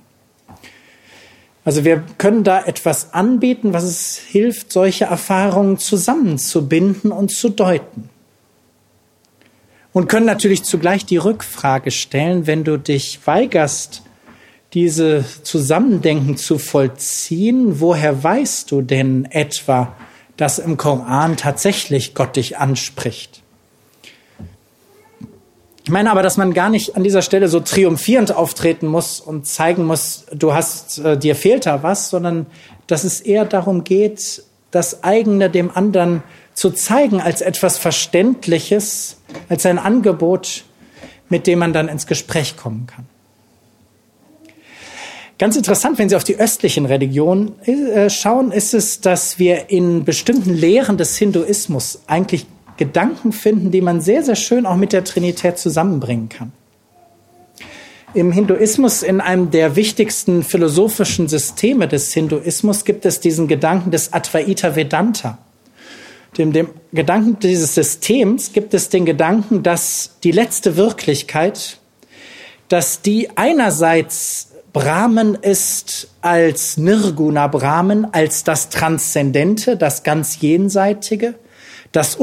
Also 1.64 1.84
wir 1.84 2.02
können 2.18 2.42
da 2.42 2.64
etwas 2.64 3.14
anbieten, 3.14 3.72
was 3.72 3.84
es 3.84 4.16
hilft, 4.18 4.72
solche 4.72 5.04
Erfahrungen 5.04 5.78
zusammenzubinden 5.78 7.12
und 7.12 7.30
zu 7.30 7.48
deuten. 7.48 8.10
Und 9.92 10.08
können 10.08 10.26
natürlich 10.26 10.64
zugleich 10.64 11.06
die 11.06 11.16
Rückfrage 11.16 11.92
stellen, 11.92 12.48
wenn 12.48 12.64
du 12.64 12.76
dich 12.76 13.20
weigerst, 13.24 14.02
diese 14.72 15.24
Zusammendenken 15.44 16.36
zu 16.36 16.58
vollziehen, 16.58 17.78
woher 17.78 18.20
weißt 18.20 18.68
du 18.72 18.82
denn 18.82 19.26
etwa, 19.26 19.94
dass 20.40 20.58
im 20.58 20.78
Koran 20.78 21.36
tatsächlich 21.36 22.14
Gott 22.14 22.36
dich 22.36 22.56
anspricht? 22.56 23.42
Ich 25.84 25.90
meine 25.90 26.10
aber, 26.10 26.22
dass 26.22 26.38
man 26.38 26.54
gar 26.54 26.70
nicht 26.70 26.96
an 26.96 27.04
dieser 27.04 27.20
Stelle 27.20 27.48
so 27.48 27.60
triumphierend 27.60 28.34
auftreten 28.34 28.86
muss 28.86 29.20
und 29.20 29.46
zeigen 29.46 29.84
muss, 29.84 30.24
du 30.32 30.54
hast, 30.54 30.98
äh, 30.98 31.18
dir 31.18 31.36
fehlt 31.36 31.66
da 31.66 31.82
was, 31.82 32.08
sondern 32.08 32.46
dass 32.86 33.04
es 33.04 33.20
eher 33.20 33.44
darum 33.44 33.84
geht, 33.84 34.42
das 34.70 35.04
eigene 35.04 35.50
dem 35.50 35.70
anderen 35.76 36.22
zu 36.54 36.70
zeigen 36.70 37.20
als 37.20 37.42
etwas 37.42 37.76
Verständliches, 37.76 39.18
als 39.50 39.66
ein 39.66 39.78
Angebot, 39.78 40.64
mit 41.28 41.46
dem 41.46 41.58
man 41.58 41.74
dann 41.74 41.88
ins 41.88 42.06
Gespräch 42.06 42.56
kommen 42.56 42.86
kann. 42.86 43.06
Ganz 45.40 45.56
interessant, 45.56 45.98
wenn 45.98 46.10
Sie 46.10 46.16
auf 46.16 46.24
die 46.24 46.38
östlichen 46.38 46.84
Religionen 46.84 47.58
äh, 47.62 48.10
schauen, 48.10 48.52
ist 48.52 48.74
es, 48.74 49.00
dass 49.00 49.38
wir 49.38 49.70
in 49.70 50.04
bestimmten 50.04 50.52
Lehren 50.52 50.98
des 50.98 51.16
Hinduismus 51.16 52.02
eigentlich 52.06 52.44
Gedanken 52.76 53.32
finden, 53.32 53.70
die 53.70 53.80
man 53.80 54.02
sehr, 54.02 54.22
sehr 54.22 54.36
schön 54.36 54.66
auch 54.66 54.76
mit 54.76 54.92
der 54.92 55.02
Trinität 55.02 55.56
zusammenbringen 55.56 56.28
kann. 56.28 56.52
Im 58.12 58.32
Hinduismus, 58.32 59.02
in 59.02 59.22
einem 59.22 59.50
der 59.50 59.76
wichtigsten 59.76 60.42
philosophischen 60.42 61.26
Systeme 61.26 61.88
des 61.88 62.12
Hinduismus, 62.12 62.84
gibt 62.84 63.06
es 63.06 63.20
diesen 63.20 63.48
Gedanken 63.48 63.90
des 63.90 64.12
Advaita 64.12 64.76
Vedanta. 64.76 65.38
Dem, 66.36 66.52
dem 66.52 66.68
Gedanken 66.92 67.38
dieses 67.38 67.74
Systems 67.74 68.52
gibt 68.52 68.74
es 68.74 68.90
den 68.90 69.06
Gedanken, 69.06 69.62
dass 69.62 70.18
die 70.22 70.32
letzte 70.32 70.76
Wirklichkeit, 70.76 71.78
dass 72.68 73.00
die 73.00 73.30
einerseits 73.36 74.49
Brahman 74.72 75.34
ist 75.34 76.08
als 76.20 76.76
Nirguna 76.76 77.48
Brahman, 77.48 78.06
als 78.12 78.44
das 78.44 78.68
Transzendente, 78.68 79.76
das 79.76 80.04
ganz 80.04 80.40
Jenseitige, 80.40 81.34
das 81.92 82.16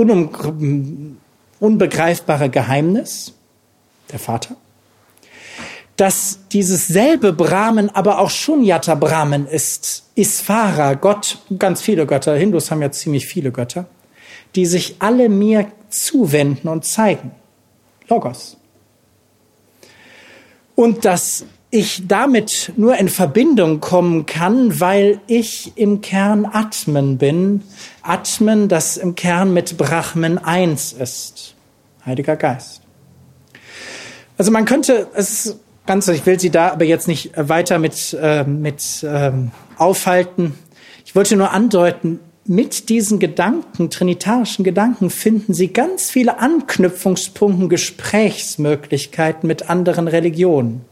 unbegreifbare 1.60 2.49
Geheimnis, 2.49 3.34
der 4.11 4.19
Vater, 4.19 4.56
dass 5.98 6.40
dieses 6.52 6.88
selbe 6.88 7.34
Brahman 7.34 7.90
aber 7.90 8.19
auch 8.19 8.30
Shunyata 8.30 8.95
Brahman 8.95 9.48
ist, 9.48 10.03
Isvara, 10.15 10.94
Gott, 10.94 11.40
ganz 11.60 11.82
viele 11.82 12.06
Götter, 12.06 12.36
Hindus 12.36 12.72
haben 12.72 12.82
ja 12.82 12.91
ziemlich 12.91 13.26
viele 13.26 13.52
Götter, 13.52 13.88
die 14.56 14.65
sich 14.65 14.95
alle 14.99 15.28
mir 15.28 15.69
zuwenden 15.90 16.69
und 16.69 16.86
zeigen. 16.86 17.32
Logos. 18.07 18.57
Und 20.76 21.03
dass 21.03 21.45
ich 21.69 22.07
damit 22.07 22.72
nur 22.77 22.98
in 22.98 23.10
Verbindung 23.10 23.81
kommen 23.81 24.26
kann, 24.26 24.80
weil 24.80 25.19
ich 25.27 25.73
im 25.76 26.02
Kern 26.02 26.45
Atmen 26.45 27.18
bin. 27.18 27.64
Atmen, 28.02 28.69
das 28.69 28.95
im 28.95 29.15
Kern 29.15 29.53
mit 29.53 29.77
Brahman 29.77 30.38
eins 30.38 30.94
ist. 30.94 31.56
Heiliger 32.06 32.38
Geist. 32.38 32.81
Also 34.38 34.52
man 34.52 34.65
könnte, 34.65 35.07
es 35.14 35.45
ist 35.45 35.60
ganz, 35.85 36.07
ich 36.07 36.26
will 36.26 36.39
Sie 36.39 36.52
da 36.52 36.69
aber 36.72 36.85
jetzt 36.85 37.07
nicht 37.07 37.31
weiter 37.35 37.80
mit, 37.80 38.18
äh, 38.22 38.44
mit 38.45 39.03
äh, 39.03 39.31
aufhalten. 39.77 40.53
Ich 41.06 41.15
wollte 41.15 41.35
nur 41.35 41.52
andeuten, 41.52 42.19
mit 42.45 42.88
diesen 42.88 43.19
Gedanken, 43.19 43.89
trinitarischen 43.89 44.64
Gedanken, 44.64 45.10
finden 45.10 45.53
Sie 45.53 45.68
ganz 45.73 46.10
viele 46.10 46.39
Anknüpfungspunkte, 46.39 47.68
Gesprächsmöglichkeiten 47.68 49.48
mit 49.48 49.69
anderen 49.69 50.07
Religionen. 50.07 50.85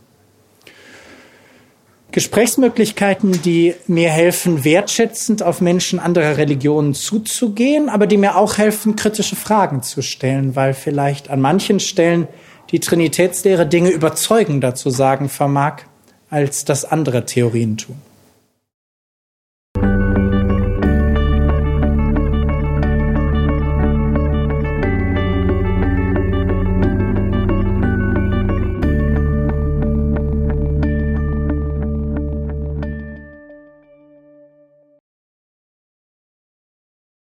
Gesprächsmöglichkeiten, 2.16 3.42
die 3.42 3.76
mir 3.88 4.10
helfen, 4.10 4.64
wertschätzend 4.64 5.44
auf 5.44 5.60
Menschen 5.60 6.00
anderer 6.00 6.38
Religionen 6.38 6.94
zuzugehen, 6.94 7.90
aber 7.90 8.08
die 8.08 8.16
mir 8.16 8.38
auch 8.38 8.58
helfen, 8.58 8.96
kritische 8.96 9.36
Fragen 9.36 9.84
zu 9.84 10.02
stellen, 10.02 10.56
weil 10.56 10.74
vielleicht 10.74 11.30
an 11.30 11.42
manchen 11.42 11.82
Stellen 11.82 12.30
die 12.72 12.80
Trinitätslehre 12.80 13.68
Dinge 13.68 13.90
überzeugender 13.90 14.76
zu 14.76 14.92
sagen 14.92 15.28
vermag, 15.28 15.82
als 16.30 16.64
das 16.64 16.86
andere 16.86 17.26
Theorien 17.26 17.76
tun. 17.76 17.98